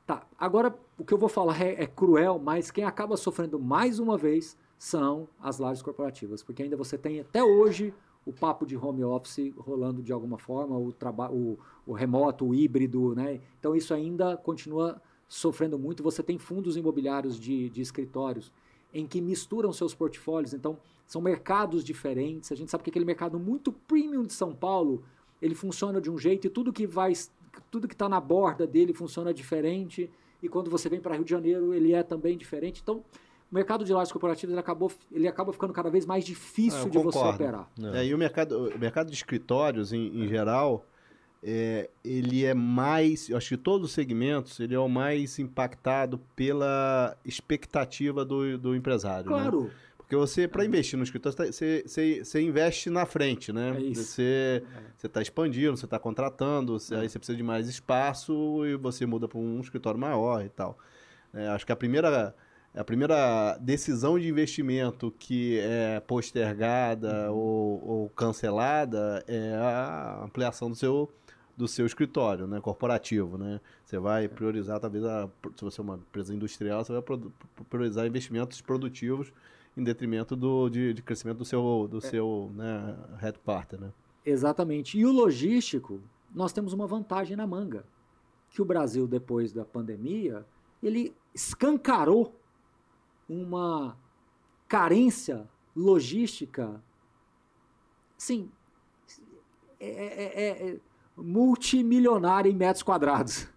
Tá, 0.06 0.26
agora 0.38 0.74
o 0.98 1.04
que 1.04 1.14
eu 1.14 1.18
vou 1.18 1.28
falar 1.28 1.60
é, 1.62 1.82
é 1.82 1.86
cruel, 1.86 2.38
mas 2.38 2.70
quem 2.70 2.84
acaba 2.84 3.16
sofrendo 3.16 3.58
mais 3.58 3.98
uma 3.98 4.18
vez 4.18 4.56
são 4.78 5.28
as 5.40 5.58
lajes 5.58 5.82
corporativas, 5.82 6.42
porque 6.42 6.62
ainda 6.62 6.76
você 6.76 6.98
tem 6.98 7.20
até 7.20 7.42
hoje 7.42 7.94
o 8.26 8.32
papo 8.32 8.66
de 8.66 8.76
home 8.76 9.04
office 9.04 9.52
rolando 9.56 10.02
de 10.02 10.12
alguma 10.12 10.38
forma, 10.38 10.76
o, 10.76 10.92
o, 11.30 11.58
o 11.86 11.92
remoto, 11.92 12.46
o 12.46 12.54
híbrido, 12.54 13.14
né? 13.14 13.40
Então 13.58 13.74
isso 13.74 13.92
ainda 13.92 14.36
continua 14.36 15.00
sofrendo 15.28 15.78
muito. 15.78 16.02
Você 16.02 16.22
tem 16.22 16.38
fundos 16.38 16.76
imobiliários 16.76 17.38
de, 17.38 17.68
de 17.70 17.80
escritórios 17.80 18.52
em 18.92 19.06
que 19.06 19.20
misturam 19.20 19.72
seus 19.72 19.94
portfólios, 19.94 20.52
então 20.52 20.78
são 21.06 21.20
mercados 21.22 21.82
diferentes. 21.84 22.50
A 22.52 22.54
gente 22.54 22.70
sabe 22.70 22.84
que 22.84 22.90
aquele 22.90 23.04
mercado 23.04 23.38
muito 23.38 23.72
premium 23.72 24.24
de 24.24 24.32
São 24.32 24.54
Paulo, 24.54 25.02
ele 25.40 25.54
funciona 25.54 26.00
de 26.00 26.10
um 26.10 26.18
jeito 26.18 26.46
e 26.46 26.50
tudo 26.50 26.72
que 26.72 26.86
vai 26.86 27.12
tudo 27.70 27.86
que 27.86 27.94
está 27.94 28.08
na 28.08 28.18
borda 28.20 28.66
dele 28.66 28.94
funciona 28.94 29.32
diferente 29.34 30.10
e 30.42 30.48
quando 30.48 30.70
você 30.70 30.88
vem 30.88 31.00
para 31.00 31.14
Rio 31.14 31.24
de 31.24 31.30
Janeiro 31.30 31.74
ele 31.74 31.92
é 31.92 32.02
também 32.02 32.36
diferente. 32.36 32.80
Então, 32.82 33.04
o 33.50 33.54
mercado 33.54 33.84
de 33.84 33.92
lajes 33.92 34.10
corporativas 34.10 34.52
ele 34.52 34.60
acabou 34.60 34.90
ele 35.10 35.28
acaba 35.28 35.52
ficando 35.52 35.72
cada 35.72 35.90
vez 35.90 36.06
mais 36.06 36.24
difícil 36.24 36.80
Ah, 36.80 36.88
de 36.88 36.98
você 36.98 37.18
concordo. 37.18 37.34
operar. 37.34 37.70
É, 37.94 38.06
e 38.06 38.14
o 38.14 38.18
mercado, 38.18 38.70
o 38.74 38.78
mercado 38.78 39.08
de 39.08 39.14
escritórios, 39.14 39.92
em, 39.92 40.24
em 40.24 40.26
geral, 40.28 40.86
é, 41.42 41.90
ele 42.04 42.44
é 42.44 42.54
mais, 42.54 43.28
eu 43.28 43.36
acho 43.36 43.48
que 43.48 43.56
todos 43.56 43.88
os 43.88 43.92
segmentos, 43.94 44.60
ele 44.60 44.74
é 44.74 44.78
o 44.78 44.88
mais 44.88 45.38
impactado 45.38 46.18
pela 46.36 47.16
expectativa 47.24 48.24
do, 48.24 48.56
do 48.58 48.76
empresário. 48.76 49.30
né? 49.30 49.36
Claro, 49.38 49.70
Porque 49.98 50.14
você, 50.14 50.46
para 50.46 50.64
investir 50.64 50.96
no 50.96 51.02
escritório, 51.04 51.36
você, 51.36 51.44
tá- 51.46 51.52
você, 51.52 51.82
você, 51.86 52.24
você 52.24 52.40
investe 52.42 52.90
na 52.90 53.06
frente, 53.06 53.52
né? 53.52 53.74
É 53.76 53.80
isso. 53.80 54.04
Você 54.04 54.62
está 55.02 55.20
expandindo, 55.22 55.76
você 55.76 55.84
está 55.86 55.98
contratando, 55.98 56.78
você- 56.78 56.94
É. 56.94 56.98
aí 57.00 57.08
você 57.08 57.18
precisa 57.18 57.36
de 57.36 57.42
mais 57.42 57.66
espaço 57.68 58.64
e 58.66 58.76
você 58.76 59.04
muda 59.06 59.26
para 59.26 59.38
um 59.38 59.60
escritório 59.60 59.98
maior 59.98 60.44
e 60.44 60.48
tal. 60.48 60.78
É, 61.34 61.48
acho 61.48 61.64
que 61.64 61.72
a 61.72 61.76
primeira, 61.76 62.34
a 62.74 62.84
primeira 62.84 63.56
decisão 63.58 64.18
de 64.18 64.28
investimento 64.28 65.12
que 65.18 65.58
é 65.60 65.98
postergada 66.00 67.30
Uhum. 67.32 67.36
ou, 67.36 67.88
ou 67.88 68.08
cancelada 68.10 69.24
é 69.26 69.54
a 69.56 70.20
ampliação 70.24 70.68
do 70.70 70.76
seu 70.76 71.10
do 71.56 71.68
seu 71.68 71.84
escritório, 71.84 72.46
né, 72.46 72.60
corporativo, 72.60 73.36
né? 73.36 73.60
Você 73.84 73.98
vai 73.98 74.28
priorizar 74.28 74.80
talvez 74.80 75.04
a, 75.04 75.28
se 75.54 75.62
você 75.62 75.80
é 75.80 75.84
uma 75.84 75.96
empresa 75.96 76.34
industrial, 76.34 76.84
você 76.84 76.92
vai 76.92 77.02
priorizar 77.68 78.06
investimentos 78.06 78.60
produtivos 78.60 79.32
em 79.76 79.82
detrimento 79.82 80.34
do, 80.34 80.68
de, 80.68 80.94
de 80.94 81.02
crescimento 81.02 81.38
do 81.38 81.44
seu, 81.44 81.88
do 81.90 82.00
seu 82.00 82.50
né, 82.54 82.96
red 83.18 83.32
partner. 83.44 83.80
Né? 83.80 83.92
Exatamente. 84.24 84.98
E 84.98 85.04
o 85.04 85.12
logístico, 85.12 86.00
nós 86.34 86.52
temos 86.52 86.72
uma 86.72 86.86
vantagem 86.86 87.36
na 87.36 87.46
manga, 87.46 87.84
que 88.50 88.60
o 88.60 88.64
Brasil, 88.64 89.06
depois 89.06 89.52
da 89.52 89.64
pandemia, 89.64 90.44
ele 90.82 91.14
escancarou 91.34 92.34
uma 93.28 93.96
carência 94.68 95.48
logística, 95.74 96.82
sim, 98.16 98.50
é, 99.80 99.88
é, 99.88 100.24
é, 100.24 100.70
é 100.70 100.80
multimilionária 101.16 102.50
em 102.50 102.54
metros 102.54 102.82
quadrados. 102.82 103.48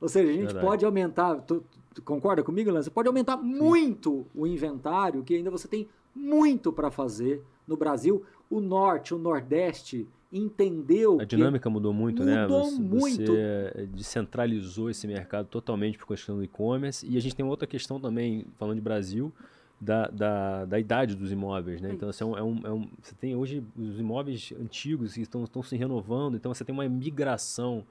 Ou 0.00 0.08
seja, 0.08 0.28
a 0.28 0.32
gente 0.32 0.44
Verdade. 0.46 0.66
pode 0.66 0.84
aumentar, 0.84 1.36
tu, 1.36 1.64
tu, 1.94 2.02
concorda 2.02 2.42
comigo, 2.42 2.70
Lance? 2.70 2.90
Pode 2.90 3.08
aumentar 3.08 3.38
sim. 3.38 3.44
muito 3.44 4.26
o 4.34 4.46
inventário, 4.46 5.22
que 5.22 5.34
ainda 5.34 5.50
você 5.50 5.66
tem 5.66 5.88
muito 6.14 6.72
para 6.72 6.90
fazer 6.90 7.42
no 7.66 7.76
Brasil. 7.76 8.22
O 8.48 8.60
norte, 8.60 9.14
o 9.14 9.18
nordeste, 9.18 10.06
entendeu. 10.32 11.20
A 11.20 11.24
dinâmica 11.24 11.68
mudou 11.70 11.92
muito, 11.92 12.20
mudou 12.20 12.34
né? 12.34 12.42
Mudou 12.42 12.70
muito. 12.72 13.32
Você 13.32 13.88
descentralizou 13.92 14.90
esse 14.90 15.06
mercado 15.06 15.46
totalmente 15.46 15.98
por 15.98 16.06
questão 16.06 16.36
do 16.36 16.44
e-commerce. 16.44 17.06
E 17.06 17.16
a 17.16 17.20
gente 17.20 17.34
tem 17.34 17.44
outra 17.44 17.66
questão 17.66 17.98
também, 17.98 18.46
falando 18.58 18.76
de 18.76 18.82
Brasil, 18.82 19.32
da, 19.80 20.08
da, 20.08 20.64
da 20.64 20.80
idade 20.80 21.14
dos 21.14 21.30
imóveis, 21.30 21.80
né? 21.80 21.90
É 21.90 21.92
então, 21.92 22.08
assim, 22.08 22.24
é 22.24 22.26
um, 22.26 22.36
é 22.36 22.42
um, 22.42 22.60
é 22.64 22.72
um, 22.72 22.88
você 23.00 23.14
tem 23.14 23.36
hoje 23.36 23.62
os 23.76 24.00
imóveis 24.00 24.52
antigos 24.58 25.14
que 25.14 25.20
estão, 25.20 25.44
estão 25.44 25.62
se 25.62 25.76
renovando, 25.76 26.36
então 26.36 26.52
você 26.52 26.64
tem 26.64 26.74
uma 26.74 26.88
migração 26.88 27.84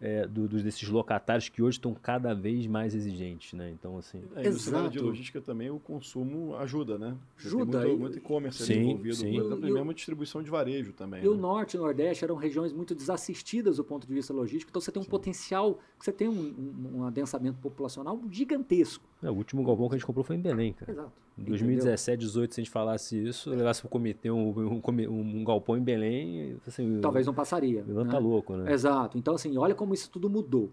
é, 0.00 0.26
do, 0.26 0.48
dos, 0.48 0.62
desses 0.62 0.88
locatários 0.88 1.48
que 1.48 1.62
hoje 1.62 1.76
estão 1.76 1.94
cada 1.94 2.34
vez 2.34 2.66
mais 2.66 2.94
exigentes, 2.94 3.52
né? 3.52 3.70
Então, 3.70 3.98
assim... 3.98 4.22
É, 4.34 4.46
e 4.46 4.50
no 4.50 4.58
cenário 4.58 4.90
de 4.90 4.98
logística 4.98 5.40
também 5.40 5.70
o 5.70 5.78
consumo 5.78 6.56
ajuda, 6.56 6.98
né? 6.98 7.16
Ajuda. 7.38 7.82
Tem 7.82 7.96
muito, 7.96 8.16
e-commerce 8.16 8.62
ali 8.62 8.82
envolvido, 8.82 9.14
sim. 9.14 9.34
E, 9.34 9.70
mesmo 9.70 9.92
distribuição 9.92 10.42
de 10.42 10.50
varejo 10.50 10.92
também. 10.92 11.20
E 11.20 11.24
né? 11.24 11.28
o 11.28 11.34
Norte 11.34 11.76
e 11.76 11.78
o 11.78 11.82
Nordeste 11.82 12.24
eram 12.24 12.34
regiões 12.36 12.72
muito 12.72 12.94
desassistidas 12.94 13.76
do 13.76 13.84
ponto 13.84 14.06
de 14.06 14.12
vista 14.12 14.32
logístico, 14.32 14.70
então 14.70 14.80
você 14.80 14.90
tem 14.90 15.00
um 15.00 15.04
sim. 15.04 15.10
potencial, 15.10 15.78
você 15.98 16.12
tem 16.12 16.28
um, 16.28 16.32
um, 16.32 16.98
um 16.98 17.04
adensamento 17.04 17.58
populacional 17.58 18.20
gigantesco. 18.30 19.09
É, 19.22 19.30
o 19.30 19.34
último 19.34 19.62
galpão 19.62 19.88
que 19.88 19.94
a 19.94 19.98
gente 19.98 20.06
comprou 20.06 20.24
foi 20.24 20.36
em 20.36 20.40
Belém, 20.40 20.72
cara. 20.72 20.92
Exato. 20.92 21.12
Em 21.38 21.44
2017, 21.44 22.18
2018, 22.18 22.54
se 22.54 22.60
a 22.60 22.64
gente 22.64 22.72
falasse 22.72 23.16
isso, 23.16 23.50
levasse 23.50 23.80
para 23.80 23.86
o 23.86 23.90
comitê 23.90 24.30
um, 24.30 24.50
um, 24.50 25.40
um, 25.40 25.44
galpão 25.44 25.76
em 25.76 25.82
Belém, 25.82 26.56
assim, 26.66 27.00
talvez 27.00 27.26
não 27.26 27.34
passaria. 27.34 27.84
Não 27.86 28.04
né? 28.04 28.10
tá 28.10 28.18
louco, 28.18 28.56
né? 28.56 28.72
Exato. 28.72 29.16
Então, 29.16 29.34
assim, 29.34 29.56
olha 29.56 29.74
como 29.74 29.94
isso 29.94 30.10
tudo 30.10 30.28
mudou. 30.28 30.70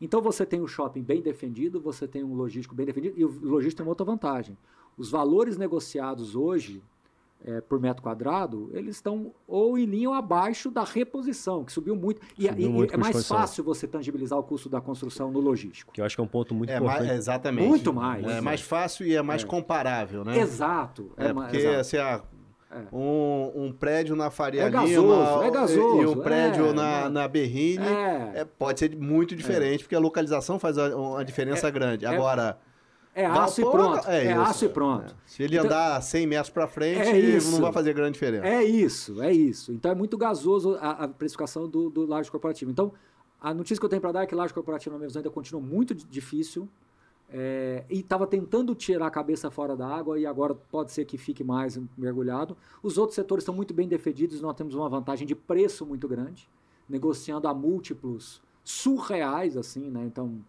Então, 0.00 0.20
você 0.20 0.46
tem 0.46 0.60
um 0.60 0.66
shopping 0.66 1.02
bem 1.02 1.20
defendido, 1.20 1.80
você 1.80 2.06
tem 2.08 2.24
um 2.24 2.34
logístico 2.34 2.74
bem 2.74 2.86
defendido, 2.86 3.18
e 3.18 3.24
o 3.24 3.28
logístico 3.28 3.78
tem 3.78 3.86
uma 3.86 3.92
outra 3.92 4.04
vantagem. 4.04 4.56
Os 4.96 5.10
valores 5.10 5.56
negociados 5.56 6.34
hoje 6.34 6.82
é, 7.44 7.60
por 7.60 7.80
metro 7.80 8.02
quadrado, 8.02 8.70
eles 8.72 8.96
estão 8.96 9.32
ou 9.46 9.78
em 9.78 9.84
linha 9.84 10.10
ou 10.10 10.14
abaixo 10.14 10.70
da 10.70 10.84
reposição, 10.84 11.64
que 11.64 11.72
subiu 11.72 11.96
muito. 11.96 12.20
E, 12.38 12.46
subiu 12.46 12.68
e 12.68 12.72
muito 12.72 12.94
é 12.94 12.96
mais 12.96 13.26
fácil 13.26 13.64
você 13.64 13.86
tangibilizar 13.86 14.38
o 14.38 14.42
custo 14.42 14.68
da 14.68 14.80
construção 14.80 15.30
no 15.30 15.40
logístico. 15.40 15.92
Que 15.92 16.00
eu 16.00 16.04
acho 16.04 16.16
que 16.16 16.20
é 16.20 16.24
um 16.24 16.28
ponto 16.28 16.54
muito 16.54 16.70
é 16.70 16.76
importante. 16.76 17.06
Mais, 17.06 17.18
exatamente. 17.18 17.68
Muito 17.68 17.92
mais. 17.92 18.26
É 18.26 18.40
mais 18.40 18.60
fácil 18.60 19.06
e 19.06 19.16
é 19.16 19.22
mais 19.22 19.42
é. 19.42 19.46
comparável, 19.46 20.24
né? 20.24 20.38
Exato. 20.38 21.12
É, 21.16 21.32
porque, 21.32 21.56
exato. 21.56 21.76
assim, 21.76 21.96
ah, 21.96 22.22
é. 22.70 22.94
Um, 22.94 23.64
um, 23.64 23.72
prédio 23.72 24.14
na 24.14 24.30
Faria 24.30 24.62
é 24.62 24.70
gasoso, 24.70 25.00
Lima 25.00 25.44
é 25.44 25.50
gasoso, 25.50 26.02
e 26.02 26.06
um 26.06 26.16
prédio 26.22 26.66
é, 26.66 26.72
na, 26.72 27.10
na 27.10 27.26
Berrine 27.26 27.84
é. 27.84 28.32
é, 28.36 28.44
pode 28.44 28.78
ser 28.78 28.94
muito 28.96 29.34
diferente, 29.34 29.82
porque 29.82 29.96
a 29.96 29.98
localização 29.98 30.56
faz 30.56 30.76
uma 30.76 31.24
diferença 31.24 31.68
grande. 31.68 32.06
Agora, 32.06 32.58
é 33.14 33.26
aço 33.26 33.60
e 33.60 33.64
pronto. 33.64 34.08
É, 34.08 34.26
é 34.26 34.32
aço 34.32 34.64
e 34.64 34.68
pronto. 34.68 35.12
É. 35.12 35.16
Se 35.26 35.42
ele 35.42 35.56
então, 35.56 35.66
andar 35.66 36.00
100 36.00 36.26
metros 36.26 36.50
para 36.50 36.66
frente, 36.66 37.08
é 37.08 37.40
não 37.50 37.60
vai 37.60 37.72
fazer 37.72 37.92
grande 37.92 38.12
diferença. 38.12 38.46
É 38.46 38.62
isso, 38.62 39.20
é 39.20 39.32
isso. 39.32 39.72
Então 39.72 39.90
é 39.90 39.94
muito 39.94 40.16
gasoso 40.16 40.76
a, 40.80 41.04
a 41.04 41.08
precificação 41.08 41.68
do, 41.68 41.90
do 41.90 42.06
laje 42.06 42.30
corporativo. 42.30 42.70
Então, 42.70 42.92
a 43.40 43.52
notícia 43.52 43.80
que 43.80 43.84
eu 43.84 43.88
tenho 43.88 44.00
para 44.00 44.12
dar 44.12 44.22
é 44.22 44.26
que 44.26 44.34
laje 44.34 44.54
corporativo 44.54 44.92
na 44.92 44.98
minha 44.98 45.08
visão 45.08 45.20
ainda 45.20 45.30
continua 45.30 45.60
muito 45.60 45.94
difícil. 45.94 46.68
É, 47.32 47.84
e 47.88 48.00
estava 48.00 48.26
tentando 48.26 48.74
tirar 48.74 49.06
a 49.06 49.10
cabeça 49.10 49.50
fora 49.52 49.76
da 49.76 49.86
água 49.86 50.18
e 50.18 50.26
agora 50.26 50.52
pode 50.52 50.90
ser 50.90 51.04
que 51.04 51.16
fique 51.16 51.44
mais 51.44 51.80
mergulhado. 51.96 52.56
Os 52.82 52.98
outros 52.98 53.14
setores 53.14 53.42
estão 53.42 53.54
muito 53.54 53.72
bem 53.72 53.86
defendidos, 53.86 54.40
nós 54.40 54.56
temos 54.56 54.74
uma 54.74 54.88
vantagem 54.88 55.26
de 55.26 55.34
preço 55.34 55.86
muito 55.86 56.08
grande, 56.08 56.48
negociando 56.88 57.46
a 57.46 57.54
múltiplos 57.54 58.42
surreais, 58.64 59.56
assim, 59.56 59.88
né? 59.90 60.04
Então, 60.04 60.40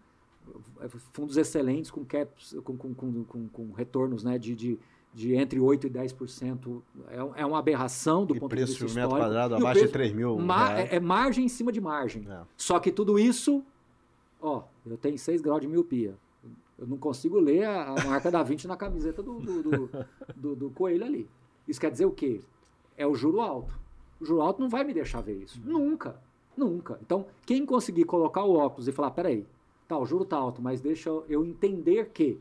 fundos 1.12 1.36
excelentes 1.36 1.90
com 1.90 2.04
caps, 2.04 2.56
com, 2.64 2.76
com, 2.76 2.94
com, 2.94 3.24
com, 3.24 3.48
com 3.48 3.72
retornos 3.72 4.24
né, 4.24 4.38
de, 4.38 4.54
de, 4.54 4.78
de 5.12 5.34
entre 5.34 5.58
8% 5.60 5.84
e 5.84 5.90
10%. 5.90 6.82
É, 7.08 7.42
é 7.42 7.46
uma 7.46 7.58
aberração 7.58 8.24
do 8.24 8.36
e 8.36 8.40
ponto 8.40 8.54
de 8.54 8.64
vista 8.64 8.84
histórico. 8.84 8.98
metro 8.98 9.16
quadrado 9.16 9.54
abaixo 9.56 9.80
preço, 9.80 9.86
de 9.86 9.92
3 9.92 10.12
mil 10.12 10.38
ma, 10.38 10.78
é, 10.78 10.96
é, 10.96 11.00
margem 11.00 11.44
em 11.44 11.48
cima 11.48 11.72
de 11.72 11.80
margem. 11.80 12.26
É. 12.28 12.42
Só 12.56 12.78
que 12.78 12.90
tudo 12.90 13.18
isso, 13.18 13.64
ó, 14.40 14.64
eu 14.86 14.96
tenho 14.96 15.18
6 15.18 15.40
graus 15.40 15.60
de 15.60 15.68
miopia. 15.68 16.16
Eu 16.78 16.86
não 16.86 16.96
consigo 16.96 17.38
ler 17.38 17.64
a, 17.64 17.90
a 17.90 18.04
marca 18.04 18.30
da 18.30 18.42
20 18.42 18.66
na 18.66 18.76
camiseta 18.76 19.22
do, 19.22 19.38
do, 19.38 19.62
do, 19.62 19.90
do, 20.34 20.56
do 20.56 20.70
coelho 20.70 21.04
ali. 21.04 21.28
Isso 21.66 21.80
quer 21.80 21.90
dizer 21.90 22.06
o 22.06 22.10
quê? 22.10 22.40
É 22.96 23.06
o 23.06 23.14
juro 23.14 23.40
alto. 23.40 23.78
O 24.20 24.24
juro 24.24 24.40
alto 24.40 24.60
não 24.60 24.68
vai 24.68 24.82
me 24.82 24.92
deixar 24.92 25.20
ver 25.20 25.40
isso. 25.42 25.60
Nunca. 25.64 26.20
Nunca. 26.56 26.98
Então, 27.00 27.26
quem 27.46 27.64
conseguir 27.64 28.04
colocar 28.04 28.44
o 28.44 28.54
óculos 28.54 28.88
e 28.88 28.92
falar, 28.92 29.12
peraí, 29.12 29.46
Tá, 29.92 29.98
o 29.98 30.06
juro 30.06 30.22
está 30.22 30.38
alto, 30.38 30.62
mas 30.62 30.80
deixa 30.80 31.10
eu 31.28 31.44
entender 31.44 32.08
que, 32.14 32.40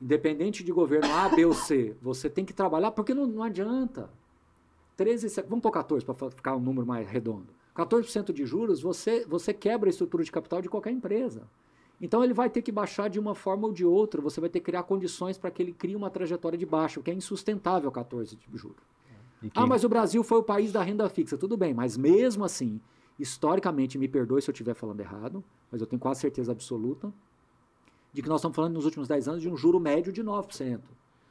independente 0.00 0.62
de 0.62 0.70
governo 0.70 1.12
A, 1.12 1.28
B 1.28 1.44
ou 1.44 1.52
C, 1.52 1.96
você 2.00 2.30
tem 2.30 2.44
que 2.44 2.52
trabalhar, 2.52 2.92
porque 2.92 3.12
não, 3.12 3.26
não 3.26 3.42
adianta. 3.42 4.08
13, 4.96 5.42
vamos 5.48 5.62
pôr 5.62 5.72
14 5.72 6.06
para 6.06 6.30
ficar 6.30 6.54
um 6.54 6.60
número 6.60 6.86
mais 6.86 7.08
redondo. 7.08 7.48
14% 7.74 8.32
de 8.32 8.46
juros, 8.46 8.80
você, 8.80 9.24
você 9.26 9.52
quebra 9.52 9.88
a 9.88 9.90
estrutura 9.90 10.22
de 10.22 10.30
capital 10.30 10.62
de 10.62 10.68
qualquer 10.68 10.92
empresa. 10.92 11.42
Então 12.00 12.22
ele 12.22 12.32
vai 12.32 12.48
ter 12.48 12.62
que 12.62 12.70
baixar 12.70 13.10
de 13.10 13.18
uma 13.18 13.34
forma 13.34 13.66
ou 13.66 13.72
de 13.72 13.84
outra, 13.84 14.22
você 14.22 14.40
vai 14.40 14.48
ter 14.48 14.60
que 14.60 14.66
criar 14.66 14.84
condições 14.84 15.36
para 15.36 15.50
que 15.50 15.60
ele 15.60 15.72
crie 15.72 15.96
uma 15.96 16.08
trajetória 16.08 16.56
de 16.56 16.64
baixo, 16.64 17.02
que 17.02 17.10
é 17.10 17.14
insustentável 17.14 17.90
14 17.90 18.36
de 18.36 18.46
juros. 18.56 18.84
Ah, 19.56 19.66
mas 19.66 19.82
o 19.82 19.88
Brasil 19.88 20.22
foi 20.22 20.38
o 20.38 20.42
país 20.44 20.70
da 20.70 20.84
renda 20.84 21.08
fixa. 21.08 21.36
Tudo 21.36 21.56
bem, 21.56 21.74
mas 21.74 21.96
mesmo 21.96 22.44
assim, 22.44 22.80
historicamente, 23.18 23.98
me 23.98 24.08
perdoe 24.08 24.42
se 24.42 24.50
eu 24.50 24.52
estiver 24.52 24.74
falando 24.74 25.00
errado, 25.00 25.42
mas 25.70 25.80
eu 25.80 25.86
tenho 25.86 26.00
quase 26.00 26.20
certeza 26.20 26.52
absoluta, 26.52 27.12
de 28.12 28.22
que 28.22 28.28
nós 28.28 28.40
estamos 28.40 28.54
falando 28.54 28.74
nos 28.74 28.84
últimos 28.84 29.08
10 29.08 29.28
anos 29.28 29.42
de 29.42 29.48
um 29.48 29.56
juro 29.56 29.78
médio 29.78 30.12
de 30.12 30.22
9%. 30.22 30.80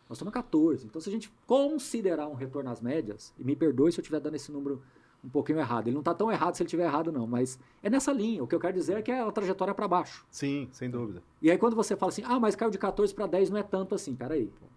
Nós 0.07 0.17
estamos 0.17 0.36
a 0.36 0.43
14%. 0.43 0.86
Então, 0.86 1.01
se 1.01 1.09
a 1.09 1.11
gente 1.11 1.33
considerar 1.47 2.27
um 2.27 2.36
retorno 2.36 2.69
às 2.69 2.79
médias, 2.79 3.33
e 3.39 3.43
me 3.43 3.55
perdoe 3.55 3.91
se 3.91 3.99
eu 3.99 4.01
estiver 4.01 4.19
dando 4.19 4.36
esse 4.36 4.51
número 4.51 4.81
um 5.23 5.29
pouquinho 5.29 5.59
errado. 5.59 5.88
Ele 5.88 5.95
não 5.95 6.01
está 6.01 6.13
tão 6.13 6.31
errado 6.31 6.55
se 6.55 6.61
ele 6.61 6.67
estiver 6.67 6.86
errado, 6.86 7.11
não, 7.11 7.25
mas 7.25 7.59
é 7.81 7.89
nessa 7.89 8.13
linha. 8.13 8.43
O 8.43 8.47
que 8.47 8.53
eu 8.53 8.59
quero 8.59 8.73
dizer 8.73 8.97
é 8.97 9.01
que 9.01 9.11
é 9.11 9.19
a 9.19 9.31
trajetória 9.31 9.73
para 9.73 9.88
baixo. 9.88 10.23
Sim, 10.29 10.69
sem 10.71 10.89
dúvida. 10.89 11.23
E 11.41 11.49
aí, 11.49 11.57
quando 11.57 11.75
você 11.75 11.95
fala 11.95 12.11
assim, 12.11 12.21
ah, 12.23 12.39
mas 12.39 12.55
caiu 12.55 12.69
de 12.69 12.77
14 12.77 13.13
para 13.15 13.25
10, 13.25 13.49
não 13.49 13.57
é 13.57 13.63
tanto 13.63 13.95
assim. 13.95 14.15
Peraí, 14.15 14.45
pô. 14.59 14.67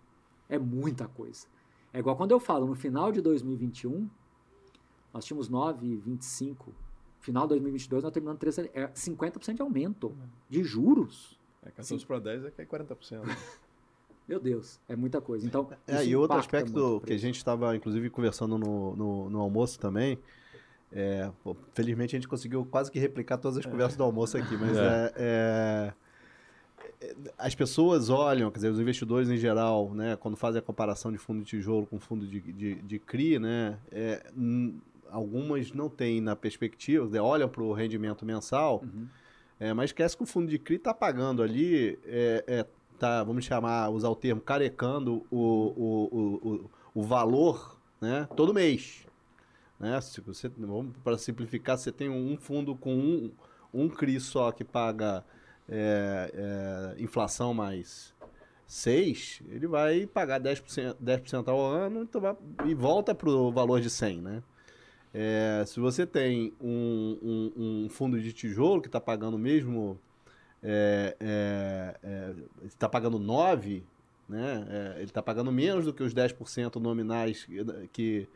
É 0.49 0.59
muita 0.59 1.07
coisa. 1.07 1.47
É 1.93 1.99
igual 1.99 2.17
quando 2.17 2.31
eu 2.31 2.41
falo, 2.41 2.67
no 2.67 2.75
final 2.75 3.13
de 3.13 3.21
2021, 3.21 4.09
nós 5.13 5.27
tínhamos 5.27 5.51
9,25 5.51 6.69
Final 7.21 7.45
de 7.45 7.51
2022 7.51 8.05
nós 8.05 8.13
terminando 8.13 8.39
13, 8.39 8.71
é 8.73 8.89
50% 8.89 9.55
de 9.55 9.63
aumento 9.63 10.17
de 10.49 10.63
juros. 10.63 11.39
É, 11.63 11.71
14 11.71 12.07
para 12.07 12.19
10 12.19 12.45
é 12.47 12.51
que 12.51 12.63
é 12.63 12.65
40%. 12.65 13.23
Meu 14.29 14.39
Deus, 14.39 14.79
é 14.87 14.95
muita 14.95 15.23
coisa. 15.23 15.47
Então, 15.47 15.71
é, 15.87 16.05
e 16.05 16.15
outro 16.15 16.37
aspecto 16.37 17.03
que 17.07 17.15
a 17.15 17.19
gente 17.19 17.37
estava, 17.37 17.75
inclusive, 17.75 18.11
conversando 18.11 18.59
no, 18.59 18.95
no, 18.95 19.31
no 19.31 19.41
almoço 19.41 19.81
também, 19.81 20.19
é, 20.93 21.31
pô, 21.43 21.57
felizmente 21.73 22.15
a 22.15 22.19
gente 22.19 22.29
conseguiu 22.29 22.65
quase 22.67 22.91
que 22.91 22.99
replicar 22.99 23.39
todas 23.39 23.57
as 23.57 23.67
é. 23.67 23.71
conversas 23.71 23.97
do 23.97 24.05
almoço 24.05 24.37
aqui, 24.37 24.55
mas 24.57 24.77
é. 24.77 25.13
é. 25.17 25.93
É, 27.01 27.15
as 27.37 27.55
pessoas 27.55 28.11
olham, 28.11 28.51
quer 28.51 28.59
dizer, 28.59 28.71
os 28.71 28.81
investidores 28.81 29.29
em 29.29 29.37
geral, 29.37 29.95
né, 29.95 30.17
quando 30.17 30.37
fazem 30.37 30.59
a 30.59 30.63
comparação 30.63 31.13
de 31.13 31.19
fundo 31.19 31.41
de 31.41 31.47
tijolo 31.47 31.87
com 31.87 31.99
fundo 31.99 32.27
de, 32.27 32.41
de, 32.41 32.75
de 32.77 32.99
CRI, 32.99 33.39
né, 33.39 33.79
é, 33.91 34.25
algumas 35.11 35.73
não 35.73 35.89
têm 35.89 36.21
na 36.21 36.37
perspectiva, 36.37 37.23
olham 37.23 37.49
para 37.49 37.63
o 37.63 37.73
rendimento 37.73 38.25
mensal, 38.25 38.83
uhum. 38.83 39.07
é, 39.59 39.73
mas 39.73 39.91
esquece 39.91 40.17
que 40.17 40.23
o 40.23 40.27
fundo 40.27 40.49
de 40.49 40.59
CRI 40.59 40.77
está 40.77 40.95
pagando 40.95 41.43
ali, 41.43 41.99
é, 42.05 42.45
é, 42.47 42.67
tá, 42.99 43.23
vamos 43.23 43.45
chamar, 43.45 43.89
usar 43.91 44.09
o 44.09 44.17
termo, 44.17 44.41
carecando 44.41 45.27
o, 45.31 45.39
o, 45.39 46.19
o, 46.19 46.71
o, 46.95 47.03
valor 47.03 47.79
né, 48.01 48.29
todo 48.37 48.53
mês. 48.53 49.07
Né? 49.79 50.01
Se 50.01 50.21
você, 50.21 50.49
vamos 50.49 50.97
para 51.05 51.17
simplificar, 51.17 51.79
você 51.79 51.93
tem 51.93 52.09
um 52.09 52.37
fundo 52.37 52.75
com 52.75 52.95
um, 52.95 53.31
um 53.73 53.89
CRI 53.89 54.21
só 54.21 54.51
que 54.51 54.65
paga 54.65 55.25
é, 55.69 56.95
é, 56.97 57.03
inflação 57.03 57.53
mais 57.53 58.15
6, 58.67 59.43
ele 59.49 59.67
vai 59.67 60.07
pagar 60.07 60.41
10%, 60.41 60.97
10 61.01 61.35
ao 61.47 61.61
ano 61.61 62.03
então 62.03 62.21
vai, 62.21 62.37
e 62.67 62.75
volta 62.75 63.15
para 63.15 63.31
o 63.31 63.51
valor 63.51 63.81
de 63.81 63.89
100, 63.89 64.21
né? 64.21 64.43
É, 65.13 65.65
se 65.67 65.81
você 65.81 66.07
tem 66.07 66.53
um, 66.61 67.19
um, 67.23 67.53
um, 67.57 67.89
fundo 67.89 68.21
de 68.21 68.33
tijolo 68.33 68.81
que 68.81 68.89
está 68.89 69.01
pagando 69.01 69.39
mesmo, 69.39 69.99
está 70.63 70.65
é, 70.65 71.17
é, 72.03 72.35
é 72.81 72.89
pagando 72.89 73.19
9, 73.19 73.85
né? 74.29 74.95
Ele 74.97 75.05
está 75.05 75.23
pagando 75.23 75.51
menos 75.51 75.87
do 75.87 75.93
que 75.93 76.03
os 76.03 76.13
10% 76.13 76.77
nominais 76.77 77.47
que, 77.93 78.29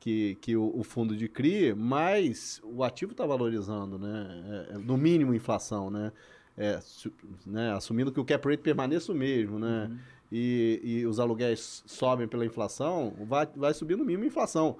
que, 0.00 0.38
que 0.40 0.56
o, 0.56 0.72
o, 0.78 0.82
fundo 0.82 1.16
de 1.16 1.28
CRI, 1.28 1.74
mas 1.74 2.60
o 2.64 2.82
ativo 2.82 3.12
está 3.12 3.26
valorizando, 3.26 3.98
né? 3.98 4.68
É, 4.70 4.78
no 4.78 4.96
mínimo 4.96 5.34
inflação, 5.34 5.90
né? 5.90 6.10
É, 6.56 6.80
su, 6.80 7.12
né? 7.44 7.72
Assumindo 7.72 8.12
que 8.12 8.20
o 8.20 8.24
cap 8.24 8.48
rate 8.48 8.62
permaneça 8.62 9.12
o 9.12 9.14
mesmo, 9.14 9.58
né? 9.58 9.88
Uhum. 9.90 9.98
E, 10.32 10.80
e 10.82 11.06
os 11.06 11.20
aluguéis 11.20 11.84
sobem 11.86 12.26
pela 12.26 12.44
inflação, 12.46 13.14
vai, 13.26 13.46
vai 13.54 13.74
subir 13.74 13.96
no 13.96 14.04
mínimo 14.04 14.24
inflação. 14.24 14.78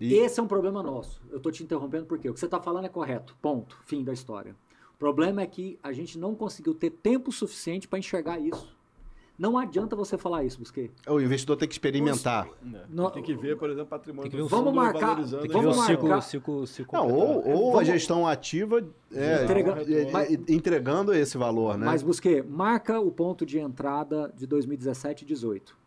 E... 0.00 0.14
Esse 0.14 0.40
é 0.40 0.42
um 0.42 0.48
problema 0.48 0.82
nosso. 0.82 1.22
Eu 1.30 1.36
estou 1.36 1.52
te 1.52 1.62
interrompendo 1.62 2.06
porque 2.06 2.28
o 2.28 2.32
que 2.32 2.40
você 2.40 2.46
está 2.46 2.60
falando 2.60 2.86
é 2.86 2.88
correto. 2.88 3.36
Ponto. 3.42 3.78
Fim 3.84 4.02
da 4.02 4.12
história. 4.12 4.56
O 4.94 4.98
problema 4.98 5.42
é 5.42 5.46
que 5.46 5.78
a 5.82 5.92
gente 5.92 6.18
não 6.18 6.34
conseguiu 6.34 6.74
ter 6.74 6.90
tempo 6.90 7.30
suficiente 7.30 7.86
para 7.86 7.98
enxergar 7.98 8.38
isso. 8.38 8.80
Não 9.40 9.56
adianta 9.56 9.96
você 9.96 10.18
falar 10.18 10.44
isso, 10.44 10.58
Busquet. 10.58 10.90
O 11.08 11.18
investidor 11.18 11.56
tem 11.56 11.66
que 11.66 11.72
experimentar. 11.72 12.46
No, 12.90 13.10
tem 13.10 13.22
que 13.22 13.34
ver, 13.34 13.56
por 13.56 13.70
exemplo, 13.70 13.88
patrimônio. 13.88 14.30
do 14.30 14.46
vamos 14.46 14.74
marcar, 14.74 15.16
tem 15.16 15.24
que 15.24 15.48
vamos 15.48 15.76
ver 15.86 15.96
marcar. 15.96 16.20
Ciclo, 16.20 16.66
ciclo, 16.66 16.66
ciclo 16.66 16.98
não, 16.98 17.10
ou, 17.10 17.48
ou 17.48 17.72
vamos, 17.72 17.88
a 17.88 17.92
gestão 17.92 18.26
ativa 18.26 18.86
é, 19.10 19.44
entrega, 19.44 19.82
é, 19.90 20.10
mas, 20.10 20.30
entregando 20.46 21.14
esse 21.14 21.38
valor, 21.38 21.78
né? 21.78 21.86
Mas 21.86 22.02
Busquet, 22.02 22.42
marca 22.42 23.00
o 23.00 23.10
ponto 23.10 23.46
de 23.46 23.58
entrada 23.58 24.30
de 24.36 24.46
2017 24.46 25.24
e 25.24 25.26
2018. 25.28 25.79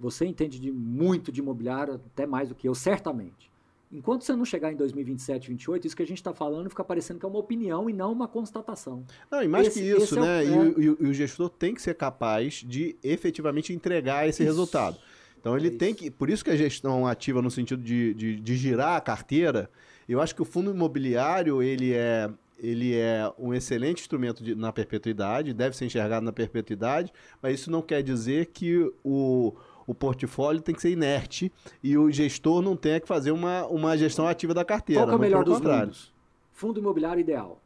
Você 0.00 0.24
entende 0.24 0.60
de 0.60 0.70
muito 0.70 1.32
de 1.32 1.40
imobiliário, 1.40 1.94
até 1.94 2.24
mais 2.24 2.48
do 2.48 2.54
que 2.54 2.68
eu, 2.68 2.74
certamente. 2.74 3.50
Enquanto 3.90 4.22
você 4.22 4.36
não 4.36 4.44
chegar 4.44 4.70
em 4.70 4.76
2027, 4.76 5.48
2028, 5.48 5.86
isso 5.86 5.96
que 5.96 6.02
a 6.02 6.06
gente 6.06 6.18
está 6.18 6.32
falando 6.32 6.68
fica 6.68 6.84
parecendo 6.84 7.18
que 7.18 7.24
é 7.24 7.28
uma 7.28 7.38
opinião 7.38 7.88
e 7.88 7.92
não 7.92 8.12
uma 8.12 8.28
constatação. 8.28 9.02
Não, 9.30 9.42
e 9.42 9.48
mais 9.48 9.68
esse, 9.68 9.80
que 9.80 9.86
isso, 9.86 10.20
né? 10.20 10.44
É 10.44 10.50
o, 10.50 10.62
é... 10.62 10.66
E, 10.66 10.90
o, 10.90 10.96
e, 11.00 11.08
o, 11.08 11.14
gestor 11.14 11.48
tem 11.48 11.74
que 11.74 11.80
ser 11.80 11.94
capaz 11.94 12.62
de 12.66 12.96
efetivamente 13.02 13.72
entregar 13.72 14.28
esse 14.28 14.42
isso. 14.42 14.50
resultado. 14.50 14.98
Então 15.40 15.56
ele 15.56 15.68
é 15.68 15.70
tem 15.70 15.94
que. 15.94 16.10
Por 16.10 16.28
isso 16.28 16.44
que 16.44 16.50
a 16.50 16.56
gestão 16.56 17.06
ativa 17.06 17.40
no 17.40 17.50
sentido 17.50 17.82
de, 17.82 18.12
de, 18.12 18.36
de, 18.36 18.56
girar 18.56 18.96
a 18.96 19.00
carteira, 19.00 19.70
eu 20.06 20.20
acho 20.20 20.34
que 20.34 20.42
o 20.42 20.44
fundo 20.44 20.70
imobiliário 20.70 21.62
ele 21.62 21.94
é, 21.94 22.30
ele 22.58 22.94
é 22.94 23.32
um 23.38 23.54
excelente 23.54 24.02
instrumento 24.02 24.44
de, 24.44 24.54
na 24.54 24.70
perpetuidade, 24.70 25.54
deve 25.54 25.74
ser 25.74 25.86
enxergado 25.86 26.24
na 26.24 26.32
perpetuidade, 26.32 27.10
mas 27.40 27.58
isso 27.58 27.70
não 27.70 27.80
quer 27.80 28.02
dizer 28.02 28.46
que 28.46 28.92
o 29.02 29.54
o 29.88 29.94
portfólio 29.94 30.60
tem 30.60 30.74
que 30.74 30.82
ser 30.82 30.90
inerte 30.90 31.50
e 31.82 31.96
o 31.96 32.10
gestor 32.10 32.60
não 32.60 32.76
tem 32.76 33.00
que 33.00 33.08
fazer 33.08 33.30
uma, 33.30 33.66
uma 33.68 33.96
gestão 33.96 34.28
ativa 34.28 34.52
da 34.52 34.62
carteira. 34.62 35.04
Qual 35.04 35.12
é 35.12 35.16
o 35.16 35.18
melhor 35.18 35.42
dos 35.42 35.62
mundos? 35.62 36.12
Fundo 36.52 36.78
imobiliário 36.78 37.22
ideal. 37.22 37.58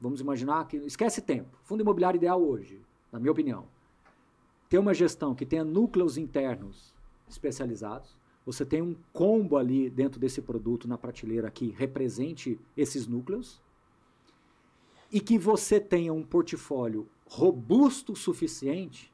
Vamos 0.00 0.20
imaginar 0.20 0.66
que. 0.66 0.78
Esquece 0.78 1.22
tempo. 1.22 1.56
Fundo 1.62 1.82
imobiliário 1.82 2.18
ideal 2.18 2.42
hoje, 2.42 2.82
na 3.12 3.20
minha 3.20 3.30
opinião. 3.30 3.66
Ter 4.68 4.78
uma 4.78 4.92
gestão 4.92 5.32
que 5.32 5.46
tenha 5.46 5.62
núcleos 5.62 6.18
internos 6.18 6.92
especializados. 7.28 8.18
Você 8.44 8.64
tem 8.66 8.82
um 8.82 8.96
combo 9.12 9.56
ali 9.56 9.88
dentro 9.88 10.18
desse 10.18 10.42
produto 10.42 10.88
na 10.88 10.98
prateleira 10.98 11.48
que 11.52 11.70
represente 11.70 12.58
esses 12.76 13.06
núcleos. 13.06 13.62
E 15.12 15.20
que 15.20 15.38
você 15.38 15.78
tenha 15.78 16.12
um 16.12 16.24
portfólio 16.24 17.08
robusto 17.28 18.14
o 18.14 18.16
suficiente 18.16 19.09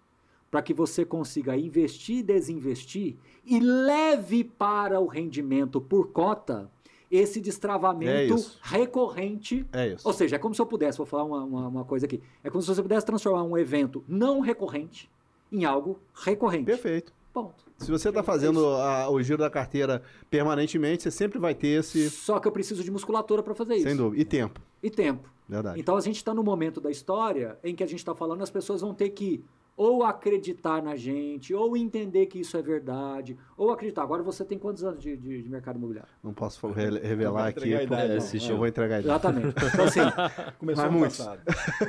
para 0.57 0.63
que 0.63 0.73
você 0.73 1.05
consiga 1.05 1.55
investir 1.55 2.21
e 2.21 2.23
desinvestir 2.23 3.15
e 3.45 3.61
leve 3.61 4.43
para 4.43 4.99
o 4.99 5.07
rendimento 5.07 5.83
por 5.83 6.13
cota 6.13 6.71
esse 7.11 7.43
destravamento 7.43 8.35
é 8.35 8.39
recorrente. 8.63 9.67
É 9.71 9.89
isso. 9.89 10.09
Ou 10.09 10.15
seja, 10.15 10.37
é 10.37 10.39
como 10.39 10.55
se 10.55 10.63
eu 10.63 10.65
pudesse, 10.65 10.97
vou 10.97 11.07
falar 11.07 11.25
uma, 11.25 11.45
uma, 11.45 11.69
uma, 11.69 11.85
coisa 11.85 12.07
aqui, 12.07 12.23
é 12.43 12.49
como 12.49 12.63
se 12.63 12.69
você 12.69 12.81
pudesse 12.81 13.05
transformar 13.05 13.43
um 13.43 13.59
evento 13.59 14.03
não 14.09 14.41
recorrente 14.41 15.11
em 15.53 15.67
algo 15.67 16.01
recorrente. 16.15 16.65
Perfeito. 16.65 17.13
Ponto. 17.35 17.67
Se 17.77 17.91
você 17.91 18.09
está 18.09 18.23
fazendo 18.23 18.67
a, 18.67 19.11
o 19.11 19.23
giro 19.23 19.37
da 19.37 19.51
carteira 19.51 20.03
permanentemente, 20.31 21.03
você 21.03 21.11
sempre 21.11 21.39
vai 21.39 21.55
ter 21.55 21.81
esse. 21.81 22.09
Só 22.09 22.41
que 22.41 22.49
eu 22.49 22.53
preciso 22.53 22.83
de 22.83 22.91
musculatura 22.91 23.43
para 23.43 23.55
fazer 23.55 23.75
isso. 23.75 23.87
Sem 23.87 23.95
dúvida. 23.95 24.23
E 24.23 24.25
tempo. 24.25 24.59
E 24.83 24.89
tempo. 24.89 25.29
Verdade. 25.47 25.79
Então 25.79 25.99
a 25.99 26.01
gente 26.01 26.17
está 26.17 26.33
no 26.33 26.43
momento 26.43 26.81
da 26.81 26.91
história 26.91 27.59
em 27.63 27.75
que 27.75 27.85
a 27.85 27.87
gente 27.87 27.99
está 27.99 28.15
falando, 28.15 28.43
as 28.43 28.49
pessoas 28.49 28.81
vão 28.81 28.95
ter 28.95 29.11
que 29.11 29.45
ou 29.77 30.03
acreditar 30.03 30.83
na 30.83 30.97
gente, 30.97 31.53
ou 31.53 31.77
entender 31.77 32.27
que 32.27 32.41
isso 32.41 32.57
é 32.57 32.62
verdade, 32.62 33.37
ou 33.57 33.70
acreditar. 33.70 34.03
Agora 34.03 34.22
você 34.22 34.45
tem 34.45 34.59
quantos 34.59 34.83
anos 34.83 35.03
de, 35.03 35.16
de, 35.16 35.43
de 35.43 35.49
mercado 35.49 35.77
imobiliário? 35.77 36.11
Não 36.22 36.33
posso 36.33 36.66
revelar 36.68 37.49
aqui, 37.49 37.70
eu 37.70 38.57
vou 38.57 38.66
entregar 38.66 39.01
idade. 39.01 39.07
Exatamente. 39.07 39.49
Então, 39.49 39.85
assim, 39.85 40.01
Começou 40.59 40.85
mais 40.85 40.95
muitos. 40.95 41.29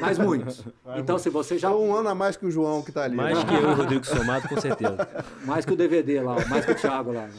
Mais 0.01 0.17
muitos. 0.17 0.65
então, 0.97 1.17
se 1.17 1.29
você 1.29 1.57
já... 1.57 1.73
Um 1.73 1.95
ano 1.95 2.09
a 2.09 2.15
mais 2.15 2.35
que 2.35 2.45
o 2.45 2.51
João 2.51 2.81
que 2.81 2.89
está 2.89 3.03
ali. 3.03 3.15
Mais 3.15 3.37
né? 3.37 3.45
que 3.45 3.53
eu, 3.53 3.75
Rodrigo 3.75 4.05
Somado, 4.05 4.49
com 4.49 4.59
certeza. 4.59 4.97
Mais 5.45 5.63
que 5.65 5.73
o 5.73 5.75
DVD 5.75 6.21
lá, 6.21 6.35
mais 6.47 6.65
que 6.65 6.71
o 6.71 6.75
Thiago 6.75 7.11
lá. 7.11 7.29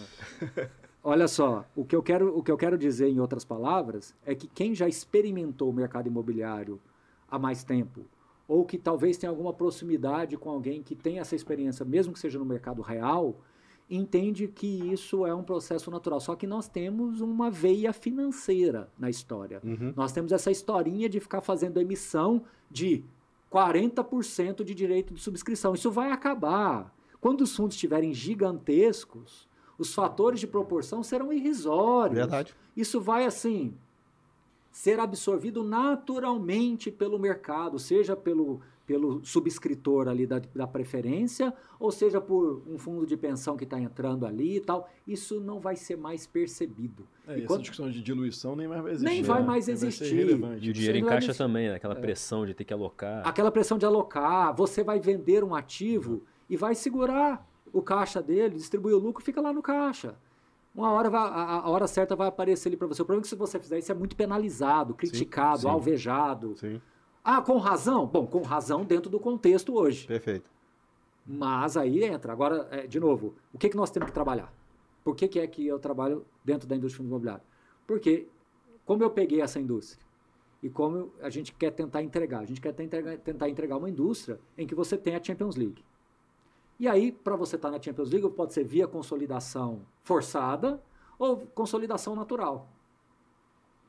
Olha 1.03 1.29
só, 1.29 1.65
o 1.75 1.85
que, 1.85 1.95
eu 1.95 2.03
quero, 2.03 2.37
o 2.37 2.43
que 2.43 2.51
eu 2.51 2.57
quero 2.57 2.79
dizer 2.79 3.09
em 3.09 3.21
outras 3.21 3.45
palavras 3.45 4.15
é 4.25 4.35
que 4.35 4.47
quem 4.47 4.75
já 4.75 4.89
experimentou 4.89 5.71
o 5.71 5.73
mercado 5.73 6.07
imobiliário 6.07 6.81
há 7.31 7.39
mais 7.39 7.65
tempo, 7.65 8.05
ou 8.49 8.65
que 8.65 8.79
talvez 8.79 9.19
tenha 9.19 9.29
alguma 9.29 9.53
proximidade 9.53 10.39
com 10.39 10.49
alguém 10.49 10.83
que 10.83 10.97
tem 10.97 11.19
essa 11.19 11.37
experiência, 11.37 11.85
mesmo 11.85 12.15
que 12.15 12.19
seja 12.19 12.39
no 12.39 12.47
mercado 12.47 12.81
real, 12.81 13.39
entende 13.91 14.49
que 14.49 14.91
isso 14.91 15.27
é 15.27 15.35
um 15.35 15.43
processo 15.43 15.91
natural. 15.91 16.19
Só 16.19 16.35
que 16.35 16.47
nós 16.47 16.67
temos 16.67 17.21
uma 17.21 17.51
veia 17.51 17.93
financeira 17.93 18.89
na 18.99 19.11
história. 19.11 19.61
Uhum. 19.63 19.93
Nós 19.95 20.13
temos 20.13 20.33
essa 20.33 20.51
historinha 20.51 21.11
de 21.11 21.21
ficar 21.21 21.43
fazendo 21.43 21.79
emissão 21.79 22.43
de 22.71 23.05
40% 23.53 24.65
de 24.65 24.75
direito 24.75 25.13
de 25.13 25.21
subscrição. 25.21 25.75
Isso 25.75 25.91
vai 25.91 26.11
acabar. 26.11 26.95
Quando 27.21 27.43
os 27.43 27.55
fundos 27.55 27.75
estiverem 27.75 28.15
gigantescos, 28.15 29.47
os 29.79 29.95
fatores 29.95 30.41
de 30.41 30.47
proporção 30.47 31.03
serão 31.03 31.33
irrisórios. 31.33 32.19
Verdade. 32.19 32.55
Isso 32.75 32.99
vai 32.99 33.27
assim 33.27 33.75
ser 34.71 35.01
absorvido 35.01 35.65
naturalmente 35.65 36.91
pelo 36.91 37.19
mercado, 37.19 37.79
seja 37.79 38.15
pelo, 38.15 38.61
pelo 38.87 39.25
subscritor 39.25 40.09
ali 40.09 40.27
da, 40.27 40.41
da 40.55 40.67
preferência, 40.67 41.53
ou 41.79 41.91
seja 41.91 42.21
por 42.21 42.63
um 42.67 42.79
fundo 42.79 43.07
de 43.07 43.17
pensão 43.17 43.57
que 43.57 43.65
está 43.65 43.81
entrando 43.81 44.27
ali 44.27 44.57
e 44.57 44.61
tal. 44.61 44.89
Isso 45.07 45.41
não 45.41 45.59
vai 45.61 45.77
ser 45.77 45.97
mais 45.97 46.27
percebido. 46.27 47.07
É, 47.27 47.39
e 47.39 47.45
essa 47.45 47.59
discussão 47.59 47.91
de 47.91 48.03
diluição 48.03 48.55
nem 48.55 48.69
mais 48.69 48.83
vai 48.83 48.93
existir. 48.93 49.11
Nem 49.11 49.23
vai 49.23 49.43
mais 49.43 49.69
existir. 49.69 50.39
Vai 50.39 50.59
e 50.59 50.71
o 50.71 50.73
dinheiro 50.73 50.99
em 50.99 51.05
caixa 51.05 51.35
também, 51.35 51.69
né? 51.69 51.75
aquela 51.75 51.95
é. 51.95 52.01
pressão 52.01 52.47
de 52.47 52.55
ter 52.55 52.65
que 52.65 52.73
alocar. 52.73 53.27
Aquela 53.27 53.51
pressão 53.51 53.79
de 53.79 53.87
alocar. 53.87 54.55
Você 54.55 54.83
vai 54.83 55.01
vender 55.01 55.43
um 55.43 55.55
ativo 55.55 56.23
e 56.49 56.57
vai 56.57 56.75
segurar 56.75 57.47
o 57.73 57.83
caixa 57.83 58.23
dele, 58.23 58.55
distribuir 58.55 58.97
o 58.97 58.99
lucro, 58.99 59.23
fica 59.23 59.41
lá 59.41 59.53
no 59.53 59.61
caixa 59.61 60.17
uma 60.79 60.93
hora 60.93 61.11
vai, 61.11 61.21
a, 61.21 61.61
a, 61.61 61.69
hora 61.69 61.89
certa 61.89 62.15
vai 62.15 62.29
aparecer 62.29 62.69
ali 62.69 62.77
para 62.77 62.87
você. 62.87 63.03
O 63.03 63.05
problema 63.05 63.23
é 63.23 63.25
que 63.25 63.29
se 63.29 63.35
você 63.35 63.59
fizer 63.59 63.79
isso 63.79 63.91
é 63.91 63.95
muito 63.95 64.15
penalizado, 64.15 64.95
criticado, 64.95 65.59
sim, 65.59 65.63
sim. 65.63 65.69
alvejado. 65.69 66.57
Sim. 66.57 66.81
Ah, 67.25 67.43
com 67.43 67.59
razão? 67.59 68.07
Bom, 68.07 68.27
com 68.27 68.43
razão 68.43 68.85
dentro 68.85 69.11
do 69.11 69.19
contexto 69.19 69.75
hoje. 69.75 70.07
Perfeito. 70.07 70.49
Mas 71.27 71.77
aí 71.77 72.05
entra. 72.05 72.33
Agora, 72.33 72.69
é, 72.71 72.87
de 72.87 73.01
novo, 73.01 73.35
o 73.53 73.59
que, 73.59 73.69
que 73.69 73.77
nós 73.77 73.91
temos 73.91 74.07
que 74.07 74.15
trabalhar? 74.15 74.53
Por 75.03 75.17
que, 75.17 75.27
que 75.27 75.41
é 75.41 75.47
que 75.47 75.67
eu 75.67 75.81
trabalho 75.81 76.25
dentro 76.45 76.69
da 76.69 76.77
indústria 76.77 77.05
imobiliária? 77.05 77.43
Porque, 77.85 78.29
como 78.87 79.03
eu 79.03 79.11
peguei 79.11 79.41
essa 79.41 79.59
indústria 79.59 80.07
e 80.63 80.71
como 80.71 81.13
a 81.21 81.29
gente 81.29 81.53
quer 81.53 81.73
tentar 81.73 82.03
entregar, 82.03 82.41
a 82.41 82.47
gente 82.47 82.61
quer 82.61 82.73
tentar, 82.73 83.49
entregar 83.49 83.77
uma 83.77 83.91
indústria 83.91 84.39
em 84.57 84.67
que 84.67 84.75
você 84.75 84.97
tem 84.97 85.17
a 85.17 85.23
Champions 85.23 85.57
League. 85.57 85.85
E 86.79 86.87
aí, 86.87 87.11
para 87.11 87.35
você 87.35 87.57
estar 87.57 87.69
tá 87.69 87.77
na 87.77 87.83
Champions 87.83 88.11
League, 88.11 88.29
pode 88.31 88.53
ser 88.53 88.65
via 88.65 88.87
consolidação 88.87 89.81
forçada 90.03 90.81
ou 91.19 91.39
consolidação 91.39 92.15
natural. 92.15 92.69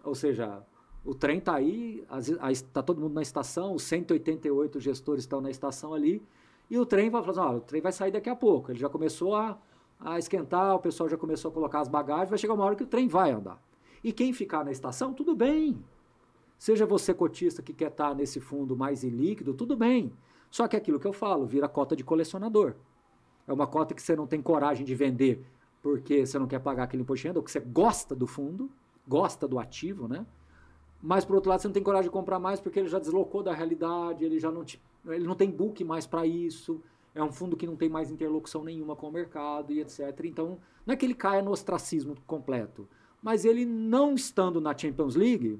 Ou 0.04 0.16
seja, 0.16 0.64
o 1.06 1.14
trem 1.14 1.38
está 1.38 1.56
aí, 1.56 2.06
está 2.52 2.82
todo 2.82 3.00
mundo 3.00 3.14
na 3.14 3.22
estação, 3.22 3.74
os 3.74 3.84
188 3.84 4.80
gestores 4.80 5.24
estão 5.24 5.40
na 5.40 5.50
estação 5.50 5.94
ali, 5.94 6.24
e 6.70 6.78
o 6.78 6.86
trem 6.86 7.10
vai 7.10 7.24
falar 7.24 7.50
assim, 7.50 7.58
o 7.58 7.62
trem 7.62 7.82
vai 7.82 7.92
sair 7.92 8.12
daqui 8.12 8.30
a 8.30 8.36
pouco. 8.36 8.72
Ele 8.72 8.80
já 8.80 8.90
começou 8.90 9.36
a, 9.36 9.58
a 10.00 10.20
esquentar, 10.20 10.76
o 10.76 10.80
pessoal 10.80 11.10
já 11.10 11.18
começou 11.18 11.50
a 11.50 11.54
colocar 11.54 11.80
as 11.80 11.88
bagagens, 11.88 12.30
vai 12.30 12.38
chegar 12.38 12.54
uma 12.54 12.64
hora 12.64 12.76
que 12.76 12.84
o 12.84 12.88
trem 12.88 13.08
vai 13.08 13.32
andar. 13.32 13.62
E 14.04 14.12
quem 14.12 14.34
ficar 14.34 14.64
na 14.64 14.72
estação, 14.72 15.14
tudo 15.14 15.36
bem. 15.36 15.84
Seja 16.58 16.86
você 16.86 17.14
cotista 17.14 17.62
que 17.62 17.74
quer 17.74 17.90
estar 17.90 18.10
tá 18.10 18.16
nesse 18.16 18.40
fundo 18.40 18.76
mais 18.76 19.04
ilíquido, 19.04 19.54
tudo 19.54 19.76
bem. 19.76 20.14
Só 20.50 20.68
que 20.68 20.76
aquilo 20.76 21.00
que 21.00 21.08
eu 21.08 21.14
falo, 21.14 21.46
vira 21.46 21.68
cota 21.68 21.96
de 21.96 22.04
colecionador. 22.04 22.76
É 23.48 23.54
uma 23.54 23.68
cota 23.68 23.94
que 23.94 24.02
você 24.02 24.16
não 24.16 24.28
tem 24.28 24.42
coragem 24.42 24.86
de 24.86 24.96
vender 24.96 25.44
porque 25.82 26.26
você 26.26 26.38
não 26.38 26.48
quer 26.48 26.60
pagar 26.60 26.84
aquele 26.84 27.04
imposto 27.04 27.22
de 27.22 27.28
renda, 27.28 27.40
ou 27.40 27.44
que 27.44 27.52
você 27.52 27.60
gosta 27.60 28.16
do 28.16 28.28
fundo, 28.28 28.70
gosta 29.08 29.48
do 29.48 29.60
ativo, 29.60 30.08
né? 30.08 30.26
Mas, 31.02 31.24
por 31.24 31.36
outro 31.36 31.50
lado, 31.50 31.62
você 31.62 31.68
não 31.68 31.74
tem 31.74 31.84
coragem 31.84 32.10
de 32.10 32.14
comprar 32.14 32.40
mais 32.40 32.60
porque 32.60 32.80
ele 32.80 32.90
já 32.90 33.00
deslocou 33.00 33.42
da 33.42 33.54
realidade, 33.54 34.26
ele 34.26 34.38
já 34.38 34.52
não, 34.52 34.66
te, 34.66 34.82
ele 35.08 35.26
não 35.26 35.36
tem 35.36 35.50
book 35.50 35.84
mais 35.84 36.06
para 36.06 36.26
isso, 36.26 36.82
é 37.16 37.24
um 37.24 37.32
fundo 37.32 37.56
que 37.56 37.66
não 37.66 37.76
tem 37.76 37.88
mais 37.88 38.12
interlocução 38.12 38.64
nenhuma 38.64 38.96
com 38.96 39.08
o 39.08 39.12
mercado 39.12 39.72
e 39.72 39.80
etc. 39.80 40.26
Então, 40.26 40.60
não 40.86 40.94
é 40.94 40.98
que 40.98 41.06
ele 41.06 41.14
caia 41.16 41.42
no 41.42 41.52
ostracismo 41.52 42.16
completo, 42.28 42.88
mas 43.22 43.46
ele 43.46 43.66
não 43.66 44.14
estando 44.14 44.60
na 44.60 44.78
Champions 44.78 45.16
League, 45.16 45.60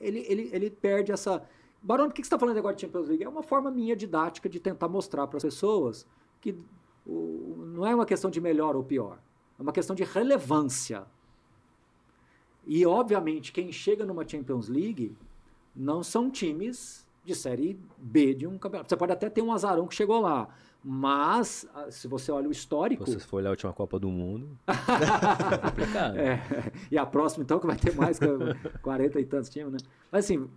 ele, 0.00 0.24
ele, 0.28 0.50
ele 0.52 0.70
perde 0.70 1.12
essa 1.12 1.46
Barone, 1.82 2.08
por 2.08 2.14
que 2.14 2.22
você 2.22 2.26
está 2.26 2.38
falando 2.38 2.58
agora 2.58 2.74
de 2.74 2.82
Champions 2.82 3.08
League? 3.08 3.22
É 3.22 3.28
uma 3.28 3.42
forma 3.42 3.70
minha 3.70 3.94
didática 3.94 4.48
de 4.48 4.58
tentar 4.58 4.88
mostrar 4.88 5.26
para 5.26 5.36
as 5.36 5.42
pessoas 5.42 6.06
que 6.40 6.56
o, 7.06 7.64
não 7.74 7.86
é 7.86 7.94
uma 7.94 8.06
questão 8.06 8.30
de 8.30 8.40
melhor 8.40 8.76
ou 8.76 8.82
pior, 8.82 9.18
é 9.58 9.62
uma 9.62 9.72
questão 9.72 9.94
de 9.94 10.04
relevância. 10.04 11.06
E, 12.66 12.84
obviamente, 12.84 13.50
quem 13.52 13.72
chega 13.72 14.04
numa 14.04 14.28
Champions 14.28 14.68
League 14.68 15.16
não 15.74 16.02
são 16.02 16.30
times 16.30 17.06
de 17.24 17.34
Série 17.34 17.78
B 17.96 18.34
de 18.34 18.46
um 18.46 18.58
campeonato. 18.58 18.90
Você 18.90 18.96
pode 18.96 19.12
até 19.12 19.30
ter 19.30 19.40
um 19.40 19.52
azarão 19.52 19.86
que 19.86 19.94
chegou 19.94 20.20
lá, 20.20 20.48
mas 20.84 21.66
ah, 21.74 21.90
se 21.90 22.06
você 22.08 22.30
olha 22.30 22.48
o 22.48 22.52
histórico... 22.52 23.06
Se 23.06 23.18
você 23.18 23.26
for 23.26 23.38
olhar 23.38 23.48
a 23.48 23.52
última 23.52 23.72
Copa 23.72 23.98
do 23.98 24.08
Mundo, 24.10 24.58
é 24.66 25.58
complicado. 25.58 26.18
É, 26.18 26.42
e 26.90 26.98
a 26.98 27.06
próxima, 27.06 27.42
então, 27.42 27.58
que 27.58 27.66
vai 27.66 27.76
ter 27.76 27.94
mais 27.94 28.18
40 28.82 29.20
e 29.20 29.24
tantos 29.24 29.48
times, 29.48 29.72
né? 29.72 29.78
Mas, 30.10 30.24
assim, 30.24 30.48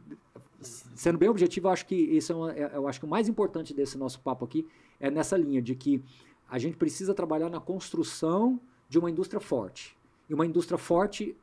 sendo 0.61 1.17
bem 1.17 1.29
objetivo, 1.29 1.67
eu 1.67 1.71
acho 1.71 1.85
que 1.85 1.95
isso 1.95 2.31
é, 2.31 2.35
uma, 2.35 2.51
é, 2.53 2.71
eu 2.75 2.87
acho 2.87 2.99
que 2.99 3.05
o 3.05 3.09
mais 3.09 3.27
importante 3.27 3.73
desse 3.73 3.97
nosso 3.97 4.19
papo 4.19 4.45
aqui 4.45 4.67
é 4.99 5.09
nessa 5.09 5.37
linha 5.37 5.61
de 5.61 5.75
que 5.75 6.03
a 6.49 6.57
gente 6.57 6.77
precisa 6.77 7.13
trabalhar 7.13 7.49
na 7.49 7.59
construção 7.59 8.59
de 8.87 8.99
uma 8.99 9.09
indústria 9.09 9.39
forte. 9.39 9.97
E 10.29 10.33
uma 10.33 10.45
indústria 10.45 10.77
forte, 10.77 11.35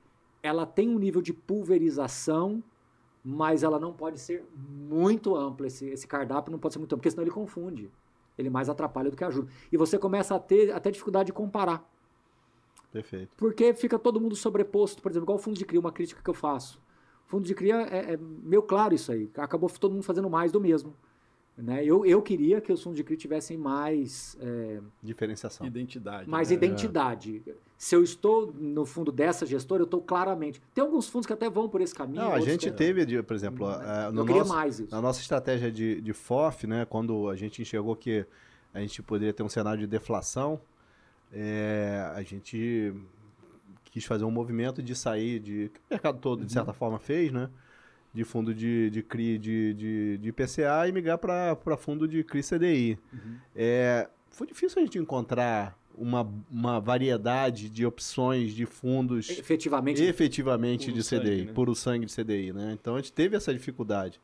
ela 0.42 0.66
tem 0.66 0.88
um 0.88 0.98
nível 0.98 1.22
de 1.22 1.32
pulverização, 1.32 2.62
mas 3.24 3.62
ela 3.62 3.78
não 3.78 3.92
pode 3.92 4.18
ser 4.20 4.44
muito 4.54 5.34
ampla. 5.34 5.66
Esse, 5.66 5.86
esse 5.86 6.06
cardápio 6.06 6.52
não 6.52 6.58
pode 6.58 6.74
ser 6.74 6.78
muito 6.78 6.92
amplo, 6.92 7.00
porque 7.00 7.10
senão 7.10 7.24
ele 7.24 7.30
confunde. 7.30 7.90
Ele 8.36 8.50
mais 8.50 8.68
atrapalha 8.68 9.10
do 9.10 9.16
que 9.16 9.24
ajuda. 9.24 9.50
E 9.72 9.76
você 9.76 9.98
começa 9.98 10.34
a 10.34 10.38
ter 10.38 10.70
até 10.72 10.90
dificuldade 10.90 11.26
de 11.26 11.32
comparar. 11.32 11.90
Perfeito. 12.92 13.30
Porque 13.36 13.74
fica 13.74 13.98
todo 13.98 14.20
mundo 14.20 14.36
sobreposto. 14.36 15.02
Por 15.02 15.10
exemplo, 15.10 15.24
igual 15.24 15.38
o 15.38 15.40
fundo 15.40 15.58
de 15.58 15.64
CRIA, 15.64 15.80
uma 15.80 15.92
crítica 15.92 16.22
que 16.22 16.30
eu 16.30 16.34
faço. 16.34 16.80
Fundo 17.28 17.46
de 17.46 17.54
cria 17.54 17.82
é, 17.82 18.14
é 18.14 18.18
meio 18.42 18.62
claro 18.62 18.94
isso 18.94 19.12
aí. 19.12 19.30
Acabou 19.36 19.70
todo 19.70 19.92
mundo 19.92 20.02
fazendo 20.02 20.28
mais 20.28 20.50
do 20.50 20.60
mesmo. 20.60 20.94
Né? 21.56 21.84
Eu, 21.84 22.06
eu 22.06 22.22
queria 22.22 22.60
que 22.60 22.72
os 22.72 22.80
fundos 22.82 22.96
de 22.96 23.02
CRI 23.02 23.16
tivessem 23.16 23.56
mais. 23.56 24.38
É, 24.40 24.80
Diferenciação. 25.02 25.66
Identidade. 25.66 26.30
Mais 26.30 26.50
né? 26.50 26.54
identidade. 26.54 27.42
Se 27.76 27.96
eu 27.96 28.02
estou 28.02 28.52
no 28.52 28.86
fundo 28.86 29.10
dessa 29.10 29.44
gestora, 29.44 29.82
eu 29.82 29.84
estou 29.84 30.00
claramente. 30.00 30.62
Tem 30.72 30.82
alguns 30.82 31.08
fundos 31.08 31.26
que 31.26 31.32
até 31.32 31.50
vão 31.50 31.68
por 31.68 31.80
esse 31.80 31.94
caminho. 31.94 32.22
Não, 32.22 32.32
a 32.32 32.40
gente 32.40 32.70
que... 32.70 32.76
teve, 32.76 33.22
por 33.24 33.34
exemplo, 33.34 33.66
hum, 33.66 33.72
é, 33.72 34.10
no 34.12 34.24
nosso, 34.24 34.48
mais 34.48 34.78
isso. 34.78 34.94
na 34.94 35.02
nossa 35.02 35.20
estratégia 35.20 35.70
de, 35.70 36.00
de 36.00 36.12
FOF, 36.12 36.66
né, 36.66 36.86
quando 36.88 37.28
a 37.28 37.34
gente 37.34 37.60
enxergou 37.60 37.94
que 37.96 38.24
a 38.72 38.80
gente 38.80 39.02
poderia 39.02 39.32
ter 39.32 39.42
um 39.42 39.48
cenário 39.48 39.80
de 39.80 39.86
deflação, 39.86 40.60
é, 41.32 42.08
a 42.14 42.22
gente 42.22 42.94
quis 43.98 44.04
fazer 44.04 44.24
um 44.24 44.30
movimento 44.30 44.82
de 44.82 44.94
sair 44.94 45.40
de. 45.40 45.70
que 45.74 45.80
o 45.80 45.82
mercado 45.90 46.18
todo, 46.18 46.38
de 46.38 46.44
uhum. 46.44 46.48
certa 46.50 46.72
forma, 46.72 46.98
fez, 46.98 47.32
né? 47.32 47.50
De 48.14 48.24
fundo 48.24 48.54
de, 48.54 48.90
de 48.90 49.02
CRI 49.02 49.38
de, 49.38 49.74
de, 49.74 50.18
de 50.18 50.32
PCA 50.32 50.88
e 50.88 50.92
migrar 50.92 51.18
para 51.18 51.76
fundo 51.76 52.08
de 52.08 52.24
CRI 52.24 52.42
CDI. 52.42 52.98
Uhum. 53.12 53.36
É, 53.54 54.08
foi 54.30 54.46
difícil 54.46 54.80
a 54.80 54.84
gente 54.84 54.98
encontrar 54.98 55.78
uma, 55.94 56.26
uma 56.50 56.80
variedade 56.80 57.68
de 57.68 57.84
opções 57.84 58.52
de 58.54 58.64
fundos 58.64 59.28
efetivamente, 59.30 60.02
efetivamente 60.02 60.92
de 60.92 61.02
CDI, 61.02 61.04
sangue, 61.08 61.44
né? 61.44 61.52
puro 61.52 61.74
sangue 61.74 62.06
de 62.06 62.14
CDI. 62.14 62.52
Né? 62.52 62.76
Então 62.80 62.94
a 62.94 62.98
gente 62.98 63.12
teve 63.12 63.36
essa 63.36 63.52
dificuldade. 63.52 64.20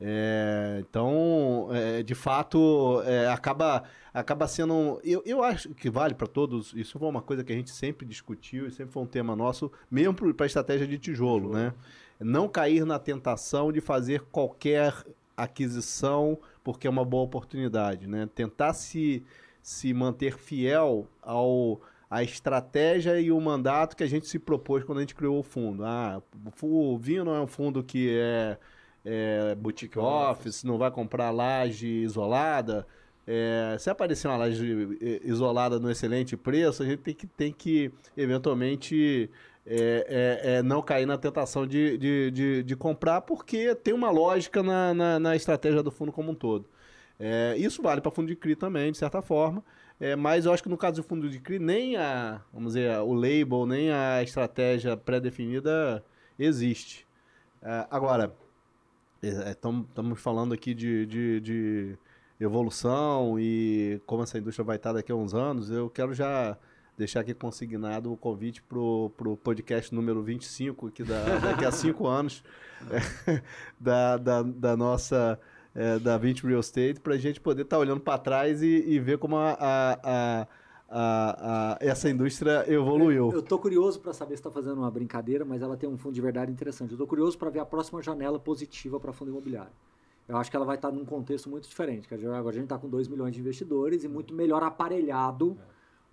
É, 0.00 0.78
então, 0.80 1.68
é, 1.72 2.02
de 2.02 2.14
fato, 2.14 3.02
é, 3.04 3.28
acaba, 3.28 3.84
acaba 4.14 4.48
sendo. 4.48 4.98
Eu, 5.04 5.22
eu 5.26 5.42
acho 5.42 5.70
que 5.70 5.90
vale 5.90 6.14
para 6.14 6.26
todos. 6.26 6.72
Isso 6.74 6.98
foi 6.98 7.08
uma 7.08 7.20
coisa 7.20 7.44
que 7.44 7.52
a 7.52 7.56
gente 7.56 7.70
sempre 7.70 8.06
discutiu 8.06 8.66
e 8.66 8.70
sempre 8.70 8.92
foi 8.92 9.02
um 9.02 9.06
tema 9.06 9.36
nosso, 9.36 9.70
mesmo 9.90 10.14
para 10.14 10.44
a 10.44 10.46
estratégia 10.46 10.86
de 10.86 10.98
tijolo, 10.98 11.52
né? 11.52 11.74
Não 12.18 12.48
cair 12.48 12.84
na 12.86 12.98
tentação 12.98 13.70
de 13.70 13.80
fazer 13.80 14.22
qualquer 14.32 14.94
aquisição 15.36 16.38
porque 16.64 16.86
é 16.86 16.90
uma 16.90 17.04
boa 17.04 17.24
oportunidade, 17.24 18.06
né? 18.06 18.28
Tentar 18.34 18.72
se, 18.72 19.22
se 19.62 19.92
manter 19.92 20.38
fiel 20.38 21.06
ao 21.22 21.80
a 22.10 22.24
estratégia 22.24 23.20
e 23.20 23.30
o 23.30 23.40
mandato 23.40 23.96
que 23.96 24.02
a 24.02 24.06
gente 24.06 24.26
se 24.26 24.36
propôs 24.36 24.82
quando 24.82 24.98
a 24.98 25.00
gente 25.02 25.14
criou 25.14 25.38
o 25.38 25.44
fundo. 25.44 25.84
Ah, 25.84 26.20
o 26.60 26.98
vinho 26.98 27.24
não 27.24 27.36
é 27.36 27.40
um 27.40 27.46
fundo 27.46 27.84
que 27.84 28.10
é 28.10 28.58
é, 29.04 29.54
boutique 29.54 29.98
office, 29.98 30.64
não 30.64 30.78
vai 30.78 30.90
comprar 30.90 31.30
laje 31.30 31.86
isolada. 31.86 32.86
É, 33.26 33.76
se 33.78 33.88
aparecer 33.90 34.28
uma 34.28 34.36
laje 34.36 34.98
é, 35.00 35.20
isolada 35.24 35.78
no 35.78 35.90
excelente 35.90 36.36
preço, 36.36 36.82
a 36.82 36.86
gente 36.86 36.98
tem 36.98 37.14
que, 37.14 37.26
tem 37.26 37.52
que 37.52 37.92
eventualmente 38.16 39.30
é, 39.66 40.40
é, 40.44 40.54
é, 40.54 40.62
não 40.62 40.82
cair 40.82 41.06
na 41.06 41.18
tentação 41.18 41.66
de, 41.66 41.96
de, 41.98 42.30
de, 42.30 42.62
de, 42.62 42.76
comprar, 42.76 43.20
porque 43.20 43.74
tem 43.74 43.92
uma 43.94 44.10
lógica 44.10 44.62
na, 44.62 44.94
na, 44.94 45.18
na 45.20 45.36
estratégia 45.36 45.82
do 45.82 45.90
fundo 45.90 46.10
como 46.10 46.32
um 46.32 46.34
todo. 46.34 46.66
É, 47.18 47.54
isso 47.58 47.82
vale 47.82 48.00
para 48.00 48.10
fundo 48.10 48.28
de 48.28 48.36
CRI 48.36 48.56
também, 48.56 48.90
de 48.90 48.98
certa 48.98 49.20
forma. 49.20 49.62
mas 50.18 50.46
eu 50.46 50.52
acho 50.52 50.62
que 50.62 50.68
no 50.68 50.78
caso 50.78 51.02
do 51.02 51.06
fundo 51.06 51.28
de 51.28 51.38
CRI, 51.38 51.58
nem 51.58 51.96
a, 51.96 52.40
vamos 52.52 52.72
dizer, 52.72 52.98
o 53.00 53.12
label, 53.12 53.66
nem 53.66 53.90
a 53.92 54.22
estratégia 54.22 54.96
pré-definida 54.96 56.02
existe. 56.38 57.06
agora, 57.90 58.34
Estamos 59.22 60.18
é, 60.18 60.22
falando 60.22 60.54
aqui 60.54 60.72
de, 60.72 61.04
de, 61.04 61.40
de, 61.40 61.98
evolução 62.40 63.38
e 63.38 64.00
como 64.06 64.22
essa 64.22 64.38
indústria 64.38 64.64
vai 64.64 64.76
estar 64.76 64.94
daqui 64.94 65.12
a 65.12 65.14
uns 65.14 65.34
anos. 65.34 65.70
Eu 65.70 65.90
quero 65.90 66.14
já 66.14 66.56
deixar 66.96 67.20
aqui 67.20 67.34
consignado 67.34 68.10
o 68.10 68.16
convite 68.16 68.62
para 68.62 68.78
o 68.78 69.38
podcast 69.42 69.94
número 69.94 70.22
25, 70.22 70.86
aqui 70.86 71.04
da, 71.04 71.22
daqui 71.38 71.66
a 71.66 71.70
cinco 71.70 72.06
anos, 72.06 72.42
é, 73.26 73.42
da, 73.78 74.16
da, 74.16 74.42
da, 74.42 74.76
nossa. 74.76 75.38
É, 75.72 76.00
da 76.00 76.18
20 76.18 76.48
Real 76.48 76.58
Estate, 76.58 76.98
para 76.98 77.14
a 77.14 77.16
gente 77.16 77.40
poder 77.40 77.62
estar 77.62 77.76
tá 77.76 77.80
olhando 77.80 78.00
para 78.00 78.18
trás 78.18 78.60
e, 78.60 78.66
e, 78.88 78.98
ver 78.98 79.18
como 79.18 79.36
a, 79.36 79.52
a, 79.52 80.00
a 80.02 80.48
a, 80.90 81.74
a, 81.74 81.78
essa 81.80 82.10
indústria 82.10 82.64
evoluiu. 82.70 83.30
Eu 83.32 83.38
estou 83.38 83.60
curioso 83.60 84.00
para 84.00 84.12
saber 84.12 84.34
se 84.34 84.40
está 84.40 84.50
fazendo 84.50 84.78
uma 84.78 84.90
brincadeira, 84.90 85.44
mas 85.44 85.62
ela 85.62 85.76
tem 85.76 85.88
um 85.88 85.96
fundo 85.96 86.14
de 86.14 86.20
verdade 86.20 86.50
interessante. 86.50 86.90
Eu 86.90 86.96
estou 86.96 87.06
curioso 87.06 87.38
para 87.38 87.48
ver 87.48 87.60
a 87.60 87.64
próxima 87.64 88.02
janela 88.02 88.40
positiva 88.40 88.98
para 88.98 89.12
fundo 89.12 89.30
imobiliário. 89.30 89.72
Eu 90.26 90.36
acho 90.36 90.50
que 90.50 90.56
ela 90.56 90.66
vai 90.66 90.76
estar 90.76 90.90
tá 90.90 90.94
num 90.94 91.04
contexto 91.04 91.48
muito 91.48 91.68
diferente. 91.68 92.08
Que 92.08 92.14
agora 92.14 92.48
a 92.48 92.52
gente 92.52 92.64
está 92.64 92.76
com 92.76 92.88
2 92.88 93.06
milhões 93.06 93.32
de 93.32 93.40
investidores 93.40 94.02
e 94.02 94.08
muito 94.08 94.34
melhor 94.34 94.64
aparelhado 94.64 95.56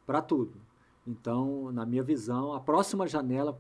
para 0.05 0.21
tudo. 0.21 0.53
Então, 1.07 1.71
na 1.71 1.85
minha 1.85 2.03
visão, 2.03 2.53
a 2.53 2.59
próxima 2.59 3.07
janela, 3.07 3.59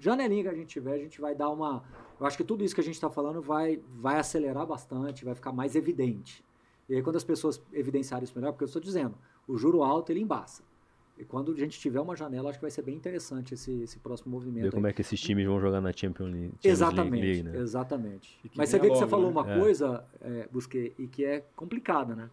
janelinha 0.00 0.44
que 0.44 0.48
a 0.48 0.54
gente 0.54 0.68
tiver, 0.68 0.94
a 0.94 0.98
gente 0.98 1.20
vai 1.20 1.34
dar 1.34 1.50
uma. 1.50 1.82
Eu 2.18 2.26
acho 2.26 2.36
que 2.36 2.44
tudo 2.44 2.64
isso 2.64 2.74
que 2.74 2.80
a 2.80 2.84
gente 2.84 2.94
está 2.94 3.10
falando 3.10 3.42
vai, 3.42 3.82
vai 3.96 4.18
acelerar 4.18 4.66
bastante, 4.66 5.24
vai 5.24 5.34
ficar 5.34 5.52
mais 5.52 5.74
evidente. 5.76 6.44
E 6.88 6.94
aí, 6.94 7.02
quando 7.02 7.16
as 7.16 7.24
pessoas 7.24 7.60
evidenciarem 7.72 8.24
isso 8.24 8.34
melhor, 8.36 8.52
porque 8.52 8.64
eu 8.64 8.66
estou 8.66 8.80
dizendo, 8.80 9.14
o 9.46 9.56
juro 9.56 9.82
alto 9.82 10.10
ele 10.10 10.20
embaça. 10.20 10.62
E 11.16 11.24
quando 11.24 11.52
a 11.52 11.54
gente 11.54 11.78
tiver 11.78 12.00
uma 12.00 12.16
janela, 12.16 12.50
acho 12.50 12.58
que 12.58 12.64
vai 12.64 12.70
ser 12.70 12.82
bem 12.82 12.96
interessante 12.96 13.54
esse, 13.54 13.82
esse 13.82 13.98
próximo 14.00 14.32
movimento. 14.32 14.64
Ver 14.64 14.72
como 14.72 14.86
é 14.86 14.92
que 14.92 15.00
esses 15.00 15.20
times 15.20 15.46
vão 15.46 15.60
jogar 15.60 15.80
na 15.80 15.92
Champions 15.92 16.30
League. 16.30 16.52
Champions 16.54 16.72
exatamente, 16.72 17.24
League, 17.24 17.42
né? 17.44 17.58
exatamente. 17.58 18.40
Mas 18.56 18.68
você 18.68 18.78
vê 18.80 18.90
que 18.90 18.96
você 18.96 19.06
falou 19.06 19.26
né? 19.26 19.32
uma 19.32 19.52
é. 19.52 19.60
coisa, 19.60 20.04
é, 20.20 20.48
Busquet, 20.50 20.92
e 20.98 21.06
que 21.06 21.24
é 21.24 21.44
complicada, 21.54 22.16
né? 22.16 22.30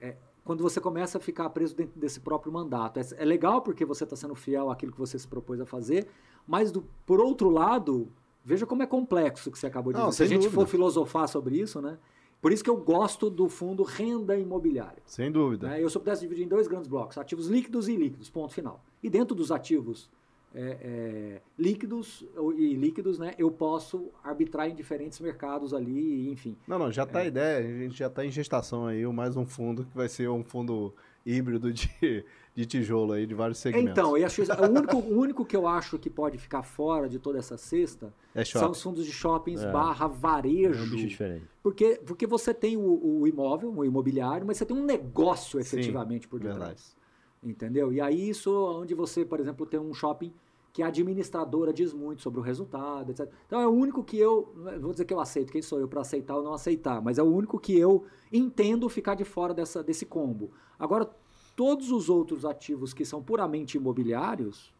É, 0.00 0.14
quando 0.44 0.62
você 0.62 0.80
começa 0.80 1.18
a 1.18 1.20
ficar 1.20 1.48
preso 1.50 1.74
dentro 1.74 1.98
desse 1.98 2.20
próprio 2.20 2.52
mandato. 2.52 3.00
É, 3.00 3.02
é 3.16 3.24
legal 3.24 3.62
porque 3.62 3.84
você 3.84 4.04
está 4.04 4.14
sendo 4.14 4.36
fiel 4.36 4.70
àquilo 4.70 4.92
que 4.92 4.98
você 4.98 5.18
se 5.18 5.26
propôs 5.26 5.60
a 5.60 5.66
fazer, 5.66 6.06
mas 6.46 6.70
do, 6.70 6.84
por 7.04 7.20
outro 7.20 7.50
lado, 7.50 8.08
veja 8.44 8.64
como 8.64 8.84
é 8.84 8.86
complexo 8.86 9.48
o 9.48 9.52
que 9.52 9.58
você 9.58 9.66
acabou 9.66 9.92
de 9.92 9.98
Não, 9.98 10.10
dizer. 10.10 10.18
Se 10.18 10.22
a 10.22 10.26
gente 10.26 10.42
dúvida. 10.44 10.62
for 10.62 10.68
filosofar 10.68 11.28
sobre 11.28 11.58
isso, 11.58 11.82
né? 11.82 11.98
Por 12.44 12.52
isso 12.52 12.62
que 12.62 12.68
eu 12.68 12.76
gosto 12.76 13.30
do 13.30 13.48
fundo 13.48 13.82
renda 13.82 14.36
imobiliária. 14.36 15.02
Sem 15.06 15.32
dúvida. 15.32 15.66
Né? 15.66 15.78
Eu, 15.80 15.88
eu 15.88 15.90
pudesse 15.92 16.20
dividir 16.20 16.44
em 16.44 16.46
dois 16.46 16.68
grandes 16.68 16.86
blocos, 16.86 17.16
ativos 17.16 17.46
líquidos 17.46 17.88
e 17.88 17.92
ilíquidos, 17.92 18.28
ponto 18.28 18.52
final. 18.52 18.84
E 19.02 19.08
dentro 19.08 19.34
dos 19.34 19.50
ativos 19.50 20.10
é, 20.54 20.76
é, 20.82 21.40
líquidos 21.58 22.22
e 22.58 22.74
líquidos, 22.74 23.18
né, 23.18 23.32
eu 23.38 23.50
posso 23.50 24.10
arbitrar 24.22 24.68
em 24.68 24.74
diferentes 24.74 25.18
mercados 25.20 25.72
ali, 25.72 26.28
enfim. 26.28 26.54
Não, 26.68 26.78
não, 26.78 26.92
já 26.92 27.04
está 27.04 27.20
é. 27.20 27.22
a 27.22 27.26
ideia, 27.28 27.58
a 27.60 27.78
gente 27.78 27.96
já 27.96 28.08
está 28.08 28.26
em 28.26 28.30
gestação 28.30 28.88
aí, 28.88 29.06
mais 29.06 29.38
um 29.38 29.46
fundo 29.46 29.86
que 29.86 29.96
vai 29.96 30.10
ser 30.10 30.28
um 30.28 30.44
fundo 30.44 30.94
híbrido 31.24 31.72
de, 31.72 32.24
de 32.54 32.66
tijolo 32.66 33.12
aí, 33.12 33.26
de 33.26 33.34
vários 33.34 33.58
segmentos. 33.58 33.90
Então, 33.90 34.16
eu 34.16 34.26
acho, 34.26 34.42
o, 34.42 34.66
único, 34.66 34.96
o 34.96 35.18
único 35.18 35.44
que 35.44 35.56
eu 35.56 35.66
acho 35.66 35.98
que 35.98 36.10
pode 36.10 36.38
ficar 36.38 36.62
fora 36.62 37.08
de 37.08 37.18
toda 37.18 37.38
essa 37.38 37.56
cesta 37.56 38.12
é 38.34 38.44
são 38.44 38.70
os 38.70 38.82
fundos 38.82 39.04
de 39.04 39.12
shoppings 39.12 39.62
é. 39.62 39.70
barra 39.70 40.06
varejo. 40.06 40.80
É 40.80 40.82
um 40.82 40.90
bicho 40.90 41.08
diferente. 41.08 41.44
Porque, 41.62 42.00
porque 42.04 42.26
você 42.26 42.52
tem 42.52 42.76
o, 42.76 43.20
o, 43.20 43.26
imóvel, 43.26 43.72
o 43.74 43.84
imobiliário, 43.84 44.46
mas 44.46 44.58
você 44.58 44.66
tem 44.66 44.76
um 44.76 44.84
negócio 44.84 45.58
efetivamente 45.58 46.24
Sim, 46.24 46.28
por 46.28 46.40
detrás. 46.40 46.58
Verdade. 46.58 47.04
Entendeu? 47.42 47.92
E 47.92 48.00
aí 48.00 48.30
isso, 48.30 48.50
onde 48.80 48.94
você, 48.94 49.24
por 49.24 49.38
exemplo, 49.38 49.66
tem 49.66 49.78
um 49.78 49.92
shopping 49.92 50.32
que 50.74 50.82
a 50.82 50.88
administradora 50.88 51.72
diz 51.72 51.94
muito 51.94 52.20
sobre 52.20 52.40
o 52.40 52.42
resultado, 52.42 53.10
etc. 53.10 53.32
Então 53.46 53.58
é 53.58 53.66
o 53.66 53.70
único 53.70 54.04
que 54.04 54.18
eu, 54.18 54.52
vou 54.80 54.92
dizer 54.92 55.06
que 55.06 55.14
eu 55.14 55.20
aceito, 55.20 55.50
quem 55.50 55.62
sou 55.62 55.80
eu 55.80 55.88
para 55.88 56.02
aceitar 56.02 56.36
ou 56.36 56.42
não 56.42 56.52
aceitar, 56.52 57.00
mas 57.00 57.16
é 57.16 57.22
o 57.22 57.32
único 57.32 57.58
que 57.58 57.78
eu 57.78 58.04
entendo 58.30 58.86
ficar 58.90 59.14
de 59.14 59.24
fora 59.24 59.54
dessa, 59.54 59.82
desse 59.82 60.04
combo. 60.04 60.50
Agora, 60.78 61.08
Todos 61.56 61.92
os 61.92 62.08
outros 62.08 62.44
ativos 62.44 62.92
que 62.92 63.04
são 63.04 63.22
puramente 63.22 63.76
imobiliários, 63.76 64.72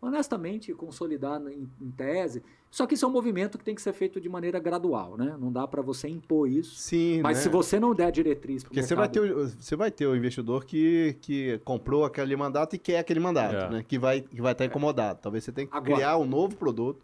honestamente, 0.00 0.72
consolidar 0.72 1.42
em, 1.48 1.68
em 1.80 1.90
tese, 1.90 2.42
Só 2.74 2.88
que 2.88 2.94
isso 2.94 3.04
é 3.04 3.08
um 3.08 3.12
movimento 3.12 3.56
que 3.56 3.62
tem 3.64 3.72
que 3.72 3.80
ser 3.80 3.92
feito 3.92 4.20
de 4.20 4.28
maneira 4.28 4.58
gradual, 4.58 5.16
né? 5.16 5.36
Não 5.38 5.52
dá 5.52 5.64
para 5.64 5.80
você 5.80 6.08
impor 6.08 6.48
isso. 6.48 6.74
Sim, 6.74 7.20
Mas 7.22 7.36
né? 7.36 7.42
se 7.44 7.48
você 7.48 7.78
não 7.78 7.94
der 7.94 8.06
a 8.06 8.10
diretriz 8.10 8.64
pro 8.64 8.70
Porque 8.72 8.82
você 8.82 8.96
vai, 8.96 9.06
mercado- 9.06 9.28
ter, 9.28 9.32
o- 9.36 9.48
você 9.48 9.76
vai 9.76 9.90
ter 9.92 10.06
o 10.08 10.16
investidor 10.16 10.64
que, 10.64 11.16
que 11.20 11.60
comprou 11.64 12.04
aquele 12.04 12.34
mandato 12.34 12.74
e 12.74 12.78
quer 12.80 12.98
aquele 12.98 13.20
mandato, 13.20 13.54
É. 13.54 13.70
né? 13.70 13.84
Que 13.86 13.96
vai 13.96 14.22
que 14.22 14.42
vai 14.42 14.50
estar 14.50 14.64
incomodado. 14.64 15.20
Talvez 15.22 15.44
você 15.44 15.52
tenha 15.52 15.68
que 15.68 15.76
Agora- 15.76 15.94
criar 15.94 16.16
um 16.18 16.24
novo 16.26 16.56
produto 16.56 17.00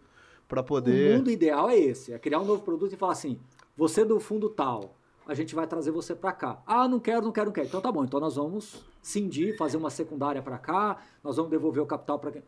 para 0.48 0.60
O 0.60 0.64
poder... 0.64 1.16
mundo 1.16 1.30
ideal 1.30 1.70
é 1.70 1.78
esse, 1.78 2.12
é 2.12 2.18
criar 2.18 2.40
um 2.40 2.44
novo 2.44 2.62
produto 2.64 2.92
e 2.92 2.97
falar 2.97 3.12
assim, 3.12 3.38
você 3.76 4.05
do 4.05 4.18
fundo 4.18 4.48
tal, 4.51 4.97
a 5.24 5.34
gente 5.34 5.55
vai 5.55 5.68
trazer 5.68 5.92
você 5.92 6.16
para 6.16 6.32
cá. 6.32 6.60
Ah, 6.66 6.88
não 6.88 6.98
quero, 6.98 7.22
não 7.24 7.30
quero, 7.30 7.47
não 7.47 7.52
quero. 7.52 7.68
Então 7.68 7.80
tá 7.80 7.92
bom, 7.92 8.02
então 8.02 8.18
nós 8.18 8.34
vamos 8.34 8.84
cindir, 9.01 9.56
fazer 9.56 9.76
uma 9.76 9.88
secundária 9.88 10.42
para 10.42 10.59
cá, 10.59 10.97
nós 11.22 11.36
vamos 11.36 11.48
devolver 11.52 11.80
o 11.80 11.86
capital 11.86 12.18
para 12.18 12.32
cá. 12.32 12.40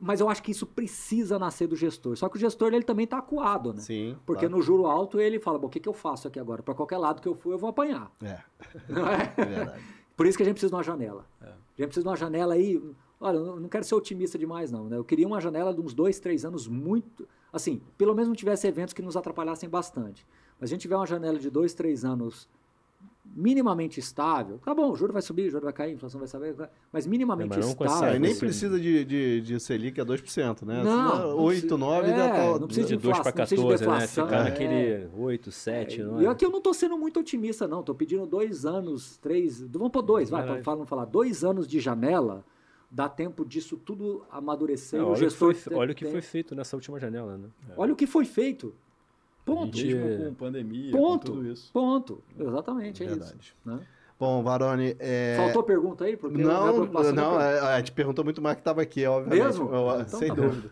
Mas 0.00 0.20
eu 0.20 0.28
acho 0.28 0.42
que 0.42 0.50
isso 0.50 0.66
precisa 0.66 1.38
nascer 1.38 1.66
do 1.66 1.74
gestor. 1.74 2.16
Só 2.16 2.28
que 2.28 2.36
o 2.36 2.40
gestor 2.40 2.72
ele 2.72 2.84
também 2.84 3.04
está 3.04 3.18
acuado, 3.18 3.72
né? 3.72 3.80
Sim, 3.80 4.16
Porque 4.24 4.46
claro. 4.46 4.56
no 4.56 4.62
juro 4.62 4.86
alto 4.86 5.20
ele 5.20 5.40
fala, 5.40 5.58
bom, 5.58 5.66
o 5.66 5.70
que, 5.70 5.80
que 5.80 5.88
eu 5.88 5.92
faço 5.92 6.28
aqui 6.28 6.38
agora? 6.38 6.62
Para 6.62 6.74
qualquer 6.74 6.98
lado 6.98 7.20
que 7.20 7.28
eu 7.28 7.34
for, 7.34 7.52
eu 7.52 7.58
vou 7.58 7.70
apanhar. 7.70 8.10
É, 8.22 8.38
Não 8.88 9.08
é? 9.08 9.34
é 9.36 9.44
verdade. 9.44 9.82
Por 10.16 10.26
isso 10.26 10.36
que 10.36 10.42
a 10.42 10.46
gente 10.46 10.54
precisa 10.54 10.70
de 10.70 10.76
uma 10.76 10.82
janela. 10.82 11.24
É. 11.40 11.46
A 11.46 11.50
gente 11.50 11.86
precisa 11.88 12.02
de 12.02 12.08
uma 12.08 12.16
janela 12.16 12.54
aí. 12.54 12.82
Olha, 13.20 13.36
eu 13.36 13.60
não 13.60 13.68
quero 13.68 13.84
ser 13.84 13.94
otimista 13.94 14.38
demais, 14.38 14.70
não. 14.70 14.88
Né? 14.88 14.96
Eu 14.96 15.04
queria 15.04 15.26
uma 15.26 15.40
janela 15.40 15.72
de 15.72 15.80
uns 15.80 15.94
dois, 15.94 16.18
três 16.20 16.44
anos 16.44 16.66
muito. 16.66 17.28
Assim, 17.52 17.80
pelo 17.96 18.14
menos 18.14 18.28
não 18.28 18.34
tivesse 18.34 18.66
eventos 18.66 18.92
que 18.92 19.02
nos 19.02 19.16
atrapalhassem 19.16 19.68
bastante. 19.68 20.26
Mas 20.60 20.70
a 20.70 20.72
gente 20.72 20.82
tiver 20.82 20.96
uma 20.96 21.06
janela 21.06 21.38
de 21.38 21.50
dois, 21.50 21.72
três 21.72 22.04
anos 22.04 22.48
minimamente 23.34 24.00
estável, 24.00 24.58
tá 24.64 24.74
bom, 24.74 24.90
o 24.90 24.96
juro 24.96 25.12
vai 25.12 25.22
subir, 25.22 25.48
o 25.48 25.50
juro 25.50 25.64
vai 25.64 25.72
cair, 25.72 25.90
a 25.90 25.94
inflação 25.94 26.18
vai 26.18 26.26
saber, 26.28 26.56
mas 26.92 27.06
minimamente 27.06 27.52
É, 27.52 27.56
mas 27.56 27.66
não 27.66 27.72
estável. 27.86 28.08
Aí 28.10 28.18
nem 28.18 28.34
você- 28.34 28.40
precisa 28.40 28.80
de, 28.80 29.04
de, 29.04 29.40
de 29.42 29.60
Selic 29.60 30.00
a 30.00 30.04
2%, 30.04 30.62
né? 30.66 30.82
Não, 30.82 31.10
Senão, 31.10 31.28
não 31.36 31.38
8, 31.44 31.60
precisa- 31.60 31.78
9 31.78 32.08
é, 32.10 32.16
já 32.16 32.28
tá... 32.30 32.58
não 32.58 32.66
precisa 32.66 32.86
De 32.88 32.96
de 32.96 33.02
2 33.02 33.18
para 33.20 33.30
inflação, 33.30 33.38
não 33.38 33.46
precisa 33.46 33.62
de 33.62 33.68
14, 33.68 33.86
né? 33.86 33.98
deflação, 33.98 34.24
Ficar 34.26 34.40
é. 34.40 34.44
naquele 34.44 35.08
8, 35.16 35.52
7, 35.52 36.02
não 36.02 36.22
E 36.22 36.26
é? 36.26 36.28
aqui 36.28 36.44
eu 36.44 36.50
não 36.50 36.58
estou 36.58 36.74
sendo 36.74 36.98
muito 36.98 37.20
otimista, 37.20 37.68
não. 37.68 37.80
Estou 37.80 37.94
pedindo 37.94 38.26
dois 38.26 38.66
anos, 38.66 39.16
três. 39.18 39.60
Vamos 39.62 39.90
pôr 39.90 40.02
dois, 40.02 40.28
vai, 40.30 40.60
para 40.62 40.76
não 40.76 40.86
falar. 40.86 41.04
Dois 41.04 41.44
anos 41.44 41.68
de 41.68 41.78
janela, 41.78 42.44
dá 42.90 43.08
tempo 43.08 43.44
disso 43.44 43.76
tudo 43.76 44.24
amadurecer. 44.32 44.98
É, 44.98 45.02
o 45.02 45.06
olha, 45.06 45.12
o 45.12 45.14
que 45.14 45.20
gestor 45.20 45.54
foi, 45.54 45.74
olha 45.76 45.92
o 45.92 45.94
que 45.94 46.04
tem- 46.04 46.12
foi 46.12 46.22
feito 46.22 46.54
nessa 46.54 46.74
última 46.74 46.98
janela, 46.98 47.36
né? 47.38 47.48
Olha 47.76 47.92
o 47.92 47.96
que 47.96 48.06
foi 48.06 48.24
feito. 48.24 48.74
Ponto. 49.54 49.76
gente- 49.76 49.94
Mesmo 49.94 50.24
com 50.26 50.34
pandemia, 50.34 50.92
Ponto. 50.92 51.26
com 51.32 51.36
tudo 51.38 51.46
isso. 51.52 51.70
Ponto. 51.72 52.22
Exatamente, 52.38 53.02
é 53.02 53.06
Verdade. 53.06 53.34
isso. 53.40 53.54
né? 53.64 53.80
Bom, 54.18 54.42
Varone... 54.42 54.96
É... 54.98 55.36
Faltou 55.36 55.62
pergunta 55.62 56.04
aí? 56.04 56.16
Porque 56.16 56.38
Não, 56.42 56.72
preocupação 56.74 57.12
não, 57.14 57.40
é- 57.40 57.56
é, 57.56 57.60
a 57.60 57.78
gente 57.78 57.92
perguntou 57.92 58.24
muito 58.24 58.42
mais 58.42 58.56
que 58.56 58.60
estava 58.62 58.82
aqui, 58.82 59.06
obviamente. 59.06 59.44
Mesmo? 59.44 59.72
Eu- 59.72 60.00
Então 60.00 60.18
sem 60.18 60.28
tá 60.28 60.34
dúvida. 60.34 60.68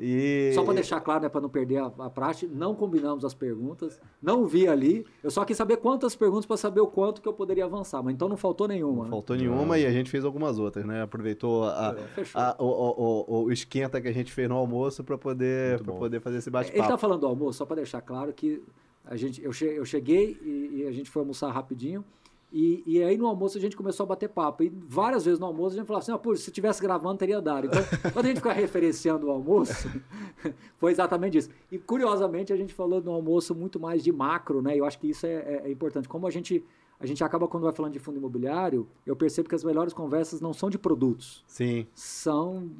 E... 0.00 0.50
Só 0.54 0.64
para 0.64 0.74
deixar 0.74 1.00
claro, 1.00 1.22
né, 1.22 1.28
para 1.28 1.40
não 1.40 1.48
perder 1.48 1.76
a, 1.78 1.86
a 1.98 2.10
praxe, 2.10 2.46
não 2.46 2.74
combinamos 2.74 3.24
as 3.24 3.34
perguntas, 3.34 4.00
não 4.20 4.46
vi 4.46 4.66
ali. 4.66 5.06
Eu 5.22 5.30
só 5.30 5.44
quis 5.44 5.56
saber 5.56 5.76
quantas 5.76 6.16
perguntas 6.16 6.46
para 6.46 6.56
saber 6.56 6.80
o 6.80 6.86
quanto 6.86 7.20
que 7.22 7.28
eu 7.28 7.32
poderia 7.32 7.64
avançar, 7.64 8.02
mas 8.02 8.14
então 8.14 8.28
não 8.28 8.36
faltou 8.36 8.66
nenhuma. 8.66 8.96
Não 8.96 9.04
né? 9.04 9.10
faltou 9.10 9.36
nenhuma 9.36 9.78
e 9.78 9.86
a 9.86 9.90
gente 9.92 10.10
fez 10.10 10.24
algumas 10.24 10.58
outras, 10.58 10.84
né? 10.84 11.02
Aproveitou 11.02 11.64
a, 11.64 11.94
a- 12.34 12.56
o, 12.58 12.64
o- 12.64 13.24
o- 13.28 13.44
o 13.44 13.52
esquenta 13.52 14.00
que 14.00 14.08
a 14.08 14.12
gente 14.12 14.32
fez 14.32 14.48
no 14.48 14.56
almoço 14.56 15.04
para 15.04 15.16
poder, 15.18 15.82
poder 15.84 16.20
fazer 16.20 16.38
esse 16.38 16.48
Ele 16.48 16.58
está 16.58 16.72
bate-papo. 16.78 16.98
falando 16.98 17.20
do 17.20 17.26
almoço, 17.26 17.58
só 17.58 17.66
para 17.66 17.76
deixar 17.76 18.00
claro 18.00 18.32
que 18.32 18.62
a 19.04 19.14
gente, 19.16 19.42
eu, 19.42 19.52
che- 19.52 19.64
eu 19.76 19.84
cheguei 19.84 20.36
e, 20.42 20.82
e 20.82 20.86
a 20.88 20.92
gente 20.92 21.10
foi 21.10 21.20
almoçar 21.20 21.50
rapidinho. 21.50 22.04
E, 22.52 22.82
e 22.86 23.02
aí 23.02 23.16
no 23.16 23.26
almoço 23.26 23.56
a 23.56 23.60
gente 23.60 23.74
começou 23.76 24.04
a 24.04 24.06
bater 24.06 24.28
papo. 24.28 24.62
E 24.62 24.68
várias 24.68 25.24
vezes 25.24 25.40
no 25.40 25.46
almoço 25.46 25.74
a 25.74 25.78
gente 25.78 25.86
falava 25.86 26.02
assim: 26.02 26.12
ah, 26.12 26.18
pô, 26.18 26.36
se 26.36 26.50
tivesse 26.50 26.82
gravando 26.82 27.16
teria 27.16 27.40
dado. 27.40 27.66
Então, 27.66 27.80
quando 28.12 28.26
a 28.26 28.28
gente 28.28 28.36
fica 28.36 28.52
referenciando 28.52 29.26
o 29.26 29.30
almoço, 29.30 29.88
foi 30.76 30.92
exatamente 30.92 31.38
isso. 31.38 31.48
E 31.70 31.78
curiosamente 31.78 32.52
a 32.52 32.56
gente 32.56 32.74
falou 32.74 33.00
no 33.00 33.10
almoço 33.10 33.54
muito 33.54 33.80
mais 33.80 34.04
de 34.04 34.12
macro, 34.12 34.60
né? 34.60 34.74
E 34.74 34.78
eu 34.78 34.84
acho 34.84 34.98
que 34.98 35.08
isso 35.08 35.24
é, 35.26 35.32
é- 35.32 35.62
é 35.64 35.70
importante. 35.70 36.06
Como 36.08 36.26
a 36.26 36.30
gente, 36.30 36.62
a 37.00 37.06
gente 37.06 37.24
acaba, 37.24 37.48
quando 37.48 37.64
vai 37.64 37.72
falando 37.72 37.92
de 37.94 37.98
fundo 37.98 38.18
imobiliário, 38.18 38.86
eu 39.06 39.16
percebo 39.16 39.48
que 39.48 39.54
as 39.54 39.64
melhores 39.64 39.94
conversas 39.94 40.40
não 40.40 40.52
são 40.52 40.68
de 40.68 40.78
produtos 40.78 41.42
Sim, 41.46 41.86
são 41.94 42.70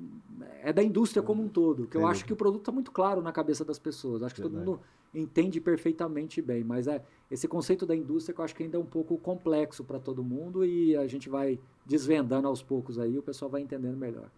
é 0.63 0.73
da 0.73 0.83
indústria 0.83 1.23
como 1.23 1.43
um 1.43 1.49
todo. 1.49 1.87
Que 1.87 1.97
eu 1.97 2.07
acho 2.07 2.25
que 2.27 2.33
o 2.33 2.37
produto 2.37 2.61
está 2.61 2.73
muito 2.73 2.91
claro 2.91 3.23
na 3.23 3.33
cabeça 3.33 3.65
das 3.65 3.79
pessoas. 3.79 4.23
Acho 4.23 4.35
que 4.35 4.43
todo 4.43 4.53
Verdade. 4.53 4.71
mundo 4.71 4.83
entende 5.15 5.61
perfeitamente 5.61 6.41
bem. 6.43 6.63
Mas 6.65 6.87
é 6.87 7.03
esse 7.31 7.47
conceito 7.49 7.85
da 7.87 7.95
indústria 7.95 8.35
que 8.35 8.41
eu 8.41 8.45
acho 8.45 8.55
que 8.55 8.63
ainda 8.63 8.77
é 8.77 8.81
um 8.81 8.85
pouco 8.87 9.17
complexo 9.19 9.85
para 9.85 9.99
todo 9.99 10.23
mundo 10.23 10.65
e 10.65 10.97
a 10.97 11.07
gente 11.07 11.29
vai 11.29 11.59
desvendando 11.87 12.47
aos 12.49 12.63
poucos 12.63 12.99
aí, 12.99 13.19
o 13.19 13.23
pessoal 13.23 13.51
vai 13.51 13.61
entendendo 13.61 13.97
melhor. 13.97 14.31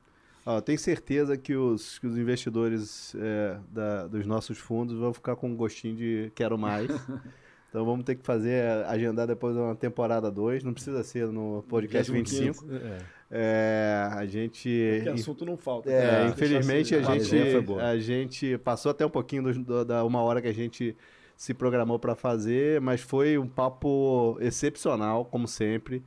Eu 0.46 0.60
tenho 0.60 0.78
certeza 0.78 1.38
que 1.38 1.54
os, 1.56 1.98
que 1.98 2.06
os 2.06 2.18
investidores 2.18 3.14
é, 3.18 3.58
da- 3.70 4.06
dos 4.06 4.26
nossos 4.26 4.58
fundos 4.58 4.94
vão 4.98 5.12
ficar 5.14 5.36
com 5.36 5.48
um 5.48 5.56
gostinho 5.56 5.96
de 5.96 6.32
quero 6.34 6.58
mais. 6.58 6.90
Então 7.74 7.84
vamos 7.84 8.04
ter 8.04 8.14
que 8.14 8.24
fazer, 8.24 8.62
agendar 8.86 9.26
depois 9.26 9.56
uma 9.56 9.74
temporada 9.74 10.30
2. 10.30 10.62
Não 10.62 10.72
precisa 10.72 11.02
ser 11.02 11.26
no 11.26 11.64
podcast 11.68 12.12
25. 12.12 12.66
25. 12.66 12.86
É. 12.86 12.98
É, 13.32 14.08
a 14.12 14.24
gente. 14.26 14.68
Porque 15.02 15.08
assunto 15.20 15.44
não 15.44 15.56
falta. 15.56 15.90
É, 15.90 16.00
Deixar 16.00 16.28
infelizmente 16.28 16.94
a 16.94 17.16
esse- 17.16 17.30
gente, 17.30 17.80
a 17.80 17.98
gente 17.98 18.58
passou 18.58 18.92
até 18.92 19.04
um 19.04 19.10
pouquinho 19.10 19.42
do- 19.42 19.64
do- 19.64 19.84
da 19.84 20.04
uma 20.04 20.20
hora 20.22 20.40
que 20.40 20.46
a 20.46 20.54
gente 20.54 20.96
se 21.36 21.52
programou 21.52 21.98
para 21.98 22.14
fazer, 22.14 22.80
mas 22.80 23.00
foi 23.00 23.36
um 23.38 23.48
papo 23.48 24.38
excepcional, 24.40 25.24
como 25.24 25.48
sempre. 25.48 26.00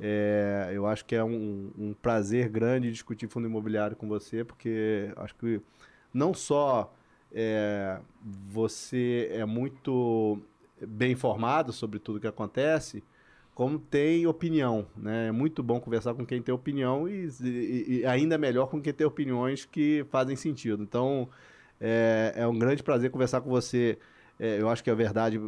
É, 0.00 0.72
eu 0.74 0.84
acho 0.84 1.04
que 1.04 1.14
é 1.14 1.22
um, 1.22 1.70
um 1.78 1.94
prazer 1.94 2.48
grande 2.48 2.90
discutir 2.90 3.28
fundo 3.28 3.46
imobiliário 3.46 3.94
com 3.94 4.08
você, 4.08 4.42
porque 4.42 5.12
acho 5.14 5.36
que 5.36 5.60
não 6.12 6.34
só 6.34 6.92
é, 7.32 7.98
você 8.48 9.28
é 9.32 9.44
muito 9.44 10.40
bem 10.86 11.12
informado 11.12 11.72
sobre 11.72 11.98
tudo 11.98 12.20
que 12.20 12.26
acontece, 12.26 13.02
como 13.54 13.78
tem 13.78 14.26
opinião, 14.26 14.86
né? 14.96 15.28
É 15.28 15.32
muito 15.32 15.62
bom 15.62 15.80
conversar 15.80 16.14
com 16.14 16.26
quem 16.26 16.42
tem 16.42 16.54
opinião 16.54 17.08
e, 17.08 17.28
e- 17.42 18.00
e 18.00 18.06
ainda 18.06 18.36
melhor 18.36 18.66
com 18.68 18.80
quem 18.82 18.92
tem 18.92 19.06
opiniões 19.06 19.64
que 19.64 20.04
fazem 20.10 20.34
sentido. 20.36 20.82
Então, 20.82 21.28
é, 21.80 22.32
é 22.36 22.46
um 22.46 22.58
grande 22.58 22.82
prazer 22.82 23.10
conversar 23.10 23.40
com 23.40 23.50
você. 23.50 23.98
É, 24.38 24.60
eu 24.60 24.68
acho 24.68 24.82
que 24.82 24.90
é 24.90 24.94
verdade 24.94 25.40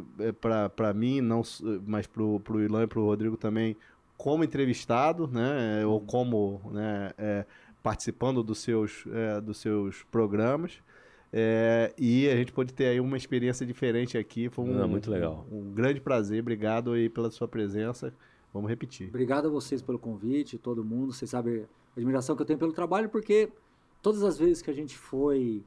para 0.77 0.94
mim, 0.94 1.20
não, 1.20 1.43
mas 1.86 2.07
para 2.07 2.23
o 2.23 2.40
Ilan 2.62 2.85
e 2.85 2.86
para 2.86 3.01
o 3.01 3.05
Rodrigo 3.05 3.36
também, 3.36 3.77
como 4.16 4.44
entrevistado, 4.44 5.27
né? 5.28 5.85
Ou 5.85 6.01
como 6.01 6.61
né, 6.73 7.12
é, 7.19 7.44
participando 7.82 8.43
dos 8.43 8.59
seus, 8.59 9.05
é, 9.12 9.40
dos 9.40 9.59
seus 9.59 10.03
programas. 10.05 10.78
É, 11.39 11.93
e 11.99 12.27
a 12.31 12.35
gente 12.35 12.51
pôde 12.51 12.73
ter 12.73 12.87
aí 12.87 12.99
uma 12.99 13.15
experiência 13.17 13.67
diferente 13.67 14.17
aqui. 14.17 14.49
Foi 14.49 14.65
um, 14.65 14.83
Ah, 14.83 14.87
muito 14.89 15.11
legal. 15.11 15.47
um 15.53 15.71
grande 15.71 16.01
prazer. 16.01 16.41
Obrigado 16.41 16.93
aí 16.93 17.11
pela 17.11 17.31
sua 17.31 17.47
presença. 17.47 18.11
Vamos 18.55 18.71
repetir. 18.71 19.09
Obrigado 19.09 19.47
a 19.49 19.51
vocês 19.51 19.83
pelo 19.83 19.99
convite, 19.99 20.57
todo 20.57 20.83
mundo. 20.83 21.13
Vocês 21.13 21.31
sabem 21.31 21.65
a 21.65 21.67
admiração 22.01 22.35
que 22.35 22.41
eu 22.41 22.47
tenho 22.47 22.59
pelo 22.59 22.73
trabalho, 22.73 23.11
porque 23.11 23.51
todas 24.01 24.23
as 24.23 24.39
vezes 24.39 24.63
que 24.63 24.71
a 24.71 24.73
gente 24.73 24.97
foi, 24.97 25.63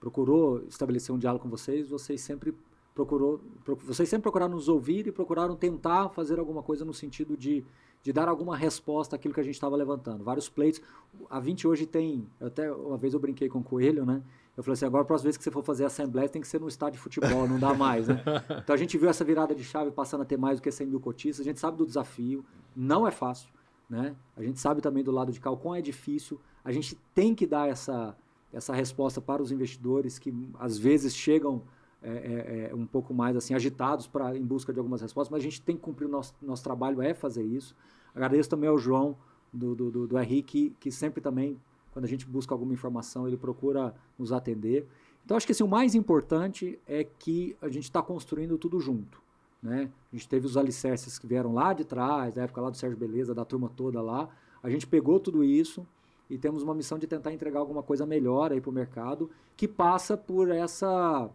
procurou 0.00 0.62
estabelecer 0.66 1.14
um 1.14 1.18
diálogo 1.18 1.42
com 1.44 1.50
vocês, 1.50 1.90
vocês 1.90 2.20
sempre 2.22 2.54
procurou, 2.94 3.38
pro- 3.64 3.76
vocês 3.76 4.08
sempre 4.08 4.22
procuraram 4.22 4.54
nos 4.54 4.66
ouvir 4.68 5.06
e 5.06 5.12
procuraram 5.12 5.54
tentar 5.56 6.08
fazer 6.08 6.38
alguma 6.38 6.62
coisa 6.62 6.84
no 6.86 6.94
sentido 6.94 7.36
de, 7.36 7.62
de 8.02 8.12
dar 8.14 8.28
alguma 8.28 8.56
resposta 8.56 9.16
àquilo 9.16 9.34
que 9.34 9.40
a 9.40 9.44
gente 9.44 9.54
estava 9.54 9.76
levantando. 9.76 10.24
Vários 10.24 10.48
pleitos. 10.48 10.80
A 11.28 11.38
20 11.38 11.68
hoje 11.68 11.84
tem, 11.86 12.26
até 12.40 12.72
uma 12.72 12.96
vez 12.96 13.12
eu 13.12 13.20
brinquei 13.20 13.48
com 13.50 13.58
o 13.58 13.62
Coelho, 13.62 14.06
né? 14.06 14.22
Eu 14.56 14.62
falei 14.62 14.74
assim, 14.74 14.84
agora 14.84 15.02
a 15.02 15.06
próxima 15.06 15.24
vez 15.24 15.36
que 15.36 15.44
você 15.44 15.50
for 15.50 15.62
fazer 15.62 15.84
assembleia 15.84 16.28
tem 16.28 16.42
que 16.42 16.48
ser 16.48 16.60
no 16.60 16.68
estádio 16.68 16.94
de 16.94 16.98
futebol, 16.98 17.48
não 17.48 17.58
dá 17.58 17.72
mais, 17.72 18.06
né? 18.08 18.22
Então 18.62 18.74
a 18.74 18.76
gente 18.76 18.98
viu 18.98 19.08
essa 19.08 19.24
virada 19.24 19.54
de 19.54 19.64
chave 19.64 19.90
passando 19.90 20.22
a 20.22 20.24
ter 20.24 20.36
mais 20.36 20.58
do 20.58 20.62
que 20.62 20.70
100 20.70 20.86
mil 20.88 21.00
cotistas, 21.00 21.44
a 21.44 21.48
gente 21.48 21.58
sabe 21.58 21.78
do 21.78 21.86
desafio, 21.86 22.44
não 22.76 23.06
é 23.06 23.10
fácil, 23.10 23.48
né? 23.88 24.14
A 24.36 24.42
gente 24.42 24.60
sabe 24.60 24.80
também 24.80 25.02
do 25.02 25.10
lado 25.10 25.32
de 25.32 25.40
cá 25.40 25.50
o 25.50 25.56
quão 25.56 25.74
é 25.74 25.80
difícil, 25.80 26.38
a 26.64 26.70
gente 26.70 26.96
tem 27.14 27.34
que 27.34 27.46
dar 27.46 27.68
essa, 27.68 28.14
essa 28.52 28.74
resposta 28.74 29.20
para 29.20 29.42
os 29.42 29.50
investidores 29.50 30.18
que 30.18 30.34
às 30.58 30.76
vezes 30.76 31.14
chegam 31.14 31.62
é, 32.02 32.10
é, 32.10 32.70
é, 32.70 32.74
um 32.74 32.84
pouco 32.84 33.14
mais 33.14 33.36
assim 33.36 33.54
agitados 33.54 34.06
para 34.06 34.36
em 34.36 34.42
busca 34.42 34.72
de 34.72 34.78
algumas 34.78 35.00
respostas, 35.00 35.30
mas 35.30 35.40
a 35.40 35.44
gente 35.44 35.62
tem 35.62 35.76
que 35.76 35.82
cumprir 35.82 36.06
o 36.06 36.08
nosso, 36.08 36.34
nosso 36.42 36.62
trabalho, 36.62 37.00
é 37.00 37.14
fazer 37.14 37.44
isso. 37.44 37.76
Agradeço 38.14 38.50
também 38.50 38.68
ao 38.68 38.76
João 38.76 39.16
do, 39.52 39.74
do, 39.74 39.90
do, 39.90 40.06
do 40.08 40.18
RI, 40.18 40.42
que, 40.42 40.70
que 40.80 40.90
sempre 40.90 41.20
também, 41.20 41.60
quando 41.92 42.04
a 42.04 42.08
gente 42.08 42.26
busca 42.26 42.54
alguma 42.54 42.72
informação, 42.72 43.26
ele 43.28 43.36
procura 43.36 43.94
nos 44.18 44.32
atender. 44.32 44.86
Então, 45.24 45.36
acho 45.36 45.46
que 45.46 45.52
assim, 45.52 45.62
o 45.62 45.68
mais 45.68 45.94
importante 45.94 46.78
é 46.86 47.04
que 47.04 47.56
a 47.62 47.68
gente 47.68 47.84
está 47.84 48.02
construindo 48.02 48.58
tudo 48.58 48.80
junto. 48.80 49.20
Né? 49.62 49.88
A 50.12 50.16
gente 50.16 50.28
teve 50.28 50.46
os 50.46 50.56
alicerces 50.56 51.18
que 51.18 51.26
vieram 51.26 51.54
lá 51.54 51.72
de 51.72 51.84
trás, 51.84 52.34
da 52.34 52.42
época 52.42 52.60
lá 52.60 52.70
do 52.70 52.76
Sérgio 52.76 52.98
Beleza, 52.98 53.32
da 53.34 53.44
turma 53.44 53.70
toda 53.76 54.02
lá. 54.02 54.28
A 54.62 54.68
gente 54.68 54.86
pegou 54.86 55.20
tudo 55.20 55.44
isso 55.44 55.86
e 56.28 56.36
temos 56.36 56.62
uma 56.64 56.74
missão 56.74 56.98
de 56.98 57.06
tentar 57.06 57.32
entregar 57.32 57.60
alguma 57.60 57.82
coisa 57.82 58.04
melhor 58.04 58.50
aí 58.50 58.60
para 58.60 58.70
o 58.70 58.72
mercado, 58.72 59.30
que 59.56 59.68
passa 59.68 60.16
por 60.16 60.50
essa, 60.50 61.30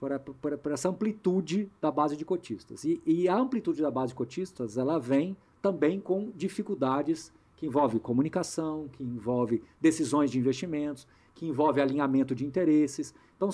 por, 0.00 0.18
por- 0.18 0.58
por 0.58 0.72
essa 0.72 0.88
amplitude 0.88 1.70
da 1.80 1.90
base 1.92 2.16
de 2.16 2.24
cotistas. 2.24 2.82
E, 2.84 3.00
e 3.06 3.28
a 3.28 3.36
amplitude 3.36 3.80
da 3.82 3.90
base 3.90 4.08
de 4.08 4.16
cotistas, 4.16 4.76
ela 4.76 4.98
vem 4.98 5.36
também 5.62 6.00
com 6.00 6.32
dificuldades 6.34 7.32
que 7.60 7.66
envolve 7.66 8.00
comunicação, 8.00 8.88
que 8.88 9.04
envolve 9.04 9.62
decisões 9.78 10.30
de 10.30 10.38
investimentos. 10.38 11.06
que 11.40 11.46
envolve 11.46 11.80
alinhamento 11.80 12.34
de 12.34 12.44
interesses. 12.44 13.14
Então, 13.36 13.48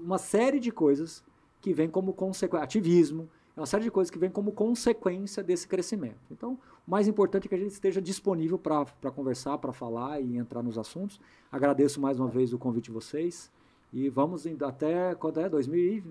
uma 0.00 0.18
série 0.18 0.58
de 0.58 0.72
coisas 0.72 1.22
que 1.60 1.72
vem 1.72 1.88
como 1.88 2.12
consequência, 2.12 2.64
ativismo, 2.64 3.28
é 3.56 3.60
uma 3.60 3.66
série 3.66 3.84
de 3.84 3.90
coisas 3.90 4.10
que 4.10 4.18
vem 4.18 4.30
como 4.30 4.50
consequência 4.52 5.42
desse 5.42 5.68
crescimento. 5.68 6.18
Então, 6.30 6.58
o 6.86 6.90
mais 6.90 7.06
importante 7.06 7.46
é 7.46 7.48
que 7.48 7.54
a 7.54 7.58
gente 7.58 7.70
esteja 7.70 8.00
disponível 8.00 8.58
para 8.58 9.10
conversar, 9.14 9.58
para 9.58 9.72
falar 9.72 10.20
e 10.20 10.36
entrar 10.36 10.62
nos 10.62 10.78
assuntos. 10.78 11.20
Agradeço 11.52 12.00
mais 12.00 12.18
uma 12.18 12.28
vez 12.28 12.52
o 12.52 12.58
convite 12.58 12.86
de 12.86 12.90
vocês 12.90 13.50
e 13.92 14.08
vamos 14.08 14.44
até 14.62 15.14
quando 15.14 15.40
é? 15.40 15.48
2000 15.48 16.02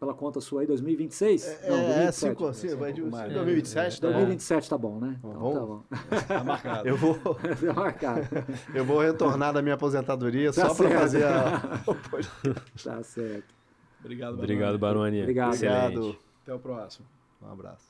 pela 0.00 0.14
conta 0.14 0.40
sua 0.40 0.62
aí, 0.62 0.66
2026? 0.66 1.46
É, 1.46 1.68
Não, 1.68 1.76
2027. 1.76 2.08
É, 2.08 2.12
cinco, 2.12 2.78
vai 2.78 2.92
de 2.92 3.02
2027, 3.02 3.98
é, 3.98 4.00
tá 4.00 4.06
2027 4.08 4.70
tá 4.70 4.78
bom, 4.78 4.98
né? 4.98 5.16
Então, 5.18 5.52
tá 5.52 5.60
bom. 5.60 5.84
Tá 6.26 6.44
marcado. 6.44 6.88
Eu 6.88 6.96
vou, 6.96 7.14
tá 7.20 7.74
marcado. 7.74 8.28
eu 8.74 8.84
vou 8.84 9.00
retornar 9.00 9.52
da 9.52 9.60
minha 9.60 9.74
aposentadoria 9.74 10.52
tá 10.52 10.70
só 10.70 10.74
para 10.74 10.98
fazer 10.98 11.24
a... 11.24 11.60
tá 12.82 13.02
certo. 13.02 13.54
Obrigado, 14.00 14.30
Baroni. 14.30 14.42
Obrigado, 14.42 14.78
Baroni. 14.78 15.20
Obrigado. 15.20 15.54
Obrigado. 15.54 16.16
Até 16.42 16.54
o 16.54 16.58
próximo. 16.58 17.06
Um 17.42 17.52
abraço. 17.52 17.89